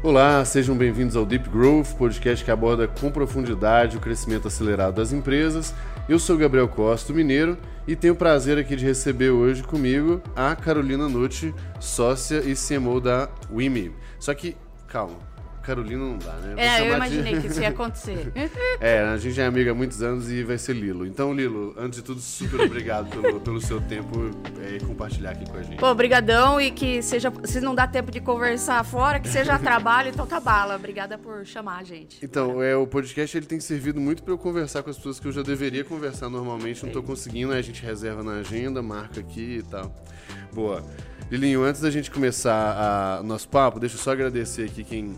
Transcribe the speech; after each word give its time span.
Olá, 0.00 0.44
sejam 0.44 0.76
bem-vindos 0.76 1.16
ao 1.16 1.26
Deep 1.26 1.50
Growth, 1.50 1.96
podcast 1.98 2.44
que 2.44 2.52
aborda 2.52 2.86
com 2.86 3.10
profundidade 3.10 3.96
o 3.96 4.00
crescimento 4.00 4.46
acelerado 4.46 4.94
das 4.94 5.12
empresas. 5.12 5.74
Eu 6.08 6.20
sou 6.20 6.38
Gabriel 6.38 6.68
Costa, 6.68 7.12
mineiro, 7.12 7.58
e 7.84 7.96
tenho 7.96 8.14
o 8.14 8.16
prazer 8.16 8.58
aqui 8.58 8.76
de 8.76 8.84
receber 8.84 9.30
hoje 9.30 9.64
comigo 9.64 10.22
a 10.36 10.54
Carolina 10.54 11.08
Nucci, 11.08 11.52
sócia 11.80 12.38
e 12.44 12.54
CMO 12.54 13.00
da 13.00 13.28
WIMI. 13.50 13.92
Só 14.20 14.32
que, 14.34 14.56
calma, 14.86 15.18
Carolina 15.68 16.02
não 16.02 16.16
dá, 16.16 16.32
né? 16.36 16.54
é, 16.56 16.80
eu 16.88 16.96
imaginei 16.96 17.34
de... 17.34 17.40
que 17.42 17.46
isso 17.48 17.60
ia 17.60 17.68
acontecer. 17.68 18.32
é, 18.80 19.00
a 19.00 19.18
gente 19.18 19.38
é 19.38 19.44
amiga 19.44 19.72
há 19.72 19.74
muitos 19.74 20.02
anos 20.02 20.30
e 20.30 20.42
vai 20.42 20.56
ser 20.56 20.74
Lilo. 20.74 21.06
Então, 21.06 21.34
Lilo, 21.34 21.74
antes 21.76 21.98
de 21.98 22.04
tudo, 22.04 22.20
super 22.22 22.62
obrigado 22.62 23.10
pelo, 23.10 23.38
pelo 23.40 23.60
seu 23.60 23.78
tempo 23.78 24.30
é, 24.62 24.76
e 24.76 24.80
compartilhar 24.80 25.32
aqui 25.32 25.44
com 25.44 25.58
a 25.58 25.62
gente. 25.62 25.76
Pô, 25.76 25.94
brigadão 25.94 26.58
e 26.58 26.70
que 26.70 27.02
seja, 27.02 27.30
se 27.44 27.60
não 27.60 27.74
dá 27.74 27.86
tempo 27.86 28.10
de 28.10 28.18
conversar 28.18 28.82
fora, 28.82 29.20
que 29.20 29.28
seja 29.28 29.58
trabalho, 29.58 30.08
então 30.08 30.26
tá 30.26 30.40
bala. 30.40 30.74
Obrigada 30.74 31.18
por 31.18 31.44
chamar 31.44 31.80
a 31.80 31.84
gente. 31.84 32.18
Então, 32.24 32.62
é, 32.62 32.74
o 32.74 32.86
podcast 32.86 33.36
ele 33.36 33.44
tem 33.44 33.60
servido 33.60 34.00
muito 34.00 34.22
para 34.22 34.32
eu 34.32 34.38
conversar 34.38 34.82
com 34.82 34.88
as 34.88 34.96
pessoas 34.96 35.20
que 35.20 35.28
eu 35.28 35.32
já 35.32 35.42
deveria 35.42 35.84
conversar 35.84 36.30
normalmente, 36.30 36.82
não 36.82 36.90
tô 36.90 37.02
conseguindo, 37.02 37.52
aí 37.52 37.58
a 37.58 37.62
gente 37.62 37.82
reserva 37.82 38.22
na 38.22 38.38
agenda, 38.40 38.80
marca 38.80 39.20
aqui 39.20 39.58
e 39.58 39.62
tal. 39.64 39.94
Boa. 40.50 40.82
Lilinho, 41.30 41.62
antes 41.62 41.82
da 41.82 41.90
gente 41.90 42.10
começar 42.10 43.20
o 43.20 43.22
nosso 43.22 43.46
papo, 43.50 43.78
deixa 43.78 43.96
eu 43.96 44.00
só 44.00 44.12
agradecer 44.12 44.64
aqui 44.64 44.82
quem 44.82 45.14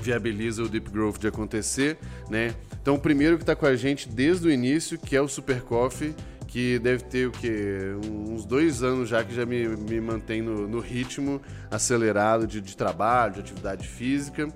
viabiliza 0.00 0.62
o 0.62 0.68
Deep 0.68 0.90
Growth 0.90 1.18
de 1.18 1.28
acontecer, 1.28 1.98
né? 2.28 2.54
Então, 2.80 2.94
o 2.94 2.98
primeiro 2.98 3.36
que 3.36 3.42
está 3.42 3.54
com 3.54 3.66
a 3.66 3.76
gente 3.76 4.08
desde 4.08 4.48
o 4.48 4.50
início, 4.50 4.98
que 4.98 5.14
é 5.14 5.20
o 5.20 5.28
Super 5.28 5.62
Coffee, 5.62 6.14
que 6.50 6.80
deve 6.80 7.04
ter 7.04 7.28
o 7.28 7.30
quê? 7.30 7.78
Uns 8.04 8.44
dois 8.44 8.82
anos 8.82 9.08
já 9.08 9.22
que 9.22 9.32
já 9.32 9.46
me, 9.46 9.68
me 9.68 10.00
mantém 10.00 10.42
no, 10.42 10.66
no 10.66 10.80
ritmo 10.80 11.40
acelerado 11.70 12.46
de, 12.46 12.60
de, 12.60 12.76
trabalho, 12.76 13.34
de 13.34 13.40
atividade 13.40 13.86
física. 13.86 14.48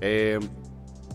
É, 0.00 0.38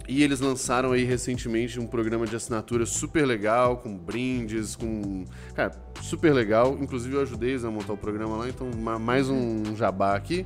e 0.08 0.22
eles 0.22 0.40
lançaram 0.40 0.92
aí 0.92 1.04
recentemente 1.04 1.80
um 1.80 1.88
programa 1.88 2.28
de 2.28 2.36
assinatura 2.36 2.86
super 2.86 3.26
legal, 3.26 3.78
com 3.78 3.98
brindes, 3.98 4.76
com. 4.76 5.24
Cara, 5.54 5.72
super 6.02 6.34
legal. 6.34 6.78
Inclusive 6.82 7.16
eu 7.16 7.22
ajudei 7.22 7.52
eles 7.52 7.64
a 7.64 7.72
montar 7.72 7.94
o 7.94 7.98
programa 7.98 8.38
lá, 8.38 8.50
então 8.50 8.70
mais 9.00 9.30
um 9.30 9.76
jabá 9.76 10.16
aqui. 10.16 10.46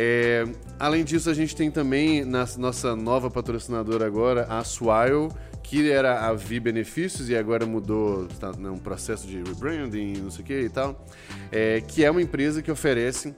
É, 0.00 0.44
além 0.78 1.02
disso, 1.02 1.28
a 1.28 1.34
gente 1.34 1.56
tem 1.56 1.72
também 1.72 2.24
na 2.24 2.46
nossa 2.56 2.94
nova 2.94 3.28
patrocinadora 3.28 4.06
agora, 4.06 4.46
a 4.48 4.62
Swile, 4.62 5.28
que 5.60 5.90
era 5.90 6.28
a 6.28 6.32
Vi 6.34 6.60
Benefícios 6.60 7.28
e 7.28 7.36
agora 7.36 7.66
mudou, 7.66 8.26
está 8.26 8.52
num 8.52 8.74
né, 8.74 8.80
processo 8.80 9.26
de 9.26 9.42
rebranding, 9.42 10.18
não 10.18 10.30
sei 10.30 10.44
o 10.44 10.46
que 10.46 10.60
e 10.60 10.68
tal, 10.68 11.04
é, 11.50 11.80
que 11.80 12.04
é 12.04 12.10
uma 12.12 12.22
empresa 12.22 12.62
que 12.62 12.70
oferece 12.70 13.34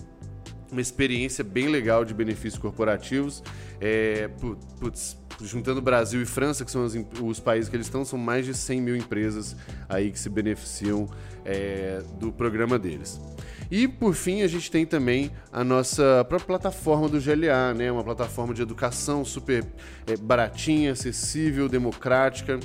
uma 0.70 0.82
experiência 0.82 1.42
bem 1.42 1.68
legal 1.68 2.04
de 2.04 2.12
benefícios 2.12 2.60
corporativos. 2.60 3.42
É, 3.80 4.28
putz, 4.78 5.16
juntando 5.40 5.80
Brasil 5.80 6.20
e 6.20 6.26
França, 6.26 6.62
que 6.62 6.70
são 6.70 6.84
os, 6.84 6.94
os, 7.22 7.40
países 7.40 7.70
que 7.70 7.76
eles 7.76 7.86
estão, 7.86 8.04
são 8.04 8.18
mais 8.18 8.44
de 8.44 8.52
100 8.52 8.80
mil 8.82 8.96
empresas 8.96 9.56
aí 9.88 10.10
que 10.10 10.18
se 10.18 10.28
beneficiam 10.28 11.08
é, 11.42 12.02
do 12.18 12.30
programa 12.30 12.78
deles. 12.78 13.18
E 13.70 13.86
por 13.86 14.14
fim, 14.14 14.42
a 14.42 14.48
gente 14.48 14.70
tem 14.70 14.84
também 14.84 15.30
a 15.52 15.62
nossa 15.62 16.24
própria 16.28 16.46
plataforma 16.46 17.08
do 17.08 17.20
GLA, 17.20 17.72
né? 17.72 17.90
Uma 17.92 18.02
plataforma 18.02 18.52
de 18.52 18.62
educação 18.62 19.24
super 19.24 19.64
é, 20.06 20.16
baratinha, 20.16 20.92
acessível, 20.92 21.68
democrática. 21.68 22.58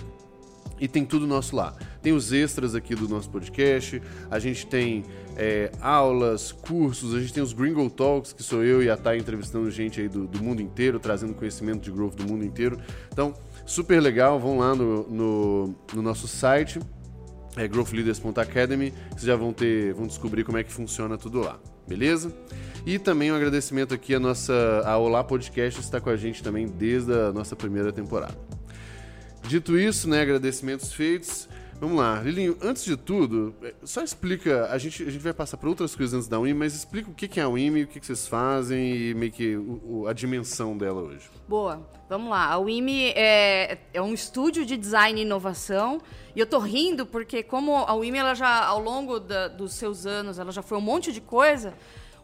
E 0.80 0.88
tem 0.88 1.06
tudo 1.06 1.28
nosso 1.28 1.56
lá. 1.56 1.74
Tem 2.02 2.12
os 2.12 2.34
extras 2.34 2.76
aqui 2.76 2.96
do 2.96 3.08
nosso 3.08 3.30
podcast, 3.30 4.02
a 4.30 4.40
gente 4.40 4.68
tem 4.68 5.06
é, 5.38 5.72
aulas, 5.80 6.52
cursos, 6.52 7.16
a 7.16 7.20
gente 7.20 7.34
tem 7.34 7.42
os 7.42 7.54
Gringo 7.54 7.90
Talks, 7.90 8.34
que 8.34 8.44
sou 8.44 8.64
eu 8.64 8.84
e 8.84 8.90
a 8.90 8.98
Thay 8.98 9.18
entrevistando 9.18 9.70
gente 9.72 10.02
aí 10.02 10.10
do, 10.10 10.28
do, 10.28 10.44
mundo 10.44 10.62
inteiro, 10.62 11.00
trazendo 11.00 11.34
conhecimento 11.34 11.84
de 11.84 11.92
growth 11.92 12.16
do 12.16 12.26
mundo 12.26 12.44
inteiro. 12.44 12.78
Então, 13.12 13.34
super 13.66 14.02
legal, 14.02 14.40
vão 14.40 14.58
lá 14.58 14.76
no, 14.76 15.08
no, 15.08 15.76
no 15.94 16.02
nosso 16.02 16.28
site 16.28 16.80
é 17.58 17.68
growthleaders.academy, 17.68 18.94
vocês 19.10 19.24
já 19.24 19.36
vão 19.36 19.54
ter, 19.54 19.94
vão 19.94 20.08
descobrir 20.08 20.44
como 20.44 20.58
é 20.58 20.64
que 20.64 20.72
funciona 20.72 21.18
tudo 21.18 21.40
lá, 21.40 21.60
beleza? 21.88 22.34
E 22.86 23.00
também 23.00 23.32
um 23.32 23.36
agradecimento 23.36 23.94
aqui 23.94 24.14
à 24.14 24.20
nossa 24.20 24.54
a 24.86 24.98
Olá 24.98 25.24
Podcast 25.24 25.80
está 25.80 26.00
com 26.00 26.10
a 26.10 26.16
gente 26.16 26.44
também 26.44 26.68
desde 26.68 27.12
a 27.14 27.32
nossa 27.32 27.56
primeira 27.56 27.92
temporada. 27.92 28.38
Dito 29.48 29.78
isso, 29.78 30.10
né, 30.10 30.22
agradecimentos 30.22 30.92
feitos, 30.92 31.48
Vamos 31.80 31.98
lá, 31.98 32.22
Lilinho, 32.22 32.58
antes 32.62 32.86
de 32.86 32.96
tudo, 32.96 33.54
é, 33.62 33.74
só 33.84 34.02
explica, 34.02 34.68
a 34.72 34.78
gente, 34.78 35.04
a 35.04 35.12
gente 35.12 35.22
vai 35.22 35.34
passar 35.34 35.58
por 35.58 35.68
outras 35.68 35.94
coisas 35.94 36.14
antes 36.14 36.28
da 36.28 36.40
UIM, 36.40 36.54
mas 36.54 36.74
explica 36.74 37.10
o 37.10 37.14
que 37.14 37.38
é 37.38 37.44
a 37.44 37.50
UIM, 37.50 37.84
o 37.84 37.88
que 37.88 38.04
vocês 38.04 38.28
fazem 38.28 38.96
e 38.96 39.14
meio 39.14 39.32
que 39.32 39.58
o, 39.58 40.08
a 40.08 40.14
dimensão 40.14 40.78
dela 40.78 41.02
hoje. 41.02 41.30
Boa, 41.48 41.86
vamos 42.10 42.30
lá. 42.30 42.50
A 42.50 42.58
UIM 42.58 43.12
é, 43.14 43.78
é 43.94 44.02
um 44.02 44.14
estúdio 44.14 44.66
de 44.66 44.78
design 44.78 45.20
e 45.20 45.26
inovação 45.26 46.02
e 46.34 46.40
eu 46.40 46.46
tô 46.46 46.60
rindo 46.60 47.06
porque 47.06 47.44
como 47.44 47.76
a 47.76 47.94
UIM, 47.94 48.16
ela 48.16 48.34
já, 48.34 48.66
ao 48.66 48.80
longo 48.80 49.20
da, 49.20 49.50
dos 49.50 49.74
seus 49.74 50.06
anos, 50.06 50.40
ela 50.40 50.54
já 50.54 50.62
foi 50.62 50.78
um 50.78 50.82
monte 50.82 51.12
de 51.12 51.20
coisa, 51.20 51.74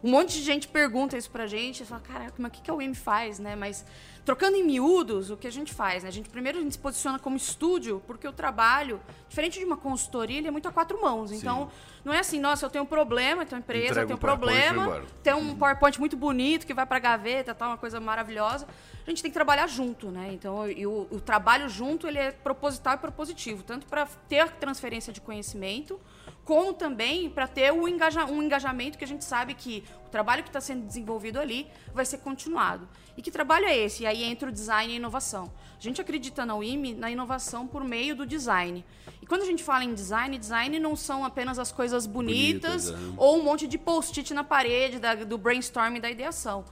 um 0.02 0.10
monte 0.10 0.38
de 0.38 0.42
gente 0.42 0.66
pergunta 0.66 1.16
isso 1.16 1.30
pra 1.30 1.46
gente 1.46 1.84
fala, 1.84 2.00
caraca, 2.00 2.34
mas 2.38 2.48
o 2.50 2.54
que, 2.54 2.62
que 2.62 2.70
a 2.70 2.74
UIM 2.74 2.94
faz, 2.94 3.38
né? 3.38 3.54
Mas 3.54 3.84
Trocando 4.24 4.56
em 4.56 4.62
miúdos, 4.62 5.30
o 5.30 5.36
que 5.36 5.48
a 5.48 5.50
gente 5.50 5.74
faz? 5.74 6.04
Né? 6.04 6.08
A 6.08 6.12
gente 6.12 6.28
primeiro 6.28 6.58
a 6.58 6.62
gente 6.62 6.72
se 6.72 6.78
posiciona 6.78 7.18
como 7.18 7.36
estúdio, 7.36 8.00
porque 8.06 8.26
o 8.26 8.32
trabalho, 8.32 9.00
diferente 9.28 9.58
de 9.58 9.64
uma 9.64 9.76
consultoria, 9.76 10.38
ele 10.38 10.46
é 10.46 10.50
muito 10.50 10.68
a 10.68 10.72
quatro 10.72 11.00
mãos. 11.02 11.30
Sim. 11.30 11.38
Então, 11.38 11.70
não 12.04 12.12
é 12.12 12.20
assim, 12.20 12.38
nossa, 12.38 12.64
eu 12.64 12.70
tenho 12.70 12.84
um 12.84 12.86
problema, 12.86 13.44
tenho 13.44 13.58
empresa, 13.58 13.84
Entrega 13.86 14.02
eu 14.02 14.06
tenho 14.06 14.16
um 14.16 14.20
problema, 14.20 15.02
tem 15.24 15.34
um 15.34 15.56
PowerPoint 15.56 15.98
muito 15.98 16.16
bonito 16.16 16.64
que 16.64 16.72
vai 16.72 16.86
para 16.86 16.98
a 16.98 17.00
gaveta, 17.00 17.52
tá 17.52 17.66
uma 17.66 17.76
coisa 17.76 17.98
maravilhosa. 17.98 18.68
A 19.04 19.10
gente 19.10 19.22
tem 19.22 19.30
que 19.30 19.34
trabalhar 19.34 19.66
junto, 19.66 20.08
né? 20.12 20.30
Então, 20.32 20.70
e 20.70 20.86
o, 20.86 21.08
o 21.10 21.20
trabalho 21.20 21.68
junto, 21.68 22.06
ele 22.06 22.18
é 22.18 22.30
proposital 22.30 22.94
e 22.94 22.98
propositivo, 22.98 23.64
tanto 23.64 23.86
para 23.86 24.06
ter 24.28 24.48
transferência 24.52 25.12
de 25.12 25.20
conhecimento, 25.20 26.00
como 26.44 26.72
também 26.72 27.28
para 27.28 27.48
ter 27.48 27.72
um 27.72 27.88
engajamento 27.88 28.96
que 28.96 29.04
a 29.04 29.08
gente 29.08 29.24
sabe 29.24 29.54
que 29.54 29.82
o 30.06 30.08
trabalho 30.10 30.44
que 30.44 30.48
está 30.48 30.60
sendo 30.60 30.86
desenvolvido 30.86 31.40
ali 31.40 31.66
vai 31.92 32.04
ser 32.04 32.18
continuado. 32.18 32.88
E 33.16 33.22
que 33.22 33.30
trabalho 33.30 33.66
é 33.66 33.76
esse? 33.76 34.04
E 34.04 34.06
aí 34.06 34.22
entra 34.22 34.48
o 34.48 34.52
design 34.52 34.92
e 34.92 34.96
a 34.96 34.98
inovação. 34.98 35.52
A 35.78 35.82
gente 35.82 36.00
acredita 36.00 36.46
na 36.46 36.54
UIM 36.54 36.94
na 36.94 37.10
inovação 37.10 37.66
por 37.66 37.84
meio 37.84 38.14
do 38.16 38.24
design. 38.24 38.84
E 39.20 39.26
quando 39.26 39.42
a 39.42 39.44
gente 39.44 39.62
fala 39.62 39.84
em 39.84 39.94
design, 39.94 40.38
design 40.38 40.78
não 40.78 40.96
são 40.96 41.24
apenas 41.24 41.58
as 41.58 41.72
coisas 41.72 42.06
bonitas, 42.06 42.90
bonitas 42.90 43.12
é. 43.14 43.14
ou 43.16 43.38
um 43.38 43.42
monte 43.42 43.66
de 43.66 43.76
post-it 43.76 44.32
na 44.32 44.44
parede 44.44 44.98
da, 44.98 45.14
do 45.14 45.36
brainstorming 45.36 46.00
da 46.00 46.10
ideação. 46.10 46.64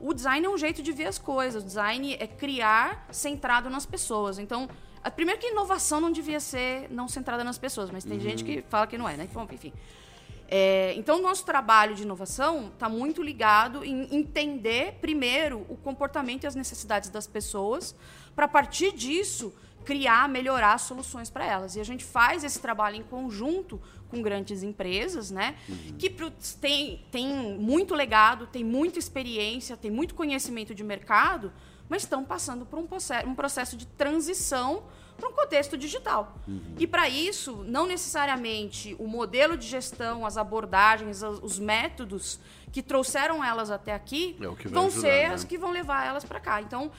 O 0.00 0.12
design 0.12 0.44
é 0.44 0.50
um 0.50 0.58
jeito 0.58 0.82
de 0.82 0.92
ver 0.92 1.06
as 1.06 1.18
coisas. 1.18 1.62
O 1.62 1.66
design 1.66 2.14
é 2.14 2.26
criar 2.26 3.06
centrado 3.10 3.70
nas 3.70 3.86
pessoas. 3.86 4.38
Então, 4.38 4.68
primeiro 5.14 5.40
que 5.40 5.48
inovação 5.48 6.00
não 6.00 6.10
devia 6.10 6.40
ser 6.40 6.90
não 6.90 7.06
centrada 7.06 7.44
nas 7.44 7.58
pessoas, 7.58 7.90
mas 7.90 8.04
tem 8.04 8.14
uhum. 8.14 8.20
gente 8.20 8.44
que 8.44 8.62
fala 8.68 8.86
que 8.86 8.98
não 8.98 9.08
é, 9.08 9.16
né? 9.16 9.28
Bom, 9.32 9.46
enfim. 9.50 9.72
É, 10.48 10.94
então, 10.96 11.18
o 11.18 11.22
nosso 11.22 11.44
trabalho 11.44 11.94
de 11.94 12.02
inovação 12.02 12.68
está 12.72 12.88
muito 12.88 13.22
ligado 13.22 13.84
em 13.84 14.14
entender, 14.14 14.98
primeiro, 15.00 15.64
o 15.68 15.76
comportamento 15.76 16.44
e 16.44 16.46
as 16.46 16.54
necessidades 16.54 17.10
das 17.10 17.26
pessoas, 17.26 17.94
para, 18.34 18.44
a 18.44 18.48
partir 18.48 18.92
disso, 18.92 19.54
criar, 19.84 20.28
melhorar 20.28 20.78
soluções 20.78 21.30
para 21.30 21.44
elas. 21.44 21.76
E 21.76 21.80
a 21.80 21.84
gente 21.84 22.04
faz 22.04 22.42
esse 22.42 22.58
trabalho 22.58 22.96
em 22.96 23.02
conjunto 23.02 23.80
com 24.08 24.22
grandes 24.22 24.62
empresas, 24.62 25.30
né? 25.30 25.56
Uhum. 25.68 25.96
Que 25.98 26.10
tem, 26.60 27.04
tem 27.10 27.58
muito 27.58 27.94
legado, 27.94 28.46
tem 28.46 28.64
muita 28.64 28.98
experiência, 28.98 29.76
tem 29.76 29.90
muito 29.90 30.14
conhecimento 30.14 30.74
de 30.74 30.84
mercado, 30.84 31.52
mas 31.88 32.02
estão 32.02 32.24
passando 32.24 32.64
por 32.64 32.78
um 32.78 32.86
processo, 32.86 33.28
um 33.28 33.34
processo 33.34 33.76
de 33.76 33.86
transição 33.86 34.84
para 35.24 35.30
um 35.30 35.32
contexto 35.32 35.78
digital. 35.78 36.36
Uhum. 36.46 36.74
E 36.78 36.86
para 36.86 37.08
isso, 37.08 37.64
não 37.66 37.86
necessariamente 37.86 38.94
o 38.98 39.06
modelo 39.06 39.56
de 39.56 39.66
gestão, 39.66 40.26
as 40.26 40.36
abordagens, 40.36 41.22
os 41.22 41.58
métodos 41.58 42.38
que 42.70 42.82
trouxeram 42.82 43.42
elas 43.42 43.70
até 43.70 43.94
aqui 43.94 44.36
é 44.38 44.68
vão 44.68 44.86
ajudar, 44.86 44.90
ser 44.90 45.28
né? 45.28 45.34
as 45.34 45.44
que 45.44 45.56
vão 45.56 45.70
levar 45.70 46.06
elas 46.06 46.24
para 46.24 46.38
cá. 46.40 46.60
Então, 46.60 46.90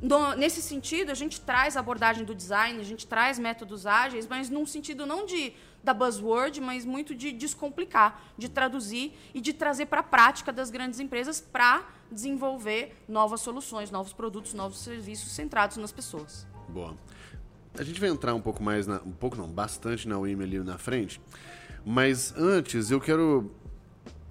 no, 0.00 0.34
nesse 0.34 0.60
sentido, 0.60 1.10
a 1.10 1.14
gente 1.14 1.40
traz 1.40 1.76
a 1.76 1.80
abordagem 1.80 2.24
do 2.24 2.34
design, 2.34 2.78
a 2.78 2.84
gente 2.84 3.06
traz 3.06 3.38
métodos 3.38 3.86
ágeis, 3.86 4.26
mas 4.26 4.50
num 4.50 4.66
sentido 4.66 5.06
não 5.06 5.24
de 5.24 5.52
da 5.82 5.94
buzzword, 5.94 6.60
mas 6.60 6.84
muito 6.84 7.14
de 7.14 7.32
descomplicar, 7.32 8.22
de 8.36 8.50
traduzir 8.50 9.14
e 9.32 9.40
de 9.40 9.54
trazer 9.54 9.86
para 9.86 10.00
a 10.00 10.02
prática 10.02 10.52
das 10.52 10.68
grandes 10.70 11.00
empresas 11.00 11.40
para 11.40 11.88
desenvolver 12.12 13.02
novas 13.08 13.40
soluções, 13.40 13.90
novos 13.90 14.12
produtos, 14.12 14.52
novos 14.52 14.80
serviços 14.80 15.32
centrados 15.32 15.78
nas 15.78 15.90
pessoas. 15.90 16.46
Boa. 16.68 16.94
A 17.78 17.82
gente 17.82 18.00
vai 18.00 18.10
entrar 18.10 18.34
um 18.34 18.40
pouco 18.40 18.62
mais, 18.62 18.86
na, 18.86 18.96
um 18.96 19.12
pouco 19.12 19.36
não, 19.36 19.48
bastante 19.48 20.08
na 20.08 20.18
UIM 20.18 20.42
ali 20.42 20.58
na 20.58 20.76
frente, 20.76 21.20
mas 21.84 22.34
antes 22.36 22.90
eu 22.90 23.00
quero, 23.00 23.50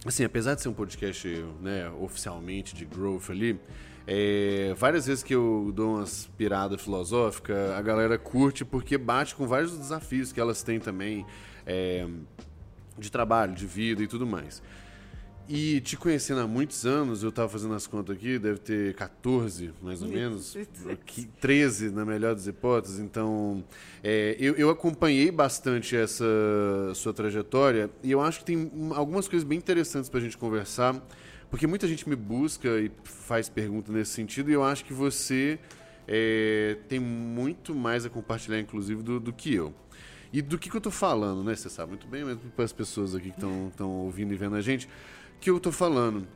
assim, 0.06 0.24
apesar 0.24 0.56
de 0.56 0.62
ser 0.62 0.70
um 0.70 0.74
podcast 0.74 1.28
né, 1.62 1.90
oficialmente 1.90 2.76
de 2.76 2.86
growth 2.86 3.30
ali, 3.30 3.60
é, 4.06 4.74
várias 4.76 5.06
vezes 5.06 5.24
que 5.24 5.36
eu 5.36 5.72
dou 5.74 5.96
uma 5.96 6.04
aspirada 6.04 6.78
filosófica, 6.78 7.78
a 7.78 7.82
galera 7.82 8.18
curte 8.18 8.66
porque 8.66 8.98
bate 8.98 9.36
com 9.36 9.46
vários 9.48 9.78
desafios 9.78 10.32
que 10.32 10.40
elas 10.40 10.64
têm 10.64 10.80
também 10.80 11.26
é, 11.66 12.08
de 12.98 13.12
trabalho, 13.12 13.54
de 13.54 13.66
vida 13.66 14.02
e 14.02 14.08
tudo 14.08 14.26
mais. 14.26 14.62
E 15.52 15.82
te 15.82 15.98
conhecendo 15.98 16.42
há 16.42 16.48
muitos 16.48 16.86
anos, 16.86 17.24
eu 17.24 17.32
tava 17.32 17.50
fazendo 17.50 17.74
as 17.74 17.88
contas 17.88 18.16
aqui, 18.16 18.38
deve 18.38 18.60
ter 18.60 18.94
14, 18.94 19.74
mais 19.82 20.04
ou 20.04 20.08
menos, 20.08 20.56
13 21.42 21.90
na 21.90 22.06
melhor 22.06 22.36
das 22.36 22.46
hipóteses. 22.46 23.00
Então, 23.00 23.64
é, 24.04 24.38
eu, 24.40 24.54
eu, 24.54 24.70
acompanhei 24.70 25.32
bastante 25.32 25.96
essa 25.96 26.24
sua 26.94 27.14
trajetória 27.14 27.90
e 28.04 28.12
eu 28.12 28.22
acho 28.22 28.40
que 28.40 28.46
tem 28.46 28.72
algumas 28.94 29.28
coisas 29.28 29.44
bem 29.44 29.58
interessantes 29.58 30.08
para 30.08 30.20
a 30.20 30.22
gente 30.22 30.38
conversar, 30.38 30.96
porque 31.50 31.66
muita 31.66 31.88
gente 31.88 32.08
me 32.08 32.16
busca 32.16 32.80
e 32.80 32.92
faz 33.04 33.50
pergunta 33.50 33.92
nesse 33.92 34.12
sentido 34.12 34.52
e 34.52 34.54
eu 34.54 34.64
acho 34.64 34.86
que 34.86 34.94
você 34.94 35.58
é, 36.08 36.78
tem 36.88 37.00
muito 37.00 37.74
mais 37.74 38.06
a 38.06 38.10
compartilhar, 38.10 38.60
inclusive, 38.60 39.02
do, 39.02 39.20
do 39.20 39.34
que 39.34 39.52
eu. 39.52 39.74
E 40.32 40.44
do 40.44 40.60
que, 40.60 40.70
que 40.70 40.78
eu 40.78 40.82
tô 40.82 40.92
falando, 40.92 41.44
né? 41.44 41.56
Você 41.56 41.72
sabe 41.72 41.90
muito 41.90 42.06
bem, 42.06 42.24
mas 42.24 42.38
para 42.56 42.66
as 42.66 42.72
pessoas 42.72 43.16
aqui 43.16 43.32
que 43.32 43.38
estão 43.38 43.90
ouvindo 43.90 44.32
e 44.32 44.38
vendo 44.38 44.56
a 44.56 44.62
gente 44.62 44.88
que 45.40 45.50
eu 45.50 45.58
estou 45.58 45.72
falando? 45.72 46.28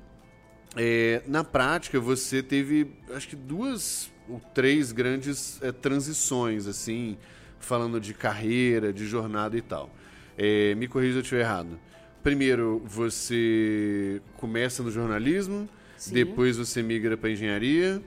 É, 0.76 1.22
na 1.28 1.44
prática, 1.44 2.00
você 2.00 2.42
teve, 2.42 2.92
acho 3.14 3.28
que 3.28 3.36
duas 3.36 4.12
ou 4.28 4.40
três 4.54 4.92
grandes 4.92 5.62
é, 5.62 5.72
transições, 5.72 6.66
assim, 6.68 7.18
falando 7.60 8.00
de 8.00 8.14
carreira, 8.14 8.92
de 8.92 9.06
jornada 9.06 9.58
e 9.58 9.62
tal. 9.62 9.94
É, 10.38 10.74
me 10.76 10.88
corrija 10.88 11.14
se 11.14 11.18
eu 11.18 11.22
estiver 11.22 11.42
errado. 11.42 11.80
Primeiro, 12.24 12.82
você 12.86 14.22
começa 14.38 14.82
no 14.82 14.90
jornalismo, 14.90 15.70
Sim. 15.98 16.14
depois 16.14 16.58
você 16.58 16.82
migra 16.82 17.18
para 17.18 17.30
engenharia, 17.30 18.02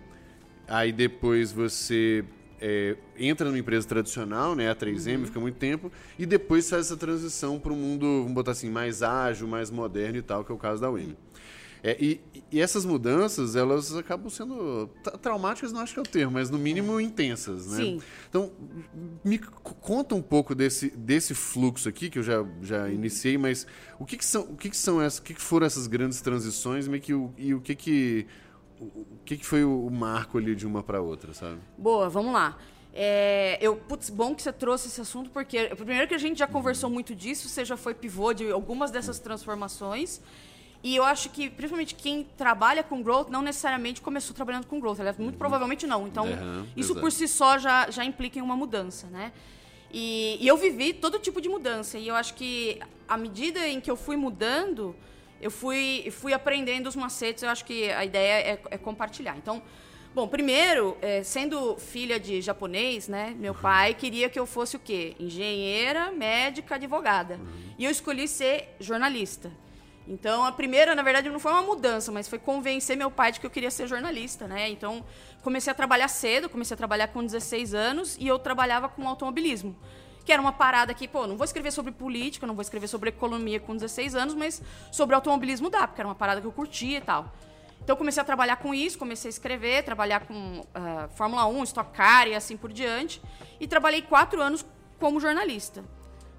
aí 0.66 0.90
depois 0.90 1.52
você 1.52 2.24
é, 2.60 2.96
entra 3.18 3.46
numa 3.46 3.58
empresa 3.58 3.86
tradicional, 3.86 4.54
né, 4.54 4.70
a 4.70 4.74
3M, 4.74 5.18
uhum. 5.18 5.26
fica 5.26 5.40
muito 5.40 5.56
tempo, 5.56 5.90
e 6.18 6.26
depois 6.26 6.68
faz 6.68 6.86
essa 6.86 6.96
transição 6.96 7.58
para 7.58 7.72
um 7.72 7.76
mundo, 7.76 8.06
vamos 8.20 8.32
botar 8.32 8.52
assim, 8.52 8.70
mais 8.70 9.02
ágil, 9.02 9.46
mais 9.46 9.70
moderno 9.70 10.18
e 10.18 10.22
tal, 10.22 10.44
que 10.44 10.52
é 10.52 10.54
o 10.54 10.58
caso 10.58 10.80
da 10.80 10.90
UEM. 10.90 11.16
É, 11.82 11.96
e, 12.00 12.20
e, 12.50 12.60
essas 12.60 12.84
mudanças, 12.84 13.54
elas 13.54 13.94
acabam 13.94 14.28
sendo 14.28 14.90
traumáticas, 15.22 15.72
não 15.72 15.80
acho 15.80 15.92
que 15.92 16.00
é 16.00 16.02
o 16.02 16.06
termo, 16.06 16.32
mas 16.32 16.50
no 16.50 16.58
mínimo 16.58 17.00
intensas, 17.00 17.68
né? 17.68 17.76
Sim. 17.76 18.02
Então, 18.28 18.50
me 19.24 19.38
conta 19.38 20.14
um 20.14 20.22
pouco 20.22 20.52
desse, 20.52 20.90
desse 20.90 21.32
fluxo 21.32 21.88
aqui, 21.88 22.10
que 22.10 22.18
eu 22.18 22.24
já, 22.24 22.44
já 22.60 22.88
iniciei, 22.90 23.38
mas 23.38 23.68
o 24.00 24.04
que, 24.04 24.16
que 24.16 24.24
são, 24.24 24.42
o 24.42 24.56
que, 24.56 24.70
que 24.70 24.76
são 24.76 25.00
essas, 25.00 25.20
o 25.20 25.22
que, 25.22 25.34
que 25.34 25.40
foram 25.40 25.66
essas 25.66 25.86
grandes 25.86 26.20
transições 26.20 26.88
e, 26.88 26.98
que, 26.98 27.12
e 27.38 27.54
o 27.54 27.60
que 27.60 27.74
que 27.76 28.26
o 28.80 29.18
que, 29.24 29.36
que 29.36 29.46
foi 29.46 29.64
o 29.64 29.88
marco 29.90 30.38
ali 30.38 30.54
de 30.54 30.66
uma 30.66 30.82
para 30.82 31.00
outra, 31.00 31.32
sabe? 31.32 31.58
Boa, 31.78 32.08
vamos 32.08 32.32
lá. 32.32 32.56
É, 32.92 33.58
eu, 33.60 33.76
putz, 33.76 34.08
bom 34.08 34.34
que 34.34 34.42
você 34.42 34.52
trouxe 34.52 34.88
esse 34.88 35.00
assunto, 35.00 35.28
porque 35.30 35.66
primeiro 35.76 36.08
que 36.08 36.14
a 36.14 36.18
gente 36.18 36.38
já 36.38 36.46
conversou 36.46 36.88
muito 36.88 37.14
disso, 37.14 37.48
você 37.48 37.64
já 37.64 37.76
foi 37.76 37.94
pivô 37.94 38.32
de 38.32 38.50
algumas 38.50 38.90
dessas 38.90 39.18
transformações. 39.18 40.20
E 40.82 40.96
eu 40.96 41.04
acho 41.04 41.30
que, 41.30 41.50
principalmente 41.50 41.94
quem 41.94 42.24
trabalha 42.36 42.82
com 42.82 43.02
growth, 43.02 43.28
não 43.28 43.42
necessariamente 43.42 44.00
começou 44.00 44.34
trabalhando 44.34 44.66
com 44.66 44.80
growth. 44.80 45.00
Aliás, 45.00 45.18
muito 45.18 45.34
uhum. 45.34 45.38
provavelmente 45.38 45.86
não. 45.86 46.06
Então, 46.06 46.26
uhum, 46.26 46.66
isso 46.76 46.92
exato. 46.92 47.00
por 47.00 47.12
si 47.12 47.26
só 47.28 47.58
já, 47.58 47.90
já 47.90 48.04
implica 48.04 48.38
em 48.38 48.42
uma 48.42 48.56
mudança, 48.56 49.06
né? 49.08 49.32
E, 49.92 50.38
e 50.40 50.46
eu 50.46 50.56
vivi 50.56 50.92
todo 50.92 51.18
tipo 51.18 51.40
de 51.40 51.48
mudança. 51.48 51.98
E 51.98 52.08
eu 52.08 52.14
acho 52.14 52.34
que, 52.34 52.78
à 53.08 53.16
medida 53.16 53.66
em 53.66 53.80
que 53.80 53.90
eu 53.90 53.96
fui 53.96 54.16
mudando, 54.16 54.94
eu 55.40 55.50
fui, 55.50 56.08
fui 56.10 56.32
aprendendo 56.32 56.86
os 56.86 56.96
macetes, 56.96 57.42
eu 57.42 57.50
acho 57.50 57.64
que 57.64 57.90
a 57.90 58.04
ideia 58.04 58.52
é, 58.52 58.60
é 58.70 58.78
compartilhar. 58.78 59.36
Então, 59.36 59.62
bom, 60.14 60.26
primeiro, 60.26 60.96
é, 61.02 61.22
sendo 61.22 61.76
filha 61.76 62.18
de 62.18 62.40
japonês, 62.40 63.08
né, 63.08 63.34
meu 63.38 63.52
uhum. 63.52 63.60
pai 63.60 63.94
queria 63.94 64.28
que 64.28 64.38
eu 64.38 64.46
fosse 64.46 64.76
o 64.76 64.78
quê? 64.78 65.14
Engenheira, 65.20 66.10
médica, 66.10 66.76
advogada. 66.76 67.34
Uhum. 67.34 67.74
E 67.78 67.84
eu 67.84 67.90
escolhi 67.90 68.26
ser 68.26 68.74
jornalista. 68.80 69.50
Então, 70.08 70.44
a 70.44 70.52
primeira, 70.52 70.94
na 70.94 71.02
verdade, 71.02 71.28
não 71.28 71.40
foi 71.40 71.50
uma 71.50 71.62
mudança, 71.62 72.12
mas 72.12 72.28
foi 72.28 72.38
convencer 72.38 72.96
meu 72.96 73.10
pai 73.10 73.32
de 73.32 73.40
que 73.40 73.46
eu 73.46 73.50
queria 73.50 73.72
ser 73.72 73.88
jornalista, 73.88 74.46
né? 74.46 74.68
Então, 74.70 75.04
comecei 75.42 75.70
a 75.70 75.74
trabalhar 75.74 76.06
cedo, 76.06 76.48
comecei 76.48 76.74
a 76.74 76.78
trabalhar 76.78 77.08
com 77.08 77.24
16 77.24 77.74
anos 77.74 78.16
e 78.20 78.28
eu 78.28 78.38
trabalhava 78.38 78.88
com 78.88 79.06
automobilismo 79.08 79.76
que 80.26 80.32
era 80.32 80.42
uma 80.42 80.52
parada 80.52 80.92
que, 80.92 81.06
pô, 81.06 81.24
não 81.24 81.36
vou 81.36 81.44
escrever 81.44 81.70
sobre 81.70 81.92
política, 81.92 82.46
não 82.48 82.54
vou 82.54 82.62
escrever 82.62 82.88
sobre 82.88 83.10
economia 83.10 83.60
com 83.60 83.74
16 83.74 84.16
anos, 84.16 84.34
mas 84.34 84.60
sobre 84.90 85.14
automobilismo 85.14 85.70
dá, 85.70 85.86
porque 85.86 86.00
era 86.00 86.08
uma 86.08 86.16
parada 86.16 86.40
que 86.40 86.46
eu 86.46 86.52
curtia 86.52 86.98
e 86.98 87.00
tal. 87.00 87.32
Então 87.80 87.94
eu 87.94 87.96
comecei 87.96 88.20
a 88.20 88.24
trabalhar 88.24 88.56
com 88.56 88.74
isso, 88.74 88.98
comecei 88.98 89.28
a 89.28 89.30
escrever, 89.30 89.84
trabalhar 89.84 90.26
com 90.26 90.34
uh, 90.34 91.08
Fórmula 91.14 91.46
1, 91.46 91.62
Stock 91.62 91.92
Car 91.92 92.26
e 92.26 92.34
assim 92.34 92.56
por 92.56 92.72
diante. 92.72 93.22
E 93.60 93.68
trabalhei 93.68 94.02
quatro 94.02 94.42
anos 94.42 94.66
como 94.98 95.20
jornalista 95.20 95.84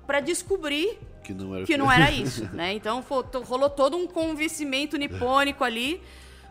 para 0.05 0.19
descobrir 0.19 0.99
que 1.23 1.33
não 1.33 1.55
era, 1.55 1.65
que 1.65 1.77
não 1.77 1.89
era 1.89 2.11
isso, 2.11 2.43
né? 2.53 2.73
Então 2.73 3.01
rolou 3.45 3.69
todo 3.69 3.95
um 3.95 4.05
convencimento 4.05 4.97
nipônico 4.97 5.63
ali 5.63 6.01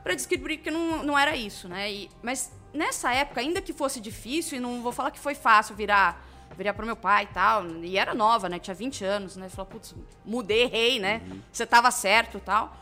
para 0.02 0.14
descobrir 0.14 0.56
que 0.56 0.70
não, 0.70 1.02
não 1.02 1.18
era 1.18 1.36
isso, 1.36 1.68
né? 1.68 1.92
E, 1.92 2.08
mas 2.22 2.50
nessa 2.72 3.12
época, 3.12 3.42
ainda 3.42 3.60
que 3.60 3.74
fosse 3.74 4.00
difícil, 4.00 4.56
e 4.56 4.60
não 4.60 4.80
vou 4.80 4.92
falar 4.92 5.10
que 5.10 5.18
foi 5.18 5.34
fácil 5.34 5.74
virar 5.74 6.24
virar 6.56 6.75
pro 6.75 6.87
meu 6.87 6.97
pai 6.97 7.25
e 7.25 7.35
tal. 7.35 7.67
E 7.82 7.99
era 7.99 8.14
nova, 8.14 8.49
né? 8.49 8.58
Tinha 8.58 8.75
20 8.75 9.05
anos, 9.05 9.37
né? 9.37 9.49
Falou, 9.49 9.67
putz, 9.67 9.94
mudei, 10.25 10.62
errei, 10.62 10.99
né? 10.99 11.23
Uhum. 11.31 11.41
Você 11.53 11.67
tava 11.67 11.91
certo 11.91 12.38
e 12.38 12.41
tal. 12.41 12.76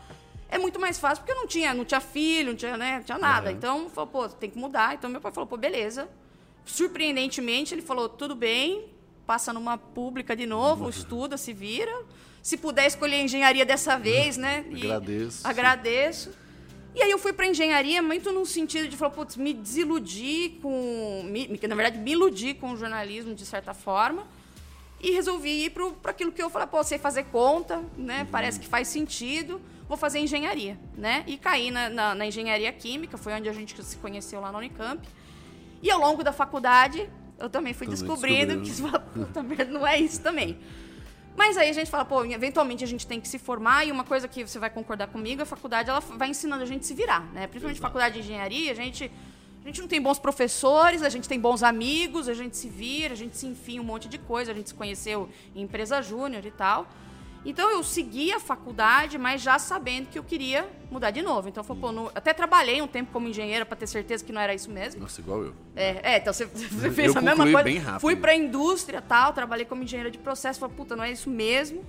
É 0.49 0.57
muito 0.57 0.79
mais 0.79 0.99
fácil 0.99 1.23
porque 1.23 1.31
eu 1.31 1.41
não 1.41 1.47
tinha, 1.47 1.73
não 1.73 1.83
tinha 1.83 1.99
filho, 1.99 2.49
não 2.49 2.55
tinha, 2.55 2.77
né? 2.77 2.97
Não 2.97 3.03
tinha 3.03 3.17
nada. 3.17 3.49
Uhum. 3.49 3.55
Então, 3.55 3.89
falou, 3.89 4.09
pô, 4.09 4.29
tem 4.29 4.49
que 4.49 4.57
mudar. 4.57 4.95
Então, 4.95 5.09
meu 5.09 5.19
pai 5.19 5.31
falou, 5.31 5.47
pô, 5.47 5.57
beleza. 5.57 6.07
Surpreendentemente, 6.63 7.73
ele 7.73 7.81
falou, 7.81 8.07
tudo 8.07 8.35
bem, 8.35 8.85
passa 9.25 9.51
numa 9.51 9.77
pública 9.77 10.35
de 10.35 10.45
novo, 10.45 10.85
uhum. 10.85 10.89
estuda, 10.89 11.37
se 11.37 11.53
vira. 11.53 11.93
Se 12.41 12.57
puder 12.57 12.85
escolher 12.85 13.23
engenharia 13.23 13.65
dessa 13.65 13.97
vez, 13.97 14.37
né? 14.37 14.63
E 14.69 14.85
agradeço. 14.85 15.47
Agradeço. 15.47 16.44
E 16.95 17.03
aí 17.03 17.11
eu 17.11 17.19
fui 17.19 17.33
para 17.33 17.45
engenharia 17.45 18.01
muito 18.01 18.31
no 18.31 18.45
sentido 18.45 18.87
de 18.87 18.95
falar, 18.95 19.11
putz, 19.11 19.35
me 19.35 19.53
desiludir 19.53 20.53
com. 20.61 21.23
Me, 21.25 21.59
na 21.67 21.75
verdade, 21.75 21.97
me 21.97 22.11
iludi 22.11 22.53
com 22.53 22.71
o 22.71 22.77
jornalismo, 22.77 23.35
de 23.35 23.45
certa 23.45 23.73
forma. 23.73 24.25
E 25.01 25.11
resolvi 25.11 25.65
ir 25.65 25.71
para 25.71 26.11
aquilo 26.11 26.31
que 26.31 26.41
eu 26.41 26.49
falei, 26.49 26.67
pô, 26.67 26.81
sei 26.83 26.97
fazer 26.97 27.25
conta, 27.25 27.83
né? 27.97 28.21
Uhum. 28.21 28.27
Parece 28.27 28.59
que 28.59 28.65
faz 28.65 28.87
sentido. 28.87 29.61
Vou 29.89 29.97
fazer 29.97 30.19
engenharia, 30.19 30.79
né? 30.97 31.23
E 31.27 31.37
caí 31.37 31.69
na, 31.69 31.89
na, 31.89 32.15
na, 32.15 32.25
engenharia 32.25 32.71
química, 32.71 33.17
foi 33.17 33.33
onde 33.33 33.47
a 33.49 33.53
gente 33.53 33.79
se 33.83 33.97
conheceu 33.97 34.39
lá 34.39 34.51
na 34.51 34.57
Unicamp. 34.57 35.05
E 35.83 35.91
ao 35.91 35.99
longo 35.99 36.23
da 36.23 36.31
faculdade, 36.31 37.07
eu 37.37 37.49
também 37.49 37.73
fui 37.73 37.85
também 37.85 37.99
descobrindo 37.99 38.61
que 38.61 38.71
puta 39.13 39.43
merda, 39.43 39.65
não 39.65 39.85
é 39.85 39.99
isso 39.99 40.21
também. 40.21 40.57
Mas 41.35 41.57
aí 41.57 41.69
a 41.69 41.73
gente 41.73 41.91
fala, 41.91 42.05
pô, 42.05 42.23
eventualmente 42.23 42.83
a 42.83 42.87
gente 42.87 43.05
tem 43.05 43.19
que 43.19 43.27
se 43.27 43.37
formar 43.37 43.85
e 43.85 43.91
uma 43.91 44.03
coisa 44.03 44.27
que 44.27 44.47
você 44.47 44.57
vai 44.57 44.69
concordar 44.69 45.07
comigo, 45.07 45.41
a 45.41 45.45
faculdade 45.45 45.89
ela 45.89 45.99
vai 45.99 46.29
ensinando 46.29 46.63
a 46.63 46.65
gente 46.65 46.81
a 46.81 46.85
se 46.85 46.93
virar, 46.93 47.21
né? 47.33 47.47
Principalmente 47.47 47.77
Exato. 47.77 47.81
faculdade 47.81 48.15
de 48.15 48.21
engenharia, 48.21 48.71
a 48.71 48.75
gente 48.75 49.11
a 49.65 49.67
gente 49.67 49.81
não 49.81 49.87
tem 49.87 49.99
bons 49.99 50.19
professores, 50.19 51.01
a 51.01 51.09
gente 51.09 51.27
tem 51.27 51.39
bons 51.39 51.63
amigos, 51.63 52.29
a 52.29 52.35
gente 52.35 52.55
se 52.55 52.69
vira, 52.69 53.13
a 53.13 53.17
gente 53.17 53.35
se 53.35 53.47
enfia 53.47 53.81
um 53.81 53.83
monte 53.83 54.07
de 54.07 54.19
coisa, 54.19 54.51
a 54.51 54.53
gente 54.53 54.69
se 54.69 54.75
conheceu 54.75 55.27
em 55.55 55.63
empresa 55.63 56.03
júnior 56.03 56.45
e 56.45 56.51
tal. 56.51 56.87
Então 57.45 57.69
eu 57.69 57.83
segui 57.83 58.33
a 58.33 58.39
faculdade, 58.39 59.19
mas 59.19 59.41
já 59.41 59.59
sabendo 59.59 60.07
que 60.07 60.17
eu 60.17 60.23
queria 60.23 60.67
mudar 60.89 61.11
de 61.11 61.21
novo. 61.21 61.47
Então 61.47 61.61
eu 61.61 61.65
falei, 61.65 61.81
pô, 61.81 62.11
até 62.15 62.33
trabalhei 62.33 62.81
um 62.81 62.87
tempo 62.87 63.11
como 63.13 63.27
engenheira 63.27 63.63
para 63.65 63.77
ter 63.77 63.85
certeza 63.85 64.25
que 64.25 64.33
não 64.33 64.41
era 64.41 64.53
isso 64.53 64.71
mesmo. 64.71 65.01
Nossa, 65.01 65.21
igual 65.21 65.43
eu. 65.43 65.53
É, 65.75 66.13
é 66.13 66.17
então 66.17 66.33
você, 66.33 66.45
você 66.49 66.89
fez 66.89 67.13
eu 67.13 67.19
a 67.19 67.21
mesma 67.21 67.43
coisa. 67.43 67.63
Bem 67.63 67.77
rápido. 67.77 68.01
Fui 68.01 68.15
para 68.15 68.31
a 68.31 68.35
indústria 68.35 68.99
tal, 68.99 69.31
trabalhei 69.31 69.65
como 69.65 69.83
engenheira 69.83 70.09
de 70.09 70.17
processo, 70.17 70.59
falei, 70.59 70.75
puta, 70.75 70.95
não 70.95 71.03
é 71.03 71.11
isso 71.11 71.29
mesmo. 71.29 71.85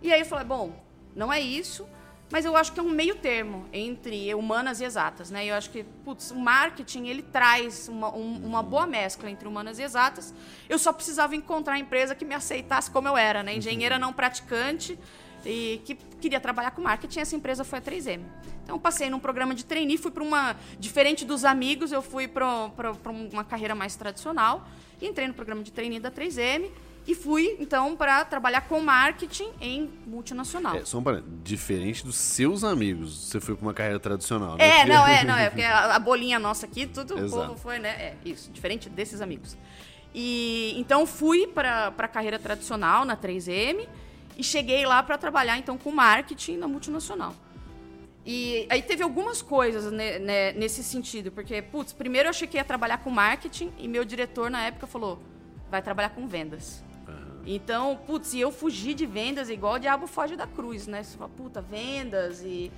E 0.00 0.12
aí 0.12 0.20
eu 0.20 0.26
falei, 0.26 0.44
bom, 0.44 0.80
não 1.16 1.32
é 1.32 1.40
isso. 1.40 1.86
Mas 2.30 2.44
eu 2.44 2.56
acho 2.56 2.72
que 2.72 2.80
é 2.80 2.82
um 2.82 2.90
meio 2.90 3.16
termo 3.16 3.66
entre 3.72 4.34
humanas 4.34 4.80
e 4.80 4.84
exatas, 4.84 5.30
né? 5.30 5.44
Eu 5.44 5.54
acho 5.54 5.70
que, 5.70 5.84
putz, 6.04 6.30
o 6.30 6.36
marketing, 6.36 7.06
ele 7.06 7.22
traz 7.22 7.88
uma, 7.88 8.14
um, 8.14 8.36
uma 8.44 8.62
boa 8.62 8.86
mescla 8.86 9.30
entre 9.30 9.46
humanas 9.46 9.78
e 9.78 9.82
exatas. 9.82 10.34
Eu 10.68 10.78
só 10.78 10.92
precisava 10.92 11.36
encontrar 11.36 11.74
a 11.74 11.78
empresa 11.78 12.14
que 12.14 12.24
me 12.24 12.34
aceitasse 12.34 12.90
como 12.90 13.06
eu 13.06 13.16
era, 13.16 13.42
né? 13.42 13.54
Engenheira 13.54 13.98
não 13.98 14.12
praticante 14.12 14.98
e 15.44 15.82
que 15.84 15.94
queria 15.94 16.40
trabalhar 16.40 16.70
com 16.70 16.80
marketing. 16.80 17.20
Essa 17.20 17.36
empresa 17.36 17.62
foi 17.62 17.78
a 17.78 17.82
3M. 17.82 18.22
Então, 18.64 18.78
passei 18.78 19.10
num 19.10 19.20
programa 19.20 19.54
de 19.54 19.64
trainee, 19.64 19.98
fui 19.98 20.10
para 20.10 20.22
uma... 20.22 20.56
Diferente 20.78 21.26
dos 21.26 21.44
amigos, 21.44 21.92
eu 21.92 22.00
fui 22.00 22.26
para 22.26 22.70
uma 23.06 23.44
carreira 23.44 23.74
mais 23.74 23.94
tradicional. 23.94 24.66
E 25.00 25.06
entrei 25.06 25.28
no 25.28 25.34
programa 25.34 25.62
de 25.62 25.70
trainee 25.70 26.00
da 26.00 26.10
3M 26.10 26.70
e 27.06 27.14
fui, 27.14 27.56
então, 27.60 27.94
para 27.94 28.24
trabalhar 28.24 28.62
com 28.62 28.80
marketing 28.80 29.50
em 29.60 29.90
multinacional. 30.06 30.76
É, 30.76 30.84
só 30.84 30.98
um 30.98 31.22
diferente 31.42 32.04
dos 32.04 32.16
seus 32.16 32.64
amigos, 32.64 33.28
você 33.28 33.40
foi 33.40 33.54
para 33.54 33.62
uma 33.62 33.74
carreira 33.74 34.00
tradicional, 34.00 34.56
né? 34.56 34.80
É, 34.80 34.86
não, 34.86 35.06
é, 35.06 35.22
não, 35.24 35.36
é, 35.36 35.50
porque 35.50 35.62
a, 35.62 35.96
a 35.96 35.98
bolinha 35.98 36.38
nossa 36.38 36.64
aqui, 36.64 36.86
tudo 36.86 37.14
o 37.14 37.30
povo 37.30 37.56
foi, 37.56 37.78
né? 37.78 37.90
É, 37.90 38.16
isso, 38.24 38.50
diferente 38.50 38.88
desses 38.88 39.20
amigos. 39.20 39.56
E 40.14 40.74
então 40.78 41.04
fui 41.06 41.46
para 41.46 41.92
a 41.98 42.08
carreira 42.08 42.38
tradicional 42.38 43.04
na 43.04 43.16
3M 43.16 43.86
e 44.38 44.44
cheguei 44.44 44.86
lá 44.86 45.02
para 45.02 45.18
trabalhar 45.18 45.58
então 45.58 45.76
com 45.76 45.90
marketing 45.90 46.56
na 46.56 46.68
multinacional. 46.68 47.34
E 48.24 48.66
aí 48.70 48.80
teve 48.80 49.02
algumas 49.02 49.42
coisas 49.42 49.92
né, 49.92 50.18
né, 50.18 50.52
nesse 50.52 50.82
sentido, 50.82 51.30
porque, 51.30 51.60
putz, 51.60 51.92
primeiro 51.92 52.28
eu 52.28 52.30
achei 52.30 52.48
que 52.48 52.56
ia 52.56 52.64
trabalhar 52.64 52.98
com 52.98 53.10
marketing 53.10 53.70
e 53.76 53.86
meu 53.86 54.04
diretor 54.04 54.50
na 54.50 54.64
época 54.64 54.86
falou, 54.86 55.20
vai 55.70 55.82
trabalhar 55.82 56.10
com 56.10 56.26
vendas. 56.26 56.82
Então, 57.46 57.96
putz, 58.06 58.32
e 58.32 58.40
eu 58.40 58.50
fugi 58.50 58.94
de 58.94 59.04
vendas 59.04 59.50
igual 59.50 59.74
o 59.74 59.78
diabo 59.78 60.06
foge 60.06 60.36
da 60.36 60.46
cruz, 60.46 60.86
né? 60.86 61.02
Você 61.02 61.16
fala, 61.16 61.30
puta, 61.30 61.60
vendas 61.60 62.42
e. 62.42 62.72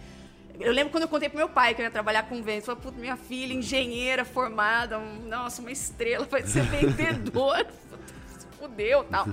Eu 0.58 0.72
lembro 0.72 0.90
quando 0.90 1.02
eu 1.02 1.08
contei 1.08 1.28
pro 1.28 1.36
meu 1.36 1.50
pai 1.50 1.74
que 1.74 1.82
eu 1.82 1.84
ia 1.84 1.90
trabalhar 1.90 2.24
com 2.24 2.42
vendas. 2.42 2.64
Falei, 2.64 2.80
puta, 2.80 2.98
minha 2.98 3.16
filha, 3.16 3.52
engenheira 3.52 4.24
formada, 4.24 4.98
um, 4.98 5.28
nossa, 5.28 5.60
uma 5.60 5.70
estrela, 5.70 6.24
vai 6.24 6.42
ser 6.42 6.62
vendedora. 6.66 7.66
Fudeu 8.58 9.04
tal. 9.04 9.28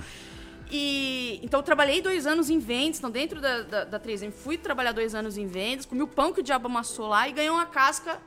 E, 0.69 1.39
então, 1.43 1.59
eu 1.59 1.63
trabalhei 1.63 2.01
dois 2.01 2.27
anos 2.27 2.49
em 2.49 2.59
vendas, 2.59 2.97
então, 2.97 3.09
dentro 3.09 3.39
da, 3.39 3.61
da, 3.61 3.83
da 3.85 3.99
3M, 3.99 4.31
fui 4.31 4.57
trabalhar 4.57 4.91
dois 4.91 5.15
anos 5.15 5.37
em 5.37 5.47
vendas, 5.47 5.85
comi 5.85 6.01
o 6.01 6.07
pão 6.07 6.33
que 6.33 6.39
o 6.39 6.43
diabo 6.43 6.67
amassou 6.67 7.07
lá 7.07 7.27
e 7.27 7.31
ganhei 7.31 7.49
uma 7.49 7.65
casca. 7.65 8.19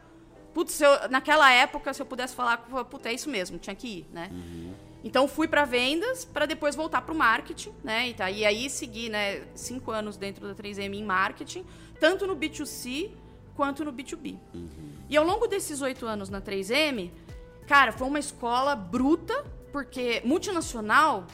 Putz, 0.55 0.81
eu, 0.81 1.09
naquela 1.11 1.53
época, 1.53 1.93
se 1.93 2.01
eu 2.01 2.07
pudesse 2.07 2.35
falar, 2.35 2.59
puta, 2.89 3.11
é 3.11 3.13
isso 3.13 3.29
mesmo, 3.29 3.59
tinha 3.59 3.77
que 3.77 3.89
ir, 3.89 4.07
né? 4.11 4.31
Uhum. 4.33 4.86
Então 5.07 5.29
fui 5.29 5.47
para 5.47 5.65
vendas 5.65 6.25
para 6.25 6.47
depois 6.47 6.75
voltar 6.75 7.01
para 7.01 7.15
o 7.15 7.17
marketing, 7.17 7.73
né? 7.85 8.09
E, 8.09 8.15
tá, 8.15 8.29
e 8.29 8.45
aí 8.45 8.69
segui, 8.69 9.09
né, 9.09 9.45
cinco 9.55 9.93
anos 9.93 10.17
dentro 10.17 10.49
da 10.49 10.53
3M 10.53 10.95
em 10.95 11.05
marketing, 11.05 11.65
tanto 12.01 12.27
no 12.27 12.35
B2C 12.35 13.13
quanto 13.55 13.85
no 13.85 13.93
B2B. 13.93 14.37
Uhum. 14.53 14.69
E 15.09 15.17
ao 15.17 15.25
longo 15.25 15.47
desses 15.47 15.81
oito 15.81 16.07
anos 16.07 16.29
na 16.29 16.41
3M, 16.41 17.13
cara, 17.69 17.93
foi 17.93 18.09
uma 18.09 18.19
escola 18.19 18.75
bruta, 18.75 19.45
porque 19.71 20.23
multinacional, 20.25 21.25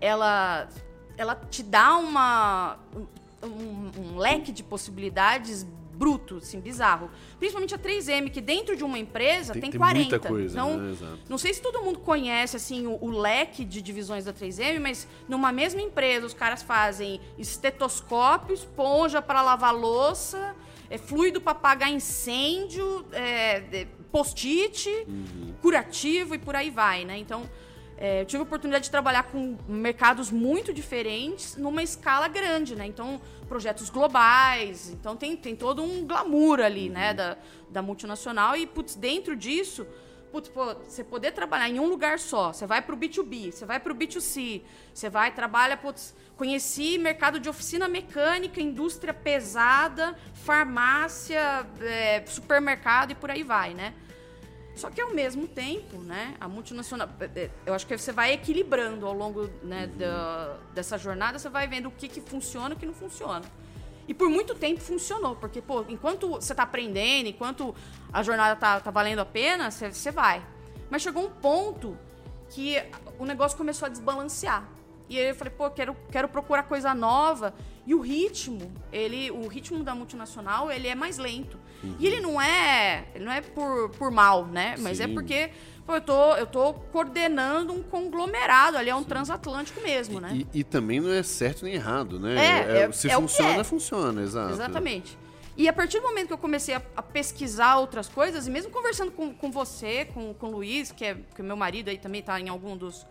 ela, 0.00 0.66
ela 1.18 1.34
te 1.34 1.62
dá 1.62 1.98
uma, 1.98 2.78
um, 3.42 3.90
um 4.00 4.16
leque 4.16 4.50
de 4.50 4.62
possibilidades 4.62 5.66
bruto, 6.00 6.38
assim, 6.38 6.58
bizarro. 6.58 7.10
Principalmente 7.38 7.74
a 7.74 7.78
3M, 7.78 8.30
que 8.30 8.40
dentro 8.40 8.74
de 8.74 8.82
uma 8.82 8.98
empresa 8.98 9.52
tem, 9.52 9.60
tem, 9.60 9.72
tem 9.72 9.78
40. 9.78 10.08
Muita 10.08 10.18
coisa, 10.18 10.54
então, 10.54 10.78
né? 10.78 11.18
não 11.28 11.36
sei 11.36 11.52
se 11.52 11.60
todo 11.60 11.82
mundo 11.82 11.98
conhece 11.98 12.56
assim 12.56 12.86
o, 12.86 12.96
o, 13.02 13.10
leque 13.10 13.66
de 13.66 13.82
divisões 13.82 14.24
da 14.24 14.32
3M, 14.32 14.80
mas 14.80 15.06
numa 15.28 15.52
mesma 15.52 15.82
empresa 15.82 16.24
os 16.24 16.32
caras 16.32 16.62
fazem 16.62 17.20
estetoscópio, 17.36 18.54
esponja 18.54 19.20
para 19.20 19.42
lavar 19.42 19.74
louça, 19.74 20.56
é, 20.88 20.96
fluido 20.96 21.38
para 21.38 21.52
apagar 21.52 21.92
incêndio, 21.92 23.04
é, 23.12 23.62
é, 23.70 23.86
post-it, 24.10 24.88
uhum. 25.06 25.52
curativo 25.60 26.34
e 26.34 26.38
por 26.38 26.56
aí 26.56 26.70
vai, 26.70 27.04
né? 27.04 27.18
Então, 27.18 27.42
é, 28.00 28.22
eu 28.22 28.24
tive 28.24 28.40
a 28.40 28.44
oportunidade 28.44 28.84
de 28.84 28.90
trabalhar 28.90 29.24
com 29.24 29.58
mercados 29.68 30.30
muito 30.30 30.72
diferentes 30.72 31.54
numa 31.56 31.82
escala 31.82 32.28
grande, 32.28 32.74
né? 32.74 32.86
Então, 32.86 33.20
projetos 33.46 33.90
globais. 33.90 34.88
Então, 34.88 35.14
tem, 35.14 35.36
tem 35.36 35.54
todo 35.54 35.82
um 35.82 36.06
glamour 36.06 36.60
ali, 36.60 36.88
né? 36.88 37.00
uhum. 37.00 37.06
né? 37.08 37.14
Da, 37.14 37.36
da 37.68 37.82
multinacional. 37.82 38.56
E, 38.56 38.66
putz, 38.66 38.94
dentro 38.94 39.36
disso, 39.36 39.86
putz, 40.32 40.48
pô, 40.48 40.74
você 40.76 41.04
poder 41.04 41.32
trabalhar 41.32 41.68
em 41.68 41.78
um 41.78 41.86
lugar 41.86 42.18
só. 42.18 42.54
Você 42.54 42.66
vai 42.66 42.80
para 42.80 42.94
o 42.94 42.98
B2B, 42.98 43.52
você 43.52 43.66
vai 43.66 43.78
para 43.78 43.92
o 43.92 43.94
B2C. 43.94 44.62
Você 44.94 45.10
vai, 45.10 45.34
trabalha, 45.34 45.76
putz, 45.76 46.16
conheci 46.38 46.96
mercado 46.96 47.38
de 47.38 47.50
oficina 47.50 47.86
mecânica, 47.86 48.62
indústria 48.62 49.12
pesada, 49.12 50.16
farmácia, 50.32 51.66
é, 51.82 52.24
supermercado 52.24 53.10
e 53.10 53.14
por 53.14 53.30
aí 53.30 53.42
vai, 53.42 53.74
né? 53.74 53.92
Só 54.80 54.88
que 54.88 54.98
ao 54.98 55.12
mesmo 55.12 55.46
tempo, 55.46 55.98
né, 55.98 56.34
a 56.40 56.48
multinacional, 56.48 57.06
é, 57.20 57.24
é, 57.38 57.50
eu 57.66 57.74
acho 57.74 57.86
que 57.86 57.98
você 57.98 58.12
vai 58.12 58.32
equilibrando 58.32 59.06
ao 59.06 59.12
longo 59.12 59.50
né, 59.62 59.84
uhum. 59.84 59.98
da, 59.98 60.56
dessa 60.72 60.96
jornada, 60.96 61.38
você 61.38 61.50
vai 61.50 61.68
vendo 61.68 61.88
o 61.88 61.90
que, 61.90 62.08
que 62.08 62.18
funciona 62.18 62.70
e 62.70 62.76
o 62.78 62.80
que 62.80 62.86
não 62.86 62.94
funciona. 62.94 63.44
E 64.08 64.14
por 64.14 64.30
muito 64.30 64.54
tempo 64.54 64.80
funcionou, 64.80 65.36
porque, 65.36 65.60
pô, 65.60 65.84
enquanto 65.86 66.30
você 66.30 66.54
está 66.54 66.62
aprendendo, 66.62 67.28
enquanto 67.28 67.74
a 68.10 68.22
jornada 68.22 68.56
tá, 68.56 68.80
tá 68.80 68.90
valendo 68.90 69.18
a 69.18 69.26
pena, 69.26 69.70
você, 69.70 69.92
você 69.92 70.10
vai. 70.10 70.42
Mas 70.88 71.02
chegou 71.02 71.26
um 71.26 71.30
ponto 71.30 71.94
que 72.48 72.82
o 73.18 73.26
negócio 73.26 73.58
começou 73.58 73.84
a 73.84 73.90
desbalancear. 73.90 74.66
E 75.10 75.18
aí 75.18 75.28
eu 75.28 75.34
falei, 75.34 75.52
pô, 75.52 75.70
quero, 75.70 75.94
quero 76.10 76.26
procurar 76.26 76.62
coisa 76.62 76.94
nova. 76.94 77.52
E 77.86 77.94
o 77.94 78.00
ritmo, 78.00 78.72
ele, 78.90 79.30
o 79.30 79.46
ritmo 79.46 79.84
da 79.84 79.94
multinacional, 79.94 80.70
ele 80.70 80.88
é 80.88 80.94
mais 80.94 81.18
lento. 81.18 81.58
Uhum. 81.82 81.96
E 81.98 82.06
ele 82.06 82.20
não 82.20 82.40
é, 82.40 83.04
ele 83.14 83.24
não 83.24 83.32
é 83.32 83.40
por, 83.40 83.90
por 83.90 84.10
mal, 84.10 84.46
né? 84.46 84.74
Mas 84.78 85.00
é 85.00 85.04
Sim. 85.04 85.10
é 85.10 85.14
porque 85.14 85.50
pô, 85.86 85.94
eu 85.94 86.00
tô, 86.00 86.34
eu 86.36 86.46
tô 86.46 86.74
coordenando 86.74 87.72
um 87.72 87.82
conglomerado, 87.82 88.76
ali 88.76 88.90
é 88.90 88.94
um 88.94 89.00
Sim. 89.00 89.06
transatlântico 89.06 89.80
mesmo, 89.80 90.20
né? 90.20 90.30
E, 90.52 90.60
e, 90.60 90.64
também 90.64 91.00
não 91.00 91.10
é 91.10 91.22
certo 91.22 91.64
nem 91.64 91.74
errado, 91.74 92.20
né? 92.20 92.36
É, 92.36 92.82
é, 92.82 92.92
se 92.92 93.08
é 93.08 93.14
funciona, 93.14 93.60
é. 93.60 93.64
funciona, 93.64 94.22
exato. 94.22 94.52
Exatamente. 94.52 95.18
E 95.56 95.68
a 95.68 95.72
partir 95.72 95.98
do 96.00 96.06
momento 96.06 96.28
que 96.28 96.32
eu 96.32 96.38
comecei 96.38 96.74
a, 96.74 96.82
a 96.96 97.02
pesquisar 97.02 97.76
outras 97.76 98.08
coisas, 98.08 98.46
e 98.46 98.50
mesmo 98.50 98.70
conversando 98.70 99.10
com, 99.10 99.34
com 99.34 99.50
você, 99.50 100.06
com, 100.06 100.32
com 100.32 100.46
o 100.46 100.50
Luiz, 100.52 100.92
que 100.92 101.04
é, 101.04 101.14
que 101.34 101.40
é 101.40 101.44
meu 101.44 101.56
marido 101.56 101.90
aí 101.90 101.98
também 101.98 102.22
tá 102.22 102.40
em 102.40 102.48
algum 102.48 102.76
dos, 102.76 103.06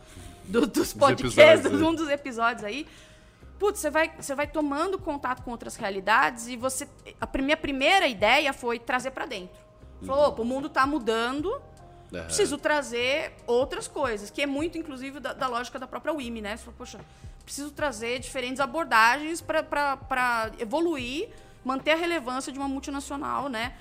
do, 0.46 0.66
dos 0.66 0.94
podcasts, 0.94 1.70
um 1.80 1.94
dos 1.94 2.10
episódios 2.10 2.64
aí, 2.64 2.88
putz, 3.60 3.80
você 3.80 3.90
vai, 3.92 4.12
você 4.18 4.34
vai 4.34 4.48
tomando 4.48 4.98
contato 4.98 5.44
com 5.44 5.52
outras 5.52 5.76
realidades 5.76 6.48
e 6.48 6.56
você. 6.56 6.88
A 7.20 7.38
minha 7.38 7.58
primeira 7.58 8.08
ideia 8.08 8.54
foi 8.54 8.80
trazer 8.80 9.12
para 9.12 9.26
dentro. 9.26 9.60
Falou, 10.04 10.30
opa, 10.30 10.42
o 10.42 10.46
mundo 10.46 10.68
está 10.68 10.88
mudando, 10.88 11.52
uhum. 12.12 12.24
preciso 12.24 12.58
trazer 12.58 13.34
outras 13.46 13.86
coisas, 13.86 14.30
que 14.30 14.42
é 14.42 14.46
muito, 14.46 14.78
inclusive, 14.78 15.20
da, 15.20 15.34
da 15.34 15.46
lógica 15.46 15.78
da 15.78 15.86
própria 15.86 16.14
WIMI, 16.14 16.42
né? 16.42 16.56
Você 16.56 16.64
falou, 16.64 16.78
poxa, 16.78 17.00
preciso 17.44 17.72
trazer 17.72 18.20
diferentes 18.20 18.62
abordagens 18.62 19.42
para 19.42 20.52
evoluir, 20.58 21.30
manter 21.66 21.92
a 21.92 21.96
relevância 21.98 22.50
de 22.50 22.58
uma 22.58 22.70
multinacional, 22.70 23.50
né? 23.50 23.74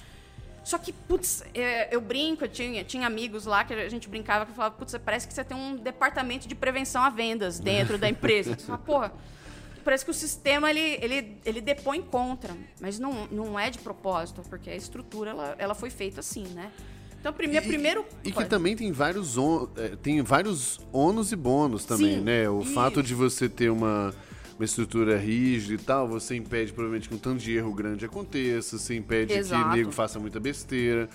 Só 0.65 0.77
que, 0.77 0.93
putz, 0.93 1.45
é, 1.55 1.95
eu 1.95 2.01
brinco, 2.01 2.45
eu 2.45 2.49
tinha, 2.49 2.83
tinha 2.83 3.07
amigos 3.07 3.47
lá 3.47 3.63
que 3.63 3.73
a 3.73 3.89
gente 3.89 4.09
brincava 4.09 4.45
que 4.45 4.53
falava, 4.53 4.75
putz, 4.75 4.99
parece 5.05 5.29
que 5.29 5.33
você 5.33 5.45
tem 5.45 5.57
um 5.57 5.77
departamento 5.77 6.49
de 6.49 6.55
prevenção 6.57 7.01
a 7.05 7.11
vendas 7.11 7.61
dentro 7.61 7.97
da 7.97 8.09
empresa. 8.09 8.55
Você 8.59 8.67
fala, 8.67 8.79
porra 8.79 9.13
parece 9.85 10.05
que 10.05 10.11
o 10.11 10.15
sistema 10.15 10.71
ele, 10.71 10.99
ele, 11.01 11.37
ele 11.45 11.61
depõe 11.61 12.03
contra, 12.03 12.57
mas 12.81 12.99
não, 12.99 13.27
não 13.31 13.59
é 13.59 13.71
de 13.71 13.79
propósito, 13.79 14.43
porque 14.49 14.71
a 14.71 14.77
estrutura 14.77 15.31
ela, 15.31 15.55
ela 15.59 15.75
foi 15.75 15.91
feita 15.91 16.21
assim, 16.21 16.47
né? 16.49 16.71
Então, 17.21 17.33
primeiro, 17.33 17.67
e, 17.67 17.69
primeiro. 17.69 18.05
E, 18.25 18.31
que 18.31 18.45
também 18.45 18.77
tem 18.77 18.93
vários, 18.93 19.37
on, 19.37 19.69
é, 19.77 19.89
tem 19.97 20.23
vários 20.23 20.81
ônus 20.93 21.33
e 21.33 21.37
bônus 21.37 21.85
também, 21.85 22.19
Sim, 22.19 22.21
né? 22.21 22.49
O 22.49 22.63
fato 22.63 23.03
de 23.03 23.15
você 23.15 23.49
ter 23.49 23.71
uma, 23.71 24.15
uma 24.57 24.65
estrutura 24.65 25.19
rígida 25.19 25.75
e 25.75 25.85
tal, 25.85 26.09
você 26.09 26.37
impede 26.37 26.73
provavelmente 26.73 27.09
que 27.09 27.15
um 27.15 27.19
tanto 27.19 27.39
de 27.39 27.57
erro 27.57 27.73
grande 27.75 28.05
aconteça, 28.05 28.79
você 28.79 28.95
impede 28.95 29.33
Exato. 29.33 29.63
que 29.63 29.69
o 29.69 29.77
nego 29.77 29.93
faça 29.93 30.19
muita 30.19 30.39
besteira. 30.39 31.09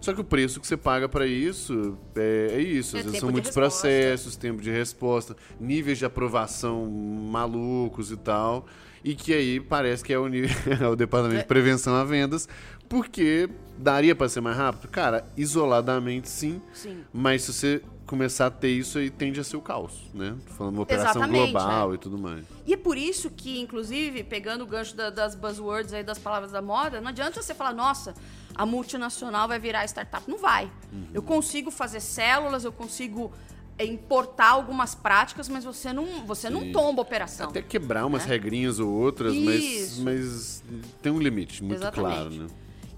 Só 0.00 0.12
que 0.12 0.20
o 0.20 0.24
preço 0.24 0.60
que 0.60 0.66
você 0.66 0.76
paga 0.76 1.08
para 1.08 1.26
isso 1.26 1.96
é, 2.14 2.48
é, 2.52 2.60
isso. 2.60 2.96
Às 2.96 3.02
é 3.02 3.04
vezes 3.04 3.20
são 3.20 3.30
muitos 3.30 3.50
processos, 3.50 4.36
tempo 4.36 4.62
de 4.62 4.70
resposta, 4.70 5.36
níveis 5.60 5.98
de 5.98 6.04
aprovação 6.04 6.86
malucos 6.86 8.10
e 8.10 8.16
tal. 8.16 8.66
E 9.04 9.14
que 9.14 9.32
aí 9.32 9.60
parece 9.60 10.02
que 10.02 10.12
é 10.12 10.18
o, 10.18 10.26
é 10.28 10.88
o 10.88 10.96
departamento 10.96 11.38
de 11.38 11.44
é. 11.44 11.46
prevenção 11.46 11.94
a 11.94 12.04
vendas, 12.04 12.48
porque 12.88 13.48
daria 13.78 14.14
para 14.14 14.28
ser 14.28 14.40
mais 14.40 14.56
rápido? 14.56 14.88
Cara, 14.88 15.24
isoladamente 15.36 16.28
sim, 16.28 16.60
sim. 16.72 17.04
Mas 17.12 17.42
se 17.42 17.52
você 17.52 17.82
começar 18.06 18.46
a 18.46 18.50
ter 18.50 18.70
isso 18.70 18.98
aí 18.98 19.10
tende 19.10 19.40
a 19.40 19.44
ser 19.44 19.56
o 19.56 19.60
caos, 19.60 20.08
né? 20.14 20.36
Falando 20.56 20.74
uma 20.74 20.82
operação 20.84 21.22
Exatamente, 21.22 21.52
global 21.52 21.92
é. 21.92 21.94
e 21.94 21.98
tudo 21.98 22.16
mais. 22.16 22.44
E 22.64 22.72
é 22.72 22.76
por 22.76 22.96
isso 22.96 23.30
que, 23.30 23.60
inclusive, 23.60 24.22
pegando 24.22 24.62
o 24.62 24.66
gancho 24.66 24.94
da, 24.94 25.10
das 25.10 25.34
buzzwords 25.34 25.92
aí, 25.92 26.04
das 26.04 26.18
palavras 26.18 26.52
da 26.52 26.62
moda, 26.62 27.00
não 27.00 27.08
adianta 27.08 27.42
você 27.42 27.54
falar, 27.54 27.74
nossa, 27.74 28.14
a 28.54 28.64
multinacional 28.64 29.48
vai 29.48 29.58
virar 29.58 29.84
startup. 29.84 30.22
Não 30.30 30.38
vai. 30.38 30.70
Uhum. 30.92 31.08
Eu 31.12 31.22
consigo 31.22 31.70
fazer 31.70 32.00
células, 32.00 32.64
eu 32.64 32.72
consigo 32.72 33.32
é, 33.76 33.84
importar 33.84 34.50
algumas 34.50 34.94
práticas, 34.94 35.48
mas 35.48 35.64
você 35.64 35.92
não, 35.92 36.24
você 36.24 36.48
não 36.48 36.72
tomba 36.72 37.00
a 37.00 37.02
operação. 37.02 37.50
Até 37.50 37.60
quebrar 37.60 38.06
umas 38.06 38.22
né? 38.22 38.28
regrinhas 38.28 38.78
ou 38.78 38.88
outras, 38.88 39.34
mas, 39.34 39.98
mas 39.98 40.64
tem 41.02 41.12
um 41.12 41.18
limite 41.18 41.62
muito 41.62 41.80
Exatamente. 41.80 42.14
claro, 42.14 42.30
né? 42.30 42.46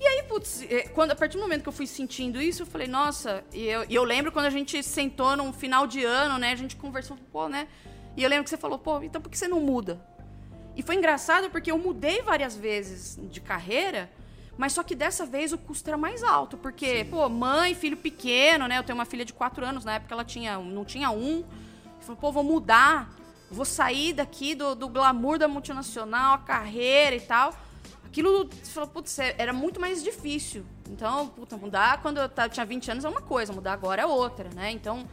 E 0.00 0.07
aí, 0.07 0.23
putz, 0.28 0.62
é, 0.62 0.83
quando, 0.88 1.11
a 1.11 1.17
partir 1.17 1.37
do 1.37 1.43
momento 1.43 1.62
que 1.62 1.69
eu 1.69 1.73
fui 1.73 1.87
sentindo 1.87 2.40
isso, 2.40 2.62
eu 2.62 2.67
falei, 2.67 2.87
nossa, 2.87 3.45
e 3.52 3.64
eu, 3.64 3.85
e 3.88 3.95
eu 3.95 4.05
lembro 4.05 4.31
quando 4.31 4.47
a 4.47 4.50
gente 4.50 4.81
sentou 4.83 5.37
num 5.37 5.52
final 5.52 5.87
de 5.87 6.05
ano, 6.05 6.38
né? 6.38 6.52
A 6.52 6.57
gente 6.57 6.76
conversou, 6.76 7.17
pô, 7.33 7.49
né? 7.49 7.67
E 8.17 8.23
eu 8.23 8.28
lembro 8.28 8.45
que 8.45 8.50
você 8.50 8.57
falou, 8.57 8.78
pô, 8.78 9.02
então 9.02 9.21
por 9.21 9.28
que 9.28 9.37
você 9.37 9.49
não 9.49 9.61
muda? 9.61 10.00
E 10.76 10.83
foi 10.83 10.95
engraçado 10.95 11.50
porque 11.50 11.73
eu 11.73 11.78
mudei 11.78 12.23
várias 12.23 12.57
vezes 12.57 13.19
de 13.31 13.40
carreira, 13.40 14.09
mas 14.57 14.73
só 14.73 14.85
que 14.85 14.95
dessa 14.95 15.26
vez 15.26 15.52
o 15.52 15.59
custo 15.59 15.88
era 15.90 15.97
mais 15.97 16.23
alto, 16.23 16.57
porque, 16.57 16.99
Sim. 16.99 17.11
pô, 17.11 17.28
mãe, 17.28 17.75
filho 17.75 17.97
pequeno, 17.97 18.69
né? 18.69 18.78
Eu 18.78 18.85
tenho 18.85 18.97
uma 18.97 19.05
filha 19.05 19.25
de 19.25 19.33
4 19.33 19.64
anos, 19.64 19.85
na 19.85 19.95
época 19.95 20.14
ela 20.14 20.25
tinha, 20.25 20.59
não 20.59 20.85
tinha 20.85 21.11
um. 21.11 21.45
Falou, 22.00 22.17
pô, 22.17 22.31
vou 22.31 22.45
mudar, 22.45 23.09
vou 23.50 23.64
sair 23.64 24.12
daqui 24.12 24.55
do, 24.55 24.76
do 24.76 24.88
glamour 24.88 25.38
da 25.38 25.49
multinacional, 25.49 26.35
a 26.35 26.38
carreira 26.38 27.17
e 27.17 27.21
tal. 27.21 27.52
Aquilo, 28.09 28.49
você 28.49 28.73
falou, 28.73 28.88
putz, 28.88 29.19
é, 29.19 29.35
era 29.38 29.53
muito 29.53 29.81
mais 29.81 30.03
difícil. 30.03 30.65
Então, 30.91 31.29
puta, 31.29 31.57
mudar 31.57 32.03
quando 32.03 32.19
eu 32.19 32.29
tinha 32.50 32.67
20 32.67 32.91
anos 32.91 33.05
é 33.05 33.09
uma 33.09 33.21
coisa, 33.21 33.53
mudar 33.53 33.73
agora 33.73 34.03
é 34.03 34.07
outra, 34.07 34.49
né? 34.55 34.71
Então, 34.73 35.07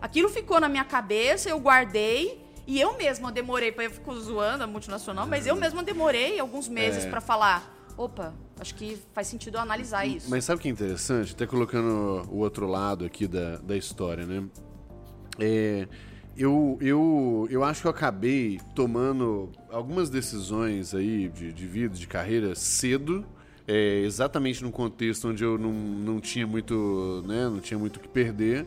aquilo 0.00 0.28
ficou 0.28 0.60
na 0.60 0.68
minha 0.68 0.84
cabeça, 0.84 1.48
eu 1.48 1.58
guardei. 1.58 2.44
E 2.66 2.80
eu 2.80 2.96
mesma 2.96 3.30
demorei, 3.30 3.72
eu 3.76 3.90
fico 3.90 4.12
zoando 4.18 4.64
a 4.64 4.66
multinacional, 4.66 5.24
mas 5.24 5.46
eu 5.46 5.54
mesma 5.54 5.84
demorei 5.84 6.40
alguns 6.40 6.66
meses 6.66 7.04
é. 7.04 7.10
para 7.10 7.20
falar 7.20 7.76
opa, 7.96 8.34
acho 8.60 8.74
que 8.74 8.98
faz 9.12 9.26
sentido 9.26 9.56
analisar 9.58 10.04
isso. 10.06 10.28
Mas 10.28 10.44
sabe 10.44 10.58
o 10.58 10.62
que 10.62 10.68
é 10.68 10.70
interessante? 10.70 11.32
Até 11.32 11.46
colocando 11.46 12.28
o 12.30 12.38
outro 12.38 12.66
lado 12.66 13.04
aqui 13.04 13.26
da, 13.26 13.56
da 13.56 13.76
história, 13.76 14.26
né? 14.26 14.44
É, 15.38 15.88
eu, 16.36 16.78
eu, 16.80 17.48
eu 17.50 17.64
acho 17.64 17.80
que 17.80 17.86
eu 17.86 17.90
acabei 17.90 18.60
tomando 18.74 19.50
algumas 19.70 20.10
decisões 20.10 20.94
aí 20.94 21.28
de, 21.28 21.52
de 21.52 21.66
vida, 21.66 21.94
de 21.94 22.06
carreira, 22.06 22.54
cedo. 22.54 23.24
É, 23.68 24.00
exatamente 24.04 24.62
no 24.62 24.70
contexto 24.70 25.28
onde 25.28 25.42
eu 25.42 25.58
não, 25.58 25.72
não 25.72 26.20
tinha 26.20 26.46
muito, 26.46 27.24
né, 27.26 27.48
não 27.48 27.58
tinha 27.58 27.78
muito 27.78 27.96
o 27.96 28.00
que 28.00 28.08
perder. 28.08 28.66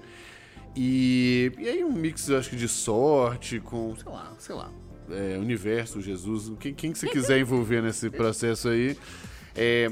E, 0.76 1.52
e 1.58 1.70
aí 1.70 1.84
um 1.84 1.92
mix, 1.92 2.28
eu 2.28 2.38
acho 2.38 2.50
que 2.50 2.56
de 2.56 2.68
sorte 2.68 3.60
com, 3.60 3.96
sei 3.96 4.12
lá, 4.12 4.34
sei 4.38 4.56
lá, 4.56 4.72
é, 5.10 5.38
universo, 5.38 6.02
Jesus, 6.02 6.52
quem, 6.60 6.74
quem 6.74 6.92
que 6.92 7.00
você 7.00 7.08
quiser 7.08 7.40
envolver 7.40 7.82
nesse 7.82 8.10
processo 8.10 8.68
aí, 8.70 8.98
é, 9.56 9.92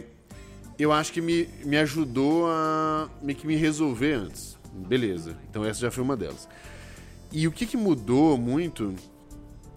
eu 0.77 0.91
acho 0.91 1.11
que 1.11 1.21
me, 1.21 1.47
me 1.63 1.77
ajudou 1.77 2.47
a 2.47 3.09
me, 3.21 3.33
que 3.33 3.47
me 3.47 3.55
resolver 3.55 4.13
antes. 4.13 4.57
Beleza, 4.73 5.35
então 5.49 5.65
essa 5.65 5.79
já 5.79 5.89
foi 5.89 6.03
uma 6.03 6.15
delas. 6.15 6.47
E 7.31 7.47
o 7.47 7.51
que, 7.51 7.65
que 7.65 7.77
mudou 7.77 8.37
muito 8.37 8.95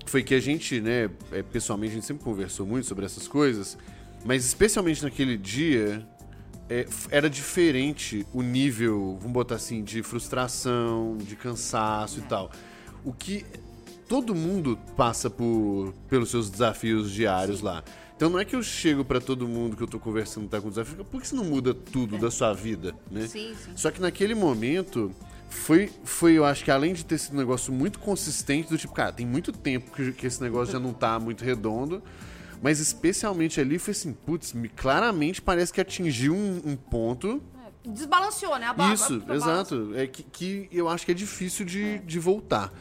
foi 0.06 0.22
que 0.22 0.34
a 0.34 0.40
gente, 0.40 0.80
né, 0.80 1.10
é, 1.32 1.42
pessoalmente, 1.42 1.92
a 1.92 1.94
gente 1.96 2.06
sempre 2.06 2.24
conversou 2.24 2.66
muito 2.66 2.86
sobre 2.86 3.04
essas 3.04 3.28
coisas, 3.28 3.78
mas 4.24 4.44
especialmente 4.44 5.02
naquele 5.02 5.36
dia, 5.36 6.06
é, 6.68 6.86
era 7.10 7.28
diferente 7.28 8.26
o 8.32 8.42
nível, 8.42 9.16
vamos 9.20 9.32
botar 9.32 9.56
assim, 9.56 9.82
de 9.82 10.02
frustração, 10.02 11.16
de 11.18 11.36
cansaço 11.36 12.20
e 12.20 12.22
tal. 12.22 12.50
O 13.04 13.12
que 13.12 13.44
todo 14.08 14.34
mundo 14.34 14.78
passa 14.96 15.30
por 15.30 15.94
pelos 16.08 16.30
seus 16.30 16.50
desafios 16.50 17.12
diários 17.12 17.58
Sim. 17.58 17.64
lá. 17.64 17.84
Então 18.16 18.28
não 18.28 18.38
é 18.38 18.44
que 18.44 18.54
eu 18.54 18.62
chego 18.62 19.04
para 19.04 19.20
todo 19.20 19.48
mundo 19.48 19.76
que 19.76 19.82
eu 19.82 19.86
tô 19.86 19.98
conversando 19.98 20.46
tá 20.46 20.60
com 20.60 20.68
desafio, 20.68 21.04
por 21.04 21.22
que 21.22 21.28
você 21.28 21.34
não 21.34 21.44
muda 21.44 21.72
tudo 21.72 22.16
é. 22.16 22.18
da 22.18 22.30
sua 22.30 22.52
vida, 22.52 22.94
né? 23.10 23.26
Sim, 23.26 23.54
sim. 23.54 23.70
Só 23.74 23.90
que 23.90 24.00
naquele 24.00 24.34
momento 24.34 25.10
foi, 25.50 25.90
foi, 26.04 26.34
eu 26.34 26.44
acho 26.44 26.64
que 26.64 26.70
além 26.70 26.94
de 26.94 27.04
ter 27.04 27.18
sido 27.18 27.34
um 27.34 27.38
negócio 27.38 27.72
muito 27.72 27.98
consistente, 27.98 28.70
do 28.70 28.78
tipo, 28.78 28.94
cara, 28.94 29.12
tem 29.12 29.26
muito 29.26 29.52
tempo 29.52 29.90
que, 29.90 30.12
que 30.12 30.26
esse 30.26 30.40
negócio 30.40 30.72
já 30.72 30.78
não 30.78 30.92
tá 30.92 31.18
muito 31.18 31.44
redondo. 31.44 32.02
Mas 32.62 32.78
especialmente 32.78 33.60
ali 33.60 33.78
foi 33.78 33.92
assim, 33.92 34.12
putz, 34.12 34.54
claramente 34.76 35.42
parece 35.42 35.72
que 35.72 35.80
atingiu 35.80 36.34
um, 36.34 36.62
um 36.64 36.76
ponto. 36.76 37.42
É, 37.84 37.90
desbalanceou, 37.90 38.58
né? 38.58 38.66
A 38.66 38.72
barra, 38.72 38.94
Isso, 38.94 39.22
a 39.26 39.34
exato. 39.34 39.92
É 39.96 40.06
que, 40.06 40.22
que 40.22 40.68
eu 40.70 40.88
acho 40.88 41.04
que 41.04 41.10
é 41.10 41.14
difícil 41.14 41.64
de, 41.64 41.82
é. 41.82 41.98
de 41.98 42.18
voltar. 42.18 42.72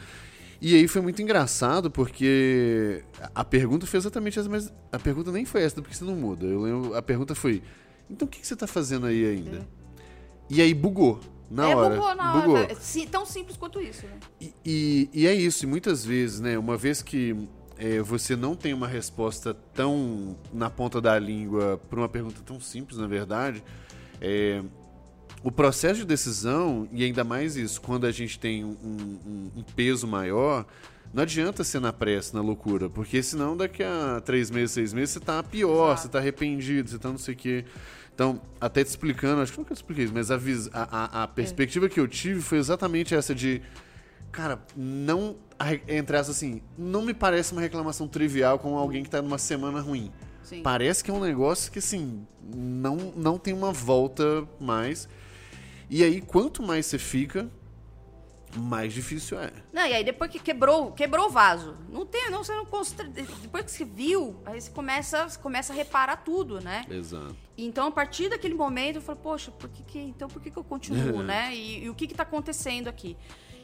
E 0.60 0.76
aí 0.76 0.86
foi 0.86 1.00
muito 1.00 1.20
engraçado 1.22 1.90
porque 1.90 3.02
a 3.34 3.42
pergunta 3.42 3.86
foi 3.86 3.98
exatamente 3.98 4.38
essa, 4.38 4.48
mas 4.48 4.70
a 4.92 4.98
pergunta 4.98 5.32
nem 5.32 5.46
foi 5.46 5.62
essa, 5.62 5.80
porque 5.80 5.94
você 5.94 6.04
não 6.04 6.14
muda. 6.14 6.44
Eu 6.46 6.60
lembro, 6.60 6.94
a 6.94 7.00
pergunta 7.00 7.34
foi: 7.34 7.62
então 8.08 8.28
o 8.28 8.30
que, 8.30 8.40
que 8.40 8.46
você 8.46 8.54
tá 8.54 8.66
fazendo 8.66 9.06
aí 9.06 9.24
ainda? 9.24 9.56
É. 9.56 9.62
E 10.50 10.60
aí 10.60 10.74
bugou. 10.74 11.18
Na 11.50 11.68
é, 11.68 11.74
hora. 11.74 11.94
Bugou 11.96 12.14
na 12.14 12.32
bugou. 12.32 12.54
hora. 12.56 12.76
Tão 13.10 13.26
simples 13.26 13.56
quanto 13.56 13.80
isso, 13.80 14.06
né? 14.06 14.18
E, 14.40 14.54
e, 14.64 15.10
e, 15.12 15.26
é 15.26 15.34
isso. 15.34 15.64
E 15.64 15.66
muitas 15.66 16.04
vezes, 16.04 16.38
né? 16.40 16.56
Uma 16.56 16.76
vez 16.76 17.02
que 17.02 17.36
é, 17.76 18.00
você 18.00 18.36
não 18.36 18.54
tem 18.54 18.72
uma 18.72 18.86
resposta 18.86 19.52
tão 19.74 20.36
na 20.52 20.70
ponta 20.70 21.00
da 21.00 21.18
língua 21.18 21.80
para 21.88 21.98
uma 21.98 22.08
pergunta 22.08 22.40
tão 22.44 22.60
simples, 22.60 22.98
na 22.98 23.06
verdade, 23.06 23.64
é, 24.20 24.62
o 25.42 25.50
processo 25.50 26.00
de 26.00 26.04
decisão, 26.04 26.86
e 26.92 27.02
ainda 27.02 27.24
mais 27.24 27.56
isso, 27.56 27.80
quando 27.80 28.06
a 28.06 28.12
gente 28.12 28.38
tem 28.38 28.62
um, 28.64 28.76
um, 28.84 29.50
um 29.56 29.62
peso 29.62 30.06
maior, 30.06 30.66
não 31.12 31.22
adianta 31.22 31.64
ser 31.64 31.80
na 31.80 31.92
pressa, 31.92 32.36
na 32.36 32.42
loucura, 32.42 32.90
porque 32.90 33.22
senão 33.22 33.56
daqui 33.56 33.82
a 33.82 34.20
três 34.24 34.50
meses, 34.50 34.72
seis 34.72 34.92
meses, 34.92 35.10
você 35.10 35.20
tá 35.20 35.42
pior, 35.42 35.92
Exato. 35.92 36.02
você 36.02 36.08
tá 36.08 36.18
arrependido, 36.18 36.90
você 36.90 36.98
tá 36.98 37.08
não 37.08 37.18
sei 37.18 37.34
o 37.34 37.36
quê. 37.36 37.64
Então, 38.20 38.38
até 38.60 38.84
te 38.84 38.88
explicando, 38.88 39.40
acho 39.40 39.50
que 39.50 39.58
nunca 39.58 39.72
te 39.72 39.78
expliquei 39.78 40.04
isso, 40.04 40.12
mas 40.12 40.30
a, 40.30 40.38
a, 40.74 41.22
a 41.22 41.26
perspectiva 41.26 41.86
é. 41.86 41.88
que 41.88 41.98
eu 41.98 42.06
tive 42.06 42.42
foi 42.42 42.58
exatamente 42.58 43.14
essa 43.14 43.34
de 43.34 43.62
Cara, 44.30 44.60
não. 44.76 45.36
Entre 45.88 46.18
essas, 46.18 46.36
assim, 46.36 46.60
não 46.76 47.00
me 47.00 47.14
parece 47.14 47.52
uma 47.52 47.62
reclamação 47.62 48.06
trivial 48.06 48.58
com 48.58 48.76
alguém 48.76 49.02
que 49.02 49.08
tá 49.08 49.22
numa 49.22 49.38
semana 49.38 49.80
ruim. 49.80 50.12
Sim. 50.42 50.62
Parece 50.62 51.02
que 51.02 51.10
é 51.10 51.14
um 51.14 51.20
negócio 51.20 51.72
que, 51.72 51.78
assim, 51.78 52.26
não, 52.54 52.96
não 53.16 53.38
tem 53.38 53.54
uma 53.54 53.72
volta 53.72 54.46
mais. 54.60 55.08
E 55.88 56.04
aí, 56.04 56.20
quanto 56.20 56.62
mais 56.62 56.84
você 56.84 56.98
fica, 56.98 57.48
mais 58.56 58.92
difícil 58.92 59.38
é. 59.38 59.52
Não, 59.72 59.86
e 59.86 59.94
aí 59.94 60.04
depois 60.04 60.30
que 60.30 60.38
quebrou, 60.38 60.92
quebrou 60.92 61.26
o 61.26 61.30
vaso. 61.30 61.76
Não 61.88 62.04
tem, 62.04 62.30
não, 62.30 62.42
você 62.42 62.54
não 62.54 62.64
constr... 62.64 63.06
depois 63.08 63.64
que 63.64 63.70
você 63.70 63.84
viu, 63.84 64.36
aí 64.44 64.60
você 64.60 64.70
começa, 64.70 65.28
você 65.28 65.38
começa 65.38 65.72
a 65.72 65.76
reparar 65.76 66.16
tudo, 66.16 66.60
né? 66.60 66.84
Exato. 66.90 67.36
Então, 67.56 67.88
a 67.88 67.90
partir 67.90 68.28
daquele 68.28 68.54
momento, 68.54 68.96
eu 68.96 69.02
falei, 69.02 69.20
poxa, 69.22 69.50
por 69.50 69.68
que, 69.68 69.82
que 69.82 69.98
então 69.98 70.28
por 70.28 70.40
que, 70.40 70.50
que 70.50 70.56
eu 70.56 70.64
continuo, 70.64 71.22
né? 71.22 71.54
E, 71.54 71.84
e, 71.84 71.90
o 71.90 71.94
que 71.94 72.06
que 72.06 72.14
tá 72.14 72.22
acontecendo 72.22 72.88
aqui? 72.88 73.16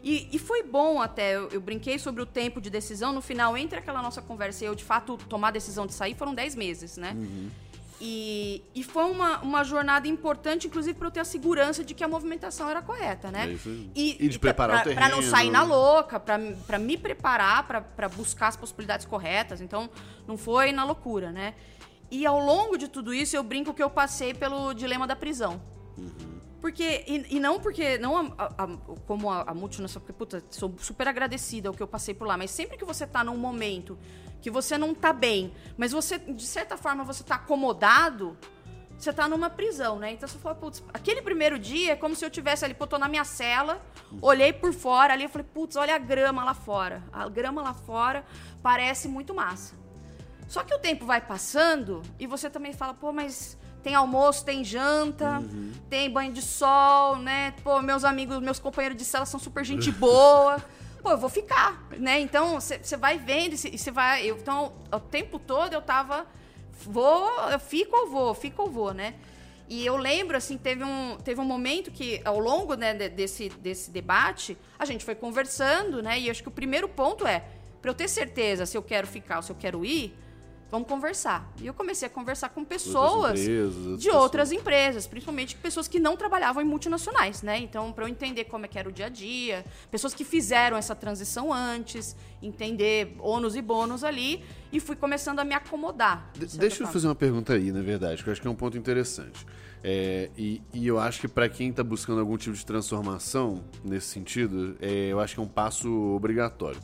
E, 0.03 0.29
e 0.31 0.39
foi 0.39 0.63
bom 0.63 1.01
até, 1.01 1.35
eu, 1.35 1.49
eu, 1.49 1.61
brinquei 1.61 1.99
sobre 1.99 2.23
o 2.23 2.27
tempo 2.27 2.61
de 2.61 2.71
decisão. 2.71 3.13
No 3.13 3.21
final, 3.21 3.57
entre 3.57 3.79
aquela 3.79 4.01
nossa 4.01 4.23
conversa 4.23 4.65
e 4.65 4.67
eu, 4.69 4.75
de 4.75 4.85
fato, 4.85 5.17
tomar 5.29 5.49
a 5.49 5.53
decisão 5.53 5.87
de 5.87 5.95
sair, 5.95 6.15
foram 6.15 6.35
10 6.35 6.55
meses, 6.55 6.97
né? 6.97 7.13
Uhum. 7.17 7.51
E, 8.01 8.63
e 8.75 8.83
foi 8.83 9.05
uma, 9.05 9.39
uma 9.39 9.65
jornada 9.65 10.07
importante, 10.07 10.67
inclusive, 10.67 10.99
para 10.99 11.09
eu 11.09 11.11
ter 11.11 11.21
a 11.21 11.25
segurança 11.25 11.83
de 11.83 11.95
que 11.95 12.05
a 12.05 12.09
movimentação 12.09 12.69
era 12.69 12.83
correta, 12.83 13.31
né? 13.31 13.53
É 13.53 13.69
e, 13.95 14.27
e, 14.27 14.29
de 14.29 14.39
preparar 14.39 14.83
pra, 14.83 14.93
o 14.93 14.95
terreno. 14.95 15.07
Para 15.07 15.17
não 15.17 15.23
sair 15.23 15.51
na 15.51 15.63
louca, 15.63 16.21
para 16.21 16.79
me 16.79 16.99
preparar 16.99 17.67
para 17.67 18.09
buscar 18.09 18.49
as 18.49 18.57
possibilidades 18.57 19.07
corretas. 19.07 19.61
Então, 19.61 19.89
não 20.27 20.37
foi 20.37 20.73
na 20.73 20.85
loucura, 20.85 21.33
né? 21.33 21.55
E 22.11 22.27
ao 22.27 22.39
longo 22.39 22.77
de 22.77 22.89
tudo 22.89 23.13
isso, 23.15 23.35
eu 23.35 23.43
brinco 23.43 23.73
que 23.73 23.83
eu 23.83 23.91
passei 23.91 24.35
pelo 24.35 24.75
dilema 24.75 25.07
da 25.07 25.17
prisão. 25.17 25.61
Uhum. 25.97 26.36
Porque, 26.67 27.05
e, 27.07 27.37
e, 27.37 27.39
não 27.39 27.61
porque, 27.61 27.97
não 27.97 28.35
a, 28.37 28.53
a, 28.59 28.69
como 29.07 29.31
a, 29.31 29.43
a 29.43 29.55
multinacional, 29.55 30.01
porque, 30.01 30.13
puta, 30.13 30.43
sou 30.51 30.75
super 30.79 31.07
agradecida 31.07 31.69
ao 31.69 31.73
que 31.73 31.81
eu 31.81 31.87
passei 31.87 32.13
por 32.13 32.27
lá, 32.27 32.37
mas 32.37 32.51
sempre 32.51 32.77
que 32.77 32.85
você 32.85 33.07
tá 33.07 33.23
num 33.23 33.37
momento 33.37 33.97
que 34.43 34.51
você 34.51 34.77
não 34.77 34.93
tá 34.93 35.13
bem, 35.13 35.55
mas 35.77 35.93
você, 35.93 36.19
de 36.19 36.45
certa 36.45 36.77
forma, 36.77 37.05
você 37.05 37.23
tá 37.23 37.37
acomodado, 37.37 38.37
você 38.99 39.13
tá 39.13 39.29
numa 39.29 39.49
prisão, 39.49 40.01
né? 40.01 40.11
Então 40.11 40.29
você 40.29 40.39
fala, 40.39 40.57
putz, 40.57 40.83
aquele 40.93 41.23
primeiro 41.23 41.57
dia 41.57 41.93
é 41.93 41.97
como 41.97 42.17
se 42.17 42.25
eu 42.25 42.31
tivesse 42.31 42.65
ali, 42.65 42.75
pô, 42.75 42.85
tô 42.85 42.99
na 42.99 43.07
minha 43.07 43.25
cela, 43.25 43.81
olhei 44.21 44.53
por 44.53 44.73
fora 44.73 45.13
ali, 45.13 45.23
eu 45.23 45.29
falei, 45.29 45.47
putz, 45.55 45.77
olha 45.77 45.95
a 45.95 45.99
grama 45.99 46.43
lá 46.43 46.53
fora. 46.53 47.01
A 47.13 47.29
grama 47.29 47.63
lá 47.63 47.75
fora 47.75 48.25
parece 48.61 49.07
muito 49.07 49.33
massa. 49.33 49.77
Só 50.49 50.65
que 50.65 50.75
o 50.75 50.81
tempo 50.81 51.07
vai 51.07 51.21
passando 51.21 52.03
e 52.19 52.27
você 52.27 52.51
também 52.51 52.73
fala, 52.73 52.93
pô, 52.93 53.13
mas 53.13 53.57
tem 53.83 53.95
almoço, 53.95 54.45
tem 54.45 54.65
janta, 54.65 55.39
uhum. 55.39 55.73
tem 55.89 56.11
banho 56.11 56.33
de 56.33 56.43
sol, 56.43 57.17
né? 57.17 57.53
Pô, 57.63 57.81
meus 57.81 58.05
amigos, 58.05 58.39
meus 58.41 58.59
companheiros 58.59 58.99
de 58.99 59.05
cela 59.05 59.27
são 59.27 59.39
super 59.39 59.65
gente 59.65 59.91
boa. 59.93 60.57
Pô, 61.03 61.11
eu 61.11 61.19
vou 61.19 61.31
ficar, 61.31 61.87
né? 61.99 62.19
Então, 62.21 62.61
você 62.61 62.97
vai 62.97 63.19
vendo 63.19 63.55
e 63.55 63.79
você 63.79 63.91
vai. 63.91 64.25
Eu, 64.25 64.37
então, 64.37 64.73
o 64.93 65.01
tempo 65.01 65.39
todo 65.39 65.73
eu 65.73 65.83
tava. 65.83 66.27
Vou, 66.85 67.31
eu 67.51 67.59
fico 67.59 67.97
ou 67.97 68.11
vou, 68.11 68.35
fico 68.35 68.63
ou 68.63 68.71
vou, 68.71 68.93
né? 68.93 69.15
E 69.69 69.85
eu 69.85 69.97
lembro, 69.97 70.37
assim, 70.37 70.57
teve 70.57 70.85
um, 70.85 71.17
teve 71.17 71.41
um 71.41 71.45
momento 71.45 71.91
que, 71.91 72.21
ao 72.25 72.39
longo 72.39 72.75
né, 72.75 72.95
desse, 73.09 73.49
desse 73.49 73.91
debate, 73.91 74.57
a 74.79 74.85
gente 74.85 75.05
foi 75.05 75.15
conversando, 75.15 76.03
né? 76.03 76.21
E 76.21 76.31
acho 76.31 76.43
que 76.43 76.49
o 76.49 76.53
primeiro 76.53 76.89
ponto 76.89 77.27
é, 77.27 77.45
para 77.83 77.91
eu 77.91 77.95
ter 77.95 78.09
certeza 78.09 78.65
se 78.65 78.77
eu 78.77 78.83
quero 78.83 79.07
ficar 79.07 79.37
ou 79.37 79.43
se 79.43 79.51
eu 79.51 79.57
quero 79.57 79.85
ir, 79.85 80.17
Vamos 80.71 80.89
conversar. 80.89 81.53
E 81.61 81.67
eu 81.67 81.73
comecei 81.73 82.07
a 82.07 82.11
conversar 82.11 82.49
com 82.49 82.65
pessoas 82.65 83.41
empresas, 83.41 84.01
de 84.01 84.11
outras 84.11 84.51
empresas, 84.51 85.07
principalmente 85.07 85.55
pessoas 85.57 85.87
que 85.87 86.01
não 86.01 86.17
trabalhavam 86.17 86.63
em 86.63 86.67
multinacionais, 86.67 87.43
né? 87.43 87.59
Então, 87.59 87.93
para 87.93 88.05
eu 88.05 88.09
entender 88.09 88.45
como 88.45 88.65
é 88.65 88.69
que 88.69 88.79
era 88.79 88.89
o 88.89 88.93
dia 88.93 89.07
a 89.07 89.09
dia, 89.09 89.65
pessoas 89.91 90.13
que 90.13 90.25
fizeram 90.25 90.77
essa 90.77 90.95
transição 90.95 91.53
antes, 91.53 92.17
entender 92.43 93.15
ônus 93.21 93.55
e 93.55 93.63
bônus 93.63 94.03
ali, 94.03 94.43
e 94.73 94.81
fui 94.81 94.97
começando 94.97 95.39
a 95.39 95.45
me 95.45 95.55
acomodar. 95.55 96.31
De 96.35 96.59
deixa 96.59 96.79
forma. 96.79 96.89
eu 96.89 96.93
fazer 96.93 97.07
uma 97.07 97.15
pergunta 97.15 97.53
aí, 97.53 97.71
na 97.71 97.83
verdade, 97.83 98.23
que 98.23 98.29
eu 98.29 98.33
acho 98.33 98.41
que 98.41 98.49
é 98.49 98.51
um 98.51 98.57
ponto 98.57 98.77
interessante. 98.77 99.47
É, 99.85 100.31
e, 100.37 100.61
e, 100.75 100.87
eu 100.87 100.99
acho 100.99 101.21
que 101.21 101.29
para 101.29 101.49
quem 101.49 101.71
está 101.71 101.85
buscando 101.85 102.19
algum 102.19 102.37
tipo 102.37 102.57
de 102.57 102.67
transformação 102.67 103.63
nesse 103.85 104.09
sentido, 104.09 104.77
é, 104.81 105.13
eu 105.13 105.21
acho 105.21 105.35
que 105.35 105.41
é 105.41 105.43
um 105.43 105.49
passo 105.49 105.89
obrigatório. 106.13 106.81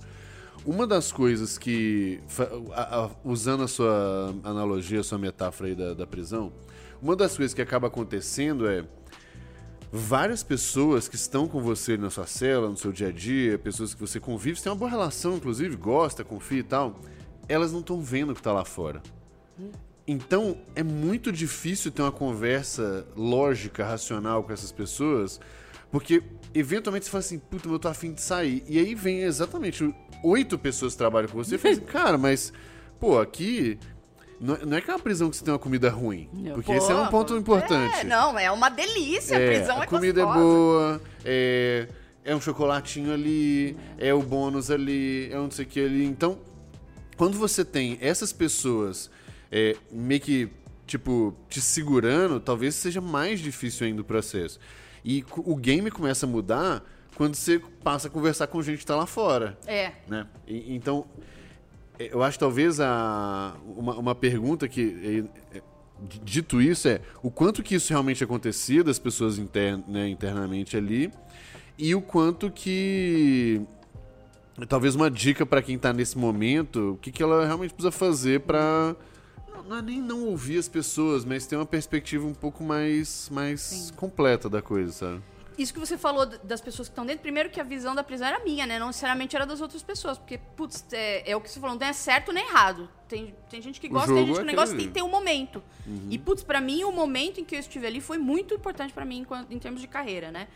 Uma 0.65 0.87
das 0.87 1.11
coisas 1.11 1.59
que, 1.59 2.21
usando 3.25 3.65
a 3.65 3.69
sua 3.69 4.33
analogia, 4.45 5.01
a 5.01 5.05
sua 5.05 5.19
metáfora 5.19 5.71
aí 5.71 5.75
da, 5.75 5.93
da 5.93 6.07
prisão, 6.07 6.53
uma 7.01 7.17
das 7.17 7.37
coisas 7.37 7.53
que 7.53 7.61
acaba 7.61 7.89
acontecendo 7.89 8.69
é 8.69 8.85
várias 9.91 10.45
pessoas 10.45 11.09
que 11.09 11.17
estão 11.17 11.49
com 11.49 11.61
você 11.61 11.97
na 11.97 12.11
sua 12.11 12.27
cela, 12.27 12.69
no 12.69 12.77
seu 12.77 12.93
dia 12.93 13.09
a 13.09 13.13
dia, 13.13 13.59
pessoas 13.59 13.93
que 13.93 14.01
você 14.01 14.21
convive, 14.21 14.57
você 14.57 14.63
tem 14.63 14.73
uma 14.73 14.79
boa 14.79 14.91
relação, 14.91 15.37
inclusive, 15.37 15.75
gosta, 15.75 16.23
confia 16.23 16.61
e 16.61 16.63
tal, 16.63 17.01
elas 17.49 17.73
não 17.73 17.81
estão 17.81 18.01
vendo 18.01 18.31
o 18.31 18.35
que 18.35 18.41
está 18.41 18.53
lá 18.53 18.65
fora. 18.65 19.03
Então, 20.07 20.57
é 20.77 20.83
muito 20.83 21.33
difícil 21.33 21.91
ter 21.91 22.03
uma 22.03 22.13
conversa 22.13 23.07
lógica, 23.17 23.85
racional 23.85 24.45
com 24.45 24.53
essas 24.53 24.71
pessoas, 24.71 25.41
porque 25.91 26.23
eventualmente 26.55 27.05
você 27.05 27.11
fala 27.11 27.21
assim, 27.21 27.39
puta, 27.39 27.69
eu 27.69 27.79
tô 27.79 27.89
afim 27.89 28.13
de 28.13 28.23
sair. 28.23 28.65
E 28.69 28.79
aí 28.79 28.95
vem 28.95 29.23
exatamente 29.23 29.95
oito 30.23 30.59
pessoas 30.59 30.95
trabalham 30.95 31.29
com 31.29 31.37
você 31.37 31.57
e 31.57 31.59
fala 31.59 31.75
assim, 31.75 31.85
cara, 31.87 32.19
mas, 32.19 32.53
pô, 33.01 33.19
aqui. 33.21 33.79
Não 34.41 34.77
é 34.77 34.81
que 34.81 34.91
é 34.91 34.95
uma 34.95 34.99
prisão 34.99 35.31
que 35.31 35.37
você 35.37 35.45
tem 35.45 35.53
uma 35.53 35.59
comida 35.59 35.89
ruim. 35.89 36.29
Porque 36.53 36.73
pô, 36.73 36.77
esse 36.77 36.91
é 36.91 36.95
um 36.97 37.07
ponto 37.07 37.37
importante. 37.37 38.01
É, 38.01 38.03
não, 38.03 38.37
é 38.37 38.51
uma 38.51 38.69
delícia. 38.69 39.37
A 39.37 39.41
é, 39.41 39.57
prisão 39.57 39.81
a 39.81 39.85
é 39.85 39.87
comida 39.87 40.25
gostosa. 40.25 40.41
é 40.41 40.43
boa. 40.43 41.03
É, 41.25 41.89
é 42.25 42.35
um 42.35 42.41
chocolatinho 42.41 43.13
ali, 43.13 43.77
é 43.99 44.13
o 44.13 44.21
bônus 44.21 44.69
ali, 44.69 45.31
é 45.33 45.39
um 45.39 45.45
não 45.45 45.51
sei 45.53 45.65
o 45.65 45.69
que 45.69 45.85
ali. 45.85 46.05
Então, 46.05 46.39
quando 47.17 47.39
você 47.39 47.65
tem 47.65 47.99
essas 48.01 48.33
pessoas 48.33 49.09
é, 49.51 49.77
meio 49.91 50.21
que, 50.21 50.49
tipo, 50.87 51.37
te 51.49 51.61
segurando, 51.61 52.41
talvez 52.41 52.75
seja 52.75 53.01
mais 53.01 53.39
difícil 53.39 53.87
ainda 53.87 54.03
o 54.03 54.05
processo. 54.05 54.59
E 55.05 55.25
o 55.37 55.55
game 55.57 55.91
começa 55.91 56.27
a 56.27 56.29
mudar 56.29 56.85
quando 57.23 57.37
você 57.37 57.61
passa 57.85 58.09
a 58.09 58.11
conversar 58.11 58.49
com 58.49 58.61
gente 58.61 58.81
que 58.81 58.87
tá 58.87 58.97
lá 58.97 59.07
fora. 59.07 59.57
É. 59.65 59.93
Né? 60.09 60.27
E, 60.45 60.75
então, 60.75 61.07
eu 61.97 62.21
acho 62.21 62.37
talvez 62.37 62.81
a, 62.81 63.55
uma, 63.65 63.95
uma 63.95 64.15
pergunta 64.15 64.67
que, 64.67 65.25
é, 65.55 65.63
dito 66.25 66.61
isso, 66.61 66.89
é 66.89 67.01
o 67.23 67.31
quanto 67.31 67.63
que 67.63 67.77
isso 67.77 67.91
realmente 67.91 68.25
acontecia 68.25 68.83
das 68.83 68.99
pessoas 68.99 69.39
inter, 69.39 69.79
né, 69.87 70.09
internamente 70.09 70.77
ali 70.77 71.13
e 71.79 71.95
o 71.95 72.03
quanto 72.03 72.51
que 72.51 73.63
talvez 74.69 74.97
uma 74.97 75.09
dica 75.09 75.47
para 75.47 75.63
quem 75.63 75.79
tá 75.79 75.93
nesse 75.93 76.19
momento, 76.19 76.95
o 76.95 76.97
que, 76.97 77.13
que 77.13 77.23
ela 77.23 77.47
realmente 77.47 77.73
precisa 77.73 77.93
fazer 77.93 78.41
para 78.41 78.97
não 79.69 79.77
é 79.77 79.83
nem 79.83 80.03
não 80.03 80.25
ouvir 80.25 80.59
as 80.59 80.67
pessoas, 80.67 81.25
mas 81.25 81.47
ter 81.47 81.55
uma 81.55 81.65
perspectiva 81.65 82.27
um 82.27 82.35
pouco 82.35 82.65
mais, 82.65 83.29
mais 83.31 83.93
completa 83.95 84.51
da 84.51 84.61
coisa, 84.61 84.91
sabe? 84.91 85.23
Isso 85.59 85.73
que 85.73 85.81
você 85.81 85.99
falou 85.99 86.27
das 86.27 86.61
pessoas 86.61 86.89
que 86.89 86.93
estão 86.93 87.05
dentro, 87.05 87.23
primeiro 87.23 87.51
que 87.51 87.61
a 87.61 87.65
visão 87.65 87.95
da 87.95 88.03
prisão 88.03 88.29
era 88.29 88.43
minha, 88.45 88.67
né? 88.67 88.79
Não 88.79 88.89
necessariamente 88.89 89.37
era 89.37 89.45
das 89.45 89.61
outras 89.61 89.83
pessoas. 89.83 90.19
Porque, 90.19 90.39
putz, 90.57 90.85
é, 90.93 91.31
é 91.31 91.37
o 91.37 91.41
que 91.41 91.51
você 91.51 91.61
falou, 91.61 91.79
não 91.79 91.87
é 91.87 91.93
certo 91.93 92.33
nem 92.33 92.45
errado. 92.45 92.89
Tem, 93.09 93.35
tem 93.51 93.61
gente 93.61 93.81
que 93.81 93.89
gosta, 93.89 94.15
tem 94.15 94.27
gente 94.27 94.37
que 94.37 94.41
é 94.41 94.45
não 94.45 94.55
gosta, 94.55 94.75
tem 94.75 94.87
que 94.87 94.93
ter 94.93 95.03
um 95.03 95.09
momento. 95.09 95.63
Uhum. 95.87 96.09
E, 96.11 96.19
putz, 96.19 96.43
pra 96.43 96.61
mim, 96.61 96.85
o 96.85 96.93
momento 96.93 97.41
em 97.41 97.45
que 97.45 97.55
eu 97.55 97.61
estive 97.61 97.87
ali 97.87 98.01
foi 98.01 98.19
muito 98.19 98.55
importante 98.55 98.93
para 98.93 99.05
mim 99.05 99.27
em, 99.51 99.55
em 99.55 99.59
termos 99.59 99.81
de 99.81 99.87
carreira, 99.87 100.31
né? 100.31 100.49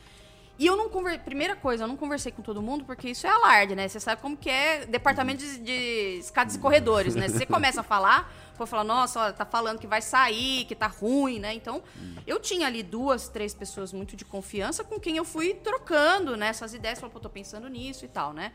E 0.59 0.67
eu 0.67 0.77
não 0.77 0.89
conversei. 0.89 1.21
Primeira 1.21 1.55
coisa, 1.55 1.85
eu 1.85 1.89
não 1.89 1.97
conversei 1.97 2.33
com 2.33 2.43
todo 2.43 2.63
mundo, 2.63 2.85
porque 2.85 3.11
isso 3.11 3.27
é 3.27 3.31
alarde, 3.31 3.75
né? 3.75 3.87
Você 3.89 4.01
sabe 4.01 4.23
como 4.23 4.37
que 4.37 4.49
é 4.49 4.87
departamento 4.87 5.45
de, 5.45 5.59
de 5.59 6.19
escadas 6.19 6.55
e 6.55 6.59
corredores, 6.59 7.15
né? 7.15 7.29
Você 7.29 7.45
começa 7.45 7.81
a 7.81 7.85
falar, 7.85 8.33
for 8.55 8.67
falar, 8.67 8.85
nossa, 8.85 9.33
tá 9.33 9.45
falando 9.45 9.79
que 9.79 9.87
vai 9.87 10.01
sair, 10.01 10.65
que 10.65 10.75
tá 10.75 10.87
ruim, 10.87 11.39
né? 11.39 11.53
Então, 11.53 11.83
eu 12.27 12.41
tinha 12.41 12.67
ali 12.67 12.83
duas, 12.83 13.29
três 13.29 13.55
pessoas 13.55 13.93
muito 13.93 14.17
de 14.17 14.25
confiança 14.25 14.83
com 14.83 14.99
quem 14.99 15.17
eu 15.17 15.25
fui 15.25 15.55
trocando, 15.55 16.37
né? 16.37 16.49
Essas 16.49 16.73
ideias, 16.73 16.99
falando, 16.99 17.13
pô, 17.13 17.21
tô 17.21 17.31
pensando 17.31 17.69
nisso 17.69 18.05
e 18.05 18.09
tal, 18.09 18.33
né? 18.33 18.53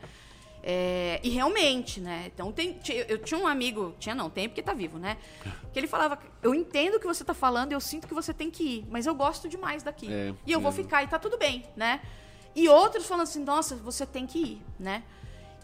É, 0.64 1.18
e 1.24 1.28
realmente, 1.30 2.00
né? 2.00 2.30
Então 2.32 2.52
tem, 2.52 2.78
eu 3.08 3.18
tinha 3.18 3.38
um 3.38 3.46
amigo, 3.48 3.94
tinha 3.98 4.14
não, 4.14 4.30
tem 4.30 4.48
porque 4.48 4.62
tá 4.62 4.72
vivo, 4.72 4.96
né? 4.96 5.16
Que 5.72 5.78
ele 5.80 5.88
falava: 5.88 6.18
Eu 6.40 6.54
entendo 6.54 6.94
o 6.94 7.00
que 7.00 7.06
você 7.06 7.24
tá 7.24 7.34
falando, 7.34 7.72
eu 7.72 7.80
sinto 7.80 8.06
que 8.06 8.14
você 8.14 8.32
tem 8.32 8.48
que 8.50 8.62
ir, 8.62 8.86
mas 8.88 9.06
eu 9.06 9.14
gosto 9.14 9.48
demais 9.48 9.82
daqui. 9.82 10.12
É, 10.12 10.32
e 10.46 10.52
eu 10.52 10.60
é. 10.60 10.62
vou 10.62 10.70
ficar 10.70 11.02
e 11.02 11.08
tá 11.08 11.18
tudo 11.18 11.36
bem, 11.36 11.64
né? 11.74 12.00
E 12.54 12.68
outros 12.68 13.06
falando 13.06 13.24
assim: 13.24 13.42
Nossa, 13.42 13.74
você 13.74 14.06
tem 14.06 14.24
que 14.24 14.38
ir, 14.38 14.62
né? 14.78 15.02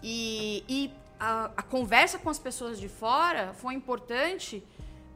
E, 0.02 0.64
e 0.68 0.92
a, 1.18 1.50
a 1.56 1.62
conversa 1.62 2.18
com 2.18 2.28
as 2.28 2.38
pessoas 2.38 2.80
de 2.80 2.88
fora 2.88 3.52
foi 3.54 3.74
importante 3.74 4.64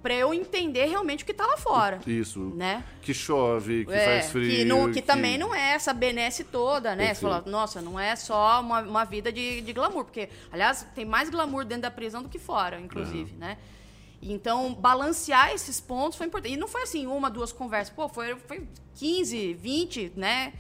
para 0.02 0.14
eu 0.14 0.34
entender 0.34 0.86
realmente 0.86 1.22
o 1.22 1.26
que 1.26 1.32
tá 1.32 1.46
lá 1.46 1.56
fora. 1.56 2.00
Isso. 2.06 2.40
Né? 2.56 2.82
Que 3.00 3.14
chove, 3.14 3.86
que 3.86 3.92
é, 3.92 4.04
faz 4.04 4.32
frio. 4.32 4.50
Que, 4.50 4.64
não, 4.64 4.86
que, 4.88 4.94
que, 4.94 5.02
também 5.02 5.38
não 5.38 5.54
é 5.54 5.72
essa 5.72 5.92
benesse 5.94 6.44
toda, 6.44 6.94
né? 6.96 7.14
Você 7.14 7.20
fala, 7.20 7.42
nossa, 7.46 7.80
não 7.80 7.98
é 7.98 8.16
só 8.16 8.60
uma, 8.60 8.80
uma 8.80 9.04
vida 9.04 9.30
de, 9.30 9.60
de 9.60 9.72
glamour. 9.72 10.04
Porque, 10.04 10.28
aliás, 10.50 10.86
tem 10.94 11.04
mais 11.04 11.30
glamour 11.30 11.64
dentro 11.64 11.82
da 11.82 11.90
prisão 11.90 12.22
do 12.22 12.28
que 12.28 12.38
fora, 12.38 12.80
inclusive, 12.80 13.32
uhum. 13.32 13.38
né? 13.38 13.58
Então, 14.20 14.72
balancear 14.74 15.52
esses 15.52 15.80
pontos 15.80 16.16
foi 16.16 16.26
importante. 16.26 16.54
E 16.54 16.56
não 16.56 16.68
foi 16.68 16.82
assim, 16.82 17.06
uma, 17.06 17.28
duas 17.30 17.52
conversas. 17.52 17.94
Pô, 17.94 18.08
foi, 18.08 18.36
foi 18.36 18.66
15, 18.96 19.54
20, 19.54 20.12
né? 20.16 20.52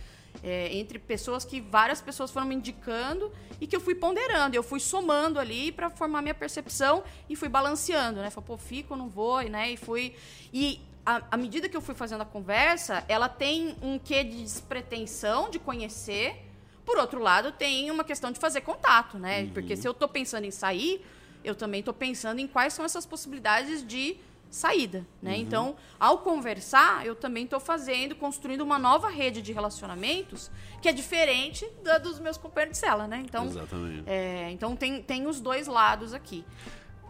É, 0.42 0.74
entre 0.76 0.98
pessoas 0.98 1.44
que 1.44 1.60
várias 1.60 2.00
pessoas 2.00 2.30
foram 2.30 2.46
me 2.46 2.54
indicando 2.54 3.30
e 3.60 3.66
que 3.66 3.76
eu 3.76 3.80
fui 3.80 3.94
ponderando, 3.94 4.56
eu 4.56 4.62
fui 4.62 4.80
somando 4.80 5.38
ali 5.38 5.70
para 5.70 5.88
formar 5.88 6.20
minha 6.20 6.34
percepção 6.34 7.04
e 7.28 7.36
fui 7.36 7.48
balanceando, 7.48 8.20
né? 8.20 8.28
Falei, 8.28 8.46
pô, 8.46 8.56
fico, 8.56 8.96
não 8.96 9.08
vou, 9.08 9.40
né? 9.42 9.70
E 9.70 9.76
fui. 9.76 10.14
E 10.52 10.80
à 11.04 11.36
medida 11.36 11.68
que 11.68 11.76
eu 11.76 11.80
fui 11.80 11.94
fazendo 11.94 12.22
a 12.22 12.24
conversa, 12.24 13.04
ela 13.08 13.28
tem 13.28 13.76
um 13.82 13.98
quê 13.98 14.22
de 14.22 14.42
despretensão 14.42 15.50
de 15.50 15.58
conhecer. 15.58 16.36
Por 16.84 16.98
outro 16.98 17.20
lado, 17.20 17.52
tem 17.52 17.90
uma 17.90 18.04
questão 18.04 18.30
de 18.30 18.38
fazer 18.38 18.60
contato, 18.60 19.18
né? 19.18 19.42
Uhum. 19.42 19.50
Porque 19.50 19.76
se 19.76 19.86
eu 19.86 19.92
estou 19.92 20.08
pensando 20.08 20.44
em 20.44 20.50
sair, 20.50 21.04
eu 21.44 21.54
também 21.54 21.80
estou 21.80 21.94
pensando 21.94 22.40
em 22.40 22.46
quais 22.46 22.72
são 22.72 22.84
essas 22.84 23.04
possibilidades 23.04 23.86
de 23.86 24.16
saída, 24.52 25.06
né? 25.20 25.32
Uhum. 25.32 25.40
Então, 25.40 25.76
ao 25.98 26.18
conversar, 26.18 27.06
eu 27.06 27.16
também 27.16 27.44
estou 27.44 27.58
fazendo, 27.58 28.14
construindo 28.14 28.60
uma 28.60 28.78
nova 28.78 29.08
rede 29.08 29.40
de 29.40 29.50
relacionamentos 29.50 30.50
que 30.80 30.88
é 30.88 30.92
diferente 30.92 31.66
da 31.82 31.96
dos 31.96 32.20
meus 32.20 32.36
companheiros 32.36 32.78
de 32.78 32.84
cela, 32.84 33.08
né? 33.08 33.22
Então, 33.24 33.46
Exatamente. 33.46 34.04
É, 34.06 34.50
então 34.50 34.76
tem, 34.76 35.02
tem 35.02 35.26
os 35.26 35.40
dois 35.40 35.66
lados 35.66 36.12
aqui. 36.12 36.44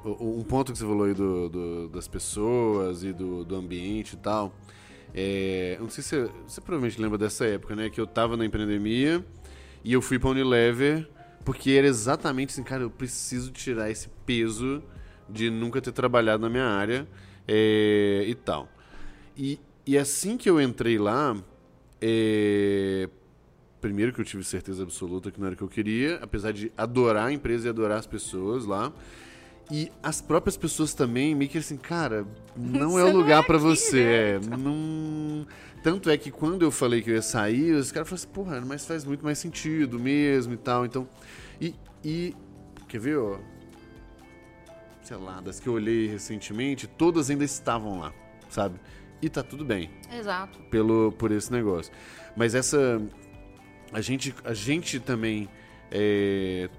Um 0.05 0.43
ponto 0.43 0.73
que 0.73 0.79
você 0.79 0.85
falou 0.85 1.05
aí 1.05 1.15
do, 1.15 1.49
do 1.49 1.89
das 1.89 2.09
pessoas 2.09 3.05
e 3.05 3.13
do, 3.13 3.45
do 3.45 3.57
ambiente 3.57 4.15
e 4.15 4.17
tal, 4.17 4.53
é, 5.15 5.77
não 5.81 5.91
sei 5.91 6.03
se 6.03 6.11
você, 6.11 6.33
você 6.47 6.61
provavelmente 6.61 7.01
lembra 7.01 7.19
dessa 7.19 7.45
época, 7.45 7.75
né? 7.75 7.91
Que 7.91 8.01
eu 8.01 8.07
tava 8.07 8.37
na 8.37 8.45
empreendemia 8.45 9.25
e 9.85 9.93
eu 9.93 10.01
fui 10.01 10.19
pra 10.19 10.31
Unilever 10.31 11.09
porque 11.45 11.73
era 11.73 11.87
exatamente 11.87 12.51
assim, 12.51 12.63
cara, 12.63 12.83
eu 12.83 12.91
preciso 12.91 13.51
tirar 13.51 13.91
esse 13.91 14.09
peso 14.25 14.83
de 15.29 15.51
nunca 15.51 15.81
ter 15.81 15.93
trabalhado 15.93 16.43
na 16.43 16.49
minha 16.49 16.67
área 16.67 17.07
é, 17.47 18.25
e 18.27 18.35
tal. 18.35 18.69
E, 19.37 19.59
e 19.87 19.99
assim 19.99 20.37
que 20.37 20.49
eu 20.49 20.61
entrei 20.61 20.99
lá, 20.99 21.37
é, 22.01 23.09
primeiro 23.81 24.13
que 24.13 24.21
eu 24.21 24.25
tive 24.25 24.45
certeza 24.45 24.83
absoluta 24.83 25.31
que 25.31 25.41
não 25.41 25.47
era 25.47 25.55
o 25.55 25.57
que 25.57 25.65
eu 25.65 25.69
queria, 25.69 26.17
apesar 26.23 26.53
de 26.53 26.73
adorar 26.77 27.27
a 27.27 27.33
empresa 27.33 27.67
e 27.67 27.71
adorar 27.71 27.99
as 27.99 28.07
pessoas 28.07 28.65
lá. 28.65 28.93
E 29.71 29.91
as 30.03 30.21
próprias 30.21 30.57
pessoas 30.57 30.93
também 30.93 31.35
meio 31.35 31.51
que 31.51 31.59
assim, 31.59 31.77
cara, 31.77 32.27
não 32.57 32.99
é 32.99 33.05
o 33.05 33.13
lugar 33.13 33.43
é 33.43 33.47
para 33.47 33.59
você. 33.59 34.39
Né? 34.39 34.55
É, 34.55 34.57
não... 34.57 35.47
Tanto 35.83 36.11
é 36.11 36.17
que 36.17 36.31
quando 36.31 36.63
eu 36.63 36.71
falei 36.71 37.03
que 37.03 37.11
eu 37.11 37.15
ia 37.15 37.23
sair, 37.23 37.73
os 37.73 37.91
caras 37.91 38.09
falaram 38.09 38.23
assim, 38.23 38.33
porra, 38.33 38.61
mas 38.61 38.87
faz 38.87 39.05
muito 39.05 39.25
mais 39.25 39.39
sentido 39.39 39.99
mesmo 39.99 40.53
e 40.55 40.57
tal. 40.57 40.85
Então. 40.87 41.09
E. 41.61 41.75
e 42.05 42.37
quer 42.87 43.01
ver, 43.01 43.19
ó? 43.19 43.39
Sei 45.13 45.19
lá, 45.19 45.43
das 45.43 45.61
que 45.61 45.69
eu 45.69 45.75
olhei 45.75 46.07
recentemente, 46.07 46.87
todas 46.87 47.29
ainda 47.29 47.45
estavam 47.45 48.01
lá, 48.01 48.15
sabe? 48.49 48.81
E 49.21 49.29
tá 49.29 49.43
tudo 49.43 49.63
bem. 49.63 49.91
Exato. 50.11 50.59
Pelo, 50.71 51.13
por 51.13 51.31
esse 51.31 51.53
negócio. 51.53 51.93
Mas 52.35 52.55
essa. 52.55 53.01
A 53.93 54.01
gente, 54.01 54.35
a 54.43 54.55
gente 54.55 54.99
também. 54.99 55.49
É, 55.91 56.71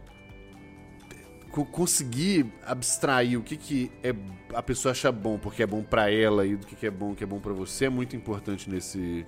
conseguir 1.72 2.52
abstrair 2.66 3.38
o 3.38 3.44
que, 3.44 3.56
que 3.56 3.92
é 4.02 4.16
a 4.56 4.64
pessoa 4.64 4.92
acha 4.92 5.12
bom 5.12 5.38
porque 5.38 5.62
é 5.62 5.68
bom 5.68 5.84
para 5.84 6.10
ela 6.10 6.48
e 6.48 6.56
do 6.56 6.66
que, 6.66 6.76
que 6.76 6.88
é 6.88 6.90
bom 6.90 7.14
que 7.14 7.24
é 7.24 7.28
bom 7.28 7.40
para 7.40 7.54
você 7.54 7.86
é 7.86 7.90
muito 7.90 8.16
importante 8.16 8.68
nesse, 8.68 9.24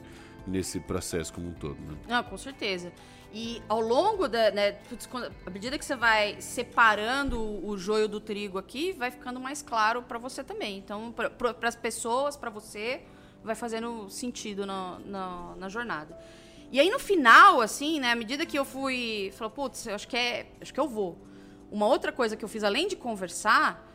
nesse 0.48 0.80
processo 0.80 1.32
como 1.32 1.50
um 1.50 1.54
todo, 1.54 1.78
né? 1.82 1.96
Não, 2.08 2.24
com 2.24 2.36
certeza. 2.36 2.92
E 3.34 3.62
ao 3.68 3.82
longo 3.82 4.28
da, 4.28 4.52
né, 4.52 4.78
à 5.46 5.50
medida 5.50 5.78
que 5.78 5.84
você 5.84 5.96
vai 5.96 6.40
separando 6.40 7.40
o 7.66 7.78
joio 7.78 8.08
do 8.08 8.20
trigo 8.20 8.58
aqui, 8.58 8.94
vai 8.94 9.12
ficando 9.12 9.40
mais 9.40 9.62
claro 9.62 10.02
para 10.02 10.18
você 10.18 10.44
também. 10.44 10.78
Então, 10.78 11.12
para 11.12 11.68
as 11.68 11.76
pessoas, 11.76 12.38
para 12.38 12.50
você, 12.50 13.02
vai 13.44 13.56
fazendo 13.56 14.10
sentido 14.10 14.66
na, 14.66 15.00
na, 15.06 15.56
na, 15.58 15.70
jornada. 15.70 16.18
E 16.72 16.80
aí 16.80 16.90
no 16.90 16.98
final, 16.98 17.62
assim, 17.62 18.00
né, 18.00 18.12
à 18.12 18.16
medida 18.16 18.46
que 18.46 18.58
eu 18.58 18.66
fui, 18.66 19.32
falou, 19.36 19.52
putz, 19.52 19.88
acho 19.88 20.08
que 20.08 20.18
é, 20.18 20.48
acho 20.62 20.74
que 20.74 20.80
eu 20.80 20.88
vou. 20.88 21.18
Uma 21.72 21.88
outra 21.88 22.12
coisa 22.12 22.36
que 22.36 22.46
eu 22.46 22.50
fiz 22.50 22.64
além 22.64 22.88
de 22.88 22.96
conversar, 22.96 23.86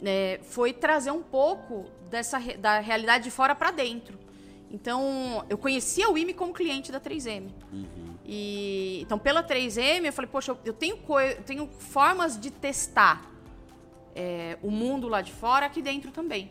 né, 0.00 0.38
foi 0.42 0.72
trazer 0.72 1.10
um 1.10 1.22
pouco 1.22 1.86
dessa 2.10 2.38
da 2.58 2.78
realidade 2.78 3.24
de 3.24 3.30
fora 3.30 3.54
para 3.54 3.70
dentro. 3.70 4.18
Então, 4.70 5.44
eu 5.50 5.58
conhecia 5.58 6.08
o 6.10 6.16
IME 6.16 6.32
como 6.32 6.52
cliente 6.52 6.90
da 6.90 7.00
3M. 7.00 7.50
Uhum. 7.72 8.11
E, 8.24 9.00
então, 9.02 9.18
pela 9.18 9.42
3M, 9.42 10.04
eu 10.04 10.12
falei, 10.12 10.30
poxa, 10.30 10.56
eu 10.64 10.72
tenho, 10.72 10.96
eu 10.96 11.42
tenho 11.42 11.68
formas 11.78 12.38
de 12.38 12.50
testar 12.50 13.30
é, 14.14 14.58
o 14.62 14.70
mundo 14.70 15.08
lá 15.08 15.20
de 15.20 15.32
fora 15.32 15.66
aqui 15.66 15.82
dentro 15.82 16.10
também. 16.10 16.50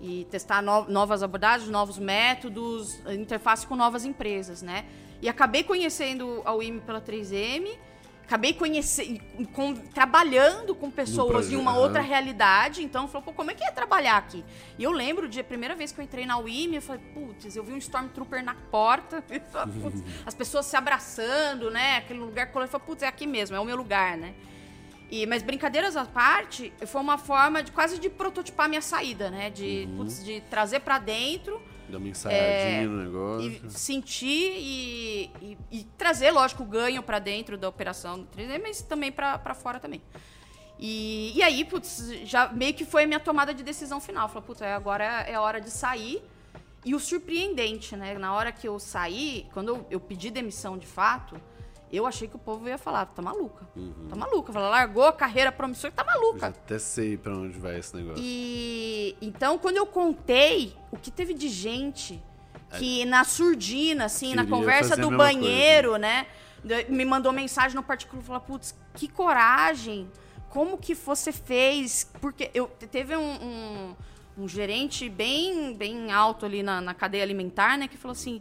E 0.00 0.26
testar 0.30 0.62
no, 0.62 0.84
novas 0.88 1.22
abordagens, 1.22 1.70
novos 1.70 1.98
métodos, 1.98 3.00
interface 3.06 3.66
com 3.66 3.74
novas 3.76 4.04
empresas, 4.04 4.60
né? 4.60 4.84
E 5.22 5.28
acabei 5.28 5.62
conhecendo 5.62 6.42
a 6.44 6.54
UIM 6.54 6.80
pela 6.80 7.00
3M 7.00 7.78
acabei 8.26 8.54
conhecendo, 8.54 9.20
com, 9.52 9.74
trabalhando 9.74 10.74
com 10.74 10.90
pessoas 10.90 11.52
em 11.52 11.56
uma 11.56 11.76
outra 11.76 12.00
realidade. 12.00 12.82
Então, 12.82 13.06
falou, 13.06 13.22
pô, 13.22 13.32
como 13.32 13.50
é 13.50 13.54
que 13.54 13.64
é 13.64 13.70
trabalhar 13.70 14.16
aqui? 14.16 14.44
E 14.78 14.82
eu 14.82 14.90
lembro 14.90 15.28
de 15.28 15.40
a 15.40 15.44
primeira 15.44 15.74
vez 15.74 15.92
que 15.92 16.00
eu 16.00 16.04
entrei 16.04 16.26
na 16.26 16.38
UIM, 16.38 16.74
eu 16.74 16.82
falei, 16.82 17.02
putz, 17.12 17.54
eu 17.54 17.62
vi 17.62 17.72
um 17.72 17.78
Stormtrooper 17.78 18.42
na 18.42 18.54
porta, 18.54 19.22
as 20.24 20.34
pessoas 20.34 20.66
se 20.66 20.76
abraçando, 20.76 21.70
né? 21.70 21.98
Aquele 21.98 22.20
lugar 22.20 22.46
que 22.50 22.56
eu 22.56 22.66
falei, 22.66 22.86
putz, 22.86 23.02
é 23.02 23.06
aqui 23.06 23.26
mesmo, 23.26 23.56
é 23.56 23.60
o 23.60 23.64
meu 23.64 23.76
lugar, 23.76 24.16
né? 24.16 24.34
E, 25.10 25.26
mas 25.26 25.42
brincadeiras 25.42 25.96
à 25.96 26.04
parte, 26.04 26.72
foi 26.86 27.00
uma 27.00 27.18
forma 27.18 27.62
de 27.62 27.70
quase 27.70 28.00
de 28.00 28.08
prototipar 28.08 28.68
minha 28.68 28.80
saída, 28.80 29.30
né? 29.30 29.50
De, 29.50 29.86
uhum. 29.86 29.98
putz, 29.98 30.24
de 30.24 30.40
trazer 30.42 30.80
para 30.80 30.98
dentro 30.98 31.60
Dar 31.88 31.98
uma 31.98 32.08
ensaiadinha 32.08 32.82
É, 32.82 32.86
no 32.86 33.02
negócio. 33.02 33.60
E 33.66 33.70
sentir 33.70 34.52
e, 34.56 35.30
e- 35.42 35.58
e 35.70 35.84
trazer, 35.98 36.30
lógico, 36.30 36.64
ganho 36.64 37.02
pra 37.02 37.18
dentro 37.18 37.56
da 37.58 37.68
operação 37.68 38.18
do 38.20 38.26
3D, 38.26 38.60
mas 38.62 38.80
também 38.82 39.12
pra 39.12 39.54
fora 39.54 39.78
também. 39.78 40.00
E, 40.78 41.32
e 41.36 41.42
aí, 41.42 41.64
putz, 41.64 42.10
já 42.24 42.48
meio 42.48 42.74
que 42.74 42.84
foi 42.84 43.04
a 43.04 43.06
minha 43.06 43.20
tomada 43.20 43.54
de 43.54 43.62
decisão 43.62 44.00
final. 44.00 44.28
Falei, 44.28 44.42
putz, 44.46 44.62
agora 44.62 45.04
é 45.04 45.34
a 45.34 45.40
hora 45.40 45.60
de 45.60 45.70
sair. 45.70 46.22
E 46.84 46.94
o 46.94 47.00
surpreendente, 47.00 47.96
né? 47.96 48.14
Na 48.18 48.34
hora 48.34 48.52
que 48.52 48.68
eu 48.68 48.78
saí, 48.78 49.46
quando 49.54 49.68
eu, 49.68 49.86
eu 49.90 50.00
pedi 50.00 50.30
demissão 50.30 50.76
de 50.76 50.86
fato, 50.86 51.40
eu 51.92 52.06
achei 52.06 52.26
que 52.28 52.36
o 52.36 52.38
povo 52.38 52.68
ia 52.68 52.78
falar, 52.78 53.06
tá 53.06 53.22
maluca. 53.22 53.66
Tá 54.08 54.16
maluca. 54.16 54.52
Falei, 54.52 54.68
largou 54.68 55.04
a 55.04 55.12
carreira 55.12 55.50
promissora, 55.52 55.92
tá 55.92 56.04
já 56.04 56.12
maluca. 56.12 56.46
até 56.48 56.78
sei 56.78 57.16
pra 57.16 57.32
onde 57.36 57.58
vai 57.58 57.78
esse 57.78 57.94
negócio. 57.96 58.22
E 58.24 59.16
então, 59.20 59.58
quando 59.58 59.76
eu 59.76 59.86
contei 59.86 60.74
o 60.90 60.96
que 60.96 61.10
teve 61.10 61.34
de 61.34 61.48
gente 61.48 62.20
que 62.78 63.04
na 63.04 63.22
surdina, 63.22 64.06
assim, 64.06 64.34
na 64.34 64.44
conversa 64.46 64.96
do 64.96 65.08
banheiro, 65.16 65.96
né? 65.96 66.26
de- 66.64 66.86
Me 66.90 67.04
mandou 67.04 67.32
mensagem 67.32 67.76
no 67.76 67.82
particular, 67.84 68.22
falou, 68.24 68.40
putz, 68.40 68.74
que 68.94 69.06
coragem! 69.06 70.10
Como 70.50 70.76
que 70.78 70.94
você 70.94 71.30
fez? 71.32 72.10
Porque 72.20 72.50
eu 72.54 72.66
teve 72.90 73.16
um, 73.16 73.20
um, 73.42 73.94
um 74.38 74.48
gerente 74.48 75.08
bem, 75.08 75.74
bem 75.74 76.10
alto 76.12 76.44
ali 76.46 76.62
na, 76.62 76.80
na 76.80 76.94
cadeia 76.94 77.22
alimentar, 77.22 77.76
né? 77.78 77.86
Que 77.88 77.96
falou 77.96 78.12
assim, 78.12 78.40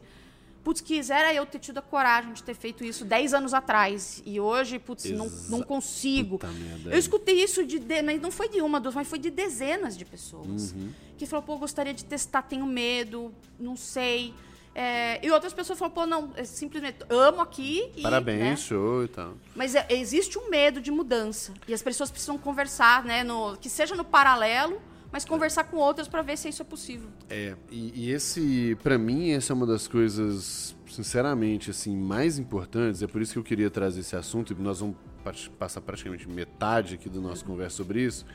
putz, 0.64 0.82
quisera 0.82 1.34
eu 1.34 1.46
ter 1.46 1.60
tido 1.60 1.78
a 1.80 1.82
coragem 1.82 2.34
de 2.34 2.42
ter 2.44 2.54
feito 2.56 2.84
isso 2.84 3.04
10 3.06 3.34
anos 3.34 3.54
atrás. 3.54 4.22
E 4.26 4.40
hoje, 4.40 4.80
putz, 4.80 5.06
não, 5.12 5.26
não 5.50 5.58
Exa- 5.60 5.66
consigo. 5.66 6.40
Eu 6.86 6.98
escutei 6.98 7.44
isso 7.44 7.66
de, 7.66 7.80
de- 7.80 8.02
mas 8.02 8.22
não 8.22 8.32
foi 8.32 8.48
de 8.50 8.62
uma, 8.62 8.80
duas, 8.80 8.96
mas 8.96 9.08
foi 9.08 9.20
de 9.20 9.30
dezenas 9.30 9.98
de 9.98 10.06
pessoas. 10.06 10.72
Uhum. 10.72 10.92
Que 11.18 11.26
falou, 11.26 11.44
pô, 11.46 11.58
gostaria 11.58 11.94
de 11.94 12.06
testar, 12.06 12.42
tenho 12.44 12.66
medo, 12.66 13.34
não 13.60 13.76
sei. 13.76 14.34
É, 14.76 15.24
e 15.24 15.30
outras 15.30 15.54
pessoas 15.54 15.78
falaram, 15.78 15.94
pô, 15.94 16.06
não, 16.08 16.32
é 16.36 16.44
simplesmente 16.44 16.98
amo 17.10 17.42
aqui. 17.42 17.92
E, 17.96 18.02
Parabéns, 18.02 18.40
né? 18.40 18.56
show 18.56 19.04
e 19.04 19.08
tal. 19.08 19.34
Mas 19.56 19.76
é, 19.76 19.86
existe 19.92 20.40
um 20.40 20.50
medo 20.50 20.82
de 20.82 20.90
mudança. 20.90 21.54
E 21.68 21.74
as 21.74 21.82
pessoas 21.84 22.10
precisam 22.10 22.38
conversar, 22.40 23.04
né? 23.04 23.24
No, 23.24 23.56
que 23.58 23.70
seja 23.70 23.96
no 23.96 24.04
paralelo, 24.04 24.82
mas 25.14 25.24
conversar 25.24 25.66
com 25.66 25.78
outras 25.78 26.08
para 26.08 26.24
ver 26.24 26.38
se 26.38 26.50
isso 26.50 26.64
é 26.64 26.66
possível. 26.66 27.08
É, 27.30 27.56
e, 27.70 28.08
e 28.08 28.12
esse, 28.12 28.76
pra 28.82 28.98
mim, 28.98 29.30
essa 29.30 29.54
é 29.54 29.56
uma 29.56 29.68
das 29.68 29.88
coisas, 29.88 30.76
sinceramente, 30.90 31.70
assim, 31.70 31.96
mais 31.96 32.40
importantes. 32.40 33.04
É 33.04 33.08
por 33.08 33.22
isso 33.22 33.32
que 33.34 33.38
eu 33.40 33.44
queria 33.44 33.70
trazer 33.70 34.00
esse 34.00 34.16
assunto, 34.16 34.52
e 34.54 34.56
nós 34.62 34.80
vamos 34.80 34.96
pa- 35.24 35.32
passar 35.60 35.82
praticamente 35.82 36.28
metade 36.28 36.96
aqui 36.96 37.08
do 37.10 37.22
nosso 37.22 37.46
conversa 37.46 37.78
sobre 37.78 38.02
isso, 38.04 38.26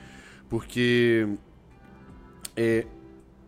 porque 0.49 1.29
é, 2.57 2.87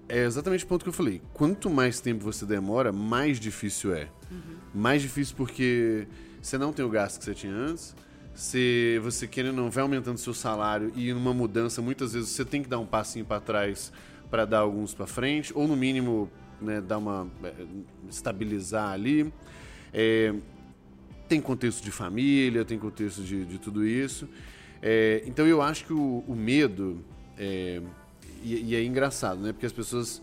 é 0.08 0.24
exatamente 0.24 0.64
o 0.64 0.66
ponto 0.66 0.82
que 0.82 0.88
eu 0.88 0.92
falei. 0.92 1.22
Quanto 1.32 1.70
mais 1.70 2.00
tempo 2.00 2.24
você 2.24 2.44
demora, 2.44 2.90
mais 2.92 3.38
difícil 3.38 3.94
é. 3.94 4.08
Mais 4.74 5.02
difícil 5.02 5.36
porque 5.36 6.06
você 6.42 6.58
não 6.58 6.72
tem 6.72 6.84
o 6.84 6.88
gasto 6.88 7.18
que 7.20 7.24
você 7.24 7.34
tinha 7.34 7.52
antes. 7.54 7.94
Se 8.40 8.98
você 9.00 9.26
querendo 9.28 9.56
não 9.56 9.70
vai 9.70 9.82
aumentando 9.82 10.16
seu 10.16 10.32
salário 10.32 10.90
e 10.96 11.12
numa 11.12 11.34
mudança, 11.34 11.82
muitas 11.82 12.14
vezes 12.14 12.30
você 12.30 12.42
tem 12.42 12.62
que 12.62 12.70
dar 12.70 12.78
um 12.78 12.86
passinho 12.86 13.22
para 13.22 13.38
trás 13.38 13.92
para 14.30 14.46
dar 14.46 14.60
alguns 14.60 14.94
para 14.94 15.06
frente, 15.06 15.52
ou 15.54 15.68
no 15.68 15.76
mínimo 15.76 16.30
né, 16.58 16.80
dar 16.80 16.96
uma 16.96 17.28
é, 17.44 17.52
estabilizar 18.08 18.92
ali. 18.92 19.30
É, 19.92 20.32
tem 21.28 21.38
contexto 21.38 21.84
de 21.84 21.90
família, 21.90 22.64
tem 22.64 22.78
contexto 22.78 23.20
de, 23.22 23.44
de 23.44 23.58
tudo 23.58 23.86
isso. 23.86 24.26
É, 24.80 25.22
então 25.26 25.46
eu 25.46 25.60
acho 25.60 25.84
que 25.84 25.92
o, 25.92 26.24
o 26.26 26.34
medo, 26.34 27.04
é, 27.36 27.82
e, 28.42 28.70
e 28.70 28.74
é 28.74 28.82
engraçado, 28.82 29.38
né? 29.38 29.52
Porque 29.52 29.66
as 29.66 29.72
pessoas, 29.72 30.22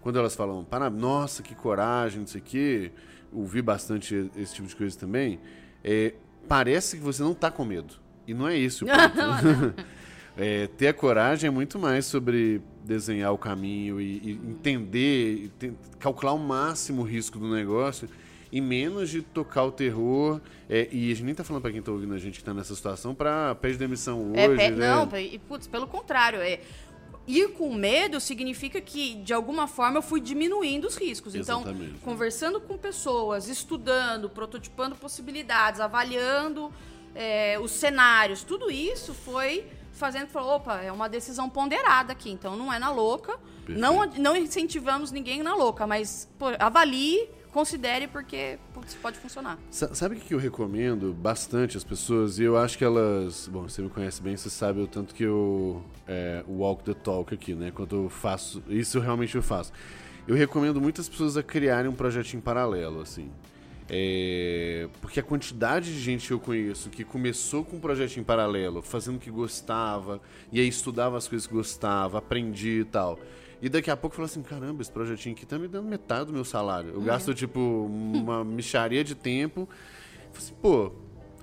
quando 0.00 0.18
elas 0.18 0.34
falam, 0.34 0.64
"Para- 0.64 0.90
nossa, 0.90 1.44
que 1.44 1.54
coragem, 1.54 2.18
não 2.18 2.26
sei 2.26 2.40
o 2.40 2.44
quê, 2.44 2.90
ouvi 3.32 3.62
bastante 3.62 4.32
esse 4.36 4.52
tipo 4.52 4.66
de 4.66 4.74
coisa 4.74 4.98
também, 4.98 5.38
é, 5.84 6.14
parece 6.48 6.96
que 6.96 7.02
você 7.02 7.22
não 7.22 7.34
tá 7.34 7.50
com 7.50 7.64
medo. 7.64 7.94
E 8.26 8.34
não 8.34 8.46
é 8.48 8.56
esse 8.58 8.84
o 8.84 8.86
ponto. 8.90 9.74
É, 10.34 10.66
ter 10.66 10.88
a 10.88 10.94
coragem 10.94 11.48
é 11.48 11.50
muito 11.50 11.78
mais 11.78 12.06
sobre 12.06 12.62
desenhar 12.82 13.34
o 13.34 13.36
caminho 13.38 14.00
e, 14.00 14.16
e 14.16 14.30
entender, 14.48 15.34
e 15.44 15.48
ten- 15.58 15.74
calcular 15.98 16.32
o 16.32 16.38
máximo 16.38 17.02
o 17.02 17.04
risco 17.04 17.38
do 17.38 17.52
negócio 17.52 18.08
e 18.50 18.58
menos 18.58 19.10
de 19.10 19.20
tocar 19.20 19.64
o 19.64 19.70
terror. 19.70 20.40
É, 20.70 20.88
e 20.90 21.12
a 21.12 21.14
gente 21.14 21.24
nem 21.24 21.34
tá 21.34 21.44
falando 21.44 21.60
pra 21.60 21.70
quem 21.70 21.82
tá 21.82 21.92
ouvindo 21.92 22.14
a 22.14 22.18
gente 22.18 22.38
que 22.38 22.44
tá 22.44 22.54
nessa 22.54 22.74
situação 22.74 23.14
pra 23.14 23.54
pedir 23.56 23.76
demissão 23.76 24.32
É, 24.34 24.48
hoje, 24.48 24.62
é, 24.62 24.70
né? 24.70 24.88
Não, 24.88 25.18
e, 25.18 25.38
putz, 25.38 25.66
pelo 25.66 25.86
contrário. 25.86 26.40
É, 26.40 26.60
ir 27.32 27.52
com 27.52 27.72
medo 27.74 28.20
significa 28.20 28.80
que, 28.80 29.14
de 29.14 29.32
alguma 29.32 29.66
forma, 29.66 29.98
eu 29.98 30.02
fui 30.02 30.20
diminuindo 30.20 30.86
os 30.86 30.96
riscos. 30.96 31.34
Então, 31.34 31.62
Exatamente. 31.62 31.98
conversando 32.00 32.60
com 32.60 32.76
pessoas, 32.76 33.48
estudando, 33.48 34.28
prototipando 34.28 34.94
possibilidades, 34.96 35.80
avaliando 35.80 36.72
é, 37.14 37.58
os 37.58 37.70
cenários, 37.70 38.42
tudo 38.42 38.70
isso 38.70 39.14
foi 39.14 39.64
fazendo 39.92 40.26
que 40.26 40.32
falou, 40.32 40.56
opa, 40.56 40.80
é 40.80 40.90
uma 40.90 41.08
decisão 41.08 41.48
ponderada 41.48 42.12
aqui, 42.12 42.30
então 42.30 42.56
não 42.56 42.72
é 42.72 42.78
na 42.78 42.90
louca. 42.90 43.38
Não, 43.68 44.04
não 44.18 44.36
incentivamos 44.36 45.12
ninguém 45.12 45.42
na 45.42 45.54
louca, 45.54 45.86
mas 45.86 46.28
pô, 46.38 46.46
avalie, 46.58 47.28
considere, 47.52 48.08
porque 48.08 48.58
putz, 48.74 48.94
pode 48.94 49.18
funcionar. 49.18 49.58
Sa- 49.70 49.94
Sabe 49.94 50.16
o 50.16 50.18
que 50.18 50.34
eu 50.34 50.38
recomendo 50.38 51.12
bastante 51.12 51.76
às 51.76 51.84
pessoas? 51.84 52.38
E 52.38 52.42
eu 52.44 52.56
acho 52.56 52.76
que 52.78 52.84
elas. 52.84 53.46
Bom, 53.46 53.68
você 53.68 53.82
me 53.82 53.88
conhece 53.90 54.20
bem, 54.22 54.36
você 54.36 54.50
sabe 54.50 54.80
o 54.80 54.86
tanto 54.86 55.14
que 55.14 55.22
eu. 55.22 55.82
É, 56.08 56.42
walk 56.48 56.82
the 56.84 56.94
talk 56.94 57.32
aqui, 57.32 57.54
né? 57.54 57.70
Quando 57.70 57.94
eu 58.04 58.08
faço. 58.08 58.62
Isso 58.68 58.98
realmente 58.98 59.34
eu 59.36 59.42
faço. 59.42 59.72
Eu 60.26 60.34
recomendo 60.34 60.80
muitas 60.80 61.08
pessoas 61.08 61.36
a 61.36 61.42
criarem 61.42 61.90
um 61.90 61.94
projetinho 61.94 62.40
paralelo, 62.42 63.00
assim. 63.00 63.30
É, 63.90 64.88
porque 65.00 65.20
a 65.20 65.22
quantidade 65.22 65.92
de 65.92 66.00
gente 66.00 66.28
que 66.28 66.32
eu 66.32 66.40
conheço 66.40 66.88
que 66.88 67.04
começou 67.04 67.64
com 67.64 67.76
um 67.76 67.80
projetinho 67.80 68.24
paralelo, 68.24 68.80
fazendo 68.80 69.16
o 69.16 69.18
que 69.18 69.30
gostava, 69.30 70.20
e 70.50 70.60
aí 70.60 70.68
estudava 70.68 71.18
as 71.18 71.28
coisas 71.28 71.46
que 71.46 71.52
gostava, 71.52 72.18
aprendia 72.18 72.80
e 72.80 72.84
tal. 72.84 73.18
E 73.62 73.68
daqui 73.68 73.92
a 73.92 73.96
pouco 73.96 74.16
falou 74.16 74.26
assim: 74.26 74.42
caramba, 74.42 74.82
esse 74.82 74.90
projetinho 74.90 75.36
aqui 75.36 75.46
tá 75.46 75.56
me 75.56 75.68
dando 75.68 75.88
metade 75.88 76.26
do 76.26 76.32
meu 76.32 76.44
salário. 76.44 76.90
Eu 76.90 77.00
gasto, 77.00 77.32
tipo, 77.32 77.60
uma 77.60 78.42
micharia 78.44 79.04
de 79.04 79.14
tempo. 79.14 79.60
Eu 79.60 80.32
falei 80.32 80.38
assim, 80.38 80.54
pô, 80.60 80.92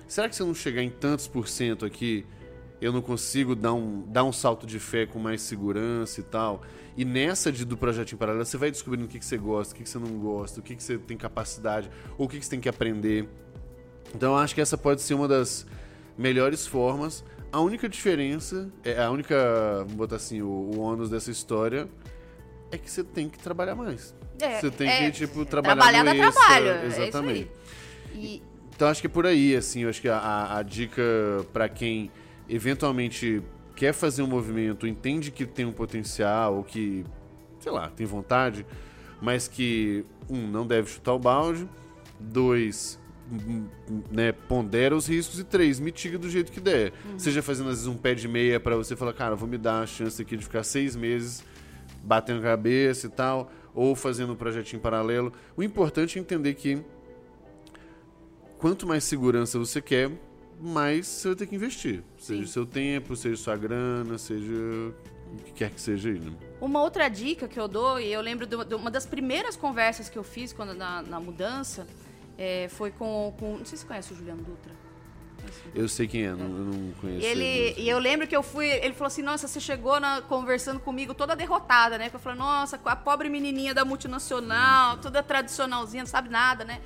será 0.06 0.28
que 0.28 0.36
se 0.36 0.42
eu 0.42 0.46
não 0.46 0.54
chegar 0.54 0.82
em 0.82 0.90
tantos 0.90 1.26
por 1.26 1.48
cento 1.48 1.86
aqui, 1.86 2.26
eu 2.78 2.92
não 2.92 3.00
consigo 3.00 3.54
dar 3.54 3.72
um, 3.72 4.04
dar 4.06 4.24
um 4.24 4.32
salto 4.32 4.66
de 4.66 4.78
fé 4.78 5.06
com 5.06 5.18
mais 5.18 5.40
segurança 5.40 6.20
e 6.20 6.22
tal? 6.22 6.60
E 6.94 7.06
nessa 7.06 7.50
de, 7.50 7.64
do 7.64 7.74
projetinho 7.74 8.18
paralelo, 8.18 8.44
você 8.44 8.58
vai 8.58 8.70
descobrindo 8.70 9.06
o 9.06 9.08
que, 9.08 9.18
que 9.18 9.24
você 9.24 9.38
gosta, 9.38 9.72
o 9.72 9.76
que, 9.78 9.84
que 9.84 9.88
você 9.88 9.98
não 9.98 10.18
gosta, 10.18 10.60
o 10.60 10.62
que, 10.62 10.76
que 10.76 10.82
você 10.82 10.98
tem 10.98 11.16
capacidade, 11.16 11.90
ou 12.18 12.26
o 12.26 12.28
que, 12.28 12.38
que 12.38 12.44
você 12.44 12.50
tem 12.50 12.60
que 12.60 12.68
aprender. 12.68 13.26
Então 14.14 14.32
eu 14.32 14.38
acho 14.38 14.54
que 14.54 14.60
essa 14.60 14.76
pode 14.76 15.00
ser 15.00 15.14
uma 15.14 15.26
das 15.26 15.66
melhores 16.18 16.66
formas. 16.66 17.24
A 17.50 17.60
única 17.60 17.88
diferença, 17.88 18.70
é 18.84 19.02
a 19.02 19.10
única, 19.10 19.78
vamos 19.78 19.94
botar 19.94 20.16
assim, 20.16 20.42
o, 20.42 20.48
o 20.48 20.80
ônus 20.80 21.08
dessa 21.08 21.30
história 21.30 21.88
é 22.70 22.78
que 22.78 22.90
você 22.90 23.02
tem 23.04 23.28
que 23.28 23.38
trabalhar 23.38 23.74
mais. 23.74 24.14
É, 24.40 24.60
você 24.60 24.70
tem 24.70 24.88
é, 24.88 25.10
que, 25.10 25.18
tipo, 25.18 25.44
trabalhar 25.44 25.76
trabalhar 25.76 26.04
no 26.04 26.10
dá 26.20 26.26
extra, 26.26 26.42
trabalho, 26.44 26.66
é. 26.68 26.86
Exatamente. 26.86 27.50
E, 28.14 28.42
Então 28.74 28.88
acho 28.88 29.00
que 29.00 29.06
é 29.06 29.10
por 29.10 29.26
aí, 29.26 29.54
assim, 29.54 29.82
eu 29.82 29.90
acho 29.90 30.00
que 30.00 30.08
a, 30.08 30.56
a- 30.56 30.62
dica 30.62 31.02
pra 31.52 31.68
quem 31.68 32.10
eventualmente 32.48 33.42
quer 33.76 33.92
fazer 33.92 34.22
um 34.22 34.26
movimento, 34.26 34.86
entende 34.86 35.30
que 35.30 35.44
tem 35.46 35.64
um 35.64 35.72
potencial, 35.72 36.56
ou 36.56 36.64
que, 36.64 37.04
sei 37.60 37.70
lá, 37.72 37.88
tem 37.90 38.06
vontade, 38.06 38.64
mas 39.20 39.46
que, 39.48 40.04
um, 40.28 40.46
não 40.46 40.66
deve 40.66 40.90
chutar 40.90 41.12
o 41.14 41.18
balde, 41.18 41.68
dois, 42.18 42.98
né, 44.10 44.32
pondera 44.32 44.94
os 44.96 45.06
riscos, 45.06 45.38
e 45.38 45.44
três, 45.44 45.78
mitiga 45.78 46.18
do 46.18 46.28
jeito 46.28 46.50
que 46.50 46.60
der. 46.60 46.92
Seja 47.16 47.42
fazendo 47.42 47.68
às 47.68 47.76
vezes 47.76 47.86
um 47.86 47.96
pé 47.96 48.14
de 48.14 48.26
meia 48.26 48.58
pra 48.58 48.76
você 48.76 48.96
falar, 48.96 49.12
cara, 49.12 49.36
vou 49.36 49.48
me 49.48 49.56
dar 49.58 49.82
a 49.82 49.86
chance 49.86 50.20
aqui 50.20 50.36
de 50.36 50.42
ficar 50.44 50.62
seis 50.62 50.96
meses 50.96 51.42
batendo 52.02 52.42
cabeça 52.42 53.06
e 53.06 53.10
tal, 53.10 53.50
ou 53.74 53.94
fazendo 53.94 54.32
um 54.32 54.36
projetinho 54.36 54.80
paralelo. 54.80 55.32
O 55.56 55.62
importante 55.62 56.18
é 56.18 56.20
entender 56.20 56.54
que 56.54 56.82
quanto 58.58 58.86
mais 58.86 59.04
segurança 59.04 59.58
você 59.58 59.80
quer, 59.80 60.10
mais 60.60 61.06
você 61.06 61.28
vai 61.28 61.36
ter 61.36 61.46
que 61.46 61.54
investir. 61.54 62.02
Seja 62.18 62.42
Sim. 62.42 62.52
seu 62.52 62.66
tempo, 62.66 63.16
seja 63.16 63.36
sua 63.36 63.56
grana, 63.56 64.18
seja 64.18 64.52
o 65.32 65.36
que 65.44 65.52
quer 65.52 65.70
que 65.70 65.80
seja 65.80 66.10
aí, 66.10 66.18
né? 66.18 66.32
Uma 66.60 66.82
outra 66.82 67.08
dica 67.08 67.48
que 67.48 67.58
eu 67.58 67.68
dou, 67.68 68.00
e 68.00 68.12
eu 68.12 68.20
lembro 68.20 68.46
de 68.46 68.74
uma 68.74 68.90
das 68.90 69.06
primeiras 69.06 69.56
conversas 69.56 70.08
que 70.08 70.18
eu 70.18 70.24
fiz 70.24 70.52
quando 70.52 70.74
na, 70.74 71.02
na 71.02 71.20
mudança, 71.20 71.86
é, 72.36 72.68
foi 72.68 72.90
com, 72.90 73.34
com. 73.38 73.58
Não 73.58 73.64
sei 73.64 73.76
se 73.76 73.82
você 73.82 73.86
conhece 73.86 74.12
o 74.12 74.16
Juliano 74.16 74.42
Dutra. 74.42 74.79
Eu 75.74 75.88
sei 75.88 76.06
quem 76.08 76.24
é, 76.24 76.30
não, 76.32 76.44
eu 76.46 76.64
não 76.64 76.92
conheço. 77.00 77.24
Ele, 77.26 77.44
ele, 77.44 77.80
e 77.80 77.88
eu 77.88 77.98
lembro 77.98 78.26
que 78.26 78.36
eu 78.36 78.42
fui, 78.42 78.66
ele 78.68 78.92
falou 78.94 79.06
assim, 79.06 79.22
nossa, 79.22 79.46
você 79.46 79.60
chegou 79.60 80.00
na- 80.00 80.20
conversando 80.22 80.80
comigo 80.80 81.14
toda 81.14 81.36
derrotada, 81.36 81.96
né? 81.98 82.10
Que 82.10 82.16
eu 82.16 82.20
falei, 82.20 82.38
nossa, 82.38 82.78
a 82.84 82.96
pobre 82.96 83.28
menininha 83.28 83.72
da 83.74 83.84
multinacional, 83.84 84.98
toda 84.98 85.22
tradicionalzinha, 85.22 86.02
não 86.02 86.08
sabe 86.08 86.28
nada, 86.28 86.64
né? 86.64 86.80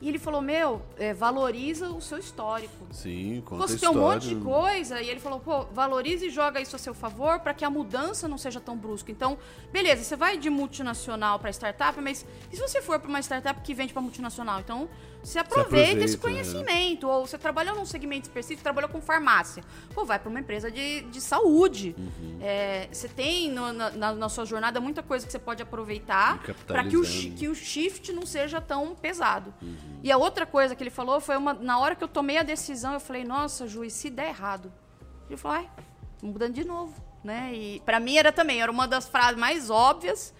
E 0.00 0.08
ele 0.08 0.18
falou, 0.18 0.42
meu, 0.42 0.82
é, 0.98 1.14
valoriza 1.14 1.88
o 1.90 2.00
seu 2.00 2.18
histórico. 2.18 2.74
Sim, 2.90 3.40
conta 3.46 3.68
Você 3.68 3.78
tem 3.78 3.88
um 3.88 3.94
monte 3.94 4.28
de 4.30 4.34
coisa, 4.34 5.00
e 5.00 5.08
ele 5.08 5.20
falou, 5.20 5.38
pô, 5.38 5.64
valorize 5.66 6.26
e 6.26 6.30
joga 6.30 6.60
isso 6.60 6.74
a 6.74 6.78
seu 6.78 6.92
favor 6.92 7.38
para 7.38 7.54
que 7.54 7.64
a 7.64 7.70
mudança 7.70 8.26
não 8.26 8.36
seja 8.36 8.58
tão 8.58 8.76
brusca. 8.76 9.12
Então, 9.12 9.38
beleza, 9.72 10.02
você 10.02 10.16
vai 10.16 10.36
de 10.36 10.50
multinacional 10.50 11.38
para 11.38 11.50
startup, 11.50 12.00
mas 12.00 12.26
e 12.52 12.56
se 12.56 12.60
você 12.60 12.82
for 12.82 12.98
para 12.98 13.08
uma 13.08 13.20
startup 13.22 13.60
que 13.60 13.72
vende 13.74 13.92
para 13.92 14.02
multinacional? 14.02 14.58
Então, 14.58 14.88
você 15.22 15.38
aproveita, 15.38 16.04
esse 16.04 16.16
aproveita, 16.16 16.48
é. 16.48 16.52
conhecimento. 16.52 17.08
Ou 17.08 17.26
você 17.26 17.38
trabalhou 17.38 17.74
num 17.76 17.84
segmento 17.86 18.22
específico, 18.28 18.62
trabalhou 18.62 18.90
com 18.90 19.00
farmácia. 19.00 19.62
Pô, 19.94 20.04
vai 20.04 20.18
para 20.18 20.28
uma 20.28 20.40
empresa 20.40 20.70
de, 20.70 21.02
de 21.02 21.20
saúde. 21.20 21.94
Uhum. 21.98 22.38
É, 22.40 22.88
você 22.92 23.08
tem 23.08 23.50
no- 23.50 23.72
na, 23.72 24.12
na- 24.14 24.28
sua 24.28 24.44
jornada 24.44 24.80
muita 24.80 25.02
coisa 25.02 25.24
que 25.24 25.30
você 25.32 25.38
pode 25.38 25.62
aproveitar 25.62 26.42
para 26.66 26.84
que 26.84 26.96
o, 26.96 27.02
que 27.02 27.48
o 27.48 27.54
shift 27.54 28.12
não 28.12 28.26
seja 28.26 28.60
tão 28.60 28.94
pesado. 28.94 29.52
Uhum. 29.62 30.00
E 30.02 30.10
a 30.10 30.16
outra 30.18 30.44
coisa 30.44 30.74
que 30.74 30.82
ele 30.82 30.90
falou 30.90 31.20
foi 31.20 31.36
uma. 31.36 31.54
Na 31.54 31.78
hora 31.78 31.94
que 31.94 32.02
eu 32.02 32.08
tomei 32.08 32.38
a 32.38 32.42
decisão, 32.42 32.92
eu 32.94 33.00
falei, 33.00 33.24
nossa, 33.24 33.66
Ju, 33.68 33.84
e 33.84 33.90
se 33.90 34.10
der 34.10 34.28
errado? 34.28 34.72
Ele 35.28 35.36
falou, 35.36 35.58
ai, 35.58 35.70
mudando 36.22 36.54
de 36.54 36.64
novo. 36.64 36.92
Né? 37.22 37.52
E 37.54 37.80
pra 37.86 38.00
mim 38.00 38.16
era 38.16 38.32
também, 38.32 38.60
era 38.60 38.70
uma 38.72 38.88
das 38.88 39.08
frases 39.08 39.38
mais 39.38 39.70
óbvias. 39.70 40.34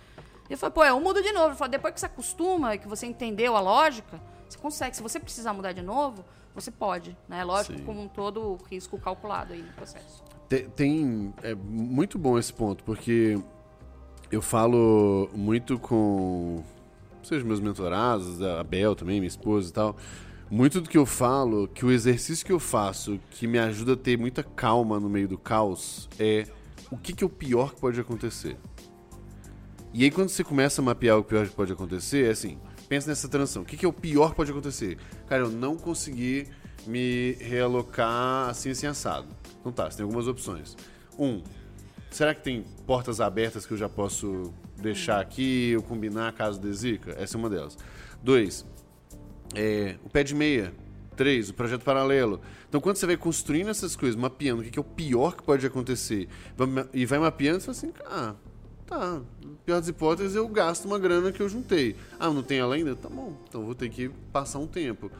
Ele 0.50 0.56
falou, 0.56 0.72
pô, 0.72 0.84
eu 0.84 0.98
mudo 1.00 1.22
de 1.22 1.30
novo. 1.32 1.50
Ele 1.50 1.56
falou, 1.56 1.70
depois 1.70 1.94
que 1.94 2.00
você 2.00 2.06
acostuma, 2.06 2.76
que 2.76 2.88
você 2.88 3.06
entendeu 3.06 3.56
a 3.56 3.60
lógica, 3.60 4.20
você 4.52 4.58
consegue. 4.58 4.96
Se 4.96 5.02
você 5.02 5.18
precisar 5.20 5.52
mudar 5.52 5.72
de 5.72 5.82
novo, 5.82 6.24
você 6.54 6.70
pode. 6.70 7.16
Né? 7.28 7.42
Lógico, 7.44 7.78
Sim. 7.78 7.84
como 7.84 8.02
um 8.02 8.08
todo 8.08 8.58
risco 8.70 8.98
calculado 8.98 9.52
aí 9.52 9.62
no 9.62 9.72
processo. 9.72 10.22
Te- 10.48 10.68
Tem. 10.76 11.32
É 11.42 11.54
muito 11.54 12.18
bom 12.18 12.38
esse 12.38 12.52
ponto, 12.52 12.82
porque 12.84 13.38
eu 14.30 14.42
falo 14.42 15.28
muito 15.34 15.78
com. 15.78 16.62
Seja 17.22 17.44
meus 17.44 17.60
mentorados, 17.60 18.42
a 18.42 18.64
Bel 18.64 18.96
também, 18.96 19.20
minha 19.20 19.28
esposa 19.28 19.70
e 19.70 19.72
tal. 19.72 19.96
Muito 20.50 20.80
do 20.82 20.88
que 20.90 20.98
eu 20.98 21.06
falo, 21.06 21.66
que 21.68 21.84
o 21.86 21.90
exercício 21.90 22.44
que 22.44 22.52
eu 22.52 22.58
faço, 22.60 23.18
que 23.30 23.46
me 23.46 23.58
ajuda 23.58 23.94
a 23.94 23.96
ter 23.96 24.18
muita 24.18 24.42
calma 24.42 25.00
no 25.00 25.08
meio 25.08 25.26
do 25.26 25.38
caos, 25.38 26.08
é 26.18 26.46
o 26.90 26.96
que, 26.98 27.14
que 27.14 27.24
é 27.24 27.26
o 27.26 27.30
pior 27.30 27.72
que 27.74 27.80
pode 27.80 27.98
acontecer. 27.98 28.58
E 29.94 30.04
aí, 30.04 30.10
quando 30.10 30.28
você 30.28 30.42
começa 30.44 30.82
a 30.82 30.84
mapear 30.84 31.18
o 31.18 31.24
pior 31.24 31.46
que 31.46 31.54
pode 31.54 31.72
acontecer, 31.72 32.26
é 32.26 32.30
assim: 32.30 32.58
pensa 32.92 33.08
nessa 33.08 33.26
transição. 33.26 33.62
O 33.62 33.64
que, 33.64 33.74
que 33.74 33.86
é 33.86 33.88
o 33.88 33.92
pior 33.92 34.32
que 34.32 34.36
pode 34.36 34.50
acontecer? 34.50 34.98
Cara, 35.26 35.44
eu 35.44 35.50
não 35.50 35.78
consegui 35.78 36.46
me 36.86 37.32
realocar 37.40 38.50
assim, 38.50 38.68
assim, 38.68 38.86
assado. 38.86 39.28
Então 39.58 39.72
tá, 39.72 39.90
você 39.90 39.96
tem 39.96 40.04
algumas 40.04 40.28
opções. 40.28 40.76
Um, 41.18 41.42
será 42.10 42.34
que 42.34 42.42
tem 42.42 42.66
portas 42.86 43.18
abertas 43.18 43.64
que 43.64 43.72
eu 43.72 43.78
já 43.78 43.88
posso 43.88 44.52
deixar 44.76 45.22
aqui, 45.22 45.70
eu 45.70 45.82
combinar 45.82 46.34
caso 46.34 46.60
dê 46.60 46.70
zica? 46.70 47.12
Essa 47.12 47.38
é 47.38 47.38
uma 47.38 47.48
delas. 47.48 47.78
Dois, 48.22 48.66
é, 49.54 49.96
o 50.04 50.10
pé 50.10 50.22
de 50.22 50.34
meia. 50.34 50.74
Três, 51.16 51.48
o 51.48 51.54
projeto 51.54 51.84
paralelo. 51.84 52.42
Então, 52.68 52.78
quando 52.78 52.96
você 52.96 53.06
vai 53.06 53.16
construindo 53.16 53.70
essas 53.70 53.96
coisas, 53.96 54.20
mapeando 54.20 54.60
o 54.60 54.64
que 54.64 54.70
que 54.70 54.78
é 54.78 54.82
o 54.82 54.84
pior 54.84 55.34
que 55.34 55.42
pode 55.42 55.64
acontecer, 55.66 56.28
e 56.92 57.06
vai 57.06 57.18
mapeando, 57.18 57.60
você 57.60 57.72
fala 57.72 57.78
assim, 57.78 57.92
ah, 58.06 58.34
tá, 58.86 59.20
pior 59.64 59.80
das 59.80 59.88
hipóteses, 59.88 60.34
eu 60.34 60.46
gasto 60.48 60.84
uma 60.84 60.98
grana 60.98 61.32
que 61.32 61.40
eu 61.40 61.48
juntei. 61.48 61.96
Ah, 62.18 62.30
não 62.30 62.42
tem 62.42 62.58
ela 62.58 62.74
ainda? 62.74 62.94
Tá 62.94 63.08
bom, 63.08 63.36
então 63.48 63.64
vou 63.64 63.74
ter 63.74 63.88
que 63.88 64.08
passar 64.32 64.58
um 64.58 64.66
tempo. 64.66 65.10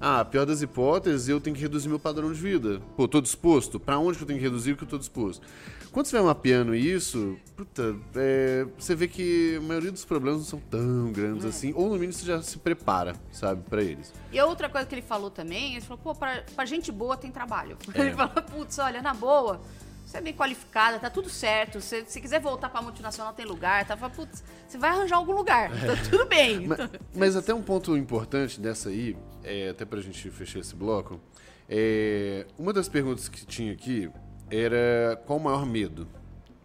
Ah, 0.00 0.24
pior 0.24 0.46
das 0.46 0.62
hipóteses, 0.62 1.28
eu 1.28 1.40
tenho 1.40 1.56
que 1.56 1.62
reduzir 1.62 1.88
meu 1.88 1.98
padrão 1.98 2.32
de 2.32 2.40
vida. 2.40 2.80
Pô, 2.96 3.08
tô 3.08 3.20
disposto? 3.20 3.80
Pra 3.80 3.98
onde 3.98 4.16
que 4.16 4.22
eu 4.22 4.28
tenho 4.28 4.38
que 4.38 4.44
reduzir 4.44 4.72
o 4.72 4.76
que 4.76 4.84
eu 4.84 4.88
tô 4.88 4.96
disposto? 4.96 5.44
Quando 5.90 6.06
você 6.06 6.16
vai 6.16 6.26
mapeando 6.26 6.74
isso, 6.74 7.36
puta, 7.56 7.96
é, 8.14 8.66
você 8.78 8.94
vê 8.94 9.08
que 9.08 9.56
a 9.56 9.60
maioria 9.60 9.90
dos 9.90 10.04
problemas 10.04 10.40
não 10.40 10.46
são 10.46 10.60
tão 10.60 11.10
grandes 11.10 11.44
assim, 11.44 11.72
ou 11.74 11.88
no 11.88 11.94
mínimo 11.94 12.12
você 12.12 12.26
já 12.26 12.42
se 12.42 12.58
prepara, 12.58 13.14
sabe, 13.32 13.62
pra 13.68 13.82
eles. 13.82 14.12
E 14.30 14.38
a 14.38 14.46
outra 14.46 14.68
coisa 14.68 14.86
que 14.86 14.94
ele 14.94 15.02
falou 15.02 15.30
também, 15.30 15.72
ele 15.72 15.80
falou, 15.80 15.98
pô, 15.98 16.14
pra, 16.14 16.44
pra 16.54 16.64
gente 16.66 16.92
boa 16.92 17.16
tem 17.16 17.32
trabalho. 17.32 17.76
É. 17.94 18.00
Ele 18.00 18.14
falou, 18.14 18.42
putz, 18.42 18.78
olha, 18.78 19.00
na 19.02 19.14
boa, 19.14 19.60
você 20.08 20.16
é 20.16 20.20
bem 20.22 20.32
qualificada, 20.32 20.98
tá 20.98 21.10
tudo 21.10 21.28
certo. 21.28 21.80
Se, 21.80 22.04
se 22.06 22.20
quiser 22.20 22.40
voltar 22.40 22.70
pra 22.70 22.80
multinacional, 22.80 23.32
tem 23.34 23.44
lugar. 23.44 23.84
Tá, 23.86 23.96
Fala, 23.96 24.10
putz, 24.12 24.42
você 24.66 24.78
vai 24.78 24.90
arranjar 24.90 25.16
algum 25.16 25.32
lugar. 25.32 25.70
Tá 25.70 25.96
tudo 26.08 26.24
bem. 26.26 26.64
Ma- 26.66 26.76
Mas, 27.14 27.36
até 27.36 27.52
um 27.52 27.62
ponto 27.62 27.96
importante 27.96 28.58
dessa 28.58 28.88
aí, 28.88 29.16
é, 29.44 29.68
até 29.68 29.84
pra 29.84 30.00
gente 30.00 30.30
fechar 30.30 30.60
esse 30.60 30.74
bloco, 30.74 31.20
é, 31.68 32.46
uma 32.58 32.72
das 32.72 32.88
perguntas 32.88 33.28
que 33.28 33.44
tinha 33.44 33.72
aqui 33.72 34.10
era 34.50 35.20
qual 35.26 35.38
o 35.38 35.42
maior 35.42 35.66
medo 35.66 36.08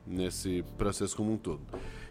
nesse 0.07 0.63
processo 0.77 1.15
como 1.15 1.33
um 1.33 1.37
todo. 1.37 1.61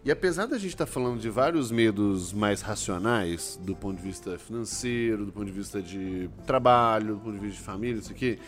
E 0.05 0.11
apesar 0.11 0.47
da 0.47 0.59
gente 0.59 0.71
estar 0.73 0.85
falando 0.87 1.21
de 1.21 1.31
vários 1.31 1.71
medos 1.71 2.33
mais 2.33 2.61
racionais, 2.61 3.59
do 3.63 3.75
ponto 3.77 3.97
de 3.99 4.03
vista 4.03 4.37
financeiro, 4.39 5.25
do 5.25 5.33
ponto 5.33 5.47
de 5.47 5.53
vista 5.53 5.81
de 5.81 6.29
trabalho, 6.45 7.15
do 7.15 7.21
ponto 7.21 7.35
de 7.35 7.39
vista 7.39 7.59
de 7.59 7.65
família, 7.65 8.01
isso 8.01 8.11
aqui, 8.11 8.39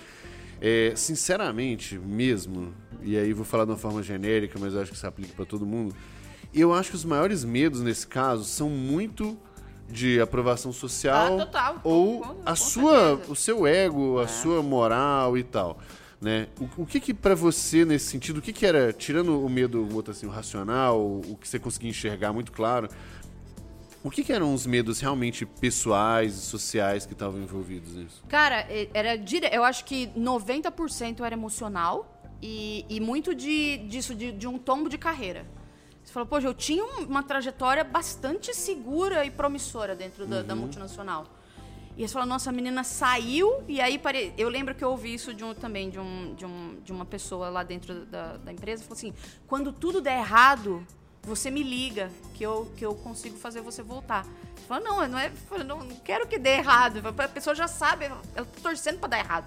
é, 0.60 0.92
sinceramente 0.96 1.98
mesmo, 1.98 2.72
e 3.02 3.16
aí 3.16 3.32
vou 3.32 3.44
falar 3.44 3.64
de 3.64 3.70
uma 3.72 3.76
forma 3.76 4.02
genérica, 4.02 4.58
mas 4.58 4.74
eu 4.74 4.80
acho 4.80 4.90
que 4.90 4.96
isso 4.96 5.06
aplica 5.06 5.32
para 5.34 5.44
todo 5.44 5.64
mundo, 5.66 5.94
eu 6.52 6.72
acho 6.72 6.90
que 6.90 6.96
os 6.96 7.04
maiores 7.04 7.44
medos 7.44 7.80
nesse 7.80 8.06
caso 8.06 8.44
são 8.44 8.68
muito 8.70 9.36
de 9.90 10.20
aprovação 10.20 10.72
social 10.72 11.34
Ah, 11.34 11.44
total. 11.44 11.80
ou 11.84 12.20
Com- 12.20 12.36
a 12.46 12.50
com 12.50 12.56
sua, 12.56 13.08
certeza. 13.08 13.32
o 13.32 13.36
seu 13.36 13.66
ego, 13.66 14.18
a 14.20 14.24
É. 14.24 14.26
sua 14.26 14.62
moral 14.62 15.36
e 15.36 15.42
tal. 15.42 15.78
Né? 16.20 16.46
O, 16.78 16.82
o 16.82 16.86
que 16.86 17.00
que 17.00 17.12
para 17.12 17.34
você 17.34 17.84
nesse 17.84 18.06
sentido, 18.06 18.38
o 18.38 18.42
que 18.42 18.50
que 18.50 18.64
era, 18.64 18.94
tirando 18.94 19.44
o 19.44 19.48
medo, 19.48 19.84
botar 19.84 20.12
assim, 20.12 20.24
o 20.26 20.30
racional, 20.30 20.98
o 20.98 21.36
que 21.38 21.46
você 21.46 21.58
conseguia 21.58 21.90
enxergar 21.90 22.32
muito 22.32 22.50
claro, 22.50 22.88
o 24.04 24.10
que 24.10 24.22
que 24.22 24.32
eram 24.32 24.52
os 24.54 24.66
medos 24.66 25.00
realmente 25.00 25.44
pessoais 25.46 26.34
e 26.34 26.40
sociais 26.42 27.06
que 27.06 27.14
estavam 27.14 27.40
envolvidos 27.40 27.94
nisso? 27.94 28.22
Cara, 28.28 28.66
era 28.92 29.16
dire... 29.16 29.48
eu 29.50 29.64
acho 29.64 29.84
que 29.84 30.08
90% 30.08 31.20
era 31.24 31.34
emocional 31.34 32.20
e, 32.42 32.84
e 32.88 33.00
muito 33.00 33.34
de, 33.34 33.78
disso, 33.88 34.14
de, 34.14 34.30
de 34.30 34.46
um 34.46 34.58
tombo 34.58 34.88
de 34.90 34.98
carreira. 34.98 35.46
Você 36.04 36.12
falou, 36.12 36.28
pô, 36.28 36.38
eu 36.38 36.52
tinha 36.52 36.84
um- 36.84 37.04
uma 37.06 37.22
trajetória 37.22 37.82
bastante 37.82 38.54
segura 38.54 39.24
e 39.24 39.30
promissora 39.30 39.94
dentro 39.96 40.26
da, 40.26 40.42
da 40.42 40.54
multinacional. 40.54 41.26
E 41.96 42.06
você 42.06 42.12
falou, 42.12 42.28
nossa, 42.28 42.50
a 42.50 42.52
menina 42.52 42.84
saiu, 42.84 43.62
e 43.66 43.80
aí 43.80 43.98
pare... 43.98 44.34
eu 44.36 44.48
lembro 44.50 44.74
que 44.74 44.84
eu 44.84 44.90
ouvi 44.90 45.14
isso 45.14 45.32
de 45.32 45.42
um, 45.44 45.54
também 45.54 45.88
de, 45.88 45.98
um, 45.98 46.34
de, 46.34 46.44
um, 46.44 46.76
de 46.84 46.92
uma 46.92 47.06
pessoa 47.06 47.48
lá 47.48 47.62
dentro 47.62 48.04
da, 48.04 48.36
da 48.36 48.52
empresa, 48.52 48.82
falou 48.82 48.98
assim, 48.98 49.14
quando 49.46 49.72
tudo 49.72 50.02
der 50.02 50.18
errado, 50.18 50.86
você 51.26 51.50
me 51.50 51.62
liga, 51.62 52.10
que 52.34 52.44
eu, 52.44 52.70
que 52.76 52.84
eu 52.84 52.94
consigo 52.94 53.36
fazer 53.36 53.60
você 53.60 53.82
voltar. 53.82 54.26
Falou, 54.68 54.82
não, 54.82 55.08
não 55.08 55.18
é, 55.18 55.30
falei, 55.30 55.64
não, 55.64 55.80
não 55.84 55.96
quero 55.96 56.26
que 56.26 56.38
dê 56.38 56.56
errado. 56.56 57.00
A 57.06 57.28
pessoa 57.28 57.54
já 57.54 57.68
sabe, 57.68 58.06
ela 58.06 58.20
tá 58.34 58.44
torcendo 58.62 58.98
pra 58.98 59.08
dar 59.08 59.18
errado. 59.18 59.46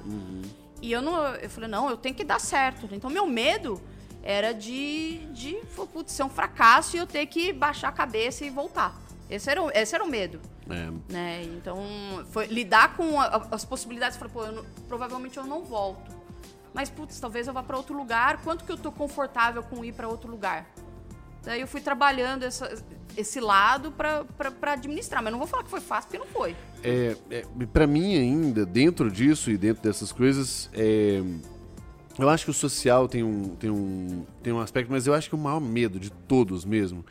E 0.81 0.91
eu 0.91 1.01
não, 1.01 1.25
eu 1.35 1.49
falei, 1.49 1.69
não, 1.69 1.89
eu 1.89 1.97
tenho 1.97 2.13
que 2.13 2.23
dar 2.23 2.39
certo. 2.39 2.87
Então, 2.91 3.09
meu 3.09 3.25
medo 3.25 3.81
era 4.21 4.51
de, 4.53 5.19
de 5.33 5.55
putz, 5.93 6.11
ser 6.13 6.23
um 6.23 6.29
fracasso 6.29 6.95
e 6.95 6.99
eu 6.99 7.07
ter 7.07 7.25
que 7.25 7.51
baixar 7.53 7.87
a 7.89 7.91
cabeça 7.91 8.45
e 8.45 8.49
voltar. 8.49 8.95
Esse 9.29 9.49
era, 9.49 9.61
o- 9.61 9.71
esse 9.71 9.93
era 9.93 10.03
o 10.03 10.07
medo 10.07 10.39
É, 10.69 10.89
né? 11.11 11.43
Então, 11.43 11.77
foi 12.31 12.45
lidar 12.47 12.95
com 12.95 13.19
a- 13.19 13.47
as 13.51 13.65
possibilidades, 13.65 14.17
falar, 14.17 14.31
pô, 14.31 14.43
eu 14.45 14.51
não- 14.51 14.65
provavelmente 14.87 15.37
eu 15.37 15.45
não 15.45 15.63
volto. 15.63 16.15
Mas, 16.73 16.89
putz, 16.89 17.19
talvez 17.19 17.47
eu 17.47 17.53
vá 17.53 17.63
para 17.63 17.75
outro 17.75 17.95
lugar. 17.97 18.41
Quanto 18.43 18.63
que 18.63 18.71
eu 18.71 18.77
tô 18.77 18.91
confortável 18.91 19.63
com 19.63 19.83
ir 19.83 19.93
para 19.93 20.07
outro 20.07 20.29
lugar? 20.29 20.65
Daí 21.47 21.61
eu 21.61 21.67
fui 21.67 21.79
trabalhando 21.79 22.43
essa- 22.43 22.69
esse 23.15 23.39
lado 23.39 23.89
para 23.93 24.25
administrar. 24.73 25.23
Mas 25.23 25.31
não 25.31 25.39
vou 25.39 25.47
falar 25.47 25.63
que 25.63 25.69
foi 25.69 25.79
fácil, 25.79 26.09
porque 26.09 26.17
não 26.19 26.27
foi. 26.27 26.53
É, 26.83 27.15
é, 27.31 27.45
para 27.71 27.87
mim 27.87 28.17
ainda, 28.17 28.65
dentro 28.65 29.09
disso 29.09 29.49
e 29.49 29.57
dentro 29.57 29.81
dessas 29.81 30.11
coisas, 30.11 30.69
é, 30.73 31.23
eu 32.19 32.27
acho 32.27 32.43
que 32.43 32.51
o 32.51 32.53
social 32.53 33.07
tem 33.07 33.23
um, 33.23 33.55
tem, 33.55 33.69
um, 33.69 34.25
tem 34.43 34.51
um 34.51 34.59
aspecto, 34.59 34.91
mas 34.91 35.07
eu 35.07 35.13
acho 35.13 35.29
que 35.29 35.35
o 35.35 35.37
maior 35.37 35.61
medo 35.61 35.97
de 35.97 36.11
todos 36.11 36.65
mesmo 36.65 37.05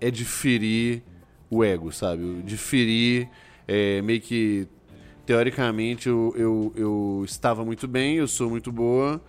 é 0.00 0.10
de 0.10 0.24
ferir 0.24 1.02
o 1.50 1.62
ego, 1.62 1.92
sabe? 1.92 2.42
De 2.42 2.56
ferir 2.56 3.28
é, 3.68 4.00
meio 4.00 4.22
que, 4.22 4.66
teoricamente, 5.26 6.08
eu, 6.08 6.32
eu, 6.34 6.72
eu 6.74 7.22
estava 7.26 7.62
muito 7.62 7.86
bem, 7.86 8.16
eu 8.16 8.26
sou 8.26 8.48
muito 8.48 8.72
boa, 8.72 9.22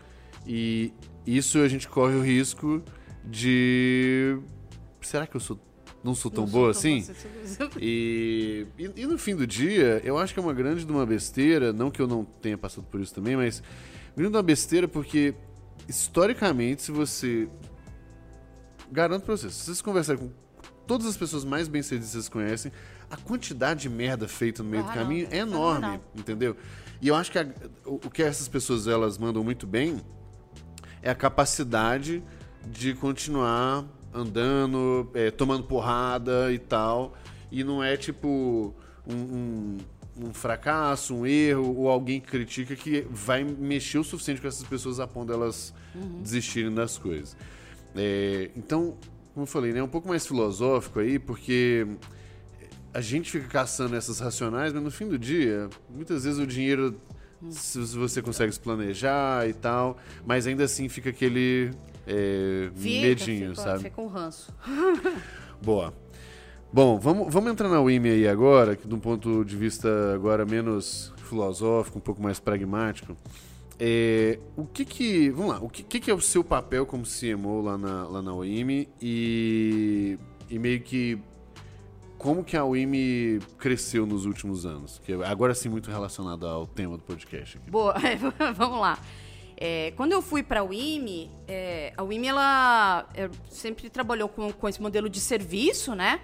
e 0.47 0.93
isso 1.27 1.59
a 1.59 1.67
gente 1.67 1.85
corre 1.89 2.15
o 2.15 2.21
risco 2.21 2.81
de... 3.25 4.37
Será 5.01 5.27
que 5.27 5.35
eu 5.35 5.39
sou, 5.41 5.59
não 6.03 6.15
sou 6.15 6.31
tão 6.31 6.45
Não 6.45 6.51
boa 6.51 6.73
sou 6.73 6.83
tão 6.83 6.97
assim? 6.97 7.13
boa 7.13 7.69
assim. 7.69 7.79
E, 7.79 8.65
e, 8.77 8.91
e 9.01 9.05
no 9.05 9.17
fim 9.17 9.35
do 9.35 9.45
dia, 9.45 10.01
eu 10.03 10.17
acho 10.17 10.33
que 10.33 10.39
é 10.39 10.43
uma 10.43 10.53
grande 10.53 10.85
de 10.85 10.91
uma 10.91 11.05
besteira, 11.05 11.71
não 11.73 11.91
que 11.91 12.01
eu 12.01 12.07
não 12.07 12.23
tenha 12.23 12.57
passado 12.57 12.85
por 12.89 12.99
isso 13.01 13.13
também, 13.13 13.35
mas 13.35 13.61
grande 14.15 14.31
de 14.31 14.37
uma 14.37 14.43
besteira 14.43 14.87
porque, 14.87 15.33
historicamente, 15.87 16.81
se 16.83 16.91
você. 16.91 17.47
Garanto 18.91 19.23
pra 19.23 19.35
vocês, 19.35 19.53
se 19.53 19.65
vocês 19.65 19.81
conversarem 19.81 20.21
com 20.21 20.31
todas 20.85 21.07
as 21.07 21.17
pessoas 21.17 21.43
mais 21.43 21.67
bem-sucedidas 21.67 22.09
que 22.09 22.13
vocês 22.13 22.29
conhecem, 22.29 22.71
a 23.09 23.17
quantidade 23.17 23.81
de 23.81 23.89
merda 23.89 24.27
feita 24.27 24.61
no 24.63 24.69
meio 24.69 24.83
Ah, 24.83 24.85
do 24.85 24.95
não, 24.95 25.03
caminho 25.03 25.27
é 25.31 25.37
é 25.37 25.39
enorme, 25.39 25.81
fenomenal. 25.81 26.01
entendeu? 26.15 26.57
E 27.01 27.07
eu 27.07 27.15
acho 27.15 27.31
que 27.31 27.39
a- 27.39 27.47
o, 27.85 27.95
o 27.95 28.09
que 28.09 28.21
essas 28.21 28.47
pessoas 28.47 28.87
elas 28.87 29.17
mandam 29.17 29.43
muito 29.43 29.65
bem 29.65 29.99
é 31.01 31.09
a 31.09 31.15
capacidade 31.15 32.23
de 32.67 32.93
continuar 32.93 33.85
andando, 34.13 35.09
é, 35.13 35.31
tomando 35.31 35.63
porrada 35.63 36.51
e 36.51 36.59
tal. 36.59 37.13
E 37.51 37.63
não 37.63 37.83
é 37.83 37.97
tipo 37.97 38.73
um, 39.07 39.15
um- 39.15 39.77
um 40.15 40.33
fracasso, 40.33 41.15
um 41.15 41.25
erro, 41.25 41.75
ou 41.75 41.89
alguém 41.89 42.21
que 42.21 42.27
critica 42.27 42.75
que 42.75 43.05
vai 43.09 43.43
mexer 43.43 43.97
o 43.97 44.03
suficiente 44.03 44.39
com 44.39 44.47
essas 44.47 44.63
pessoas 44.67 44.99
a 44.99 45.07
ponto 45.07 45.27
delas 45.27 45.73
uhum. 45.95 46.21
desistirem 46.21 46.71
das 46.73 46.97
coisas. 46.97 47.35
É, 47.95 48.51
então, 48.55 48.95
como 49.33 49.43
eu 49.43 49.47
falei, 49.47 49.73
né, 49.73 49.79
é 49.79 49.83
um 49.83 49.87
pouco 49.87 50.07
mais 50.07 50.25
filosófico 50.25 50.99
aí, 50.99 51.17
porque 51.17 51.87
a 52.93 53.01
gente 53.01 53.31
fica 53.31 53.47
caçando 53.47 53.95
essas 53.95 54.19
racionais, 54.19 54.71
mas 54.71 54.83
no 54.83 54.91
fim 54.91 55.07
do 55.07 55.17
dia, 55.17 55.67
muitas 55.89 56.23
vezes 56.25 56.39
o 56.39 56.45
dinheiro, 56.45 56.95
se 57.49 57.79
você 57.79 58.21
consegue 58.21 58.51
se 58.51 58.59
planejar 58.59 59.49
e 59.49 59.53
tal, 59.53 59.97
mas 60.25 60.45
ainda 60.45 60.63
assim 60.63 60.87
fica 60.87 61.09
aquele 61.09 61.71
é, 62.07 62.69
fica, 62.75 63.07
medinho, 63.07 63.55
sabe? 63.55 63.83
Fica 63.83 64.01
um 64.01 64.07
ranço. 64.07 64.53
Boa. 65.61 65.93
Bom, 66.71 66.99
vamos, 66.99 67.31
vamos 67.31 67.51
entrar 67.51 67.69
na 67.69 67.79
WIMI 67.81 68.09
aí 68.09 68.27
agora, 68.27 68.75
que 68.75 68.87
de 68.87 68.95
um 68.95 68.99
ponto 68.99 69.45
de 69.45 69.55
vista 69.55 69.87
agora 70.13 70.43
menos 70.45 71.13
filosófico, 71.29 71.99
um 71.99 72.01
pouco 72.01 72.21
mais 72.21 72.39
pragmático. 72.39 73.15
É, 73.79 74.39
o 74.55 74.65
que 74.65 74.83
que, 74.85 75.29
vamos 75.29 75.51
lá, 75.51 75.59
o 75.61 75.69
que, 75.69 75.99
que 75.99 76.09
é 76.09 76.13
o 76.13 76.21
seu 76.21 76.43
papel 76.43 76.85
como 76.85 77.03
CMO 77.03 77.61
lá 77.61 77.77
na, 77.77 78.07
lá 78.07 78.21
na 78.21 78.33
WIMI 78.33 78.89
e, 79.01 80.17
e 80.49 80.59
meio 80.59 80.81
que 80.81 81.19
como 82.17 82.41
que 82.41 82.55
a 82.55 82.63
WIMI 82.63 83.41
cresceu 83.57 84.05
nos 84.05 84.25
últimos 84.25 84.65
anos? 84.65 85.01
Que 85.03 85.11
agora 85.11 85.53
sim 85.53 85.67
muito 85.67 85.91
relacionado 85.91 86.47
ao 86.47 86.65
tema 86.65 86.95
do 86.95 87.03
podcast. 87.03 87.57
Aqui. 87.57 87.69
Boa, 87.69 87.95
vamos 88.55 88.79
lá. 88.79 88.97
É, 89.57 89.93
quando 89.95 90.11
eu 90.11 90.21
fui 90.21 90.43
para 90.43 90.61
a 90.61 90.63
WIMI, 90.63 91.29
é, 91.47 91.93
a 91.95 92.03
WIMI 92.03 92.27
ela 92.27 93.07
sempre 93.49 93.89
trabalhou 93.89 94.27
com, 94.27 94.51
com 94.51 94.67
esse 94.67 94.81
modelo 94.81 95.09
de 95.09 95.19
serviço, 95.19 95.95
né? 95.95 96.19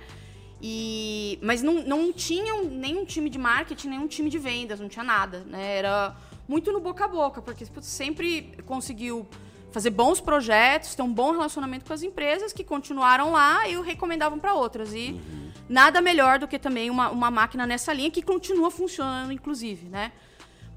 E, 0.62 1.40
mas 1.42 1.62
não, 1.62 1.76
não 1.86 2.12
tinha 2.12 2.62
nenhum 2.64 3.06
time 3.06 3.30
de 3.30 3.38
marketing, 3.38 3.90
nenhum 3.90 4.08
time 4.08 4.30
de 4.30 4.38
vendas, 4.38 4.80
não 4.80 4.90
tinha 4.90 5.04
nada. 5.04 5.40
Né? 5.46 5.78
Era 5.78 6.16
muito 6.48 6.72
no 6.72 6.80
boca 6.80 7.06
a 7.06 7.08
boca, 7.08 7.42
porque 7.42 7.66
putz, 7.66 7.88
sempre 7.88 8.54
conseguiu 8.66 9.26
fazer 9.72 9.92
bons 9.92 10.20
projetos, 10.20 10.96
ter 10.96 11.02
um 11.02 11.14
bom 11.14 11.32
relacionamento 11.32 11.86
com 11.86 11.94
as 11.94 12.02
empresas 12.02 12.52
que 12.52 12.64
continuaram 12.64 13.32
lá 13.32 13.68
e 13.70 13.78
o 13.78 13.82
recomendavam 13.82 14.40
para 14.40 14.54
outras. 14.54 14.94
E 14.94 15.12
uhum. 15.12 15.52
nada 15.70 16.02
melhor 16.02 16.40
do 16.40 16.48
que 16.48 16.60
também 16.60 16.90
uma, 16.90 17.10
uma 17.10 17.32
máquina 17.32 17.66
nessa 17.66 17.94
linha 17.94 18.12
que 18.12 18.22
continua 18.22 18.70
funcionando, 18.70 19.32
inclusive, 19.32 19.88
né? 19.88 20.12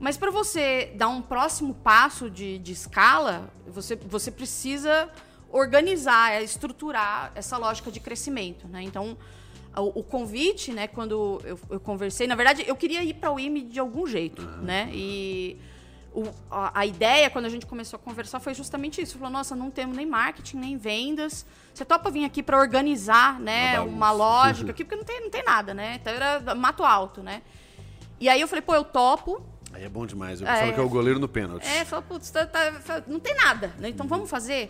Mas 0.03 0.17
para 0.17 0.33
você 0.33 0.91
dar 0.97 1.07
um 1.07 1.23
próximo 1.23 1.75
passo 1.75 2.29
de, 2.29 2.59
de 2.59 2.73
escala, 2.73 3.49
você, 3.69 3.95
você 3.95 4.33
precisa 4.33 5.09
organizar, 5.49 6.43
estruturar 6.43 7.31
essa 7.37 7.57
lógica 7.57 7.89
de 7.89 8.01
crescimento, 8.01 8.67
né? 8.67 8.83
Então, 8.83 9.17
o, 9.77 10.01
o 10.01 10.03
convite, 10.03 10.73
né, 10.73 10.89
quando 10.89 11.41
eu, 11.45 11.57
eu, 11.71 11.79
conversei, 11.79 12.27
na 12.27 12.35
verdade, 12.35 12.65
eu 12.67 12.75
queria 12.75 13.05
ir 13.05 13.15
para 13.15 13.31
o 13.31 13.39
IME 13.39 13.63
de 13.63 13.79
algum 13.79 14.05
jeito, 14.05 14.43
né? 14.43 14.91
E 14.93 15.57
o, 16.13 16.25
a, 16.51 16.81
a, 16.81 16.85
ideia, 16.85 17.31
quando 17.31 17.45
a 17.45 17.49
gente 17.49 17.65
começou 17.65 17.97
a 17.97 18.01
conversar, 18.01 18.41
foi 18.41 18.55
justamente 18.55 19.01
isso. 19.01 19.17
Falou, 19.17 19.31
nossa, 19.31 19.55
não 19.55 19.71
temos 19.71 19.97
nem 19.97 20.05
marketing, 20.05 20.57
nem 20.57 20.77
vendas. 20.77 21.47
Você 21.73 21.85
topa 21.85 22.11
vir 22.11 22.25
aqui 22.25 22.43
para 22.43 22.59
organizar, 22.59 23.39
né, 23.39 23.79
uma, 23.79 23.89
uma 23.89 24.11
lógica 24.11 24.73
aqui, 24.73 24.83
porque 24.83 24.97
não 24.97 25.05
tem, 25.05 25.21
não 25.21 25.31
tem 25.31 25.45
nada, 25.45 25.73
né? 25.73 26.01
Então 26.03 26.13
era 26.13 26.57
mato 26.57 26.83
alto, 26.83 27.23
né? 27.23 27.41
E 28.19 28.29
aí 28.29 28.41
eu 28.41 28.49
falei, 28.49 28.63
pô, 28.63 28.75
eu 28.75 28.83
topo. 28.83 29.52
Aí 29.73 29.85
é 29.85 29.89
bom 29.89 30.07
demais. 30.07 30.41
Eu 30.41 30.47
é, 30.47 30.61
falo 30.61 30.73
que 30.75 30.81
é 30.81 30.83
o 30.83 30.89
goleiro 30.89 31.19
no 31.19 31.29
pênalti. 31.29 31.67
É, 31.67 31.85
falou, 31.85 32.05
putz, 32.05 32.31
tá, 32.31 32.47
tá, 32.47 33.03
não 33.07 33.19
tem 33.19 33.35
nada, 33.35 33.73
né? 33.79 33.89
Então 33.89 34.07
vamos 34.07 34.29
fazer. 34.29 34.69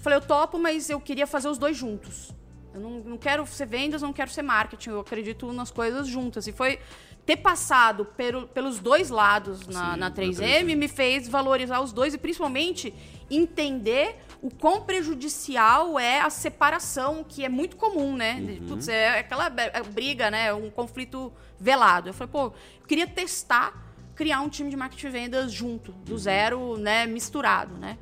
Falei, 0.00 0.18
eu 0.18 0.22
topo, 0.22 0.58
mas 0.58 0.90
eu 0.90 1.00
queria 1.00 1.26
fazer 1.26 1.48
os 1.48 1.58
dois 1.58 1.76
juntos. 1.76 2.30
Eu 2.74 2.80
não, 2.80 2.90
não 3.00 3.16
quero 3.16 3.46
ser 3.46 3.66
vendas, 3.66 4.02
não 4.02 4.12
quero 4.12 4.30
ser 4.30 4.42
marketing. 4.42 4.90
Eu 4.90 5.00
acredito 5.00 5.52
nas 5.52 5.70
coisas 5.70 6.06
juntas. 6.06 6.46
E 6.46 6.52
foi 6.52 6.78
ter 7.24 7.36
passado 7.36 8.04
pelo, 8.04 8.46
pelos 8.48 8.78
dois 8.78 9.08
lados 9.08 9.66
na, 9.66 9.94
Sim, 9.94 10.00
na 10.00 10.10
3M, 10.10 10.40
3M 10.40 10.76
me 10.76 10.88
fez 10.88 11.28
valorizar 11.28 11.80
os 11.80 11.92
dois 11.92 12.12
e 12.12 12.18
principalmente 12.18 12.92
entender 13.30 14.16
o 14.42 14.50
quão 14.54 14.82
prejudicial 14.82 15.98
é 15.98 16.20
a 16.20 16.28
separação, 16.28 17.24
que 17.26 17.44
é 17.44 17.48
muito 17.48 17.76
comum, 17.76 18.14
né? 18.14 18.58
Uhum. 18.60 18.66
Putz, 18.68 18.88
é 18.88 19.20
aquela 19.20 19.46
é, 19.46 19.82
briga, 19.82 20.30
né? 20.30 20.52
Um 20.52 20.70
conflito 20.70 21.32
velado. 21.58 22.10
Eu 22.10 22.14
falei, 22.14 22.30
pô, 22.30 22.44
eu 22.46 22.86
queria 22.86 23.06
testar 23.06 23.83
criar 24.14 24.40
um 24.40 24.48
time 24.48 24.70
de 24.70 24.76
marketing 24.76 25.06
e 25.06 25.10
vendas 25.10 25.52
junto, 25.52 25.92
do 25.92 26.16
zero, 26.16 26.76
né, 26.76 27.06
misturado, 27.06 27.74
né? 27.76 27.98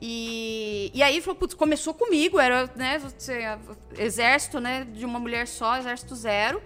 E, 0.00 0.90
e 0.92 1.02
aí 1.02 1.20
falou, 1.20 1.36
putz, 1.36 1.54
começou 1.54 1.94
comigo, 1.94 2.38
era 2.38 2.70
né, 2.76 3.00
exército 3.96 4.60
né, 4.60 4.84
de 4.84 5.04
uma 5.04 5.18
mulher 5.18 5.46
só, 5.46 5.76
exército 5.76 6.14
zero, 6.14 6.62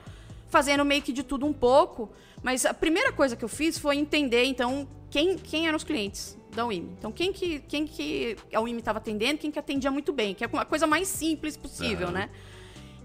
fazendo 0.48 0.84
meio 0.84 1.02
que 1.02 1.12
de 1.12 1.22
tudo 1.22 1.46
um 1.46 1.52
pouco. 1.52 2.10
Mas 2.42 2.64
a 2.64 2.74
primeira 2.74 3.12
coisa 3.12 3.36
que 3.36 3.44
eu 3.44 3.48
fiz 3.48 3.78
foi 3.78 3.96
entender, 3.96 4.44
então, 4.44 4.88
quem, 5.10 5.36
quem 5.36 5.66
eram 5.66 5.76
os 5.76 5.84
clientes 5.84 6.36
da 6.54 6.66
UIM. 6.66 6.90
Então, 6.98 7.12
quem 7.12 7.32
que, 7.32 7.60
quem 7.60 7.86
que 7.86 8.36
a 8.52 8.60
UIM 8.60 8.78
estava 8.78 8.98
atendendo, 8.98 9.38
quem 9.38 9.50
que 9.50 9.58
atendia 9.58 9.90
muito 9.90 10.12
bem, 10.12 10.34
que 10.34 10.44
é 10.44 10.48
a 10.52 10.64
coisa 10.64 10.86
mais 10.86 11.06
simples 11.08 11.56
possível, 11.56 12.10
né? 12.10 12.30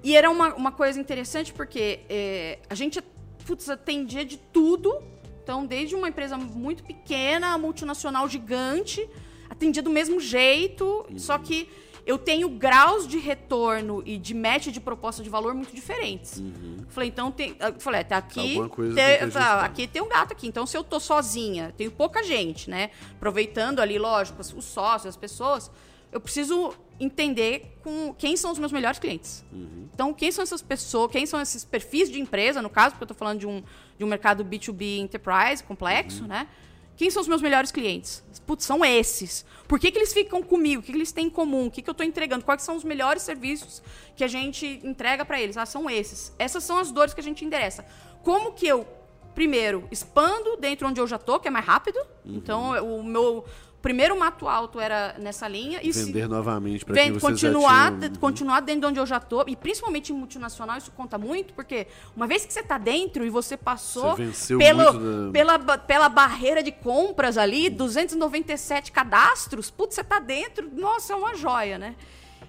E 0.03 0.15
era 0.15 0.29
uma, 0.29 0.53
uma 0.55 0.71
coisa 0.71 0.99
interessante 0.99 1.53
porque 1.53 2.01
é, 2.09 2.59
a 2.69 2.75
gente 2.75 3.01
putz, 3.45 3.69
atendia 3.69 4.25
de 4.25 4.37
tudo. 4.37 5.01
Então, 5.43 5.65
desde 5.65 5.93
uma 5.93 6.07
empresa 6.07 6.37
muito 6.37 6.83
pequena, 6.83 7.57
multinacional 7.57 8.27
gigante, 8.29 9.07
atendia 9.49 9.83
do 9.83 9.89
mesmo 9.89 10.19
jeito, 10.19 11.05
uhum. 11.09 11.19
só 11.19 11.37
que 11.37 11.67
eu 12.05 12.17
tenho 12.17 12.49
graus 12.49 13.07
de 13.07 13.17
retorno 13.17 14.01
e 14.05 14.17
de 14.17 14.33
match 14.33 14.67
de 14.67 14.79
proposta 14.79 15.21
de 15.21 15.29
valor 15.29 15.53
muito 15.53 15.73
diferentes. 15.73 16.39
Uhum. 16.39 16.85
Falei, 16.89 17.09
então 17.09 17.31
tem. 17.31 17.55
Falei, 17.79 18.01
é, 18.01 18.03
tá 18.03 18.17
aqui. 18.17 18.59
Tem, 18.95 19.29
tá, 19.29 19.61
aqui 19.61 19.87
tem 19.87 20.01
um 20.01 20.09
gato 20.09 20.31
aqui. 20.31 20.47
Então, 20.47 20.65
se 20.65 20.77
eu 20.77 20.83
tô 20.83 20.99
sozinha, 20.99 21.73
tenho 21.77 21.91
pouca 21.91 22.23
gente, 22.23 22.69
né? 22.69 22.89
Aproveitando 23.15 23.79
ali, 23.79 23.97
lógico, 23.97 24.41
os 24.41 24.65
sócios, 24.65 25.07
as 25.07 25.17
pessoas, 25.17 25.71
eu 26.11 26.19
preciso 26.19 26.73
entender 26.99 27.77
com 27.81 28.13
quem 28.13 28.37
são 28.37 28.51
os 28.51 28.59
meus 28.59 28.71
melhores 28.71 28.99
clientes. 28.99 29.43
Uhum. 29.51 29.87
Então, 29.93 30.13
quem 30.13 30.31
são 30.31 30.41
essas 30.43 30.61
pessoas, 30.61 31.11
quem 31.11 31.25
são 31.25 31.39
esses 31.41 31.63
perfis 31.65 32.09
de 32.09 32.19
empresa, 32.19 32.61
no 32.61 32.69
caso, 32.69 32.91
porque 32.91 33.03
eu 33.03 33.07
tô 33.07 33.13
falando 33.13 33.39
de 33.39 33.47
um, 33.47 33.63
de 33.97 34.03
um 34.03 34.07
mercado 34.07 34.43
B2B 34.43 34.99
enterprise 34.99 35.63
complexo, 35.63 36.23
uhum. 36.23 36.27
né? 36.27 36.47
Quem 36.95 37.09
são 37.09 37.21
os 37.21 37.27
meus 37.27 37.41
melhores 37.41 37.71
clientes? 37.71 38.23
Putz, 38.45 38.65
são 38.65 38.85
esses. 38.85 39.45
Por 39.67 39.79
que, 39.79 39.91
que 39.91 39.97
eles 39.97 40.13
ficam 40.13 40.43
comigo? 40.43 40.81
O 40.81 40.85
que, 40.85 40.91
que 40.91 40.97
eles 40.97 41.11
têm 41.11 41.27
em 41.27 41.29
comum? 41.29 41.67
O 41.67 41.71
que, 41.71 41.81
que 41.81 41.89
eu 41.89 41.93
estou 41.93 42.05
entregando? 42.05 42.45
Quais 42.45 42.61
são 42.61 42.75
os 42.75 42.83
melhores 42.83 43.23
serviços 43.23 43.81
que 44.15 44.23
a 44.23 44.27
gente 44.27 44.79
entrega 44.83 45.25
para 45.25 45.41
eles? 45.41 45.57
Ah, 45.57 45.65
são 45.65 45.89
esses. 45.89 46.33
Essas 46.37 46.63
são 46.63 46.77
as 46.77 46.91
dores 46.91 47.13
que 47.13 47.19
a 47.19 47.23
gente 47.23 47.43
endereça. 47.43 47.85
Como 48.21 48.53
que 48.53 48.67
eu, 48.67 48.87
primeiro, 49.33 49.87
expando 49.89 50.55
dentro 50.57 50.87
onde 50.87 51.01
eu 51.01 51.07
já 51.07 51.15
estou, 51.15 51.39
que 51.39 51.47
é 51.47 51.51
mais 51.51 51.65
rápido? 51.65 51.97
Uhum. 52.23 52.35
Então, 52.35 52.99
o 52.99 53.03
meu 53.03 53.43
primeiro 53.83 54.17
mato 54.17 54.47
alto 54.47 54.79
era 54.79 55.15
nessa 55.19 55.45
linha. 55.45 55.79
E 55.83 55.91
Vender 55.91 56.23
se, 56.23 56.27
novamente 56.27 56.85
para 56.85 56.95
quem 56.95 57.19
continuar, 57.19 57.99
tinham... 57.99 58.15
continuar 58.15 58.61
dentro 58.61 58.81
de 58.81 58.87
onde 58.87 58.99
eu 58.99 59.05
já 59.05 59.17
estou. 59.17 59.43
E 59.45 59.55
principalmente 59.57 60.13
em 60.13 60.15
multinacional, 60.15 60.77
isso 60.77 60.89
conta 60.91 61.17
muito, 61.17 61.53
porque 61.53 61.85
uma 62.15 62.25
vez 62.25 62.45
que 62.45 62.53
você 62.53 62.61
está 62.61 62.77
dentro 62.77 63.25
e 63.25 63.29
você 63.29 63.57
passou 63.57 64.15
você 64.15 64.57
pelo, 64.57 64.93
da... 64.93 65.31
pela, 65.31 65.77
pela 65.77 66.09
barreira 66.09 66.63
de 66.63 66.71
compras 66.71 67.37
ali, 67.37 67.69
297 67.69 68.91
cadastros, 68.91 69.69
putz, 69.69 69.95
você 69.95 70.01
está 70.01 70.17
dentro, 70.17 70.71
nossa, 70.73 71.11
é 71.11 71.15
uma 71.15 71.35
joia, 71.35 71.77
né? 71.77 71.95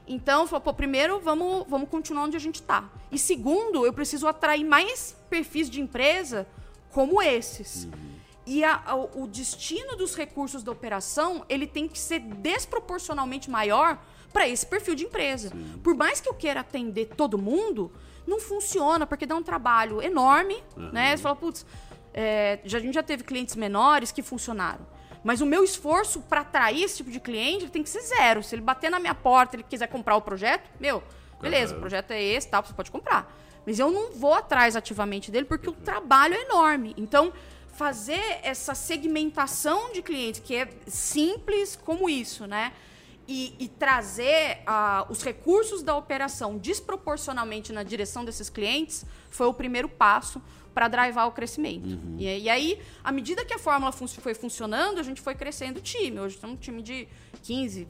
Então, 0.06 0.46
falou, 0.46 0.60
pô, 0.60 0.72
primeiro, 0.72 1.18
vamos, 1.18 1.64
vamos 1.68 1.88
continuar 1.88 2.24
onde 2.24 2.36
a 2.36 2.40
gente 2.40 2.56
está. 2.56 2.84
E 3.10 3.18
segundo, 3.18 3.84
eu 3.84 3.92
preciso 3.92 4.28
atrair 4.28 4.64
mais 4.64 5.16
perfis 5.28 5.68
de 5.68 5.80
empresa 5.80 6.46
como 6.92 7.20
esses. 7.20 7.84
Uhum. 7.84 8.13
E 8.46 8.62
a, 8.62 8.82
a, 8.84 8.94
o 8.94 9.26
destino 9.26 9.96
dos 9.96 10.14
recursos 10.14 10.62
da 10.62 10.70
operação 10.70 11.44
ele 11.48 11.66
tem 11.66 11.88
que 11.88 11.98
ser 11.98 12.20
desproporcionalmente 12.20 13.50
maior 13.50 13.98
para 14.32 14.48
esse 14.48 14.66
perfil 14.66 14.94
de 14.94 15.04
empresa. 15.04 15.50
Sim. 15.50 15.80
Por 15.82 15.94
mais 15.94 16.20
que 16.20 16.28
eu 16.28 16.34
queira 16.34 16.60
atender 16.60 17.06
todo 17.16 17.38
mundo, 17.38 17.90
não 18.26 18.40
funciona, 18.40 19.06
porque 19.06 19.24
dá 19.26 19.36
um 19.36 19.42
trabalho 19.42 20.02
enorme. 20.02 20.62
Uhum. 20.76 20.90
Né? 20.90 21.16
Você 21.16 21.22
fala, 21.22 21.36
putz, 21.36 21.64
é, 22.12 22.58
já, 22.64 22.78
a 22.78 22.80
gente 22.80 22.94
já 22.94 23.02
teve 23.02 23.24
clientes 23.24 23.56
menores 23.56 24.12
que 24.12 24.22
funcionaram. 24.22 24.86
Mas 25.22 25.40
o 25.40 25.46
meu 25.46 25.64
esforço 25.64 26.20
para 26.20 26.42
atrair 26.42 26.82
esse 26.82 26.98
tipo 26.98 27.10
de 27.10 27.18
cliente 27.18 27.68
tem 27.70 27.82
que 27.82 27.88
ser 27.88 28.02
zero. 28.02 28.42
Se 28.42 28.54
ele 28.54 28.62
bater 28.62 28.90
na 28.90 28.98
minha 28.98 29.14
porta, 29.14 29.56
ele 29.56 29.62
quiser 29.62 29.86
comprar 29.86 30.16
o 30.16 30.20
projeto, 30.20 30.68
meu, 30.78 31.02
beleza, 31.40 31.72
uhum. 31.72 31.78
o 31.78 31.80
projeto 31.80 32.10
é 32.10 32.22
esse, 32.22 32.48
tal, 32.48 32.62
você 32.62 32.74
pode 32.74 32.90
comprar. 32.90 33.34
Mas 33.66 33.78
eu 33.78 33.90
não 33.90 34.12
vou 34.12 34.34
atrás 34.34 34.76
ativamente 34.76 35.30
dele 35.30 35.46
porque 35.46 35.68
uhum. 35.68 35.74
o 35.74 35.76
trabalho 35.76 36.34
é 36.34 36.42
enorme. 36.42 36.94
Então, 36.98 37.32
fazer 37.74 38.40
essa 38.42 38.74
segmentação 38.74 39.92
de 39.92 40.02
clientes, 40.02 40.40
que 40.40 40.54
é 40.54 40.68
simples 40.86 41.76
como 41.76 42.08
isso, 42.08 42.46
né? 42.46 42.72
E, 43.26 43.54
e 43.58 43.68
trazer 43.68 44.58
uh, 44.68 45.10
os 45.10 45.22
recursos 45.22 45.82
da 45.82 45.96
operação 45.96 46.58
desproporcionalmente 46.58 47.72
na 47.72 47.82
direção 47.82 48.24
desses 48.24 48.50
clientes 48.50 49.04
foi 49.30 49.46
o 49.46 49.54
primeiro 49.54 49.88
passo 49.88 50.42
para 50.74 50.88
drivar 50.88 51.26
o 51.26 51.32
crescimento. 51.32 51.88
Uhum. 51.88 52.16
E, 52.18 52.42
e, 52.42 52.50
aí, 52.50 52.78
à 53.02 53.10
medida 53.10 53.44
que 53.44 53.54
a 53.54 53.58
fórmula 53.58 53.92
fun 53.92 54.06
foi 54.08 54.34
funcionando, 54.34 54.98
a 54.98 55.02
gente 55.02 55.20
foi 55.20 55.34
crescendo 55.34 55.78
o 55.78 55.80
time. 55.80 56.20
Hoje 56.20 56.34
estamos 56.34 56.56
um 56.56 56.58
time 56.58 56.82
de 56.82 57.08
15 57.42 57.88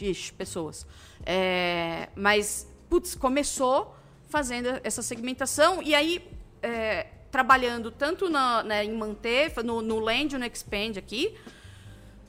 ixi, 0.00 0.32
pessoas. 0.32 0.86
É, 1.24 2.08
mas, 2.16 2.66
putz, 2.88 3.14
começou 3.14 3.94
fazendo 4.28 4.80
essa 4.82 5.02
segmentação 5.02 5.82
e 5.82 5.94
aí 5.94 6.28
é, 6.62 7.06
trabalhando 7.34 7.90
tanto 7.90 8.30
na, 8.30 8.62
né, 8.62 8.84
em 8.84 8.92
manter, 8.92 9.52
no, 9.64 9.82
no 9.82 9.98
land 9.98 10.36
e 10.36 10.38
no 10.38 10.44
expand 10.46 10.96
aqui. 10.96 11.34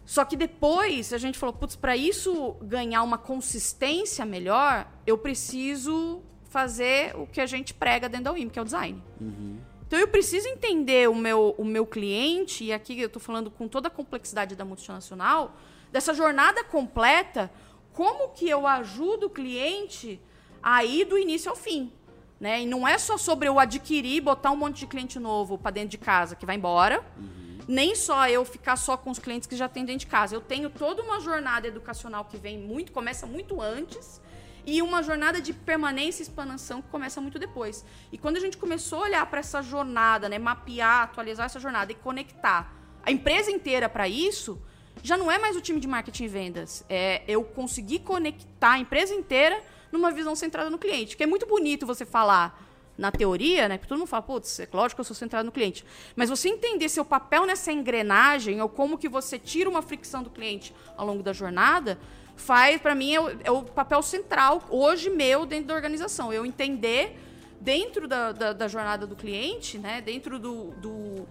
Só 0.04 0.26
que 0.26 0.36
depois 0.36 1.14
a 1.14 1.20
gente 1.20 1.38
falou, 1.38 1.54
putz, 1.54 1.76
para 1.76 1.96
isso 1.96 2.56
ganhar 2.64 3.04
uma 3.04 3.20
consistência 3.20 4.26
melhor, 4.26 4.88
eu 5.06 5.16
preciso 5.16 6.24
fazer 6.46 7.16
o 7.16 7.28
que 7.28 7.40
a 7.40 7.46
gente 7.46 7.72
prega 7.72 8.10
dentro 8.10 8.26
da 8.26 8.32
UIM, 8.32 8.50
que 8.50 8.58
é 8.58 8.62
o 8.64 8.66
design. 8.66 9.00
Uhum. 9.22 9.60
Então 9.86 10.00
eu 10.00 10.08
preciso 10.08 10.48
entender 10.48 11.08
o 11.08 11.14
meu, 11.14 11.54
o 11.56 11.64
meu 11.64 11.86
cliente, 11.86 12.64
e 12.64 12.74
aqui 12.74 13.00
eu 13.00 13.06
estou 13.06 13.22
falando 13.22 13.52
com 13.52 13.68
toda 13.68 13.90
a 13.90 13.92
complexidade 13.92 14.56
da 14.56 14.66
multinacional, 14.66 15.56
dessa 15.92 16.16
jornada 16.16 16.64
completa, 16.64 17.52
como 17.94 18.30
que 18.30 18.50
eu 18.50 18.66
ajudo 18.66 19.28
o 19.28 19.30
cliente 19.30 20.20
a 20.64 20.84
ir 20.84 21.06
do 21.06 21.16
início 21.16 21.52
ao 21.52 21.56
fim. 21.56 21.94
Né? 22.40 22.64
E 22.64 22.66
não 22.66 22.88
é 22.88 22.98
só 22.98 23.18
sobre 23.18 23.48
eu 23.48 23.60
adquirir, 23.60 24.22
botar 24.22 24.52
um 24.52 24.56
monte 24.58 24.80
de 24.80 24.88
cliente 24.88 25.20
novo 25.20 25.58
para 25.58 25.72
dentro 25.72 25.90
de 25.90 25.98
casa 25.98 26.36
que 26.36 26.46
vai 26.46 26.56
embora. 26.56 27.04
Uhum. 27.18 27.60
Nem 27.68 27.96
só 27.96 28.28
eu 28.28 28.46
ficar 28.46 28.76
só 28.76 28.96
com 28.98 29.10
os 29.10 29.20
clientes 29.20 29.48
que 29.48 29.56
já 29.56 29.68
tem 29.68 29.86
dentro 29.86 30.02
de 30.02 30.08
casa. 30.08 30.36
Eu 30.36 30.42
tenho 30.42 30.70
toda 30.70 31.02
uma 31.02 31.20
jornada 31.20 31.68
educacional 31.68 32.26
que 32.26 32.38
vem 32.38 32.58
muito, 32.60 32.92
começa 32.92 33.26
muito 33.26 33.62
antes, 33.62 34.22
e 34.66 34.82
uma 34.82 35.04
jornada 35.04 35.40
de 35.40 35.54
permanência 35.54 36.22
e 36.22 36.24
expansão 36.24 36.82
que 36.82 36.90
começa 36.90 37.22
muito 37.22 37.38
depois. 37.38 37.86
E 38.12 38.18
quando 38.18 38.38
a 38.38 38.40
gente 38.40 38.58
começou 38.58 39.00
a 39.00 39.04
olhar 39.04 39.26
para 39.28 39.40
essa 39.40 39.62
jornada, 39.62 40.28
né, 40.28 40.40
mapear, 40.40 41.04
atualizar 41.04 41.46
essa 41.46 41.60
jornada 41.60 41.92
e 41.92 41.96
conectar 41.96 42.74
a 43.04 43.12
empresa 43.12 43.52
inteira 43.52 43.88
para 43.88 44.08
isso, 44.08 44.60
já 45.04 45.18
não 45.18 45.32
é 45.32 45.38
mais 45.38 45.56
o 45.56 45.62
time 45.62 45.80
de 45.80 45.88
marketing 45.88 46.24
e 46.24 46.28
vendas. 46.28 46.84
É 46.90 47.22
eu 47.28 47.44
conseguir 47.44 48.00
conectar 48.00 48.72
a 48.72 48.80
empresa 48.80 49.14
inteira 49.14 49.62
numa 49.96 50.12
visão 50.12 50.36
centrada 50.36 50.70
no 50.70 50.78
cliente. 50.78 51.18
Que 51.18 51.24
é 51.24 51.28
muito 51.28 51.46
bonito 51.46 51.86
você 51.86 52.06
falar 52.06 52.62
na 52.98 53.12
teoria, 53.12 53.68
né? 53.68 53.78
Porque 53.78 53.90
todo 53.90 53.98
mundo 53.98 54.08
fala, 54.08 54.24
putz, 54.24 54.60
é 54.60 54.68
lógico 54.72 54.98
que 54.98 55.02
eu 55.02 55.06
sou 55.06 55.16
centrado 55.16 55.46
no 55.46 55.52
cliente. 55.52 55.86
Mas 56.16 56.30
você 56.30 56.50
entender 56.50 56.88
seu 56.90 57.04
papel 57.04 57.46
nessa 57.46 57.72
engrenagem, 57.72 58.62
ou 58.62 58.70
como 58.70 58.98
que 58.98 59.10
você 59.10 59.38
tira 59.38 59.70
uma 59.70 59.82
fricção 59.82 60.24
do 60.24 60.30
cliente 60.30 60.74
ao 60.96 61.06
longo 61.06 61.22
da 61.22 61.34
jornada, 61.34 62.00
faz, 62.36 62.82
para 62.82 62.96
mim, 62.96 63.14
é 63.14 63.22
o, 63.22 63.30
é 63.44 63.52
o, 63.52 63.64
papel 63.64 64.02
central, 64.02 64.64
hoje, 64.70 65.10
meu, 65.10 65.46
dentro 65.46 65.68
da 65.68 65.74
organização. 65.74 66.32
Eu 66.32 66.46
entender, 66.46 67.18
dentro 67.60 68.08
da, 68.08 68.32
da, 68.32 68.54
da 68.54 68.68
jornada 68.68 69.06
do 69.06 69.16
cliente, 69.16 69.78
né? 69.78 70.02
Dentro 70.02 70.40
do, 70.40 70.72
do, 70.72 71.28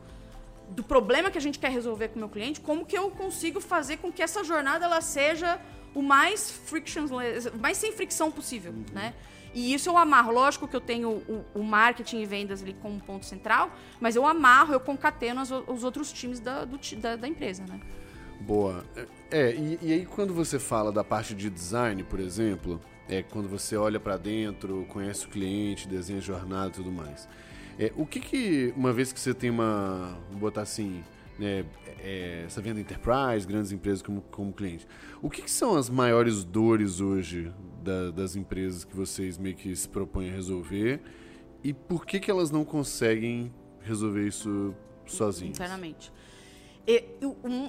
do, 0.68 0.82
problema 0.82 1.30
que 1.30 1.38
a 1.38 1.40
gente 1.40 1.58
quer 1.58 1.70
resolver 1.70 2.08
com 2.08 2.16
o 2.16 2.18
meu 2.18 2.28
cliente, 2.28 2.60
como 2.60 2.84
que 2.84 2.96
eu 2.96 3.10
consigo 3.10 3.60
fazer 3.60 3.98
com 3.98 4.12
que 4.12 4.22
essa 4.22 4.44
jornada 4.44 4.84
ela 4.84 5.00
seja 5.00 5.60
o 5.94 6.02
mais 6.02 6.50
frictionless, 6.50 7.50
mais 7.58 7.76
sem 7.76 7.92
fricção 7.92 8.30
possível, 8.30 8.72
uhum. 8.72 8.84
né? 8.92 9.14
E 9.54 9.72
isso 9.72 9.88
eu 9.88 9.96
amarro. 9.96 10.32
Lógico 10.32 10.66
que 10.66 10.74
eu 10.74 10.80
tenho 10.80 11.10
o, 11.10 11.44
o, 11.54 11.62
marketing 11.62 12.22
e 12.22 12.26
vendas 12.26 12.60
ali 12.60 12.74
como 12.82 13.00
ponto 13.00 13.24
central, 13.24 13.70
mas 14.00 14.16
eu 14.16 14.26
amarro, 14.26 14.74
eu 14.74 14.80
concateno 14.80 15.40
as, 15.40 15.50
os 15.50 15.84
outros 15.84 16.12
times 16.12 16.40
da, 16.40 16.64
do, 16.64 16.78
da, 16.96 17.14
da, 17.14 17.28
empresa, 17.28 17.62
né? 17.64 17.80
Boa. 18.40 18.84
É, 19.30 19.54
e, 19.54 19.78
e, 19.80 19.92
aí 19.92 20.06
quando 20.06 20.34
você 20.34 20.58
fala 20.58 20.90
da 20.90 21.04
parte 21.04 21.34
de 21.34 21.48
design, 21.48 22.02
por 22.02 22.18
exemplo, 22.18 22.80
é 23.08 23.22
quando 23.22 23.48
você 23.48 23.76
olha 23.76 24.00
para 24.00 24.16
dentro, 24.16 24.84
conhece 24.88 25.26
o 25.26 25.28
cliente, 25.28 25.86
desenha 25.86 26.20
jornada 26.20 26.68
e 26.68 26.72
tudo 26.72 26.90
mais. 26.90 27.28
É, 27.78 27.92
o 27.96 28.04
que 28.04 28.18
que, 28.18 28.74
uma 28.76 28.92
vez 28.92 29.12
que 29.12 29.20
você 29.20 29.32
tem 29.32 29.50
uma, 29.50 30.18
vou 30.30 30.40
botar 30.40 30.62
assim, 30.62 31.04
né, 31.38 31.64
é, 32.00 32.44
essa 32.46 32.60
venda 32.60 32.80
enterprise, 32.80 33.46
grandes 33.46 33.72
empresas 33.72 34.02
como, 34.02 34.20
como 34.22 34.52
cliente. 34.52 34.86
O 35.20 35.30
que, 35.30 35.42
que 35.42 35.50
são 35.50 35.76
as 35.76 35.88
maiores 35.88 36.44
dores 36.44 37.00
hoje 37.00 37.52
da, 37.82 38.10
das 38.10 38.36
empresas 38.36 38.84
que 38.84 38.94
vocês 38.94 39.38
meio 39.38 39.54
que 39.54 39.74
se 39.74 39.88
propõem 39.88 40.30
a 40.30 40.32
resolver 40.32 41.00
e 41.62 41.72
por 41.72 42.04
que, 42.04 42.20
que 42.20 42.30
elas 42.30 42.50
não 42.50 42.64
conseguem 42.64 43.52
resolver 43.80 44.26
isso 44.26 44.74
sozinhas? 45.06 45.56
Internamente. 45.56 46.12
E, 46.86 47.02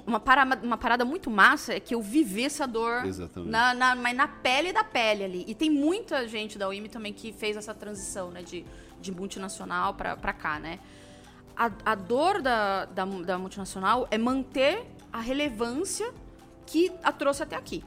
uma, 0.06 0.20
parada, 0.20 0.60
uma 0.62 0.76
parada 0.76 1.02
muito 1.02 1.30
massa 1.30 1.72
é 1.72 1.80
que 1.80 1.94
eu 1.94 2.02
vivi 2.02 2.44
essa 2.44 2.66
dor. 2.66 3.02
Na, 3.46 3.72
na, 3.72 3.96
mas 3.96 4.14
na 4.14 4.28
pele 4.28 4.74
da 4.74 4.84
pele 4.84 5.24
ali. 5.24 5.44
E 5.48 5.54
tem 5.54 5.70
muita 5.70 6.28
gente 6.28 6.58
da 6.58 6.68
UIM 6.68 6.84
também 6.84 7.14
que 7.14 7.32
fez 7.32 7.56
essa 7.56 7.72
transição 7.72 8.30
né, 8.30 8.42
de, 8.42 8.66
de 9.00 9.10
multinacional 9.10 9.94
para 9.94 10.32
cá, 10.34 10.58
né? 10.58 10.78
A, 11.56 11.70
a 11.84 11.94
dor 11.94 12.42
da, 12.42 12.84
da, 12.84 13.04
da, 13.04 13.38
multinacional 13.38 14.06
é 14.10 14.18
manter 14.18 14.84
a 15.12 15.20
relevância 15.20 16.12
que 16.66 16.92
a 17.02 17.10
trouxe 17.10 17.42
até 17.42 17.56
aqui. 17.56 17.82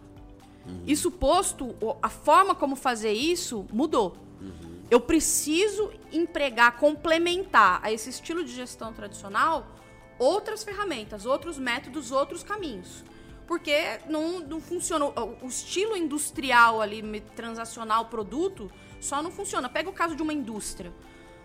Uhum. 0.65 0.83
Isso 0.87 1.11
posto, 1.11 1.75
a 2.01 2.09
forma 2.09 2.55
como 2.55 2.75
fazer 2.75 3.11
isso 3.11 3.65
mudou. 3.71 4.17
Uhum. 4.41 4.79
Eu 4.89 4.99
preciso 4.99 5.91
empregar, 6.11 6.77
complementar 6.77 7.79
a 7.83 7.91
esse 7.91 8.09
estilo 8.09 8.43
de 8.43 8.51
gestão 8.51 8.91
tradicional 8.91 9.75
outras 10.19 10.63
ferramentas, 10.63 11.25
outros 11.25 11.57
métodos, 11.57 12.11
outros 12.11 12.43
caminhos. 12.43 13.03
Porque 13.47 13.99
não, 14.07 14.41
não 14.41 14.61
funciona. 14.61 15.05
O 15.41 15.47
estilo 15.47 15.95
industrial 15.95 16.81
ali, 16.81 17.01
transacional, 17.35 18.05
produto, 18.05 18.69
só 18.99 19.23
não 19.23 19.31
funciona. 19.31 19.67
Pega 19.67 19.89
o 19.89 19.93
caso 19.93 20.15
de 20.15 20.21
uma 20.21 20.33
indústria. 20.33 20.93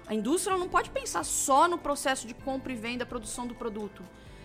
A 0.07 0.15
indústria 0.15 0.57
não 0.57 0.69
pode 0.69 0.91
pensar 0.91 1.25
só 1.25 1.67
no 1.69 1.79
processo 1.79 2.27
de 2.27 2.35
compra 2.35 2.73
e 2.73 2.77
venda, 2.77 3.07
produção 3.07 3.47
do 3.47 3.55
produto. 3.55 4.03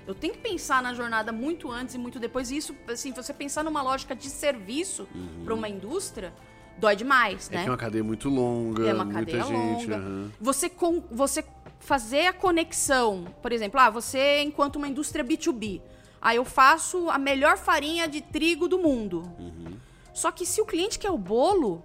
Eu 0.08 0.16
tenho 0.16 0.34
que 0.34 0.40
pensar 0.40 0.82
na 0.82 0.94
jornada 0.94 1.32
muito 1.32 1.70
antes 1.70 1.96
e 1.96 1.98
muito 1.98 2.20
depois. 2.20 2.50
E 2.50 2.58
isso, 2.58 2.76
assim, 2.88 3.12
você 3.12 3.34
pensar 3.34 3.64
numa 3.64 3.82
lógica 3.82 4.16
de 4.16 4.30
serviço 4.30 5.08
uhum. 5.14 5.44
para 5.46 5.54
uma 5.54 5.70
indústria, 5.70 6.34
dói 6.80 6.96
demais, 6.96 7.50
é 7.52 7.58
né? 7.58 7.66
É 7.66 7.70
uma 7.70 7.78
cadeia 7.78 8.04
muito 8.04 8.30
longa, 8.30 8.88
é 8.88 8.94
uma 8.94 9.06
cadeia 9.06 9.44
gente, 9.44 9.54
longa. 9.54 9.98
Uhum. 9.98 10.32
Você, 10.40 10.70
com, 10.70 11.04
você 11.12 11.46
fazer 11.80 12.28
a 12.28 12.34
conexão, 12.34 13.26
por 13.42 13.52
exemplo, 13.52 13.80
ah, 13.80 13.90
você 13.90 14.42
enquanto 14.42 14.78
uma 14.78 14.88
indústria 14.88 15.24
B2B, 15.24 15.82
aí 16.22 16.38
eu 16.38 16.46
faço 16.46 17.10
a 17.10 17.18
melhor 17.18 17.58
farinha 17.58 18.08
de 18.08 18.22
trigo 18.22 18.68
do 18.68 18.80
mundo. 18.80 19.32
Uhum. 19.38 19.78
Só 20.14 20.32
que 20.32 20.46
se 20.46 20.60
o 20.60 20.66
cliente 20.66 20.98
quer 20.98 21.12
o 21.12 21.18
bolo 21.18 21.84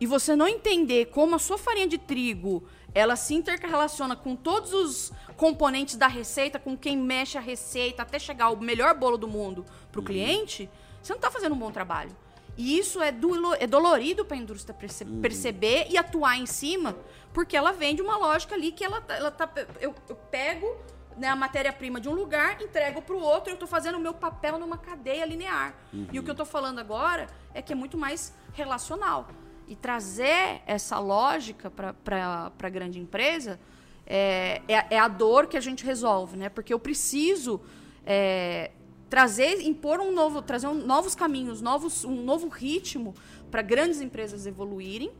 e 0.00 0.06
você 0.06 0.36
não 0.36 0.46
entender 0.46 1.06
como 1.06 1.36
a 1.36 1.38
sua 1.38 1.56
farinha 1.56 1.86
de 1.86 1.96
trigo 1.96 2.64
ela 2.94 3.16
se 3.16 3.34
interrelaciona 3.34 4.14
com 4.14 4.36
todos 4.36 4.72
os 4.72 5.12
componentes 5.36 5.96
da 5.96 6.06
receita, 6.06 6.58
com 6.58 6.76
quem 6.76 6.96
mexe 6.96 7.38
a 7.38 7.40
receita, 7.40 8.02
até 8.02 8.18
chegar 8.18 8.50
o 8.50 8.56
melhor 8.60 8.94
bolo 8.94 9.16
do 9.16 9.26
mundo 9.26 9.64
para 9.90 9.98
o 9.98 10.02
uhum. 10.02 10.06
cliente, 10.06 10.70
você 11.02 11.12
não 11.12 11.18
está 11.18 11.30
fazendo 11.30 11.54
um 11.54 11.58
bom 11.58 11.70
trabalho. 11.70 12.14
E 12.56 12.78
isso 12.78 13.00
é, 13.00 13.10
do, 13.10 13.54
é 13.54 13.66
dolorido 13.66 14.24
para 14.24 14.36
a 14.36 14.40
indústria 14.40 14.74
perce 14.74 15.04
uhum. 15.04 15.22
perceber 15.22 15.86
e 15.88 15.96
atuar 15.96 16.36
em 16.36 16.46
cima, 16.46 16.96
porque 17.32 17.56
ela 17.56 17.72
vende 17.72 18.02
uma 18.02 18.16
lógica 18.18 18.54
ali 18.54 18.72
que 18.72 18.84
ela, 18.84 19.00
tá, 19.00 19.16
ela 19.16 19.30
tá. 19.30 19.50
Eu, 19.80 19.94
eu 20.06 20.14
pego 20.14 20.76
né, 21.16 21.28
a 21.28 21.36
matéria-prima 21.36 21.98
de 21.98 22.10
um 22.10 22.12
lugar, 22.12 22.60
entrego 22.60 23.00
para 23.00 23.14
o 23.14 23.20
outro, 23.20 23.50
eu 23.50 23.54
estou 23.54 23.68
fazendo 23.68 23.96
o 23.96 24.00
meu 24.00 24.12
papel 24.12 24.58
numa 24.58 24.76
cadeia 24.76 25.24
linear. 25.24 25.74
Uhum. 25.92 26.08
E 26.12 26.18
o 26.18 26.22
que 26.22 26.28
eu 26.28 26.32
estou 26.32 26.46
falando 26.46 26.78
agora 26.78 27.26
é 27.54 27.62
que 27.62 27.72
é 27.72 27.76
muito 27.76 27.96
mais 27.96 28.34
relacional 28.52 29.28
e 29.72 29.76
trazer 29.76 30.60
essa 30.66 30.98
lógica 30.98 31.70
para 31.70 32.52
a 32.62 32.68
grande 32.68 33.00
empresa 33.00 33.58
é, 34.06 34.60
é, 34.68 34.86
é, 34.90 34.98
a 34.98 35.08
dor 35.08 35.46
que 35.46 35.56
a 35.56 35.62
gente 35.62 35.82
resolve, 35.82 36.36
né? 36.36 36.50
Porque 36.50 36.74
eu 36.74 36.78
preciso 36.78 37.58
é, 38.04 38.70
trazer, 39.08 39.62
impor 39.62 39.98
um 39.98 40.12
novo, 40.12 40.42
trazer 40.42 40.66
um, 40.66 40.74
novos 40.74 41.14
caminhos, 41.14 41.62
novos, 41.62 42.04
um 42.04 42.22
novo 42.22 42.48
ritmo 42.48 43.14
para 43.50 43.62
grandes 43.62 44.02
empresas 44.02 44.44
evoluírem. 44.44 45.10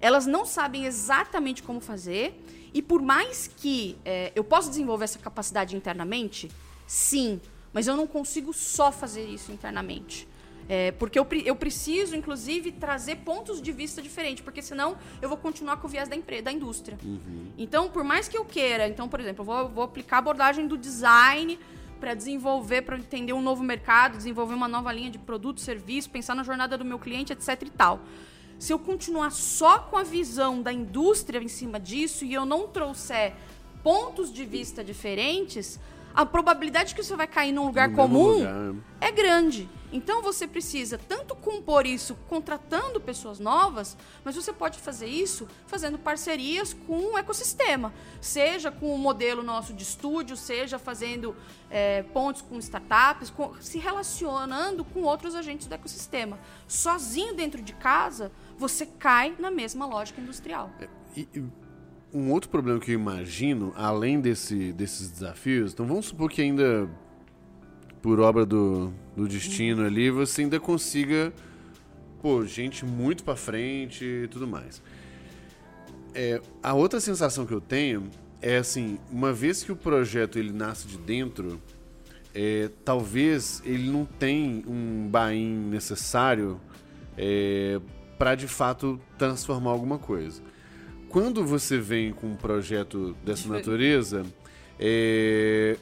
Elas 0.00 0.24
não 0.24 0.46
sabem 0.46 0.84
exatamente 0.84 1.64
como 1.64 1.80
fazer 1.80 2.40
e 2.72 2.80
por 2.80 3.02
mais 3.02 3.50
que 3.56 3.98
é, 4.04 4.30
eu 4.36 4.44
possa 4.44 4.70
desenvolver 4.70 5.06
essa 5.06 5.18
capacidade 5.18 5.74
internamente, 5.74 6.48
sim, 6.86 7.40
mas 7.72 7.88
eu 7.88 7.96
não 7.96 8.06
consigo 8.06 8.52
só 8.52 8.92
fazer 8.92 9.26
isso 9.26 9.50
internamente. 9.50 10.28
É, 10.68 10.90
porque 10.92 11.18
eu, 11.18 11.26
eu 11.44 11.54
preciso, 11.54 12.16
inclusive, 12.16 12.72
trazer 12.72 13.16
pontos 13.16 13.62
de 13.62 13.70
vista 13.70 14.02
diferentes, 14.02 14.42
porque 14.42 14.60
senão 14.60 14.96
eu 15.22 15.28
vou 15.28 15.38
continuar 15.38 15.76
com 15.76 15.86
o 15.86 15.90
viés 15.90 16.08
da, 16.08 16.16
empresa, 16.16 16.42
da 16.42 16.52
indústria. 16.52 16.98
Uhum. 17.04 17.52
Então, 17.56 17.88
por 17.88 18.02
mais 18.02 18.26
que 18.26 18.36
eu 18.36 18.44
queira, 18.44 18.88
então, 18.88 19.08
por 19.08 19.20
exemplo, 19.20 19.42
eu 19.42 19.46
vou, 19.46 19.68
vou 19.68 19.84
aplicar 19.84 20.16
a 20.16 20.18
abordagem 20.18 20.66
do 20.66 20.76
design 20.76 21.58
para 22.00 22.14
desenvolver, 22.14 22.82
para 22.82 22.98
entender 22.98 23.32
um 23.32 23.40
novo 23.40 23.62
mercado, 23.62 24.16
desenvolver 24.16 24.54
uma 24.54 24.68
nova 24.68 24.92
linha 24.92 25.10
de 25.10 25.18
produto, 25.18 25.60
serviço, 25.60 26.10
pensar 26.10 26.34
na 26.34 26.42
jornada 26.42 26.76
do 26.76 26.84
meu 26.84 26.98
cliente, 26.98 27.32
etc 27.32 27.62
e 27.62 27.70
tal. 27.70 28.00
Se 28.58 28.72
eu 28.72 28.78
continuar 28.78 29.30
só 29.30 29.78
com 29.78 29.96
a 29.96 30.02
visão 30.02 30.62
da 30.62 30.72
indústria 30.72 31.38
em 31.38 31.48
cima 31.48 31.78
disso 31.78 32.24
e 32.24 32.32
eu 32.32 32.44
não 32.44 32.66
trouxer 32.66 33.34
pontos 33.82 34.32
de 34.32 34.44
vista 34.44 34.82
diferentes, 34.82 35.78
a 36.14 36.24
probabilidade 36.24 36.94
que 36.94 37.02
você 37.02 37.14
vai 37.14 37.26
cair 37.26 37.52
num 37.52 37.66
lugar 37.66 37.88
no 37.88 37.96
comum 37.96 38.38
lugar. 38.38 38.74
é 39.00 39.12
grande. 39.12 39.68
Então 39.96 40.20
você 40.20 40.46
precisa 40.46 40.98
tanto 40.98 41.34
compor 41.34 41.86
isso 41.86 42.14
contratando 42.28 43.00
pessoas 43.00 43.40
novas, 43.40 43.96
mas 44.22 44.36
você 44.36 44.52
pode 44.52 44.78
fazer 44.78 45.06
isso 45.06 45.48
fazendo 45.66 45.96
parcerias 45.98 46.74
com 46.86 47.14
o 47.14 47.18
ecossistema, 47.18 47.94
seja 48.20 48.70
com 48.70 48.94
o 48.94 48.98
modelo 48.98 49.42
nosso 49.42 49.72
de 49.72 49.82
estúdio, 49.82 50.36
seja 50.36 50.78
fazendo 50.78 51.34
é, 51.70 52.02
pontos 52.02 52.42
com 52.42 52.58
startups, 52.58 53.30
com, 53.30 53.54
se 53.58 53.78
relacionando 53.78 54.84
com 54.84 55.00
outros 55.00 55.34
agentes 55.34 55.66
do 55.66 55.74
ecossistema. 55.74 56.38
Sozinho 56.68 57.34
dentro 57.34 57.62
de 57.62 57.72
casa, 57.72 58.30
você 58.58 58.84
cai 58.84 59.34
na 59.38 59.50
mesma 59.50 59.86
lógica 59.86 60.20
industrial. 60.20 60.70
É, 60.78 60.88
e, 61.16 61.42
um 62.12 62.30
outro 62.32 62.50
problema 62.50 62.78
que 62.78 62.90
eu 62.90 62.94
imagino, 62.94 63.72
além 63.74 64.20
desse, 64.20 64.74
desses 64.74 65.10
desafios, 65.10 65.72
então 65.72 65.86
vamos 65.86 66.04
supor 66.04 66.30
que 66.30 66.42
ainda, 66.42 66.86
por 68.02 68.20
obra 68.20 68.44
do, 68.44 68.92
do 69.16 69.26
destino 69.26 69.84
ali, 69.84 70.10
você 70.10 70.42
ainda 70.42 70.60
consiga, 70.60 71.32
pô, 72.20 72.44
gente 72.44 72.84
muito 72.84 73.24
pra 73.24 73.34
frente 73.34 74.04
e 74.04 74.28
tudo 74.28 74.46
mais. 74.46 74.82
É, 76.14 76.40
a 76.62 76.74
outra 76.74 77.00
sensação 77.00 77.46
que 77.46 77.52
eu 77.52 77.60
tenho 77.60 78.10
é 78.42 78.58
assim, 78.58 78.98
uma 79.10 79.32
vez 79.32 79.62
que 79.64 79.72
o 79.72 79.76
projeto 79.76 80.38
ele 80.38 80.52
nasce 80.52 80.86
de 80.86 80.98
dentro, 80.98 81.60
é, 82.34 82.70
talvez 82.84 83.62
ele 83.64 83.90
não 83.90 84.04
tem 84.04 84.62
um 84.66 85.08
buy 85.10 85.38
necessário 85.38 86.60
é, 87.16 87.80
para 88.18 88.34
de 88.34 88.46
fato 88.46 89.00
transformar 89.18 89.70
alguma 89.70 89.98
coisa. 89.98 90.42
Quando 91.08 91.44
você 91.44 91.78
vem 91.78 92.12
com 92.12 92.26
um 92.26 92.36
projeto 92.36 93.16
dessa 93.24 93.48
natureza, 93.48 94.22
é, 94.78 95.78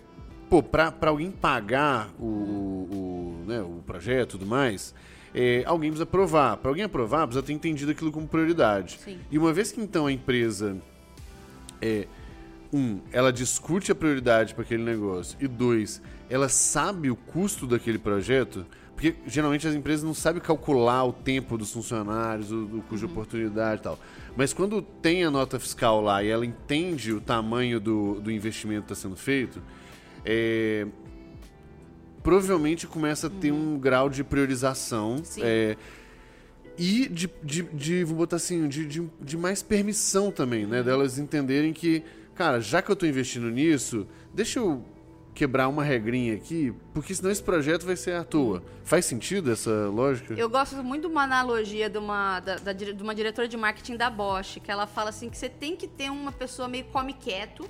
pô, 0.49 0.62
para 0.62 0.92
alguém 1.07 1.30
pagar 1.30 2.11
o, 2.18 2.24
o, 2.24 3.45
né, 3.47 3.61
o 3.61 3.82
projeto 3.86 4.30
e 4.30 4.38
tudo 4.38 4.47
mais, 4.47 4.95
é, 5.34 5.64
alguém 5.66 5.90
precisa 5.90 6.05
aprovar. 6.05 6.57
Para 6.59 6.70
alguém 6.70 6.84
aprovar, 6.84 7.26
precisa 7.26 7.45
ter 7.45 7.53
entendido 7.53 7.90
aquilo 7.90 8.12
como 8.12 8.26
prioridade. 8.26 8.99
Sim. 9.05 9.18
E 9.30 9.38
uma 9.38 9.53
vez 9.53 9.72
que 9.72 9.80
então 9.80 10.07
a 10.07 10.12
empresa 10.12 10.76
é, 11.82 12.07
um, 12.72 13.01
ela 13.12 13.32
discute 13.32 13.92
a 13.92 13.95
prioridade 13.95 14.55
para 14.55 14.62
aquele 14.62 14.82
negócio, 14.82 15.36
e 15.40 15.47
dois, 15.47 16.03
ela 16.28 16.49
sabe 16.49 17.11
o 17.11 17.16
custo 17.16 17.66
daquele 17.66 17.99
projeto, 17.99 18.66
porque 18.95 19.14
geralmente 19.26 19.66
as 19.66 19.74
empresas 19.74 20.05
não 20.05 20.14
sabem 20.14 20.40
calcular 20.40 21.05
o 21.05 21.12
tempo 21.12 21.59
dos 21.59 21.72
funcionários, 21.72 22.51
o, 22.51 22.64
o 22.64 22.82
custo 22.88 23.07
de 23.07 23.12
oportunidade 23.12 23.80
e 23.80 23.84
tal. 23.84 23.99
Mas 24.36 24.53
quando 24.53 24.82
tem 24.82 25.24
a 25.24 25.30
nota 25.30 25.59
fiscal 25.61 26.01
lá 26.01 26.22
e 26.22 26.28
ela 26.28 26.45
entende 26.45 27.12
o 27.12 27.20
tamanho 27.20 27.78
do, 27.78 28.20
do 28.20 28.30
investimento 28.30 28.86
que 28.86 28.92
está 28.92 29.03
sendo 29.09 29.16
feito, 29.16 29.62
é, 30.24 30.86
provavelmente 32.22 32.86
começa 32.86 33.26
a 33.26 33.30
ter 33.30 33.52
um 33.52 33.78
grau 33.78 34.08
de 34.08 34.24
priorização. 34.24 35.18
Sim. 35.22 35.42
é, 35.44 35.76
e 36.76 37.08
de, 37.08 37.30
de, 37.42 37.62
de, 37.62 38.04
vou 38.04 38.16
botar 38.16 38.36
assim, 38.36 38.66
de, 38.68 38.84
de, 38.86 39.08
de 39.20 39.36
mais 39.36 39.62
permissão 39.62 40.30
também, 40.30 40.66
né? 40.66 40.82
Delas 40.82 41.18
entenderem 41.18 41.72
que, 41.72 42.02
cara, 42.34 42.60
já 42.60 42.82
que 42.82 42.90
eu 42.90 42.96
tô 42.96 43.06
investindo 43.06 43.48
nisso, 43.48 44.06
deixa 44.32 44.58
eu 44.58 44.84
quebrar 45.34 45.68
uma 45.68 45.82
regrinha 45.82 46.34
aqui, 46.34 46.72
porque 46.92 47.14
senão 47.14 47.30
esse 47.30 47.42
projeto 47.42 47.84
vai 47.84 47.96
ser 47.96 48.14
à 48.14 48.24
toa. 48.24 48.62
Faz 48.84 49.04
sentido 49.04 49.52
essa 49.52 49.88
lógica? 49.88 50.34
Eu 50.34 50.48
gosto 50.48 50.76
muito 50.82 51.02
de 51.02 51.06
uma 51.08 51.24
analogia 51.24 51.90
de 51.90 51.98
uma, 51.98 52.40
da, 52.40 52.56
da 52.56 52.72
de 52.72 53.02
uma 53.02 53.14
diretora 53.14 53.48
de 53.48 53.56
marketing 53.56 53.96
da 53.96 54.08
Bosch, 54.08 54.58
que 54.62 54.70
ela 54.70 54.86
fala 54.86 55.10
assim 55.10 55.28
que 55.28 55.36
você 55.36 55.48
tem 55.48 55.76
que 55.76 55.88
ter 55.88 56.10
uma 56.10 56.32
pessoa 56.32 56.68
meio 56.68 56.84
come 56.86 57.12
quieto, 57.12 57.68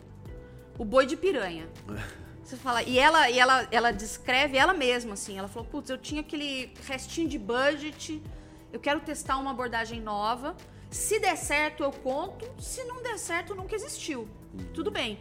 o 0.79 0.85
boi 0.85 1.07
de 1.07 1.17
piranha. 1.17 1.67
Você 2.45 2.57
fala, 2.57 2.83
e 2.83 2.99
ela, 2.99 3.31
e 3.31 3.39
ela, 3.39 3.67
ela 3.71 3.91
descreve 3.91 4.59
ela 4.59 4.75
mesma, 4.75 5.15
assim, 5.15 5.39
ela 5.39 5.49
falou, 5.49 5.67
putz, 5.67 5.89
eu 5.89 5.97
tinha 5.97 6.21
aquele 6.21 6.75
restinho 6.87 7.27
de 7.27 7.39
budget, 7.39 8.23
eu 8.71 8.79
quero 8.79 9.01
testar 9.01 9.39
uma 9.39 9.51
abordagem 9.51 9.99
nova, 9.99 10.55
se 10.91 11.19
der 11.19 11.37
certo 11.37 11.83
eu 11.83 11.91
conto, 11.91 12.47
se 12.63 12.85
não 12.85 13.03
der 13.03 13.19
certo 13.19 13.55
nunca 13.55 13.75
existiu. 13.75 14.29
Tudo 14.75 14.91
bem. 14.91 15.19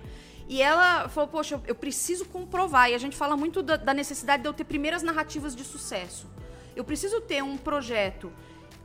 E 0.50 0.62
ela 0.62 1.08
falou, 1.08 1.30
poxa, 1.30 1.56
eu, 1.56 1.62
eu 1.68 1.76
preciso 1.76 2.26
comprovar, 2.26 2.92
e 2.92 2.94
a 2.94 2.98
gente 2.98 3.16
fala 3.16 3.38
muito 3.38 3.64
da, 3.64 3.78
da 3.78 3.94
necessidade 3.94 4.44
de 4.44 4.50
eu 4.50 4.54
ter 4.54 4.66
primeiras 4.66 5.02
narrativas 5.02 5.56
de 5.56 5.64
sucesso. 5.64 6.28
Eu 6.76 6.84
preciso 6.84 7.22
ter 7.22 7.42
um 7.42 7.56
projeto 7.56 8.34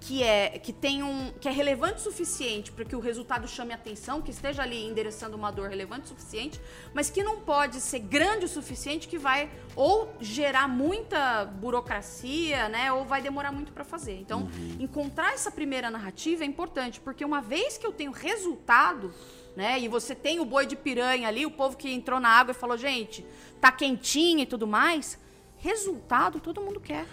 que 0.00 0.22
é 0.22 0.58
que 0.58 0.72
tem 0.72 1.02
um 1.02 1.32
que 1.40 1.48
é 1.48 1.50
relevante 1.50 1.96
o 1.96 2.00
suficiente 2.00 2.70
para 2.70 2.84
que 2.84 2.94
o 2.94 3.00
resultado 3.00 3.48
chame 3.48 3.72
atenção, 3.72 4.22
que 4.22 4.30
esteja 4.30 4.62
ali 4.62 4.84
endereçando 4.84 5.36
uma 5.36 5.50
dor 5.50 5.68
relevante 5.68 6.06
o 6.06 6.08
suficiente, 6.08 6.60
mas 6.94 7.10
que 7.10 7.22
não 7.22 7.40
pode 7.40 7.80
ser 7.80 8.00
grande 8.00 8.44
o 8.44 8.48
suficiente 8.48 9.08
que 9.08 9.18
vai 9.18 9.50
ou 9.74 10.12
gerar 10.20 10.68
muita 10.68 11.44
burocracia, 11.44 12.68
né, 12.68 12.92
ou 12.92 13.04
vai 13.04 13.20
demorar 13.20 13.52
muito 13.52 13.72
para 13.72 13.84
fazer. 13.84 14.18
Então, 14.18 14.48
encontrar 14.78 15.34
essa 15.34 15.50
primeira 15.50 15.90
narrativa 15.90 16.44
é 16.44 16.46
importante, 16.46 17.00
porque 17.00 17.24
uma 17.24 17.40
vez 17.40 17.76
que 17.76 17.86
eu 17.86 17.92
tenho 17.92 18.12
resultado, 18.12 19.12
né, 19.56 19.80
e 19.80 19.88
você 19.88 20.14
tem 20.14 20.38
o 20.38 20.44
boi 20.44 20.66
de 20.66 20.76
piranha 20.76 21.28
ali, 21.28 21.44
o 21.44 21.50
povo 21.50 21.76
que 21.76 21.90
entrou 21.92 22.20
na 22.20 22.28
água 22.28 22.52
e 22.52 22.54
falou, 22.54 22.76
gente, 22.76 23.26
tá 23.60 23.72
quentinho 23.72 24.40
e 24.40 24.46
tudo 24.46 24.66
mais, 24.66 25.18
resultado 25.56 26.40
todo 26.40 26.60
mundo 26.60 26.78
quer. 26.78 27.04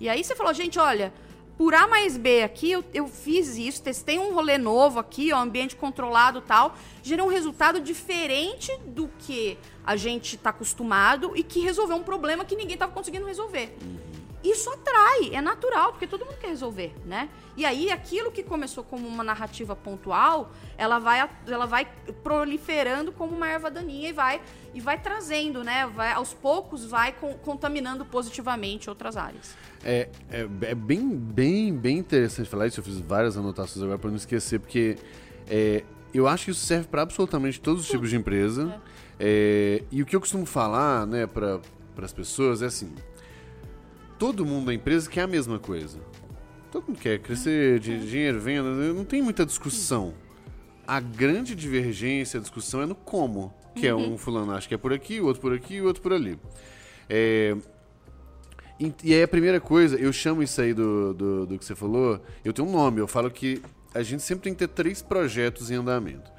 E 0.00 0.08
aí 0.08 0.24
você 0.24 0.34
falou, 0.34 0.52
gente, 0.52 0.80
olha, 0.80 1.12
por 1.56 1.74
A 1.74 1.86
mais 1.86 2.16
B 2.16 2.42
aqui, 2.42 2.72
eu, 2.72 2.84
eu 2.92 3.06
fiz 3.06 3.56
isso, 3.56 3.82
testei 3.82 4.18
um 4.18 4.32
rolê 4.32 4.58
novo 4.58 4.98
aqui, 4.98 5.32
ó, 5.32 5.38
ambiente 5.38 5.76
controlado 5.76 6.38
e 6.38 6.42
tal, 6.42 6.74
gerou 7.02 7.26
um 7.26 7.30
resultado 7.30 7.80
diferente 7.80 8.76
do 8.86 9.08
que 9.18 9.58
a 9.84 9.94
gente 9.96 10.36
está 10.36 10.50
acostumado 10.50 11.32
e 11.36 11.42
que 11.42 11.60
resolveu 11.60 11.96
um 11.96 12.02
problema 12.02 12.44
que 12.44 12.56
ninguém 12.56 12.74
estava 12.74 12.92
conseguindo 12.92 13.26
resolver. 13.26 13.76
Isso 14.42 14.68
atrai, 14.70 15.30
é 15.32 15.40
natural, 15.40 15.92
porque 15.92 16.04
todo 16.04 16.24
mundo 16.24 16.36
quer 16.40 16.48
resolver, 16.48 16.92
né? 17.04 17.28
E 17.56 17.64
aí, 17.64 17.92
aquilo 17.92 18.32
que 18.32 18.42
começou 18.42 18.82
como 18.82 19.06
uma 19.06 19.22
narrativa 19.22 19.76
pontual, 19.76 20.50
ela 20.76 20.98
vai, 20.98 21.30
ela 21.46 21.64
vai 21.64 21.86
proliferando 22.24 23.12
como 23.12 23.36
uma 23.36 23.46
erva 23.46 23.70
daninha 23.70 24.08
e 24.08 24.12
vai, 24.12 24.42
e 24.74 24.80
vai 24.80 25.00
trazendo, 25.00 25.62
né? 25.62 25.86
Vai, 25.86 26.10
aos 26.12 26.34
poucos 26.34 26.84
vai 26.84 27.12
con- 27.12 27.34
contaminando 27.34 28.04
positivamente 28.04 28.90
outras 28.90 29.16
áreas. 29.16 29.54
É, 29.84 30.08
é, 30.30 30.48
é 30.62 30.74
bem, 30.74 31.08
bem, 31.08 31.74
bem 31.74 31.98
interessante 31.98 32.48
falar 32.48 32.66
isso. 32.66 32.80
Eu 32.80 32.84
fiz 32.84 32.98
várias 32.98 33.36
anotações 33.36 33.82
agora 33.82 33.98
para 33.98 34.10
não 34.10 34.16
esquecer, 34.16 34.60
porque 34.60 34.96
é, 35.48 35.82
eu 36.14 36.28
acho 36.28 36.46
que 36.46 36.50
isso 36.50 36.64
serve 36.64 36.88
para 36.88 37.02
absolutamente 37.02 37.60
todos 37.60 37.82
os 37.82 37.88
tipos 37.88 38.10
de 38.10 38.16
empresa. 38.16 38.80
É, 39.18 39.82
e 39.90 40.02
o 40.02 40.06
que 40.06 40.14
eu 40.14 40.20
costumo 40.20 40.46
falar, 40.46 41.06
né, 41.06 41.26
para 41.26 41.60
as 41.98 42.12
pessoas 42.12 42.62
é 42.62 42.66
assim: 42.66 42.92
todo 44.18 44.44
mundo 44.44 44.66
da 44.66 44.74
empresa 44.74 45.10
quer 45.10 45.22
a 45.22 45.26
mesma 45.26 45.58
coisa. 45.58 45.98
Todo 46.70 46.86
mundo 46.88 46.98
quer 46.98 47.18
crescer, 47.18 47.78
de 47.78 48.06
dinheiro, 48.08 48.40
venda, 48.40 48.70
não 48.70 49.04
tem 49.04 49.20
muita 49.20 49.44
discussão. 49.44 50.14
A 50.86 51.00
grande 51.00 51.54
divergência, 51.54 52.38
a 52.38 52.40
discussão 52.40 52.82
é 52.82 52.86
no 52.86 52.94
como. 52.94 53.52
Que 53.74 53.86
é 53.86 53.94
um 53.94 54.18
fulano 54.18 54.52
acha 54.52 54.68
que 54.68 54.74
é 54.74 54.76
por 54.76 54.92
aqui, 54.92 55.18
o 55.20 55.26
outro 55.26 55.40
por 55.40 55.54
aqui, 55.54 55.80
o 55.80 55.86
outro 55.86 56.02
por 56.02 56.12
ali. 56.12 56.38
É, 57.08 57.56
e 59.04 59.14
aí 59.14 59.22
a 59.22 59.28
primeira 59.28 59.60
coisa, 59.60 59.96
eu 59.96 60.12
chamo 60.12 60.42
isso 60.42 60.60
aí 60.60 60.72
do, 60.72 61.12
do, 61.12 61.46
do 61.46 61.58
que 61.58 61.64
você 61.64 61.74
falou, 61.74 62.20
eu 62.44 62.52
tenho 62.52 62.66
um 62.66 62.72
nome, 62.72 63.00
eu 63.00 63.06
falo 63.06 63.30
que 63.30 63.62
a 63.94 64.02
gente 64.02 64.22
sempre 64.22 64.44
tem 64.44 64.54
que 64.54 64.60
ter 64.60 64.68
três 64.68 65.02
projetos 65.02 65.70
em 65.70 65.74
andamento. 65.74 66.30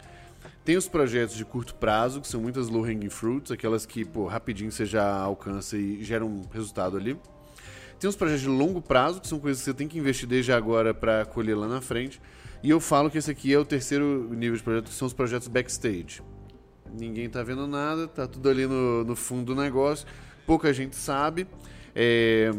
Tem 0.65 0.77
os 0.77 0.87
projetos 0.87 1.35
de 1.35 1.43
curto 1.43 1.75
prazo, 1.75 2.21
que 2.21 2.27
são 2.27 2.41
muitas 2.41 2.69
low 2.69 2.83
hanging 2.83 3.09
fruits, 3.09 3.51
aquelas 3.51 3.85
que, 3.85 4.05
pô, 4.05 4.25
rapidinho 4.27 4.71
você 4.71 4.85
já 4.85 5.13
alcança 5.13 5.77
e 5.77 6.03
gera 6.03 6.25
um 6.25 6.41
resultado 6.51 6.97
ali. 6.97 7.17
Tem 7.99 8.09
os 8.09 8.15
projetos 8.15 8.41
de 8.41 8.49
longo 8.49 8.81
prazo, 8.81 9.21
que 9.21 9.27
são 9.27 9.39
coisas 9.39 9.61
que 9.61 9.65
você 9.65 9.73
tem 9.73 9.87
que 9.87 9.99
investir 9.99 10.27
desde 10.27 10.51
agora 10.51 10.93
para 10.93 11.25
colher 11.25 11.55
lá 11.55 11.67
na 11.67 11.81
frente. 11.81 12.21
E 12.61 12.69
eu 12.69 12.79
falo 12.79 13.09
que 13.11 13.17
esse 13.17 13.29
aqui 13.29 13.53
é 13.53 13.59
o 13.59 13.65
terceiro 13.65 14.29
nível 14.33 14.55
de 14.55 14.63
projeto, 14.63 14.85
que 14.85 14.93
são 14.93 15.05
os 15.05 15.13
projetos 15.13 15.49
backstage. 15.49 16.21
Ninguém 16.97 17.29
tá 17.29 17.43
vendo 17.43 17.67
nada, 17.67 18.07
tá 18.07 18.25
tudo 18.25 18.49
ali 18.49 18.65
no, 18.65 19.03
no 19.03 19.15
fundo 19.15 19.53
do 19.53 19.61
negócio, 19.61 20.07
pouca 20.45 20.71
gente 20.73 20.95
sabe. 20.95 21.45
É, 21.95 22.51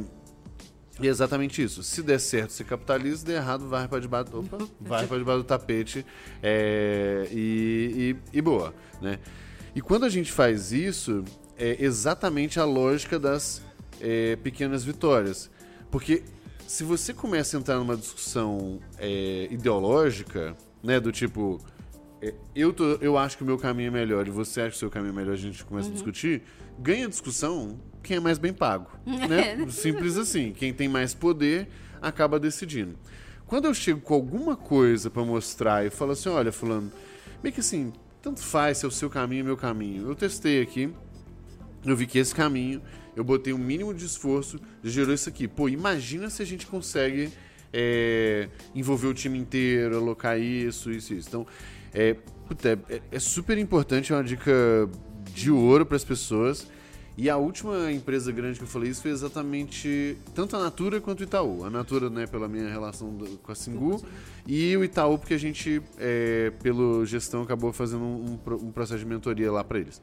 e 1.00 1.06
é 1.08 1.10
exatamente 1.10 1.60
isso. 1.62 1.82
Se 1.82 2.02
der 2.02 2.20
certo, 2.20 2.50
você 2.52 2.62
capitaliza, 2.64 3.18
se 3.18 3.24
der 3.24 3.36
errado, 3.36 3.68
vai 3.68 3.88
para 3.88 3.98
debaixo, 4.00 4.36
opa, 4.38 4.58
vai 4.80 5.06
para 5.06 5.18
debaixo 5.18 5.42
do 5.42 5.44
tapete 5.46 6.06
é, 6.42 7.26
e, 7.32 8.16
e- 8.32 8.38
e 8.38 8.40
boa, 8.40 8.72
né? 9.02 9.18
E 9.74 9.80
quando 9.80 10.04
a 10.04 10.08
gente 10.08 10.30
faz 10.30 10.70
isso, 10.70 11.24
é 11.56 11.82
exatamente 11.84 12.60
a 12.60 12.64
lógica 12.64 13.18
das 13.18 13.60
é, 14.00 14.36
pequenas 14.36 14.84
vitórias. 14.84 15.50
Porque 15.90 16.22
se 16.66 16.84
você 16.84 17.12
começa 17.12 17.56
a 17.56 17.60
entrar 17.60 17.76
numa 17.78 17.96
discussão 17.96 18.78
é, 18.98 19.48
ideológica, 19.50 20.56
né, 20.82 21.00
do 21.00 21.10
tipo, 21.10 21.60
é, 22.22 22.32
eu, 22.54 22.72
tô- 22.72 22.98
eu 23.00 23.18
acho 23.18 23.36
que 23.36 23.42
o 23.42 23.46
meu 23.46 23.58
caminho 23.58 23.88
é 23.88 23.90
melhor 23.90 24.28
e 24.28 24.30
você 24.30 24.60
acha 24.60 24.70
que 24.70 24.76
o 24.76 24.78
seu 24.78 24.90
caminho 24.90 25.10
é 25.12 25.16
melhor, 25.16 25.32
a 25.32 25.36
gente 25.36 25.64
começa 25.64 25.88
a 25.88 25.92
discutir, 25.92 26.42
ganha 26.78 27.08
discussão 27.08 27.80
quem 28.04 28.18
é 28.18 28.20
mais 28.20 28.38
bem 28.38 28.52
pago. 28.52 28.88
Né? 29.04 29.66
Simples 29.70 30.16
assim. 30.16 30.52
Quem 30.52 30.72
tem 30.72 30.88
mais 30.88 31.14
poder 31.14 31.68
acaba 32.00 32.38
decidindo. 32.38 32.96
Quando 33.46 33.66
eu 33.66 33.74
chego 33.74 34.00
com 34.00 34.14
alguma 34.14 34.56
coisa 34.56 35.10
pra 35.10 35.24
mostrar 35.24 35.84
e 35.84 35.90
falo 35.90 36.12
assim, 36.12 36.28
olha, 36.28 36.52
fulano, 36.52 36.92
meio 37.42 37.52
que 37.52 37.60
assim, 37.60 37.92
tanto 38.22 38.40
faz 38.40 38.78
se 38.78 38.84
é 38.84 38.88
o 38.88 38.90
seu 38.90 39.10
caminho 39.10 39.44
meu 39.44 39.56
caminho. 39.56 40.08
Eu 40.08 40.14
testei 40.14 40.62
aqui, 40.62 40.92
eu 41.84 41.96
vi 41.96 42.06
que 42.06 42.18
esse 42.18 42.34
caminho, 42.34 42.80
eu 43.14 43.22
botei 43.22 43.52
um 43.52 43.58
mínimo 43.58 43.92
de 43.92 44.04
esforço, 44.06 44.58
gerou 44.82 45.14
isso 45.14 45.28
aqui. 45.28 45.46
Pô, 45.46 45.68
imagina 45.68 46.30
se 46.30 46.42
a 46.42 46.46
gente 46.46 46.66
consegue 46.66 47.30
é, 47.72 48.48
envolver 48.74 49.08
o 49.08 49.14
time 49.14 49.38
inteiro, 49.38 49.96
alocar 49.96 50.38
isso, 50.38 50.90
isso, 50.90 51.12
isso. 51.12 51.28
Então, 51.28 51.46
é, 51.92 52.14
puta, 52.48 52.78
é, 52.88 53.02
é 53.12 53.18
super 53.18 53.58
importante, 53.58 54.12
é 54.12 54.16
uma 54.16 54.24
dica 54.24 54.52
de 55.34 55.50
ouro 55.50 55.84
para 55.84 55.96
as 55.96 56.04
pessoas. 56.04 56.66
E 57.16 57.30
a 57.30 57.36
última 57.36 57.92
empresa 57.92 58.32
grande 58.32 58.58
que 58.58 58.64
eu 58.64 58.68
falei 58.68 58.90
isso 58.90 59.02
foi 59.02 59.12
exatamente 59.12 60.16
tanto 60.34 60.56
a 60.56 60.58
Natura 60.58 61.00
quanto 61.00 61.20
o 61.20 61.22
Itaú. 61.22 61.64
A 61.64 61.70
Natura, 61.70 62.10
né, 62.10 62.26
pela 62.26 62.48
minha 62.48 62.68
relação 62.68 63.16
com 63.40 63.52
a 63.52 63.54
Singu, 63.54 64.04
e 64.46 64.76
o 64.76 64.82
Itaú, 64.82 65.16
porque 65.16 65.34
a 65.34 65.38
gente, 65.38 65.80
é, 65.96 66.52
pelo 66.60 67.06
gestão, 67.06 67.42
acabou 67.42 67.72
fazendo 67.72 68.02
um, 68.02 68.38
um 68.62 68.72
processo 68.72 68.98
de 68.98 69.06
mentoria 69.06 69.52
lá 69.52 69.62
para 69.62 69.78
eles. 69.78 70.02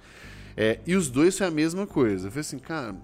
É, 0.56 0.80
e 0.88 0.96
os 0.96 1.10
dois 1.10 1.38
foi 1.38 1.48
a 1.48 1.52
mesma 1.52 1.86
coisa. 1.86 2.28
Eu 2.28 2.32
falei 2.32 2.42
assim, 2.42 2.60
cara, 2.60 2.96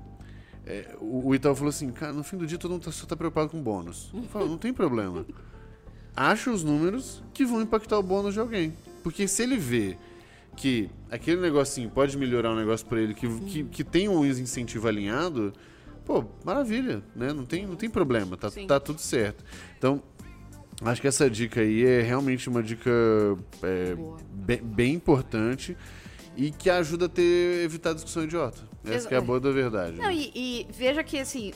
é, 0.65 0.95
o, 1.01 1.27
o 1.27 1.35
Itaú 1.35 1.53
falou 1.53 1.69
assim, 1.69 1.91
cara, 1.91 2.13
no 2.13 2.23
fim 2.23 2.37
do 2.37 2.47
dia 2.47 2.57
todo 2.57 2.71
mundo 2.71 2.83
tá, 2.83 2.91
só 2.91 3.05
tá 3.05 3.15
preocupado 3.15 3.49
com 3.49 3.61
bônus. 3.61 4.09
Eu 4.13 4.23
falo, 4.23 4.47
não 4.47 4.57
tem 4.57 4.73
problema. 4.73 5.25
Acha 6.15 6.49
os 6.49 6.63
números 6.63 7.21
que 7.33 7.45
vão 7.45 7.61
impactar 7.61 7.99
o 7.99 8.03
bônus 8.03 8.33
de 8.33 8.39
alguém. 8.39 8.73
Porque 9.03 9.27
se 9.27 9.43
ele 9.43 9.57
vê 9.57 9.97
que 10.57 10.89
aquele 11.09 11.39
negocinho 11.39 11.89
pode 11.89 12.17
melhorar 12.17 12.51
um 12.51 12.55
negócio 12.55 12.85
para 12.87 12.99
ele, 12.99 13.13
que, 13.13 13.27
que, 13.41 13.63
que, 13.63 13.83
tem 13.83 14.09
um 14.09 14.25
incentivo 14.25 14.87
alinhado, 14.87 15.53
pô, 16.03 16.25
maravilha, 16.43 17.03
né? 17.15 17.31
Não 17.31 17.45
tem, 17.45 17.65
não 17.67 17.75
tem 17.75 17.89
problema, 17.89 18.35
tá, 18.35 18.49
tá 18.67 18.79
tudo 18.79 18.99
certo. 18.99 19.45
Então, 19.77 20.01
acho 20.81 20.99
que 20.99 21.07
essa 21.07 21.29
dica 21.29 21.61
aí 21.61 21.85
é 21.85 22.01
realmente 22.01 22.49
uma 22.49 22.63
dica 22.63 22.89
é, 23.61 23.95
bem, 24.31 24.61
bem, 24.63 24.93
importante 24.95 25.77
e 26.35 26.49
que 26.49 26.71
ajuda 26.71 27.05
a 27.05 27.09
ter 27.09 27.63
evitar 27.63 27.93
discussão 27.93 28.23
idiota. 28.23 28.67
Essa 28.83 29.13
é 29.13 29.17
a 29.17 29.21
boa 29.21 29.39
da 29.39 29.51
verdade. 29.51 29.97
Não, 29.97 30.05
né? 30.05 30.15
e, 30.15 30.31
e, 30.33 30.67
veja 30.71 31.03
que, 31.03 31.19
assim, 31.19 31.53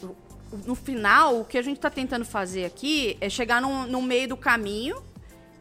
no 0.67 0.75
final, 0.75 1.41
o 1.41 1.45
que 1.45 1.57
a 1.57 1.61
gente 1.63 1.77
está 1.77 1.89
tentando 1.89 2.23
fazer 2.23 2.65
aqui 2.65 3.17
é 3.19 3.29
chegar 3.29 3.61
no, 3.61 3.87
no 3.87 4.01
meio 4.01 4.27
do 4.27 4.37
caminho 4.37 5.01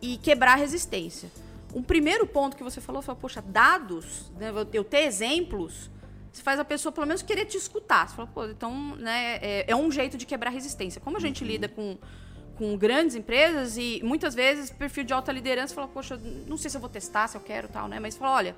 e 0.03 0.18
quebrar 0.18 0.53
a 0.53 0.57
resistência. 0.57 1.30
Um 1.74 1.82
primeiro 1.82 2.26
ponto 2.26 2.56
que 2.56 2.62
você 2.62 2.80
falou 2.80 3.00
foi, 3.02 3.14
poxa, 3.14 3.40
dados, 3.40 4.30
né, 4.38 4.52
eu 4.72 4.84
ter 4.84 5.02
exemplos, 5.04 5.90
você 6.32 6.42
faz 6.42 6.58
a 6.58 6.64
pessoa 6.64 6.92
pelo 6.92 7.06
menos 7.06 7.22
querer 7.22 7.44
te 7.44 7.56
escutar. 7.56 8.08
Você 8.08 8.16
fala, 8.16 8.28
pô, 8.32 8.44
então, 8.46 8.96
né, 8.96 9.38
é, 9.40 9.64
é 9.68 9.76
um 9.76 9.90
jeito 9.90 10.16
de 10.16 10.26
quebrar 10.26 10.50
resistência. 10.50 11.00
Como 11.00 11.16
a 11.16 11.20
gente 11.20 11.44
lida 11.44 11.68
com, 11.68 11.96
com 12.56 12.76
grandes 12.76 13.16
empresas 13.16 13.76
e 13.76 14.00
muitas 14.02 14.34
vezes 14.34 14.70
perfil 14.70 15.04
de 15.04 15.12
alta 15.12 15.32
liderança 15.32 15.74
fala, 15.74 15.88
poxa, 15.88 16.20
não 16.46 16.56
sei 16.56 16.70
se 16.70 16.76
eu 16.76 16.80
vou 16.80 16.90
testar, 16.90 17.28
se 17.28 17.36
eu 17.36 17.40
quero 17.40 17.68
tal, 17.68 17.88
né? 17.88 17.98
Mas 17.98 18.16
fala, 18.16 18.34
olha, 18.36 18.56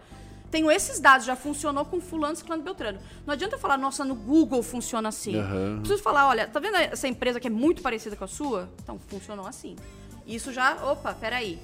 tenho 0.50 0.70
esses 0.70 1.00
dados, 1.00 1.24
já 1.26 1.34
funcionou 1.34 1.86
com 1.86 1.98
fulano, 1.98 2.36
ciclano, 2.36 2.62
beltrano. 2.62 2.98
Não 3.26 3.32
adianta 3.32 3.56
falar, 3.56 3.78
nossa, 3.78 4.04
no 4.04 4.14
Google 4.14 4.62
funciona 4.62 5.08
assim. 5.08 5.36
Uhum. 5.36 5.78
Preciso 5.78 6.02
falar, 6.02 6.28
olha, 6.28 6.46
tá 6.46 6.60
vendo 6.60 6.76
essa 6.76 7.08
empresa 7.08 7.40
que 7.40 7.46
é 7.46 7.50
muito 7.50 7.80
parecida 7.80 8.14
com 8.16 8.24
a 8.24 8.28
sua? 8.28 8.68
Então, 8.82 8.98
funcionou 8.98 9.46
assim. 9.46 9.76
Isso 10.26 10.52
já, 10.52 10.74
opa, 10.84 11.14
peraí. 11.14 11.58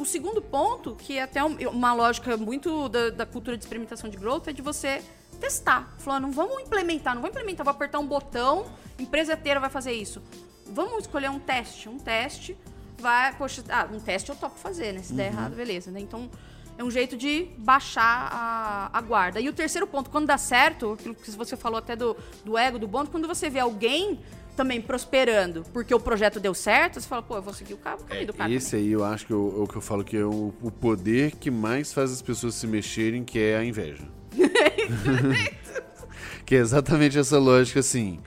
O 0.00 0.06
segundo 0.06 0.40
ponto, 0.40 0.96
que 0.96 1.18
é 1.18 1.22
até 1.22 1.44
uma 1.44 1.92
lógica 1.92 2.34
muito 2.34 2.88
da, 2.88 3.10
da 3.10 3.26
cultura 3.26 3.54
de 3.54 3.62
experimentação 3.62 4.08
de 4.08 4.16
growth, 4.16 4.48
é 4.48 4.52
de 4.52 4.62
você 4.62 5.02
testar. 5.38 5.94
Falar, 5.98 6.18
não 6.18 6.32
vamos 6.32 6.62
implementar, 6.62 7.14
não 7.14 7.20
vou 7.20 7.28
implementar, 7.28 7.64
vou 7.64 7.70
apertar 7.70 7.98
um 7.98 8.06
botão, 8.06 8.64
empresa 8.98 9.34
inteira 9.34 9.60
vai 9.60 9.68
fazer 9.68 9.92
isso. 9.92 10.22
Vamos 10.64 11.00
escolher 11.00 11.28
um 11.28 11.38
teste. 11.38 11.86
Um 11.86 11.98
teste 11.98 12.56
vai, 12.98 13.34
poxa, 13.34 13.62
ah, 13.68 13.86
um 13.92 14.00
teste 14.00 14.30
eu 14.30 14.36
topo 14.36 14.58
fazer, 14.58 14.94
né? 14.94 15.02
Se 15.02 15.10
uhum. 15.10 15.18
der 15.18 15.26
errado, 15.26 15.54
beleza, 15.54 15.90
né? 15.90 16.00
Então, 16.00 16.30
é 16.78 16.82
um 16.82 16.90
jeito 16.90 17.14
de 17.14 17.48
baixar 17.58 18.30
a, 18.32 18.90
a, 18.96 19.00
guarda. 19.02 19.38
E 19.38 19.50
o 19.50 19.52
terceiro 19.52 19.86
ponto, 19.86 20.08
quando 20.08 20.26
dá 20.26 20.38
certo, 20.38 20.92
aquilo 20.92 21.14
que 21.14 21.30
você 21.32 21.58
falou 21.58 21.78
até 21.78 21.94
do, 21.94 22.16
do 22.42 22.56
ego, 22.56 22.78
do 22.78 22.88
bônus, 22.88 23.10
quando 23.10 23.28
você 23.28 23.50
vê 23.50 23.58
alguém 23.58 24.18
também 24.60 24.78
prosperando 24.78 25.64
porque 25.72 25.94
o 25.94 25.98
projeto 25.98 26.38
deu 26.38 26.52
certo, 26.52 27.00
você 27.00 27.08
fala, 27.08 27.22
pô, 27.22 27.36
eu 27.36 27.40
vou 27.40 27.54
seguir 27.54 27.72
o 27.72 27.78
cabo, 27.78 28.04
é, 28.10 28.26
do 28.26 28.34
cara. 28.34 28.52
Esse 28.52 28.72
também. 28.72 28.84
aí 28.84 28.92
eu 28.92 29.02
acho 29.02 29.26
que 29.26 29.32
é 29.32 29.36
o, 29.36 29.66
que 29.66 29.76
eu 29.76 29.80
falo 29.80 30.04
que 30.04 30.18
é 30.18 30.24
o, 30.24 30.52
o, 30.60 30.70
poder 30.70 31.30
que 31.36 31.50
mais 31.50 31.94
faz 31.94 32.12
as 32.12 32.20
pessoas 32.20 32.56
se 32.56 32.66
mexerem, 32.66 33.24
que 33.24 33.38
é 33.38 33.56
a 33.56 33.64
inveja. 33.64 34.04
que 36.44 36.54
é 36.54 36.58
exatamente 36.58 37.18
essa 37.18 37.38
lógica 37.38 37.80
assim. 37.80 38.20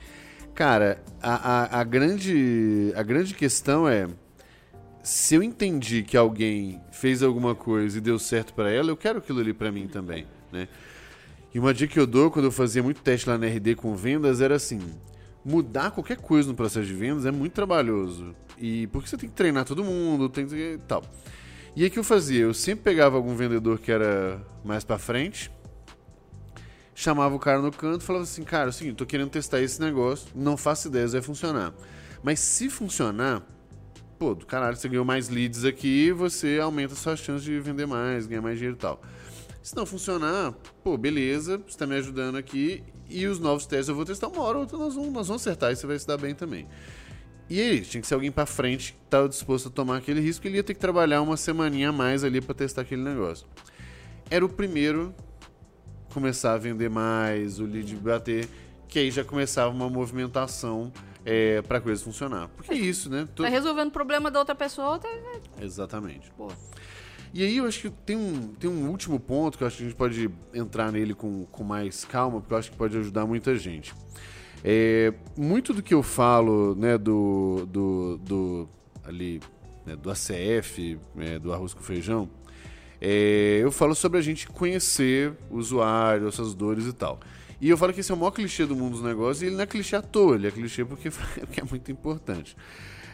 Cara, 0.56 1.00
a, 1.22 1.34
a, 1.34 1.80
a, 1.80 1.84
grande, 1.84 2.92
a 2.96 3.02
grande 3.04 3.32
questão 3.32 3.88
é 3.88 4.08
se 5.04 5.36
eu 5.36 5.42
entendi 5.42 6.02
que 6.02 6.16
alguém 6.16 6.80
fez 6.90 7.22
alguma 7.22 7.54
coisa 7.54 7.98
e 7.98 8.00
deu 8.00 8.18
certo 8.18 8.54
para 8.54 8.72
ela, 8.72 8.90
eu 8.90 8.96
quero 8.96 9.20
aquilo 9.20 9.38
ali 9.38 9.52
para 9.52 9.70
mim 9.70 9.86
também, 9.86 10.26
né? 10.50 10.66
E 11.54 11.60
uma 11.60 11.72
dica 11.72 11.92
que 11.92 12.00
eu 12.00 12.08
dou 12.08 12.28
quando 12.28 12.46
eu 12.46 12.52
fazia 12.52 12.82
muito 12.82 13.02
teste 13.02 13.28
lá 13.28 13.38
na 13.38 13.46
RD 13.46 13.76
com 13.76 13.94
vendas 13.94 14.40
era 14.40 14.56
assim: 14.56 14.80
mudar 15.44 15.90
qualquer 15.90 16.16
coisa 16.16 16.48
no 16.48 16.54
processo 16.54 16.86
de 16.86 16.94
vendas 16.94 17.26
é 17.26 17.30
muito 17.30 17.52
trabalhoso. 17.52 18.34
E 18.58 18.86
porque 18.88 19.08
você 19.08 19.16
tem 19.16 19.28
que 19.28 19.34
treinar 19.34 19.64
todo 19.64 19.84
mundo, 19.84 20.28
tem 20.28 20.46
que 20.46 20.78
tal. 20.88 21.02
E 21.76 21.82
aí 21.82 21.90
que 21.90 21.98
eu 21.98 22.04
fazia? 22.04 22.42
Eu 22.42 22.54
sempre 22.54 22.84
pegava 22.84 23.16
algum 23.16 23.34
vendedor 23.34 23.78
que 23.78 23.90
era 23.90 24.40
mais 24.64 24.84
para 24.84 24.96
frente, 24.96 25.50
chamava 26.94 27.34
o 27.34 27.38
cara 27.38 27.60
no 27.60 27.72
canto 27.72 28.02
e 28.02 28.04
falava 28.04 28.22
assim: 28.24 28.44
"Cara, 28.44 28.66
é 28.66 28.70
o 28.70 28.72
seguinte, 28.72 28.96
tô 28.96 29.06
querendo 29.06 29.30
testar 29.30 29.60
esse 29.60 29.80
negócio, 29.80 30.28
não 30.34 30.56
faço 30.56 30.88
ideia 30.88 31.06
se 31.06 31.14
vai 31.14 31.22
funcionar. 31.22 31.74
Mas 32.22 32.40
se 32.40 32.70
funcionar, 32.70 33.42
pô, 34.18 34.34
do 34.34 34.46
caralho, 34.46 34.76
você 34.76 34.88
ganhou 34.88 35.04
mais 35.04 35.28
leads 35.28 35.64
aqui, 35.64 36.12
você 36.12 36.58
aumenta 36.62 36.94
suas 36.94 37.18
chances 37.18 37.44
de 37.44 37.58
vender 37.60 37.86
mais, 37.86 38.26
ganhar 38.26 38.40
mais 38.40 38.56
dinheiro 38.56 38.76
e 38.76 38.80
tal. 38.80 39.02
Se 39.64 39.74
não 39.74 39.86
funcionar, 39.86 40.52
pô, 40.82 40.94
beleza, 40.94 41.56
você 41.56 41.78
tá 41.78 41.86
me 41.86 41.96
ajudando 41.96 42.36
aqui 42.36 42.84
e 43.08 43.26
os 43.26 43.38
novos 43.38 43.64
testes 43.64 43.88
eu 43.88 43.94
vou 43.94 44.04
testar 44.04 44.28
uma 44.28 44.42
hora 44.42 44.58
ou 44.58 44.64
outra, 44.64 44.76
nós 44.76 44.94
vamos, 44.94 45.10
nós 45.10 45.26
vamos 45.26 45.40
acertar 45.40 45.72
e 45.72 45.76
você 45.76 45.86
vai 45.86 45.98
se 45.98 46.06
dar 46.06 46.18
bem 46.18 46.34
também. 46.34 46.68
E 47.48 47.58
aí, 47.58 47.80
tinha 47.80 47.98
que 47.98 48.06
ser 48.06 48.12
alguém 48.12 48.30
para 48.30 48.44
frente 48.44 48.92
que 48.92 48.98
estava 49.06 49.26
disposto 49.26 49.68
a 49.68 49.70
tomar 49.70 49.96
aquele 49.96 50.20
risco, 50.20 50.46
ele 50.46 50.56
ia 50.56 50.62
ter 50.62 50.74
que 50.74 50.80
trabalhar 50.80 51.22
uma 51.22 51.38
semaninha 51.38 51.88
a 51.88 51.92
mais 51.92 52.22
ali 52.22 52.42
para 52.42 52.54
testar 52.54 52.82
aquele 52.82 53.00
negócio. 53.00 53.46
Era 54.28 54.44
o 54.44 54.50
primeiro 54.50 55.14
começar 56.12 56.52
a 56.52 56.58
vender 56.58 56.90
mais, 56.90 57.58
o 57.58 57.64
lead 57.64 57.96
bater, 57.96 58.46
que 58.86 58.98
aí 58.98 59.10
já 59.10 59.24
começava 59.24 59.74
uma 59.74 59.88
movimentação 59.88 60.92
é, 61.24 61.62
para 61.62 61.78
a 61.78 61.80
coisa 61.80 62.04
funcionar. 62.04 62.48
Porque 62.48 62.72
é 62.74 62.76
isso, 62.76 63.08
né? 63.08 63.26
Tô... 63.34 63.42
Tá 63.42 63.48
resolvendo 63.48 63.88
o 63.88 63.92
problema 63.92 64.30
da 64.30 64.40
outra 64.40 64.54
pessoa. 64.54 64.98
Tá... 64.98 65.08
Exatamente. 65.58 66.30
Boa. 66.36 66.52
E 67.34 67.42
aí 67.42 67.56
eu 67.56 67.66
acho 67.66 67.80
que 67.80 67.90
tem 67.90 68.16
um, 68.16 68.54
tem 68.54 68.70
um 68.70 68.88
último 68.88 69.18
ponto 69.18 69.58
que 69.58 69.64
eu 69.64 69.66
acho 69.66 69.78
que 69.78 69.82
a 69.82 69.86
gente 69.86 69.96
pode 69.96 70.30
entrar 70.54 70.92
nele 70.92 71.14
com, 71.14 71.44
com 71.46 71.64
mais 71.64 72.04
calma, 72.04 72.40
porque 72.40 72.54
eu 72.54 72.58
acho 72.58 72.70
que 72.70 72.76
pode 72.76 72.96
ajudar 72.96 73.26
muita 73.26 73.56
gente. 73.56 73.92
É, 74.62 75.12
muito 75.36 75.74
do 75.74 75.82
que 75.82 75.92
eu 75.92 76.00
falo, 76.00 76.76
né, 76.76 76.96
do, 76.96 77.66
do, 77.66 78.18
do 78.18 78.68
ali, 79.02 79.40
né, 79.84 79.96
do 79.96 80.12
ACF, 80.12 80.96
é, 81.18 81.40
do 81.40 81.52
arroz 81.52 81.74
com 81.74 81.82
feijão, 81.82 82.30
é, 83.00 83.58
eu 83.60 83.72
falo 83.72 83.96
sobre 83.96 84.20
a 84.20 84.22
gente 84.22 84.46
conhecer 84.46 85.32
o 85.50 85.56
usuário, 85.56 86.28
essas 86.28 86.54
dores 86.54 86.86
e 86.86 86.92
tal. 86.92 87.18
E 87.60 87.68
eu 87.68 87.76
falo 87.76 87.92
que 87.92 87.98
esse 87.98 88.12
é 88.12 88.14
o 88.14 88.18
maior 88.18 88.30
clichê 88.30 88.64
do 88.64 88.76
mundo 88.76 88.92
dos 88.92 89.02
negócios 89.02 89.42
e 89.42 89.46
ele 89.46 89.56
não 89.56 89.62
é 89.62 89.66
clichê 89.66 89.96
à 89.96 90.02
toa, 90.02 90.36
ele 90.36 90.46
é 90.46 90.52
clichê 90.52 90.84
porque, 90.84 91.10
porque 91.40 91.60
é 91.60 91.64
muito 91.64 91.90
importante. 91.90 92.56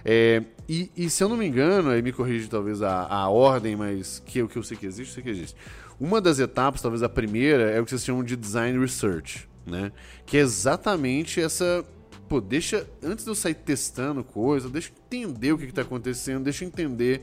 É, 0.05 0.43
e, 0.69 0.91
e, 0.97 1.11
se 1.11 1.23
eu 1.23 1.29
não 1.29 1.37
me 1.37 1.47
engano, 1.47 1.91
aí 1.91 2.03
me 2.03 2.13
corrige 2.13 2.49
talvez 2.49 2.83
a, 2.83 3.07
a 3.07 3.29
ordem, 3.29 3.77
mas 3.77 4.23
que 4.25 4.43
o 4.43 4.49
que 4.49 4.57
eu 4.57 4.63
sei 4.63 4.77
que 4.77 4.87
existe, 4.87 5.11
eu 5.11 5.15
sei 5.15 5.23
que 5.23 5.31
existe. 5.31 5.57
Uma 5.99 6.21
das 6.21 6.39
etapas, 6.39 6.81
talvez 6.81 7.03
a 7.03 7.09
primeira, 7.09 7.71
é 7.71 7.81
o 7.81 7.85
que 7.85 7.91
vocês 7.91 8.05
chamam 8.05 8.25
de 8.25 8.37
design 8.37 8.79
research, 8.79 9.49
né? 9.67 9.93
Que 10.25 10.39
é 10.39 10.41
exatamente 10.41 11.41
essa. 11.41 11.85
Pô, 12.29 12.41
deixa. 12.41 12.87
Antes 13.03 13.25
de 13.25 13.31
eu 13.31 13.35
sair 13.35 13.55
testando 13.55 14.25
coisa, 14.25 14.69
deixa 14.69 14.91
eu 14.91 14.95
entender 15.07 15.53
o 15.53 15.59
que 15.59 15.65
está 15.65 15.83
acontecendo, 15.83 16.45
deixa 16.45 16.65
eu 16.65 16.69
entender 16.69 17.23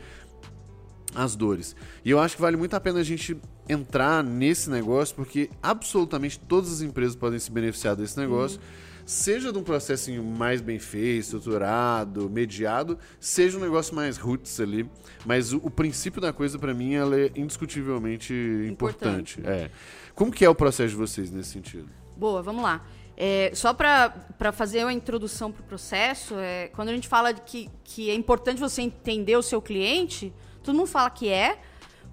as 1.16 1.36
dores. 1.36 1.76
E 2.06 2.12
eu 2.12 2.20
acho 2.20 2.36
que 2.36 2.42
vale 2.42 2.58
muito 2.58 2.76
a 2.76 2.80
pena 2.80 3.00
a 3.00 3.04
gente 3.04 3.36
entrar 3.68 4.24
nesse 4.24 4.70
negócio, 4.70 5.16
porque 5.16 5.50
absolutamente 5.64 6.40
todas 6.40 6.72
as 6.72 6.82
empresas 6.82 7.16
podem 7.16 7.40
se 7.40 7.50
beneficiar 7.52 7.96
desse 7.96 8.20
negócio. 8.20 8.60
Uhum 8.60 8.87
seja 9.08 9.54
de 9.54 9.58
um 9.58 9.64
processinho 9.64 10.22
mais 10.22 10.60
bem 10.60 10.78
feito, 10.78 11.22
estruturado, 11.22 12.30
mediado, 12.30 13.00
seja 13.22 13.58
um 13.58 13.62
negócio 13.62 13.96
mais 13.96 14.18
roots 14.18 14.60
ali. 14.60 14.88
Mas 15.26 15.54
o, 15.54 15.58
o 15.64 15.72
princípio 15.72 16.20
da 16.20 16.34
coisa, 16.34 16.60
para 16.60 16.74
mim, 16.74 16.94
ela 16.94 17.18
é 17.18 17.32
indiscutivelmente 17.34 18.34
importante. 18.70 19.40
importante. 19.40 19.48
É. 19.48 19.72
Como 20.14 20.30
que 20.30 20.44
é 20.44 20.50
o 20.50 20.54
processo 20.54 20.90
de 20.90 20.98
vocês 20.98 21.32
nesse 21.32 21.52
sentido? 21.52 21.90
Boa, 22.18 22.44
vamos 22.44 22.62
lá. 22.62 22.86
É, 23.16 23.50
só 23.56 23.74
para 23.74 24.52
fazer 24.52 24.84
uma 24.84 24.92
introdução 24.92 25.54
para 25.54 25.62
o 25.62 25.66
processo, 25.66 26.36
é, 26.36 26.68
quando 26.68 26.90
a 26.90 26.94
gente 26.94 27.08
fala 27.08 27.32
de 27.32 27.42
que, 27.42 27.70
que 27.86 28.10
é 28.10 28.14
importante 28.14 28.60
você 28.60 28.82
entender 28.82 29.38
o 29.38 29.42
seu 29.42 29.62
cliente, 29.62 30.34
todo 30.62 30.76
mundo 30.76 30.88
fala 30.88 31.10
que 31.10 31.30
é, 31.30 31.58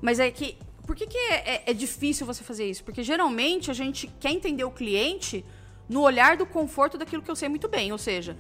mas 0.01 0.21
é 0.21 0.31
que. 0.31 0.57
Por 0.87 0.95
que, 0.95 1.07
que 1.07 1.17
é, 1.17 1.55
é, 1.55 1.63
é 1.67 1.73
difícil 1.73 2.27
você 2.27 2.45
fazer 2.45 2.69
isso? 2.69 2.85
Porque 2.85 3.03
geralmente 3.03 3.71
a 3.71 3.75
gente 3.75 4.07
quer 4.21 4.31
entender 4.31 4.65
o 4.65 4.71
cliente 4.71 5.45
no 5.89 6.03
olhar 6.03 6.37
do 6.37 6.47
conforto 6.47 6.97
daquilo 6.97 7.23
que 7.23 7.31
eu 7.31 7.37
sei 7.37 7.49
muito 7.49 7.69
bem. 7.69 7.93
Ou 7.93 7.99
seja, 7.99 8.37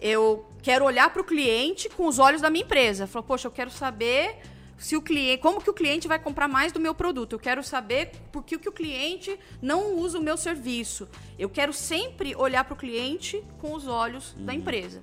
eu 0.00 0.46
quero 0.62 0.84
olhar 0.84 1.10
para 1.10 1.22
o 1.22 1.24
cliente 1.24 1.88
com 1.88 2.06
os 2.06 2.18
olhos 2.18 2.40
da 2.40 2.50
minha 2.50 2.64
empresa. 2.64 3.06
Falar, 3.06 3.24
poxa, 3.24 3.46
eu 3.46 3.52
quero 3.52 3.70
saber 3.70 4.36
se 4.78 4.96
o 4.96 5.02
cliente, 5.02 5.42
como 5.42 5.60
que 5.60 5.68
o 5.68 5.74
cliente 5.74 6.06
vai 6.06 6.18
comprar 6.18 6.46
mais 6.46 6.70
do 6.70 6.78
meu 6.78 6.94
produto. 6.94 7.32
Eu 7.32 7.38
quero 7.38 7.62
saber 7.62 8.12
por 8.30 8.44
que, 8.44 8.56
que 8.58 8.68
o 8.68 8.72
cliente 8.72 9.38
não 9.60 9.96
usa 9.96 10.18
o 10.18 10.22
meu 10.22 10.36
serviço. 10.36 11.08
Eu 11.38 11.50
quero 11.50 11.72
sempre 11.72 12.34
olhar 12.36 12.64
para 12.64 12.74
o 12.74 12.76
cliente 12.76 13.42
com 13.60 13.74
os 13.74 13.88
olhos 13.88 14.32
uhum. 14.34 14.44
da 14.44 14.54
empresa. 14.54 15.02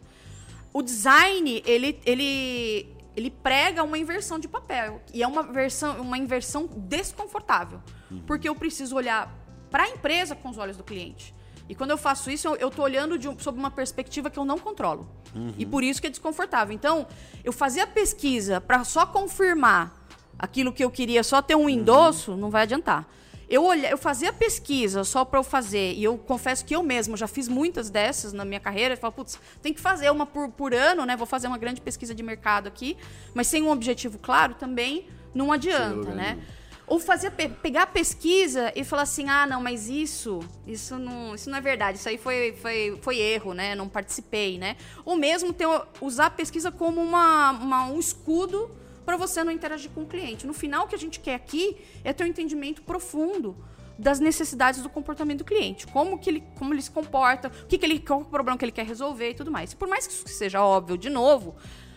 O 0.72 0.82
design, 0.82 1.62
ele, 1.66 2.00
ele, 2.06 2.88
ele 3.16 3.30
prega 3.30 3.84
uma 3.84 3.98
inversão 3.98 4.40
de 4.40 4.48
papel. 4.48 5.02
E 5.14 5.22
é 5.22 5.28
uma, 5.28 5.44
versão, 5.44 6.02
uma 6.02 6.18
inversão 6.18 6.68
desconfortável. 6.68 7.82
Uhum. 8.10 8.24
Porque 8.26 8.48
eu 8.48 8.56
preciso 8.56 8.96
olhar 8.96 9.34
para 9.70 9.84
a 9.84 9.90
empresa 9.90 10.36
com 10.36 10.50
os 10.50 10.58
olhos 10.58 10.78
do 10.78 10.84
cliente. 10.84 11.34
E 11.68 11.76
quando 11.76 11.92
eu 11.92 11.98
faço 11.98 12.30
isso, 12.30 12.48
eu, 12.48 12.56
eu 12.56 12.70
tô 12.70 12.84
olhando 12.84 13.18
de 13.18 13.28
um, 13.28 13.38
sob 13.40 13.58
uma 13.58 13.72
perspectiva 13.72 14.30
que 14.30 14.38
eu 14.38 14.46
não 14.46 14.58
controlo. 14.58 15.10
Uhum. 15.34 15.54
E 15.58 15.66
por 15.66 15.84
isso 15.84 16.00
que 16.00 16.08
é 16.08 16.10
desconfortável. 16.10 16.74
Então, 16.74 17.08
eu 17.44 17.52
fazia 17.52 17.88
pesquisa 17.88 18.62
para 18.62 18.84
só 18.84 19.06
confirmar 19.06 20.06
aquilo 20.38 20.72
que 20.72 20.84
eu 20.84 20.92
queria, 20.92 21.24
só 21.24 21.42
ter 21.42 21.56
um 21.56 21.70
endosso, 21.70 22.32
uhum. 22.32 22.38
não 22.38 22.50
vai 22.50 22.64
adiantar. 22.64 23.08
Eu, 23.48 23.64
olha, 23.64 23.90
eu 23.90 23.98
fazia 23.98 24.34
pesquisa 24.34 25.04
só 25.04 25.24
para 25.24 25.40
eu 25.40 25.44
fazer, 25.44 25.94
e 25.94 26.04
eu 26.04 26.18
confesso 26.18 26.66
que 26.66 26.76
eu 26.76 26.82
mesmo 26.82 27.16
já 27.16 27.28
fiz 27.28 27.48
muitas 27.48 27.90
dessas 27.92 28.34
na 28.34 28.44
minha 28.44 28.60
carreira. 28.60 28.96
Eu 28.96 28.98
falo, 28.98 29.14
putz, 29.14 29.40
tem 29.62 29.74
que 29.74 29.80
fazer 29.80 30.10
uma 30.12 30.26
por, 30.26 30.50
por 30.50 30.74
ano, 30.74 31.06
né? 31.06 31.16
Vou 31.16 31.28
fazer 31.28 31.48
uma 31.48 31.58
grande 31.58 31.80
pesquisa 31.80 32.16
de 32.16 32.24
mercado 32.24 32.68
aqui, 32.68 32.98
mas 33.34 33.48
sem 33.48 33.62
um 33.62 33.70
objetivo 33.70 34.18
claro 34.18 34.56
também 34.56 35.08
não 35.34 35.52
adianta, 35.52 36.12
né? 36.12 36.40
Ou 36.88 37.00
pe 37.00 37.50
pegar 37.50 37.84
a 37.84 37.88
pesquisa 37.88 38.72
e 38.76 38.84
falar 38.84 39.04
assim: 39.04 39.28
ah, 39.28 39.46
não, 39.48 39.62
mas 39.62 39.90
isso, 39.90 40.40
isso 40.68 40.98
não, 40.98 41.34
isso 41.34 41.50
não 41.50 41.58
é 41.58 41.62
verdade, 41.62 41.98
isso 41.98 42.08
aí 42.08 42.18
foi, 42.18 42.54
foi, 42.62 42.98
foi 43.02 43.18
erro, 43.18 43.54
né? 43.54 43.74
Não 43.74 43.90
participei, 43.90 44.58
né? 44.58 44.78
Ou 45.04 45.16
mesmo 45.16 45.52
ter, 45.52 45.68
usar 46.00 46.28
a 46.28 46.30
pesquisa 46.30 46.72
como 46.72 47.02
uma, 47.02 47.52
uma 47.52 47.86
um 47.88 48.00
escudo 48.00 48.70
para 49.06 49.18
você 49.18 49.44
não 49.44 49.52
interagir 49.52 49.90
com 49.92 50.02
o 50.04 50.06
cliente. 50.06 50.46
No 50.46 50.54
final, 50.54 50.86
o 50.86 50.88
que 50.88 50.96
a 50.96 50.98
gente 50.98 51.20
quer 51.20 51.36
aqui 51.36 51.78
é 52.04 52.12
ter 52.12 52.24
um 52.24 52.28
entendimento 52.28 52.82
profundo 52.82 53.56
das 53.98 54.20
necessidades 54.20 54.82
do 54.82 54.90
comportamento 54.90 55.40
do 55.40 55.46
cliente, 55.46 55.88
como 55.88 56.20
que 56.20 56.30
ele, 56.30 56.44
como 56.58 56.74
ele 56.74 56.82
se 56.82 56.92
comporta, 56.92 57.48
o 57.48 57.66
que, 57.66 57.78
que 57.78 57.86
ele, 57.86 58.00
qual 58.00 58.20
é 58.20 58.24
o 58.24 58.26
problema 58.26 58.58
que 58.58 58.66
ele 58.66 58.72
quer 58.72 58.86
resolver 58.86 59.30
e 59.30 59.34
tudo 59.34 59.52
mais. 59.52 59.72
E 59.72 59.76
por 59.76 59.88
mais 59.88 60.06
que 60.06 60.14
isso 60.14 60.28
seja 60.28 60.62
óbvio, 60.62 60.98
de 60.98 61.10
novo, 61.10 61.56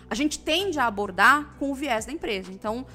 a 0.08 0.14
gente 0.14 0.38
tende 0.38 0.78
a 0.78 0.86
abordar 0.86 1.56
com 1.58 1.70
o 1.70 1.74
viés 1.74 2.06
da 2.06 2.12
empresa. 2.12 2.52
Então, 2.52 2.86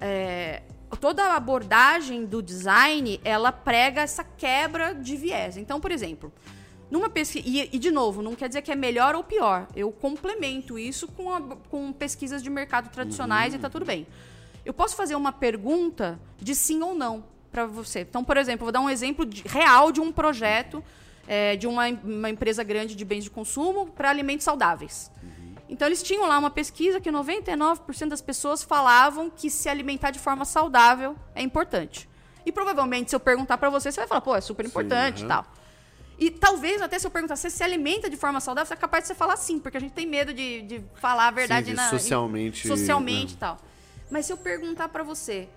é, 0.00 0.62
toda 0.96 1.24
a 1.24 1.36
abordagem 1.36 2.24
do 2.24 2.42
design, 2.42 3.20
ela 3.24 3.50
prega 3.50 4.02
essa 4.02 4.24
quebra 4.24 4.94
de 4.94 5.16
viés. 5.16 5.56
Então, 5.56 5.80
por 5.80 5.90
exemplo, 5.90 6.32
numa 6.90 7.08
pesquisa. 7.08 7.48
E, 7.48 7.70
e, 7.72 7.78
de 7.78 7.90
novo, 7.90 8.20
não 8.22 8.34
quer 8.34 8.48
dizer 8.48 8.60
que 8.60 8.70
é 8.70 8.76
melhor 8.76 9.14
ou 9.14 9.24
pior. 9.24 9.66
Eu 9.74 9.90
complemento 9.90 10.78
isso 10.78 11.08
com, 11.08 11.32
a, 11.32 11.40
com 11.70 11.90
pesquisas 11.92 12.42
de 12.42 12.50
mercado 12.50 12.90
tradicionais 12.90 13.54
uhum. 13.54 13.58
e 13.58 13.62
tá 13.62 13.70
tudo 13.70 13.86
bem. 13.86 14.06
Eu 14.64 14.74
posso 14.74 14.94
fazer 14.94 15.16
uma 15.16 15.32
pergunta 15.32 16.20
de 16.38 16.54
sim 16.54 16.82
ou 16.82 16.94
não 16.94 17.24
para 17.50 17.66
você. 17.66 18.00
Então, 18.00 18.22
por 18.22 18.36
exemplo, 18.36 18.64
vou 18.64 18.72
dar 18.72 18.80
um 18.80 18.90
exemplo 18.90 19.24
de, 19.24 19.42
real 19.42 19.90
de 19.90 20.00
um 20.00 20.12
projeto 20.12 20.84
é, 21.26 21.56
de 21.56 21.66
uma, 21.66 21.88
uma, 21.88 22.30
empresa 22.30 22.62
grande 22.62 22.94
de 22.94 23.04
bens 23.04 23.24
de 23.24 23.30
consumo 23.30 23.86
para 23.86 24.10
alimentos 24.10 24.44
saudáveis. 24.44 25.10
Uhum. 25.22 25.30
Então, 25.72 25.88
eles 25.88 26.02
tinham 26.02 26.28
lá 26.28 26.38
uma 26.38 26.50
pesquisa 26.50 27.00
que 27.00 27.10
99% 27.10 28.08
das 28.08 28.20
pessoas 28.20 28.62
falavam 28.62 29.30
que 29.30 29.48
se 29.48 29.70
alimentar 29.70 30.10
de 30.10 30.18
forma 30.18 30.44
saudável 30.44 31.16
é 31.34 31.40
importante. 31.40 32.06
E 32.44 32.52
provavelmente, 32.52 33.08
se 33.08 33.16
eu 33.16 33.20
perguntar 33.20 33.56
para 33.56 33.70
você, 33.70 33.90
você 33.90 34.00
vai 34.00 34.06
falar, 34.06 34.20
pô, 34.20 34.36
é 34.36 34.42
super 34.42 34.66
importante 34.66 35.20
e 35.20 35.22
uhum. 35.22 35.28
tal. 35.28 35.46
E 36.18 36.30
talvez 36.30 36.82
até 36.82 36.98
se 36.98 37.06
eu 37.06 37.10
perguntar 37.10 37.36
se 37.36 37.42
você 37.42 37.50
se 37.50 37.64
alimenta 37.64 38.10
de 38.10 38.18
forma 38.18 38.38
saudável, 38.38 38.68
você 38.68 38.74
é 38.74 38.76
capaz 38.76 39.04
de 39.04 39.08
você 39.08 39.14
falar 39.14 39.34
sim, 39.38 39.58
porque 39.58 39.78
a 39.78 39.80
gente 39.80 39.92
tem 39.92 40.04
medo 40.04 40.34
de, 40.34 40.60
de 40.60 40.84
falar 40.96 41.28
a 41.28 41.30
verdade 41.30 41.70
sim, 41.70 41.72
na, 41.72 41.88
socialmente, 41.88 42.66
em, 42.66 42.70
socialmente 42.70 43.32
né? 43.32 43.36
e 43.36 43.36
tal. 43.38 43.58
Mas 44.10 44.26
se 44.26 44.32
eu 44.34 44.36
perguntar 44.36 44.90
para 44.90 45.02
você, 45.02 45.48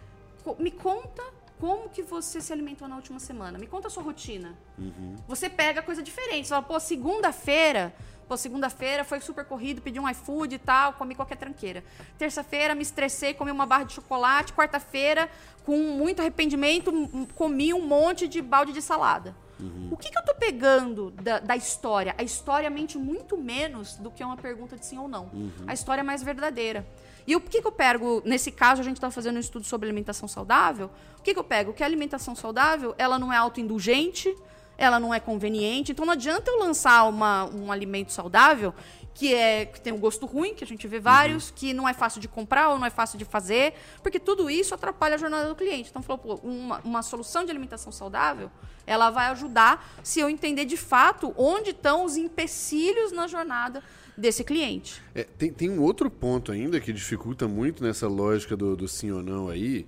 me 0.58 0.72
conta 0.72 1.22
como 1.60 1.90
que 1.90 2.02
você 2.02 2.40
se 2.40 2.54
alimentou 2.54 2.88
na 2.88 2.96
última 2.96 3.20
semana? 3.20 3.58
Me 3.58 3.68
conta 3.68 3.90
a 3.90 3.92
sua 3.92 4.02
rotina. 4.02 4.56
Uhum. 4.78 5.16
Você 5.28 5.50
pega 5.50 5.82
coisa 5.82 6.02
diferente. 6.02 6.48
Você 6.48 6.52
fala, 6.52 6.64
pô, 6.64 6.80
segunda-feira 6.80 7.94
Pô, 8.28 8.36
segunda-feira 8.36 9.04
foi 9.04 9.20
super 9.20 9.46
corrido, 9.46 9.82
pedi 9.82 10.00
um 10.00 10.10
iFood 10.10 10.56
e 10.56 10.60
tal, 10.60 10.94
comi 10.94 11.14
qualquer 11.14 11.38
tranqueira. 11.38 11.84
Terça-feira 12.18 12.74
me 12.74 12.82
estressei, 12.82 13.34
comi 13.34 13.52
uma 13.52 13.66
barra 13.66 13.84
de 13.84 13.94
chocolate. 13.94 14.52
Quarta-feira, 14.54 15.30
com 15.64 15.78
muito 15.78 16.22
arrependimento, 16.22 16.92
comi 17.36 17.74
um 17.74 17.86
monte 17.86 18.28
de 18.28 18.42
balde 18.42 18.74
de 18.74 18.82
salada. 18.82 19.36
Uhum. 19.60 19.90
O 19.92 19.98
que, 19.98 20.10
que 20.10 20.18
eu 20.18 20.24
tô 20.24 20.36
pegando 20.36 21.12
da, 21.12 21.40
da, 21.40 21.56
história? 21.56 22.14
A 22.18 22.24
história 22.24 22.70
mente 22.70 22.98
muito 22.98 23.38
menos 23.38 23.96
do 23.96 24.12
que 24.12 24.24
uma 24.24 24.36
pergunta 24.36 24.76
de 24.76 24.86
sim 24.86 24.98
ou 24.98 25.08
não. 25.08 25.30
Uhum. 25.34 25.52
A 25.68 25.74
história 25.74 26.02
é 26.02 26.04
mais 26.04 26.22
verdadeira. 26.22 26.86
E 27.28 27.36
o 27.36 27.42
que, 27.42 27.62
que 27.62 27.68
eu 27.68 27.72
pego? 27.72 28.22
Nesse 28.26 28.52
caso, 28.52 28.82
a 28.82 28.84
gente 28.84 28.98
está 28.98 29.10
fazendo 29.10 29.38
um 29.38 29.40
estudo 29.40 29.66
sobre 29.66 29.88
alimentação 29.88 30.28
saudável. 30.28 30.90
O 31.18 31.22
que, 31.22 31.34
que 31.34 31.40
eu 31.40 31.44
pego? 31.44 31.74
Que 31.74 31.84
a 31.84 31.86
alimentação 31.86 32.36
saudável 32.36 32.94
ela 32.98 33.18
não 33.18 33.34
é 33.34 33.38
autoindulgente, 33.38 34.36
ela 34.78 35.00
não 35.00 35.14
é 35.14 35.20
conveniente. 35.20 35.92
Então 35.92 36.06
não 36.06 36.14
adianta 36.14 36.52
eu 36.52 36.60
lançar 36.60 37.08
uma, 37.08 37.46
um 37.46 37.72
alimento 37.72 38.12
saudável 38.12 38.74
que 39.16 39.34
é 39.34 39.66
que 39.66 39.80
tem 39.80 39.94
um 39.94 39.98
gosto 39.98 40.26
ruim, 40.26 40.54
que 40.54 40.64
a 40.64 40.68
gente 40.68 40.86
vê 40.88 41.00
vários, 41.00 41.48
uhum. 41.48 41.56
que 41.56 41.74
não 41.74 41.88
é 41.88 41.94
fácil 41.94 42.20
de 42.20 42.28
comprar 42.28 42.70
ou 42.70 42.78
não 42.78 42.86
é 42.86 42.90
fácil 42.90 43.18
de 43.18 43.24
fazer, 43.24 43.74
porque 44.04 44.20
tudo 44.20 44.50
isso 44.50 44.76
atrapalha 44.76 45.16
a 45.16 45.18
jornada 45.18 45.48
do 45.48 45.56
cliente. 45.56 45.90
Então, 45.90 46.04
falou, 46.04 46.18
pô, 46.18 46.48
uma, 46.48 46.82
uma 46.84 47.02
solução 47.02 47.46
de 47.46 47.50
alimentação 47.50 47.94
saudável, 47.94 48.52
ela 48.86 49.10
vai 49.10 49.28
ajudar 49.28 50.00
se 50.04 50.20
eu 50.20 50.30
entender 50.30 50.66
de 50.66 50.76
fato 50.76 51.34
onde 51.38 51.70
estão 51.70 52.04
os 52.04 52.18
empecilhos 52.18 53.14
na 53.14 53.26
jornada 53.26 53.82
desse 54.18 54.44
cliente. 54.44 55.02
É, 55.14 55.24
tem, 55.24 55.52
tem 55.52 55.70
um 55.70 55.82
outro 55.82 56.12
ponto 56.12 56.52
ainda 56.52 56.80
que 56.82 56.92
dificulta 56.92 57.48
muito 57.48 57.82
nessa 57.84 58.08
lógica 58.10 58.56
do, 58.56 58.76
do 58.76 58.88
sim 58.88 59.12
ou 59.12 59.24
não 59.24 59.48
aí, 59.48 59.88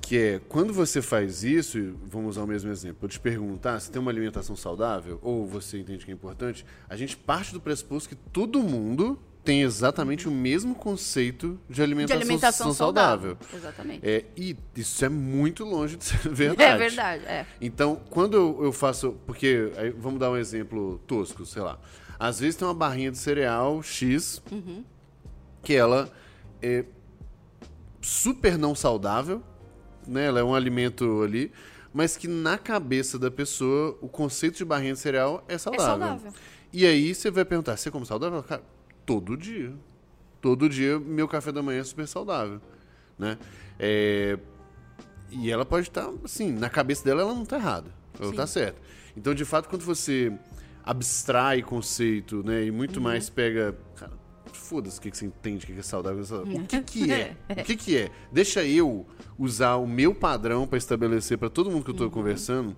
que 0.00 0.18
é, 0.18 0.40
quando 0.48 0.72
você 0.72 1.00
faz 1.00 1.42
isso, 1.42 1.94
vamos 2.04 2.36
usar 2.36 2.44
o 2.44 2.46
mesmo 2.46 2.70
exemplo, 2.70 2.98
eu 3.02 3.08
te 3.08 3.18
perguntar 3.18 3.80
se 3.80 3.90
tem 3.90 4.00
uma 4.00 4.10
alimentação 4.10 4.54
saudável, 4.54 5.18
ou 5.22 5.46
você 5.46 5.78
entende 5.78 6.04
que 6.04 6.10
é 6.10 6.14
importante, 6.14 6.64
a 6.88 6.96
gente 6.96 7.16
parte 7.16 7.52
do 7.52 7.60
pressuposto 7.60 8.08
que 8.08 8.14
todo 8.14 8.62
mundo 8.62 9.18
tem 9.44 9.60
exatamente 9.62 10.26
o 10.26 10.30
mesmo 10.30 10.74
conceito 10.74 11.60
de 11.68 11.82
alimentação, 11.82 12.18
de 12.18 12.24
alimentação 12.24 12.72
saudável. 12.72 13.36
saudável. 13.36 13.58
Exatamente. 13.58 14.08
É, 14.08 14.24
e 14.34 14.56
isso 14.74 15.04
é 15.04 15.08
muito 15.08 15.64
longe 15.64 15.96
de 15.96 16.04
ser 16.04 16.16
verdade. 16.30 16.62
É 16.62 16.76
verdade, 16.78 17.24
é. 17.26 17.46
Então, 17.60 18.00
quando 18.08 18.34
eu, 18.34 18.64
eu 18.64 18.72
faço. 18.72 19.12
Porque, 19.26 19.70
aí, 19.76 19.90
vamos 19.90 20.18
dar 20.18 20.30
um 20.30 20.36
exemplo 20.36 20.98
tosco, 21.06 21.44
sei 21.44 21.60
lá. 21.60 21.78
Às 22.18 22.40
vezes 22.40 22.56
tem 22.56 22.66
uma 22.66 22.74
barrinha 22.74 23.10
de 23.10 23.18
cereal 23.18 23.82
X 23.82 24.42
uhum. 24.50 24.82
que 25.62 25.74
ela 25.74 26.10
é 26.62 26.86
super 28.00 28.56
não 28.56 28.74
saudável 28.74 29.42
né? 30.06 30.26
Ela 30.26 30.40
é 30.40 30.44
um 30.44 30.54
alimento 30.54 31.22
ali, 31.22 31.52
mas 31.92 32.16
que 32.16 32.26
na 32.26 32.58
cabeça 32.58 33.18
da 33.18 33.30
pessoa 33.30 33.96
o 34.00 34.08
conceito 34.08 34.56
de 34.56 34.64
barrinha 34.64 34.92
de 34.92 34.98
cereal 34.98 35.44
é 35.48 35.58
saudável. 35.58 35.84
É 35.84 35.88
saudável. 35.88 36.32
E 36.72 36.86
aí 36.86 37.14
você 37.14 37.30
vai 37.30 37.44
perguntar, 37.44 37.76
você 37.76 37.90
come 37.90 38.04
saudável? 38.04 38.42
Cara, 38.42 38.62
todo 39.06 39.36
dia. 39.36 39.72
Todo 40.40 40.68
dia 40.68 40.98
meu 40.98 41.26
café 41.26 41.52
da 41.52 41.62
manhã 41.62 41.80
é 41.80 41.84
super 41.84 42.06
saudável, 42.06 42.60
né? 43.18 43.38
É... 43.78 44.38
E 45.30 45.50
ela 45.50 45.64
pode 45.64 45.88
estar, 45.88 46.10
assim, 46.22 46.52
na 46.52 46.68
cabeça 46.68 47.04
dela 47.04 47.22
ela 47.22 47.34
não 47.34 47.42
está 47.42 47.56
errada. 47.56 47.90
Ela 48.20 48.30
está 48.30 48.46
certa. 48.46 48.80
Então, 49.16 49.34
de 49.34 49.44
fato, 49.44 49.68
quando 49.68 49.82
você 49.82 50.32
abstrai 50.84 51.62
conceito, 51.62 52.42
né, 52.44 52.64
e 52.64 52.70
muito 52.70 52.96
uhum. 52.96 53.04
mais 53.04 53.30
pega, 53.30 53.76
cara, 53.96 54.12
foda-se 54.52 54.98
o 54.98 55.02
que, 55.02 55.10
que 55.10 55.16
você 55.16 55.26
entende, 55.26 55.64
o 55.64 55.66
que, 55.66 55.72
que 55.74 55.80
é 55.80 55.82
saudável. 55.82 56.22
O 56.22 56.66
que, 56.66 56.80
que 56.82 57.12
é? 57.12 57.36
O 57.50 57.64
que, 57.64 57.76
que 57.76 57.96
é? 57.96 58.10
Deixa 58.32 58.64
eu 58.64 59.06
usar 59.38 59.76
o 59.76 59.86
meu 59.86 60.14
padrão 60.14 60.66
para 60.66 60.78
estabelecer 60.78 61.38
para 61.38 61.50
todo 61.50 61.70
mundo 61.70 61.84
que 61.84 61.90
eu 61.90 61.94
estou 61.94 62.06
uhum. 62.06 62.12
conversando 62.12 62.76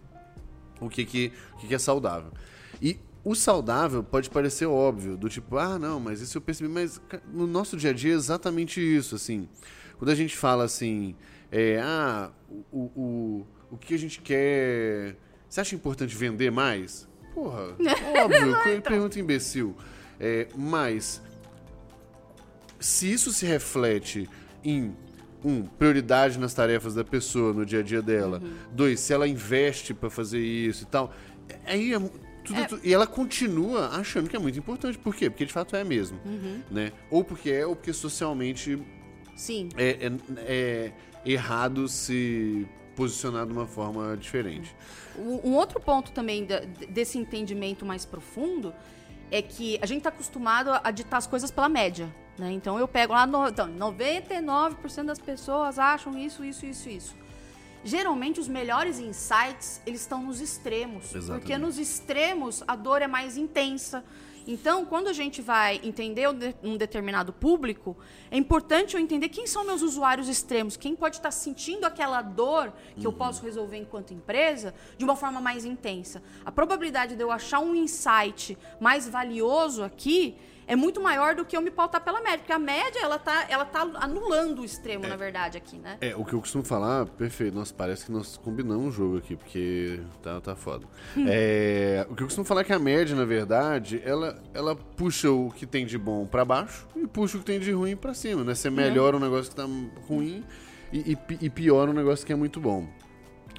o 0.81 0.89
que, 0.89 1.05
que, 1.05 1.33
o 1.55 1.59
que, 1.59 1.69
que 1.69 1.75
é 1.75 1.79
saudável. 1.79 2.31
E 2.81 2.99
o 3.25 3.35
saudável 3.35 4.05
pode 4.05 4.31
parecer 4.31 4.67
óbvio, 4.67 5.17
do 5.17 5.29
tipo, 5.29 5.57
ah, 5.57 5.79
não, 5.79 5.99
mas 5.99 6.21
isso 6.21 6.39
eu 6.39 6.43
percebi, 6.43 6.69
mas 6.69 7.01
no 7.33 7.47
nosso 7.47 7.77
dia 7.77 7.91
a 7.91 7.93
dia 7.93 8.13
é 8.13 8.17
exatamente 8.17 8.81
isso, 8.81 9.17
assim. 9.17 9.49
Quando 9.99 10.11
a 10.11 10.15
gente 10.15 10.37
fala 10.37 10.65
assim, 10.65 11.17
é, 11.51 11.81
ah, 11.83 12.31
o, 12.71 12.91
o, 12.95 13.47
o 13.71 13.77
que 13.77 13.95
a 13.95 13.99
gente 13.99 14.21
quer. 14.21 15.17
Você 15.49 15.61
acha 15.61 15.75
importante 15.75 16.15
vender 16.15 16.51
mais? 16.51 17.09
Porra, 17.35 17.75
óbvio, 18.23 18.57
então. 18.71 18.81
pergunta 18.83 19.19
imbecil. 19.19 19.77
É, 20.19 20.49
mas 20.57 21.21
se 22.79 23.11
isso 23.13 23.33
se 23.33 23.47
reflete 23.47 24.29
em 24.65 24.95
um, 25.45 25.63
prioridade 25.63 26.39
nas 26.39 26.55
tarefas 26.55 26.95
da 26.95 27.05
pessoa 27.05 27.53
no 27.53 27.65
dia 27.65 27.81
a 27.81 27.83
dia 27.83 28.03
dela. 28.03 28.41
Uhum. 28.43 28.53
Dois, 28.73 29.01
se 29.01 29.13
ela 29.13 29.29
investe 29.29 29.95
para 29.95 30.11
fazer 30.11 30.41
isso 30.41 30.85
e 30.85 30.87
tal. 30.87 31.13
Aí 31.65 31.95
é 31.95 31.99
tudo, 32.45 32.61
é. 32.61 32.65
Tudo, 32.65 32.81
e 32.85 32.93
ela 32.93 33.07
continua 33.07 33.89
achando 33.89 34.29
que 34.29 34.37
é 34.37 34.39
muito 34.39 34.59
importante. 34.59 34.99
Por 34.99 35.15
quê? 35.15 35.31
Porque 35.31 35.45
de 35.45 35.53
fato 35.53 35.77
é 35.77 35.85
mesmo. 35.85 36.19
Uhum. 36.25 36.63
Né? 36.71 36.93
Ou 37.11 37.23
porque 37.23 37.51
é, 37.51 37.67
ou 37.67 37.77
porque 37.77 37.93
socialmente 37.93 38.79
Sim. 39.37 39.69
É, 39.77 40.07
é, 40.07 40.13
é 40.39 40.93
errado 41.25 41.89
se 41.89 42.67
posicionar 42.95 43.47
de 43.47 43.53
uma 43.53 43.67
forma 43.67 44.17
diferente. 44.17 44.75
Um 45.19 45.53
outro 45.53 45.79
ponto 45.79 46.11
também 46.13 46.47
desse 46.89 47.19
entendimento 47.19 47.85
mais 47.85 48.05
profundo 48.07 48.73
é 49.31 49.43
que 49.43 49.79
a 49.83 49.87
gente 49.87 49.99
está 49.99 50.09
acostumado 50.09 50.71
a 50.83 50.91
ditar 50.91 51.19
as 51.19 51.27
coisas 51.27 51.51
pela 51.51 51.69
média. 51.69 52.09
Né? 52.39 52.53
Então 52.53 52.79
eu 52.79 52.87
pego 52.87 53.13
lá, 53.13 53.27
no, 53.27 53.49
então, 53.49 53.69
99% 53.69 55.05
das 55.05 55.19
pessoas 55.19 55.79
acham 55.79 56.19
isso, 56.19 56.45
isso, 56.45 56.67
isso, 56.67 56.89
isso. 56.89 57.17
Geralmente 57.83 58.41
os 58.41 58.49
melhores 58.49 58.99
insights, 58.99 59.81
eles 59.87 60.01
estão 60.01 60.23
nos 60.23 60.41
extremos. 60.41 61.15
Exatamente. 61.15 61.41
Porque 61.41 61.57
nos 61.57 61.79
extremos 61.79 62.63
a 62.67 62.75
dor 62.75 63.01
é 63.01 63.07
mais 63.07 63.37
intensa. 63.37 64.05
Então, 64.49 64.85
quando 64.85 65.09
a 65.09 65.13
gente 65.13 65.43
vai 65.43 65.81
entender 65.83 66.29
um 66.63 66.77
determinado 66.77 67.33
público, 67.33 67.97
é 68.31 68.37
importante 68.37 68.95
eu 68.95 69.01
entender 69.01 69.29
quem 69.29 69.45
são 69.45 69.65
meus 69.65 69.83
usuários 69.83 70.29
extremos, 70.29 70.77
quem 70.77 70.95
pode 70.95 71.17
estar 71.17 71.33
sentindo 71.33 71.85
aquela 71.85 72.23
dor 72.23 72.73
que 72.95 73.01
uhum. 73.01 73.07
eu 73.07 73.13
posso 73.13 73.43
resolver 73.43 73.77
enquanto 73.77 74.15
empresa 74.15 74.73
de 74.97 75.05
uma 75.05 75.17
forma 75.17 75.41
mais 75.41 75.65
intensa. 75.65 76.23
A 76.45 76.53
probabilidade 76.53 77.17
de 77.17 77.23
eu 77.23 77.33
achar 77.33 77.59
um 77.59 77.75
insight 77.75 78.57
mais 78.81 79.09
valioso 79.09 79.83
aqui 79.83 80.37
é 80.67 80.75
muito 80.75 81.01
maior 81.01 81.35
do 81.35 81.45
que 81.45 81.57
eu 81.57 81.63
me 81.63 81.71
pautar 81.71 82.03
pela 82.03 82.21
média. 82.21 82.39
Porque 82.39 82.53
a 82.53 82.59
média, 82.59 83.01
ela 83.01 83.19
tá, 83.19 83.47
ela 83.49 83.65
tá 83.65 83.83
anulando 83.95 84.63
o 84.63 84.65
extremo, 84.65 85.05
é, 85.05 85.09
na 85.09 85.17
verdade, 85.17 85.57
aqui, 85.57 85.77
né? 85.77 85.97
É, 86.01 86.17
o 86.17 86.25
que 86.25 86.33
eu 86.33 86.41
costumo 86.41 86.65
falar, 86.65 87.07
perfeito. 87.07 87.55
Nossa, 87.55 87.73
parece 87.73 88.07
que 88.07 88.13
nós 88.13 88.37
combinamos 88.37 88.89
o 88.89 88.91
jogo 88.91 89.19
aqui, 89.19 89.37
porque 89.37 90.01
tá, 90.23 90.41
tá 90.41 90.57
foda. 90.57 90.87
Hum. 91.17 91.25
É, 91.29 92.07
o 92.11 92.17
que 92.17 92.23
eu 92.23 92.27
costumo 92.27 92.45
falar 92.45 92.63
é 92.63 92.65
que 92.65 92.73
a 92.73 92.79
média, 92.79 93.15
na 93.15 93.25
verdade, 93.25 94.03
ela, 94.05 94.43
ela 94.53 94.75
puxa 94.75 95.31
o 95.31 95.51
que 95.51 95.67
tem 95.67 95.87
de 95.87 95.97
bom 95.97 96.27
para 96.27 96.45
baixo 96.45 96.87
e 96.97 97.07
puxa 97.07 97.37
o 97.37 97.41
que 97.41 97.47
tem 97.47 97.61
de 97.61 97.71
ruim 97.71 97.97
para 97.97 98.13
cima, 98.13 98.43
né? 98.43 98.55
Você 98.55 98.69
melhora 98.69 99.17
é. 99.17 99.19
um 99.19 99.23
negócio 99.23 99.51
que 99.51 99.57
tá 99.57 99.69
ruim 100.09 100.45
e, 100.93 101.13
e, 101.13 101.19
e 101.43 101.51
piora 101.51 101.91
um 101.91 101.95
negócio 101.95 102.27
que 102.27 102.33
é 102.33 102.37
muito 102.37 102.61
bom. 102.61 102.89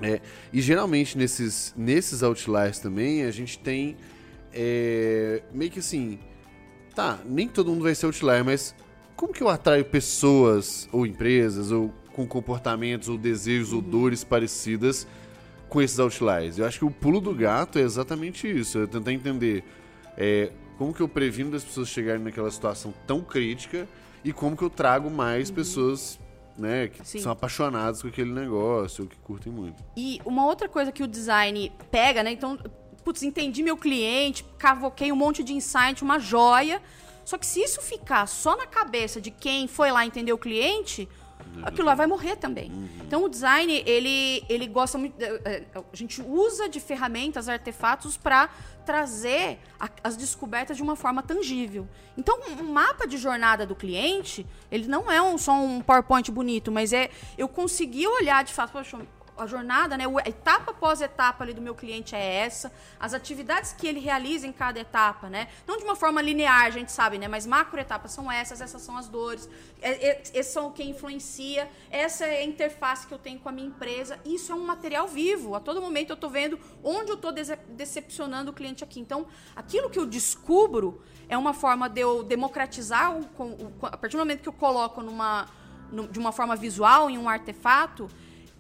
É, 0.01 0.22
e 0.53 0.62
geralmente 0.62 1.18
nesses, 1.18 1.74
nesses 1.76 2.22
outliers 2.22 2.78
também 2.78 3.24
a 3.24 3.32
gente 3.32 3.58
tem 3.58 3.97
é, 4.53 5.41
meio 5.51 5.72
que 5.72 5.80
assim 5.80 6.20
tá, 6.98 7.20
nem 7.24 7.48
todo 7.48 7.70
mundo 7.70 7.84
vai 7.84 7.93
ser 7.93 8.08
outlier, 8.08 8.43
mas 8.43 8.74
como 9.16 9.32
que 9.32 9.43
eu 9.43 9.50
atraio 9.50 9.86
pessoas 9.86 10.89
ou 10.91 11.06
empresas 11.06 11.72
ou 11.72 11.93
com 12.12 12.26
comportamentos 12.26 13.08
ou 13.08 13.20
desejos 13.20 13.72
ou 13.72 13.84
dores 13.84 14.24
parecidas 14.24 15.06
com 15.70 15.80
esses 15.80 16.00
outliers? 16.00 16.58
Eu 16.58 16.66
acho 16.66 16.80
que 16.80 16.86
o 16.86 16.89
pulo 16.89 17.22
do 17.22 17.36
gato 17.36 17.78
é 17.78 17.84
exatamente 17.84 18.50
isso, 18.50 18.82
é 18.82 18.88
tentar 18.88 19.14
entender 19.14 19.64
é, 20.18 20.52
como 20.80 20.91
que 20.91 21.00
eu 21.00 21.08
previno 21.08 21.52
das 21.52 21.64
pessoas 21.64 21.88
chegarem 21.88 22.24
naquela 22.24 22.50
situação 22.50 22.91
tão 23.06 23.22
crítica 23.22 23.88
e 24.26 24.34
como 24.34 24.58
que 24.58 24.64
eu 24.64 24.70
trago 24.70 25.08
mais 25.12 25.50
uhum. 25.50 25.56
pessoas 25.56 26.20
né, 26.58 26.88
que 26.88 27.08
Sim. 27.08 27.20
são 27.20 27.32
apaixonadas 27.32 28.02
com 28.02 28.08
aquele 28.08 28.32
negócio, 28.32 29.04
ou 29.04 29.08
que 29.08 29.18
curtem 29.18 29.54
muito. 29.54 29.84
E 29.95 30.20
uma 30.26 30.48
outra 30.48 30.68
coisa 30.68 30.91
que 30.91 31.04
o 31.04 31.08
design 31.08 31.72
pega, 31.91 32.24
né? 32.24 32.32
Então, 32.32 32.58
putz, 33.08 33.24
entendi 33.24 33.64
meu 33.64 33.78
cliente, 33.78 34.43
cavoquei 34.58 35.14
um 35.14 35.16
monte 35.16 35.41
de 35.41 35.53
insight, 35.53 36.03
uma 36.03 36.20
joia. 36.20 36.82
Só 37.24 37.38
que 37.38 37.45
se 37.45 37.62
isso 37.62 37.82
ficar 37.82 38.28
só 38.28 38.58
na 38.58 38.66
cabeça 38.66 39.22
de 39.22 39.32
quem 39.32 39.66
foi 39.66 39.89
lá 39.89 40.05
entender 40.05 40.34
o 40.34 40.38
cliente, 40.38 41.08
aquilo 41.64 41.88
lá 41.88 41.95
vai 41.95 42.05
morrer 42.05 42.36
também. 42.36 42.70
Uhum. 42.70 42.89
Então 43.05 43.24
o 43.24 43.30
design, 43.30 43.82
ele, 43.86 44.43
ele 44.49 44.68
gosta 44.68 44.97
muito. 44.97 45.16
Eh, 45.22 45.41
eh, 45.45 45.64
a 45.74 45.95
gente 45.95 46.22
usa 46.22 46.68
de 46.68 46.82
ferramentas, 46.82 47.47
artefatos 47.47 48.18
para 48.18 48.49
trazer 48.86 49.60
a, 49.80 49.89
as 50.03 50.18
descobertas 50.18 50.76
de 50.76 50.84
uma 50.84 50.97
forma 50.97 51.24
tangível. 51.24 51.88
Então, 52.18 52.39
um 52.60 52.72
mapa 52.74 53.08
de 53.08 53.18
jornada 53.18 53.66
do 53.66 53.76
cliente, 53.76 54.45
ele 54.70 54.88
não 54.88 55.10
é 55.10 55.22
um, 55.22 55.38
só 55.38 55.53
um 55.53 55.82
PowerPoint 55.82 56.30
bonito, 56.32 56.74
mas 56.74 56.91
é 56.91 57.10
eu 57.38 57.47
conseguir 57.47 58.08
olhar 58.08 58.43
de 58.43 58.53
fato, 58.53 58.72
poxa, 58.72 58.97
a 59.38 59.45
jornada, 59.45 59.97
né, 59.97 60.05
a 60.05 60.29
etapa 60.29 60.71
após 60.71 61.01
etapa 61.01 61.43
ali 61.43 61.53
do 61.53 61.61
meu 61.61 61.75
cliente 61.75 62.15
é 62.15 62.35
essa, 62.35 62.71
as 62.99 63.13
atividades 63.13 63.73
que 63.73 63.88
ele 63.88 63.99
realiza 63.99 64.47
em 64.47 64.51
cada 64.51 64.79
etapa, 64.79 65.29
né? 65.29 65.47
Não 65.65 65.77
de 65.77 65.83
uma 65.83 65.95
forma 65.95 66.21
linear, 66.21 66.65
a 66.65 66.69
gente 66.69 66.91
sabe, 66.91 67.17
né? 67.17 67.27
Mas 67.27 67.45
macro 67.45 67.79
etapas 67.79 68.11
são 68.11 68.31
essas, 68.31 68.61
essas 68.61 68.81
são 68.81 68.97
as 68.97 69.07
dores, 69.07 69.49
é, 69.81 70.09
é, 70.09 70.23
esses 70.33 70.51
são 70.51 70.67
o 70.67 70.71
que 70.71 70.83
influencia, 70.83 71.69
essa 71.89 72.25
é 72.25 72.39
a 72.39 72.43
interface 72.43 73.05
que 73.07 73.13
eu 73.13 73.19
tenho 73.19 73.39
com 73.39 73.49
a 73.49 73.51
minha 73.51 73.67
empresa. 73.67 74.19
Isso 74.25 74.51
é 74.51 74.55
um 74.55 74.65
material 74.65 75.07
vivo. 75.07 75.55
A 75.55 75.59
todo 75.59 75.81
momento 75.81 76.09
eu 76.09 76.15
estou 76.15 76.29
vendo 76.29 76.59
onde 76.83 77.11
eu 77.11 77.15
estou 77.15 77.31
decepcionando 77.31 78.51
o 78.51 78.53
cliente 78.53 78.83
aqui. 78.83 78.99
Então, 78.99 79.27
aquilo 79.55 79.89
que 79.89 79.99
eu 79.99 80.05
descubro 80.05 81.01
é 81.29 81.38
uma 81.38 81.53
forma 81.53 81.89
de 81.89 82.01
eu 82.01 82.23
democratizar, 82.23 83.15
o, 83.15 83.27
a 83.83 83.97
partir 83.97 84.15
do 84.15 84.19
momento 84.19 84.41
que 84.41 84.49
eu 84.49 84.53
coloco 84.53 85.01
numa, 85.01 85.47
de 86.11 86.19
uma 86.19 86.31
forma 86.31 86.55
visual 86.55 87.09
em 87.09 87.17
um 87.17 87.27
artefato 87.27 88.09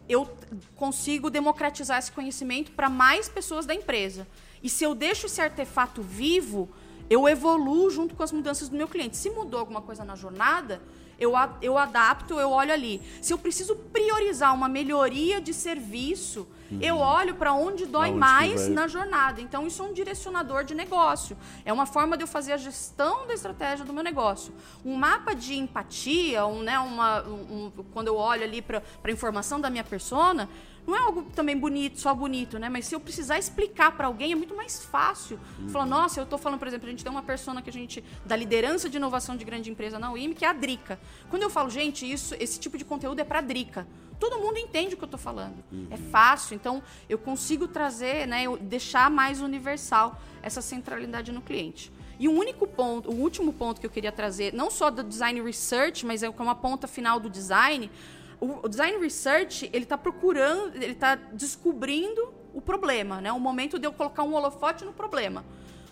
eu 0.09 0.29
consigo 0.75 1.29
democratizar 1.29 1.99
esse 1.99 2.11
conhecimento 2.11 2.71
para 2.71 2.89
mais 2.89 3.27
pessoas 3.27 3.65
da 3.65 3.73
empresa. 3.73 4.27
E 4.63 4.69
se 4.69 4.83
eu 4.83 4.95
deixo 4.95 5.25
esse 5.25 5.41
artefato 5.41 6.01
vivo, 6.01 6.69
eu 7.09 7.27
evoluo 7.27 7.89
junto 7.89 8.15
com 8.15 8.23
as 8.23 8.31
mudanças 8.31 8.69
do 8.69 8.77
meu 8.77 8.87
cliente. 8.87 9.17
Se 9.17 9.29
mudou 9.29 9.59
alguma 9.59 9.81
coisa 9.81 10.03
na 10.03 10.15
jornada, 10.15 10.81
eu, 11.19 11.33
eu 11.61 11.77
adapto, 11.77 12.39
eu 12.39 12.51
olho 12.51 12.71
ali. 12.71 13.01
Se 13.21 13.33
eu 13.33 13.37
preciso 13.37 13.75
priorizar 13.75 14.53
uma 14.53 14.69
melhoria 14.69 15.41
de 15.41 15.53
serviço, 15.53 16.47
uhum. 16.71 16.79
eu 16.81 16.97
olho 16.97 17.35
para 17.35 17.53
onde 17.53 17.85
dói 17.85 18.09
onde 18.09 18.19
mais 18.19 18.67
na 18.67 18.87
jornada. 18.87 19.41
Então, 19.41 19.65
isso 19.65 19.81
é 19.81 19.85
um 19.85 19.93
direcionador 19.93 20.63
de 20.63 20.75
negócio. 20.75 21.35
É 21.65 21.73
uma 21.73 21.85
forma 21.85 22.15
de 22.15 22.23
eu 22.23 22.27
fazer 22.27 22.53
a 22.53 22.57
gestão 22.57 23.25
da 23.25 23.33
estratégia 23.33 23.83
do 23.83 23.93
meu 23.93 24.03
negócio. 24.03 24.53
Um 24.85 24.95
mapa 24.95 25.33
de 25.33 25.55
empatia, 25.55 26.45
um, 26.45 26.61
né, 26.61 26.77
uma, 26.79 27.21
um, 27.23 27.71
quando 27.93 28.07
eu 28.07 28.15
olho 28.15 28.43
ali 28.43 28.61
para 28.61 28.81
a 29.03 29.11
informação 29.11 29.59
da 29.59 29.69
minha 29.69 29.83
persona, 29.83 30.47
não 30.87 30.95
é 30.95 30.99
algo 30.99 31.23
também 31.35 31.57
bonito, 31.57 31.99
só 31.99 32.15
bonito, 32.15 32.57
né? 32.57 32.69
Mas 32.69 32.85
se 32.85 32.95
eu 32.95 32.99
precisar 32.99 33.37
explicar 33.37 33.91
para 33.91 34.07
alguém, 34.07 34.31
é 34.31 34.35
muito 34.35 34.55
mais 34.55 34.85
fácil. 34.85 35.37
Uhum. 35.59 35.67
Falar, 35.67 35.85
nossa, 35.85 36.21
eu 36.21 36.23
estou 36.23 36.39
falando, 36.39 36.57
por 36.57 36.67
exemplo, 36.67 36.87
a 36.87 36.89
gente 36.89 37.03
tem 37.03 37.11
uma 37.11 37.21
persona 37.21 37.61
que 37.61 37.69
a 37.69 37.73
gente 37.73 38.01
da 38.25 38.37
liderança 38.37 38.89
de 38.89 38.95
inovação 38.95 39.35
de 39.35 39.43
grande 39.43 39.69
empresa 39.69 39.99
na 39.99 40.09
UIM, 40.13 40.33
que 40.33 40.45
é 40.45 40.47
a 40.47 40.53
Drica. 40.53 40.97
Quando 41.29 41.43
eu 41.43 41.49
falo, 41.49 41.69
gente, 41.69 42.09
isso, 42.09 42.33
esse 42.39 42.57
tipo 42.57 42.77
de 42.77 42.85
conteúdo 42.85 43.19
é 43.19 43.25
para 43.25 43.41
Drica. 43.41 43.85
Todo 44.17 44.39
mundo 44.39 44.57
entende 44.57 44.95
o 44.95 44.97
que 44.97 45.03
eu 45.03 45.07
estou 45.07 45.19
falando. 45.19 45.61
Uhum. 45.71 45.87
É 45.91 45.97
fácil, 45.97 46.55
então 46.55 46.81
eu 47.09 47.17
consigo 47.17 47.67
trazer, 47.67 48.25
né, 48.25 48.45
deixar 48.61 49.11
mais 49.11 49.41
universal 49.41 50.19
essa 50.41 50.61
centralidade 50.61 51.33
no 51.33 51.41
cliente. 51.41 51.91
E 52.19 52.27
um 52.27 52.35
único 52.35 52.65
ponto, 52.65 53.11
o 53.11 53.15
último 53.15 53.53
ponto 53.53 53.79
que 53.79 53.85
eu 53.85 53.91
queria 53.91 54.11
trazer, 54.11 54.53
não 54.53 54.71
só 54.71 54.89
do 54.89 55.03
design 55.03 55.39
research, 55.41 56.03
mas 56.05 56.23
é 56.23 56.29
uma 56.29 56.55
ponta 56.55 56.87
final 56.87 57.19
do 57.19 57.29
design, 57.29 57.91
o, 58.39 58.67
design 58.67 58.99
research, 58.99 59.69
ele 59.73 59.83
está 59.83 59.97
procurando, 59.97 60.75
ele 60.75 60.91
está 60.91 61.15
descobrindo 61.15 62.33
o 62.53 62.61
problema, 62.61 63.19
né? 63.19 63.31
O 63.31 63.39
momento 63.39 63.79
de 63.79 63.87
eu 63.87 63.93
colocar 63.93 64.23
um 64.23 64.33
holofote 64.33 64.85
no 64.85 64.93
problema. 64.93 65.43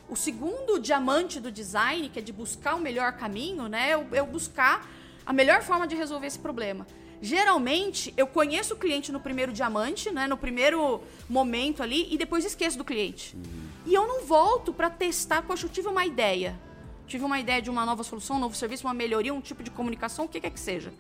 O 0.08 0.16
segundo 0.16 0.80
diamante 0.80 1.40
do 1.40 1.52
design, 1.52 2.08
que 2.10 2.20
é 2.20 2.22
de 2.22 2.32
buscar 2.32 2.76
o 2.76 2.80
melhor 2.80 3.14
caminho, 3.14 3.68
né? 3.68 3.92
É 3.92 4.20
eu 4.20 4.28
buscar 4.28 4.88
a 5.26 5.34
melhor 5.34 5.64
forma 5.64 5.88
de 5.88 5.96
resolver 5.96 6.28
esse 6.28 6.38
problema. 6.38 6.86
Geralmente, 7.20 8.14
eu 8.16 8.28
conheço 8.28 8.76
o 8.76 8.78
cliente 8.78 9.12
no 9.12 9.20
primeiro 9.20 9.52
diamante, 9.52 10.12
né? 10.12 10.28
No 10.28 10.38
primeiro 10.38 11.02
momento 11.28 11.82
ali, 11.82 12.08
e 12.14 12.18
depois 12.18 12.46
esqueço 12.46 12.78
do 12.78 12.84
cliente. 12.84 13.36
Uhum. 13.36 13.66
E 13.88 13.94
eu 13.94 14.08
não 14.08 14.24
volto 14.24 14.72
para 14.72 14.90
testar, 14.90 15.42
poxa, 15.42 15.66
eu 15.66 15.70
tive 15.70 15.88
uma 15.88 16.06
ideia. 16.06 16.60
Tive 17.08 17.24
uma 17.24 17.40
ideia 17.40 17.62
de 17.62 17.72
uma 17.72 17.86
nova 17.86 18.04
solução, 18.04 18.36
um 18.36 18.40
novo 18.40 18.56
serviço, 18.56 18.86
uma 18.86 18.94
melhoria, 18.94 19.34
um 19.34 19.42
tipo 19.42 19.64
de 19.64 19.72
comunicação, 19.72 20.26
o 20.26 20.28
que 20.28 20.40
quer 20.40 20.52
que 20.52 20.60
seja 20.60 20.94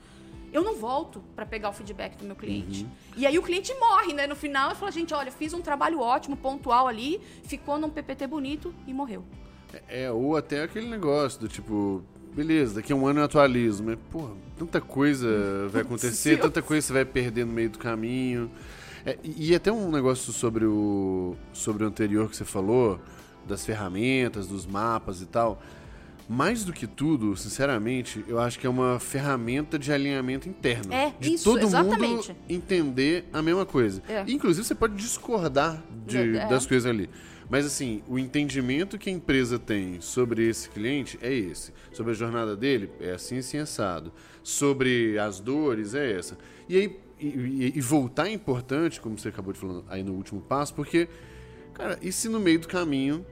eu 0.56 0.64
não 0.64 0.76
volto 0.78 1.22
para 1.36 1.46
pegar 1.46 1.70
o 1.70 1.74
feedback 1.74 2.16
do 2.16 2.24
meu 2.24 2.36
cliente. 2.36 2.84
Uhum. 2.84 2.90
E 3.18 3.26
aí 3.26 3.38
o 3.38 3.44
cliente 3.44 3.74
morre, 3.74 4.14
né? 4.14 4.26
No 4.26 4.38
final, 4.38 4.70
ele 4.70 4.80
fala, 4.80 4.90
gente, 4.90 5.14
olha, 5.14 5.30
fiz 5.30 5.54
um 5.54 5.62
trabalho 5.62 6.00
ótimo, 6.00 6.38
pontual 6.38 6.88
ali, 6.88 7.20
ficou 7.44 7.78
num 7.78 7.90
PPT 7.90 8.26
bonito 8.26 8.74
e 8.88 8.94
morreu. 8.94 9.26
É, 9.74 10.06
é, 10.06 10.12
ou 10.12 10.38
até 10.38 10.64
aquele 10.64 10.88
negócio 10.88 11.42
do 11.42 11.50
tipo, 11.50 12.02
beleza, 12.34 12.76
daqui 12.76 12.94
a 12.94 12.96
um 12.96 13.06
ano 13.06 13.20
eu 13.20 13.26
atualizo, 13.26 13.84
mas, 13.84 13.98
porra, 14.10 14.32
tanta 14.58 14.80
coisa 14.80 15.28
vai 15.68 15.82
acontecer, 15.82 16.40
tanta 16.40 16.62
coisa 16.62 16.88
você 16.88 16.94
vai 16.94 17.04
perder 17.04 17.46
no 17.46 17.52
meio 17.52 17.70
do 17.70 17.78
caminho. 17.78 18.50
É, 19.06 19.18
e, 19.22 19.52
e 19.52 19.56
até 19.56 19.74
um 19.74 19.92
negócio 19.92 20.32
sobre 20.32 20.66
o, 20.66 21.36
sobre 21.52 21.84
o 21.84 21.88
anterior 21.88 22.30
que 22.30 22.38
você 22.38 22.46
falou, 22.46 22.98
das 23.46 23.66
ferramentas, 23.66 24.48
dos 24.48 24.66
mapas 24.66 25.22
e 25.22 25.26
tal 25.26 25.62
mais 26.28 26.64
do 26.64 26.74
que 26.74 26.88
tudo, 26.88 27.36
sinceramente, 27.38 28.24
eu 28.28 28.40
acho 28.40 28.58
que 28.58 28.66
é 28.66 28.70
uma 28.70 29.00
ferramenta 29.00 29.78
de 29.78 29.92
alinhamento 29.92 30.50
interno. 30.50 30.92
É, 30.92 31.14
de 31.20 31.36
isso, 31.36 31.44
todo 31.44 31.64
exatamente. 31.64 32.30
mundo 32.30 32.36
entender 32.50 33.26
a 33.32 33.42
mesma 33.42 33.66
coisa. 33.66 34.02
É. 34.08 34.24
Inclusive, 34.28 34.66
você 34.66 34.76
pode 34.76 34.96
discordar 34.96 35.84
de, 36.06 36.38
é. 36.38 36.48
das 36.48 36.66
coisas 36.66 36.90
ali. 36.90 37.10
Mas 37.50 37.66
assim, 37.66 38.02
o 38.08 38.18
entendimento 38.18 38.98
que 38.98 39.10
a 39.10 39.14
empresa 39.14 39.60
tem 39.60 40.02
sobre 40.02 40.48
esse 40.48 40.68
cliente 40.70 41.20
é 41.22 41.32
esse. 41.32 41.72
Sobre 41.92 42.12
a 42.12 42.16
jornada 42.16 42.56
dele, 42.56 42.90
é 43.00 43.12
assim, 43.12 43.38
assim, 43.38 43.60
assado. 43.60 44.12
Sobre 44.42 45.20
as 45.20 45.40
dores, 45.40 45.94
é 45.94 46.12
essa. 46.12 46.38
E 46.68 46.76
aí, 46.76 47.00
e, 47.20 47.74
e 47.76 47.82
voltar 47.82 48.28
é 48.28 48.32
importante, 48.32 49.00
como 49.00 49.18
você 49.18 49.30
acabou 49.30 49.54
de 49.54 49.60
falar 49.60 49.84
aí 49.90 50.04
no 50.04 50.14
último 50.14 50.42
passo, 50.42 50.74
porque, 50.74 51.08
cara, 51.74 52.00
e 52.02 52.12
se 52.12 52.28
no 52.28 52.40
meio 52.40 52.60
do 52.60 52.68
caminho 52.68 53.24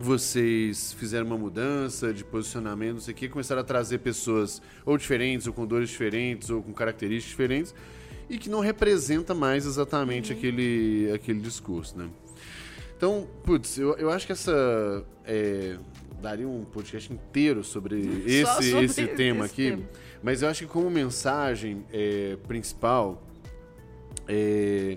vocês 0.00 0.92
fizeram 0.94 1.26
uma 1.26 1.38
mudança 1.38 2.12
de 2.12 2.24
posicionamento, 2.24 2.94
não 2.94 3.00
sei 3.00 3.14
o 3.14 3.16
que, 3.16 3.28
começaram 3.28 3.60
a 3.60 3.64
trazer 3.64 3.98
pessoas 3.98 4.60
ou 4.84 4.98
diferentes, 4.98 5.46
ou 5.46 5.52
com 5.52 5.66
dores 5.66 5.88
diferentes, 5.88 6.50
ou 6.50 6.62
com 6.62 6.72
características 6.72 7.30
diferentes, 7.30 7.74
e 8.28 8.38
que 8.38 8.48
não 8.48 8.60
representa 8.60 9.34
mais 9.34 9.66
exatamente 9.66 10.32
uhum. 10.32 10.38
aquele, 10.38 11.12
aquele 11.14 11.40
discurso, 11.40 11.96
né? 11.96 12.08
Então, 12.96 13.28
putz, 13.44 13.78
eu, 13.78 13.96
eu 13.96 14.10
acho 14.10 14.26
que 14.26 14.32
essa. 14.32 15.04
É, 15.24 15.76
daria 16.20 16.48
um 16.48 16.64
podcast 16.64 17.12
inteiro 17.12 17.62
sobre 17.62 18.00
esse, 18.24 18.70
sobre 18.70 18.84
esse 18.86 19.06
tema 19.08 19.44
esse 19.44 19.52
aqui, 19.52 19.70
tema. 19.72 19.88
mas 20.22 20.40
eu 20.40 20.48
acho 20.48 20.64
que 20.64 20.72
como 20.72 20.88
mensagem 20.88 21.84
é, 21.92 22.38
principal 22.48 23.22
é, 24.26 24.96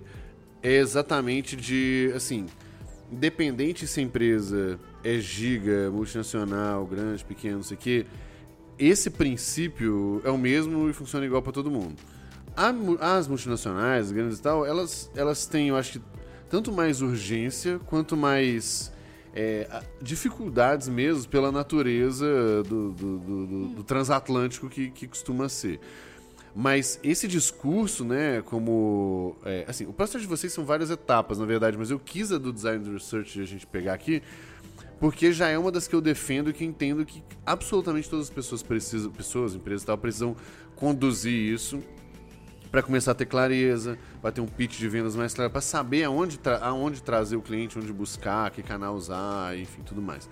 é 0.64 0.74
exatamente 0.78 1.58
de, 1.58 2.14
assim, 2.16 2.46
independente 3.12 3.88
se 3.88 4.00
a 4.00 4.04
empresa 4.04 4.80
é 5.04 5.18
giga, 5.20 5.90
multinacional, 5.92 6.86
grande, 6.86 7.24
pequeno, 7.24 7.58
não 7.58 7.64
sei 7.64 7.78
o 7.78 7.80
quê, 7.80 8.06
esse 8.78 9.10
princípio 9.10 10.22
é 10.24 10.30
o 10.30 10.38
mesmo 10.38 10.90
e 10.90 10.94
funciona 10.94 11.26
igual 11.26 11.42
para 11.42 11.52
todo 11.52 11.72
mundo. 11.72 11.96
As 13.00 13.28
multinacionais, 13.28 14.12
grandes 14.12 14.40
e 14.40 14.42
tal, 14.42 14.66
elas, 14.66 15.12
elas 15.16 15.46
têm, 15.46 15.70
eu 15.70 15.78
acho 15.78 15.94
que, 15.94 16.02
tanto 16.50 16.72
mais 16.72 17.02
urgência 17.02 17.80
quanto 17.86 18.18
mais 18.18 18.92
é, 19.34 19.68
dificuldades 20.02 20.88
mesmo 20.88 21.30
pela 21.30 21.52
natureza 21.52 22.26
do, 22.64 22.92
do, 22.92 23.18
do, 23.20 23.68
do 23.68 23.84
transatlântico 23.84 24.68
que, 24.70 24.90
que 24.90 25.08
costuma 25.08 25.48
ser. 25.48 25.80
Mas 26.60 27.00
esse 27.04 27.28
discurso, 27.28 28.04
né, 28.04 28.42
como. 28.42 29.38
É, 29.46 29.64
assim, 29.68 29.86
o 29.86 29.94
processo 29.94 30.22
de 30.22 30.26
vocês 30.26 30.52
são 30.52 30.66
várias 30.66 30.90
etapas, 30.90 31.38
na 31.38 31.46
verdade, 31.46 31.78
mas 31.78 31.92
eu 31.92 32.00
quis 32.00 32.32
a 32.32 32.40
do 32.40 32.52
design 32.52 32.92
research 32.92 33.40
a 33.40 33.46
gente 33.46 33.68
pegar 33.68 33.94
aqui, 33.94 34.24
porque 35.00 35.32
já 35.32 35.50
é 35.50 35.56
uma 35.56 35.72
das 35.72 35.88
que 35.88 35.94
eu 35.94 36.02
defendo 36.02 36.50
e 36.50 36.54
que 36.54 36.66
entendo 36.66 37.06
que 37.06 37.24
absolutamente 37.46 38.10
todas 38.10 38.26
as 38.26 38.34
pessoas 38.34 38.64
precisam, 38.64 39.12
pessoas, 39.12 39.54
empresas 39.54 39.84
e 39.84 39.86
tal, 39.86 40.00
precisam 40.00 40.36
conduzir 40.76 41.32
isso 41.32 41.80
para 42.72 42.82
começar 42.82 43.12
a 43.12 43.16
ter 43.16 43.28
clareza, 43.28 43.96
para 44.20 44.32
ter 44.32 44.42
um 44.42 44.48
pitch 44.48 44.80
de 44.80 44.90
vendas 44.90 45.16
mais 45.16 45.36
claro, 45.36 45.52
para 45.52 45.62
saber 45.62 46.06
aonde, 46.06 46.40
tra 46.40 46.58
aonde 46.58 47.04
trazer 47.04 47.36
o 47.36 47.42
cliente, 47.42 47.78
onde 47.78 47.94
buscar, 47.94 48.50
que 48.50 48.64
canal 48.64 48.96
usar, 48.96 49.56
enfim, 49.56 49.84
tudo 49.84 50.02
mais. 50.02 50.28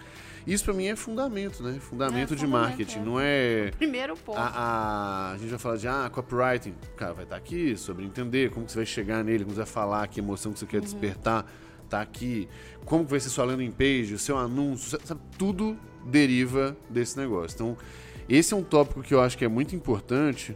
Isso 0.46 0.64
para 0.64 0.74
mim 0.74 0.86
é 0.86 0.96
fundamento, 0.96 1.64
né? 1.64 1.80
Fundamento 1.80 2.34
é, 2.34 2.36
de 2.36 2.46
fundamento, 2.46 2.68
marketing. 2.70 3.00
É. 3.00 3.02
Não 3.04 3.20
é. 3.20 3.72
Primeiro 3.78 4.16
ponto. 4.16 4.38
A, 4.38 4.48
a, 4.48 5.32
a, 5.32 5.38
gente 5.38 5.50
vai 5.50 5.60
falar 5.60 5.78
de 5.78 5.88
ah, 5.88 6.10
copywriting. 6.12 6.76
Cara, 6.96 7.14
vai 7.14 7.24
estar 7.24 7.36
tá 7.36 7.42
aqui 7.42 7.76
sobre 7.76 8.06
entender 8.06 8.52
como 8.52 8.66
que 8.66 8.72
você 8.72 8.80
vai 8.80 8.86
chegar 8.86 9.24
nele, 9.24 9.44
como 9.44 9.56
você 9.56 9.62
vai 9.62 9.72
falar, 9.72 10.08
que 10.08 10.20
emoção 10.20 10.54
que 10.54 10.60
você 10.60 10.66
quer 10.66 10.78
uhum. 10.78 10.84
despertar. 10.84 11.46
Tá 11.90 12.02
aqui. 12.02 12.48
Como 12.86 13.06
que 13.06 13.12
vai 13.12 13.20
ser 13.20 13.30
sua 13.30 13.46
landing 13.46 13.72
page, 13.72 14.14
o 14.14 14.20
seu 14.20 14.38
anúncio, 14.38 15.00
sabe? 15.04 15.22
Tudo 15.38 15.78
deriva 16.06 16.76
desse 16.90 17.18
negócio. 17.18 17.56
Então, 17.56 17.78
esse 18.30 18.54
é 18.54 18.58
um 18.58 18.64
tópico 18.64 19.02
que 19.02 19.14
eu 19.14 19.22
acho 19.22 19.38
que 19.38 19.46
é 19.46 19.48
muito 19.48 19.76
importante 19.76 20.56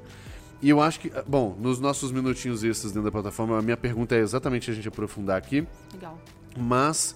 e 0.61 0.69
eu 0.69 0.81
acho 0.81 0.99
que, 0.99 1.11
bom, 1.25 1.55
nos 1.57 1.79
nossos 1.79 2.11
minutinhos 2.11 2.63
extras 2.63 2.91
dentro 2.91 3.05
da 3.05 3.11
plataforma, 3.11 3.57
a 3.57 3.61
minha 3.61 3.77
pergunta 3.77 4.15
é 4.15 4.19
exatamente 4.19 4.69
a 4.69 4.73
gente 4.73 4.87
aprofundar 4.87 5.37
aqui. 5.37 5.65
Legal. 5.93 6.19
Mas, 6.57 7.15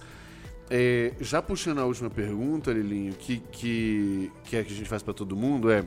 é, 0.70 1.12
já 1.20 1.42
puxando 1.42 1.78
a 1.78 1.84
última 1.84 2.10
pergunta, 2.10 2.72
Lilinho, 2.72 3.12
que, 3.14 3.38
que, 3.52 4.32
que 4.44 4.56
é 4.56 4.64
que 4.64 4.72
a 4.72 4.76
gente 4.76 4.88
faz 4.88 5.02
para 5.02 5.14
todo 5.14 5.36
mundo, 5.36 5.70
é. 5.70 5.84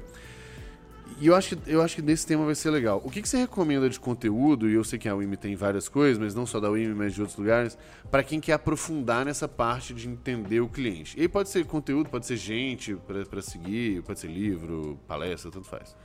E 1.20 1.28
eu 1.28 1.36
acho, 1.36 1.56
que, 1.56 1.72
eu 1.72 1.82
acho 1.82 1.96
que 1.96 2.02
nesse 2.02 2.28
tema 2.28 2.46
vai 2.46 2.54
ser 2.54 2.70
legal. 2.70 3.02
O 3.04 3.10
que, 3.10 3.22
que 3.22 3.30
você 3.30 3.38
recomenda 3.38 3.90
de 3.90 4.00
conteúdo, 4.00 4.70
e 4.70 4.74
eu 4.74 4.84
sei 4.84 5.00
que 5.00 5.10
a 5.10 5.16
UIM 5.16 5.34
tem 5.36 5.56
várias 5.56 5.90
coisas, 5.90 6.18
mas 6.18 6.36
não 6.36 6.46
só 6.46 6.60
da 6.60 6.70
UIM, 6.70 6.94
mas 6.94 7.14
de 7.14 7.22
outros 7.22 7.40
lugares, 7.40 7.78
para 8.12 8.22
quem 8.22 8.40
quer 8.40 8.54
aprofundar 8.54 9.26
nessa 9.26 9.48
parte 9.48 9.94
de 9.94 10.08
entender 10.08 10.60
o 10.60 10.68
cliente? 10.68 11.18
E 11.18 11.22
aí 11.22 11.28
pode 11.28 11.50
ser 11.50 11.66
conteúdo, 11.66 12.10
pode 12.10 12.28
ser 12.28 12.36
gente 12.36 12.96
para 12.96 13.42
seguir, 13.42 14.04
pode 14.04 14.20
ser 14.20 14.28
livro, 14.28 15.00
palestra, 15.08 15.50
tanto 15.50 15.66
faz. 15.66 15.96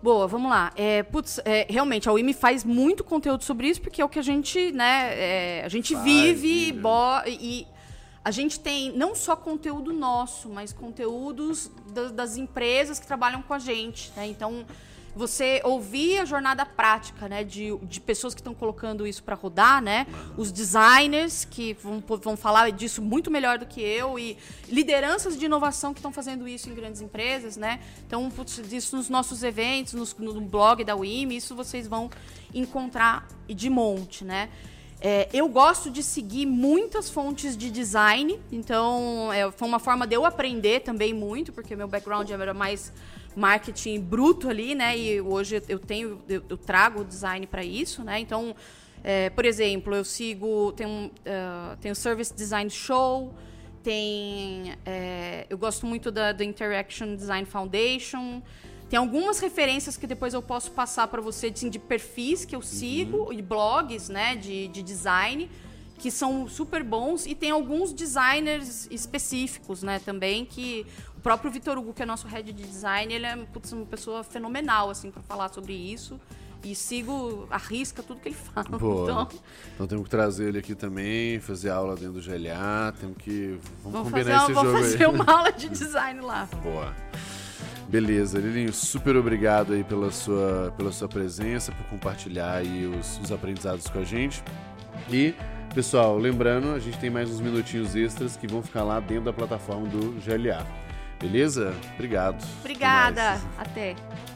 Boa, 0.00 0.28
vamos 0.28 0.50
lá. 0.50 0.72
É, 0.76 1.02
putz, 1.02 1.40
é, 1.44 1.66
realmente, 1.68 2.08
a 2.08 2.12
UIMI 2.12 2.32
faz 2.32 2.62
muito 2.62 3.02
conteúdo 3.02 3.42
sobre 3.42 3.68
isso, 3.68 3.80
porque 3.80 4.00
é 4.00 4.04
o 4.04 4.08
que 4.08 4.18
a 4.18 4.22
gente, 4.22 4.70
né, 4.70 5.10
é, 5.14 5.64
a 5.64 5.68
gente 5.68 5.94
faz, 5.94 6.04
vive 6.04 6.72
e 7.26 7.66
a 8.24 8.30
gente 8.30 8.60
tem 8.60 8.92
não 8.92 9.14
só 9.14 9.34
conteúdo 9.34 9.92
nosso, 9.92 10.48
mas 10.48 10.72
conteúdos 10.72 11.70
das, 11.92 12.12
das 12.12 12.36
empresas 12.36 13.00
que 13.00 13.06
trabalham 13.06 13.42
com 13.42 13.52
a 13.52 13.58
gente, 13.58 14.12
né? 14.16 14.26
Então, 14.26 14.64
você 15.14 15.60
ouvir 15.64 16.20
a 16.20 16.24
jornada 16.24 16.64
prática, 16.64 17.28
né, 17.28 17.44
de, 17.44 17.76
de 17.82 18.00
pessoas 18.00 18.34
que 18.34 18.40
estão 18.40 18.54
colocando 18.54 19.06
isso 19.06 19.22
para 19.22 19.34
rodar, 19.34 19.82
né, 19.82 20.06
os 20.36 20.50
designers 20.50 21.44
que 21.44 21.74
vão, 21.74 22.02
vão 22.22 22.36
falar 22.36 22.70
disso 22.72 23.02
muito 23.02 23.30
melhor 23.30 23.58
do 23.58 23.66
que 23.66 23.80
eu 23.80 24.18
e 24.18 24.38
lideranças 24.68 25.38
de 25.38 25.44
inovação 25.44 25.92
que 25.92 25.98
estão 25.98 26.12
fazendo 26.12 26.48
isso 26.48 26.70
em 26.70 26.74
grandes 26.74 27.02
empresas, 27.02 27.56
né. 27.56 27.80
Então, 28.06 28.30
putz, 28.30 28.58
isso 28.72 28.96
nos 28.96 29.08
nossos 29.08 29.42
eventos, 29.42 29.92
nos, 29.92 30.14
no 30.14 30.40
blog 30.40 30.82
da 30.82 30.96
WIM, 30.96 31.28
isso 31.32 31.54
vocês 31.54 31.86
vão 31.86 32.10
encontrar 32.54 33.28
de 33.46 33.68
monte, 33.68 34.24
né. 34.24 34.48
É, 35.04 35.28
eu 35.32 35.48
gosto 35.48 35.90
de 35.90 36.00
seguir 36.00 36.46
muitas 36.46 37.10
fontes 37.10 37.56
de 37.56 37.72
design, 37.72 38.38
então 38.52 39.32
é, 39.32 39.50
foi 39.50 39.66
uma 39.66 39.80
forma 39.80 40.06
de 40.06 40.14
eu 40.14 40.24
aprender 40.24 40.78
também 40.78 41.12
muito, 41.12 41.52
porque 41.52 41.74
meu 41.74 41.88
background 41.88 42.30
era 42.30 42.54
mais 42.54 42.92
marketing 43.34 43.98
bruto 43.98 44.48
ali, 44.48 44.76
né? 44.76 44.96
E 44.96 45.20
hoje 45.20 45.60
eu 45.68 45.80
tenho, 45.80 46.22
eu, 46.28 46.44
eu 46.48 46.56
trago 46.56 47.00
o 47.00 47.04
design 47.04 47.48
para 47.48 47.64
isso, 47.64 48.04
né? 48.04 48.20
Então, 48.20 48.54
é, 49.02 49.28
por 49.30 49.44
exemplo, 49.44 49.92
eu 49.92 50.04
sigo, 50.04 50.70
tem 50.76 50.86
um, 50.86 51.06
uh, 51.06 51.76
tem 51.80 51.90
o 51.90 51.96
Service 51.96 52.32
Design 52.32 52.70
Show, 52.70 53.34
tem, 53.82 54.74
é, 54.86 55.46
eu 55.50 55.58
gosto 55.58 55.84
muito 55.84 56.12
da, 56.12 56.30
da 56.30 56.44
Interaction 56.44 57.16
Design 57.16 57.44
Foundation. 57.44 58.40
Tem 58.92 58.98
algumas 58.98 59.40
referências 59.40 59.96
que 59.96 60.06
depois 60.06 60.34
eu 60.34 60.42
posso 60.42 60.70
passar 60.70 61.08
para 61.08 61.22
você 61.22 61.46
assim, 61.46 61.70
de 61.70 61.78
perfis 61.78 62.44
que 62.44 62.54
eu 62.54 62.60
sigo 62.60 63.28
uhum. 63.28 63.32
e 63.32 63.40
blogs, 63.40 64.10
né, 64.10 64.36
de, 64.36 64.68
de 64.68 64.82
design 64.82 65.50
que 65.96 66.10
são 66.10 66.46
super 66.46 66.84
bons 66.84 67.24
e 67.24 67.34
tem 67.34 67.52
alguns 67.52 67.90
designers 67.90 68.86
específicos, 68.90 69.82
né, 69.82 69.98
também 69.98 70.44
que 70.44 70.84
próprio 71.22 71.50
Vitor 71.50 71.78
Hugo, 71.78 71.94
que 71.94 72.02
é 72.02 72.06
nosso 72.06 72.26
head 72.26 72.52
de 72.52 72.62
design, 72.62 73.14
ele 73.14 73.24
é 73.24 73.34
putz, 73.50 73.72
uma 73.72 73.86
pessoa 73.86 74.22
fenomenal, 74.22 74.90
assim, 74.90 75.10
para 75.10 75.22
falar 75.22 75.48
sobre 75.48 75.72
isso. 75.72 76.20
E 76.62 76.74
sigo, 76.74 77.48
arrisca 77.50 78.02
tudo 78.02 78.20
que 78.20 78.28
ele 78.28 78.36
fala. 78.54 78.78
Boa. 78.78 79.04
Então... 79.04 79.40
então 79.74 79.86
temos 79.86 80.04
que 80.04 80.10
trazer 80.10 80.48
ele 80.48 80.58
aqui 80.58 80.74
também, 80.74 81.40
fazer 81.40 81.70
aula 81.70 81.96
dentro 81.96 82.20
do 82.20 82.20
GLA, 82.20 82.92
temos 83.00 83.16
que. 83.16 83.58
Vamos, 83.82 83.92
vamos 83.92 84.10
combinar 84.10 84.40
fazer, 84.40 84.44
esse 84.44 84.52
vamos 84.52 84.70
jogo 84.70 84.84
fazer 84.84 85.04
aí. 85.06 85.10
uma 85.10 85.24
aula 85.24 85.50
de 85.50 85.68
design 85.70 86.20
lá. 86.20 86.46
Boa. 86.62 86.94
Beleza, 87.92 88.38
Lilinho, 88.38 88.72
super 88.72 89.16
obrigado 89.16 89.74
aí 89.74 89.84
pela 89.84 90.10
sua, 90.10 90.72
pela 90.78 90.90
sua 90.90 91.06
presença, 91.06 91.70
por 91.72 91.84
compartilhar 91.88 92.54
aí 92.54 92.86
os, 92.86 93.20
os 93.20 93.30
aprendizados 93.30 93.86
com 93.86 93.98
a 93.98 94.02
gente. 94.02 94.42
E, 95.10 95.34
pessoal, 95.74 96.16
lembrando, 96.16 96.72
a 96.72 96.78
gente 96.78 96.98
tem 96.98 97.10
mais 97.10 97.28
uns 97.28 97.38
minutinhos 97.38 97.94
extras 97.94 98.34
que 98.34 98.46
vão 98.46 98.62
ficar 98.62 98.82
lá 98.82 98.98
dentro 98.98 99.24
da 99.24 99.32
plataforma 99.34 99.86
do 99.88 100.12
GLA. 100.24 100.66
Beleza? 101.20 101.74
Obrigado. 101.92 102.42
Obrigada. 102.60 103.38
Até. 103.58 103.90
Até. 103.90 104.31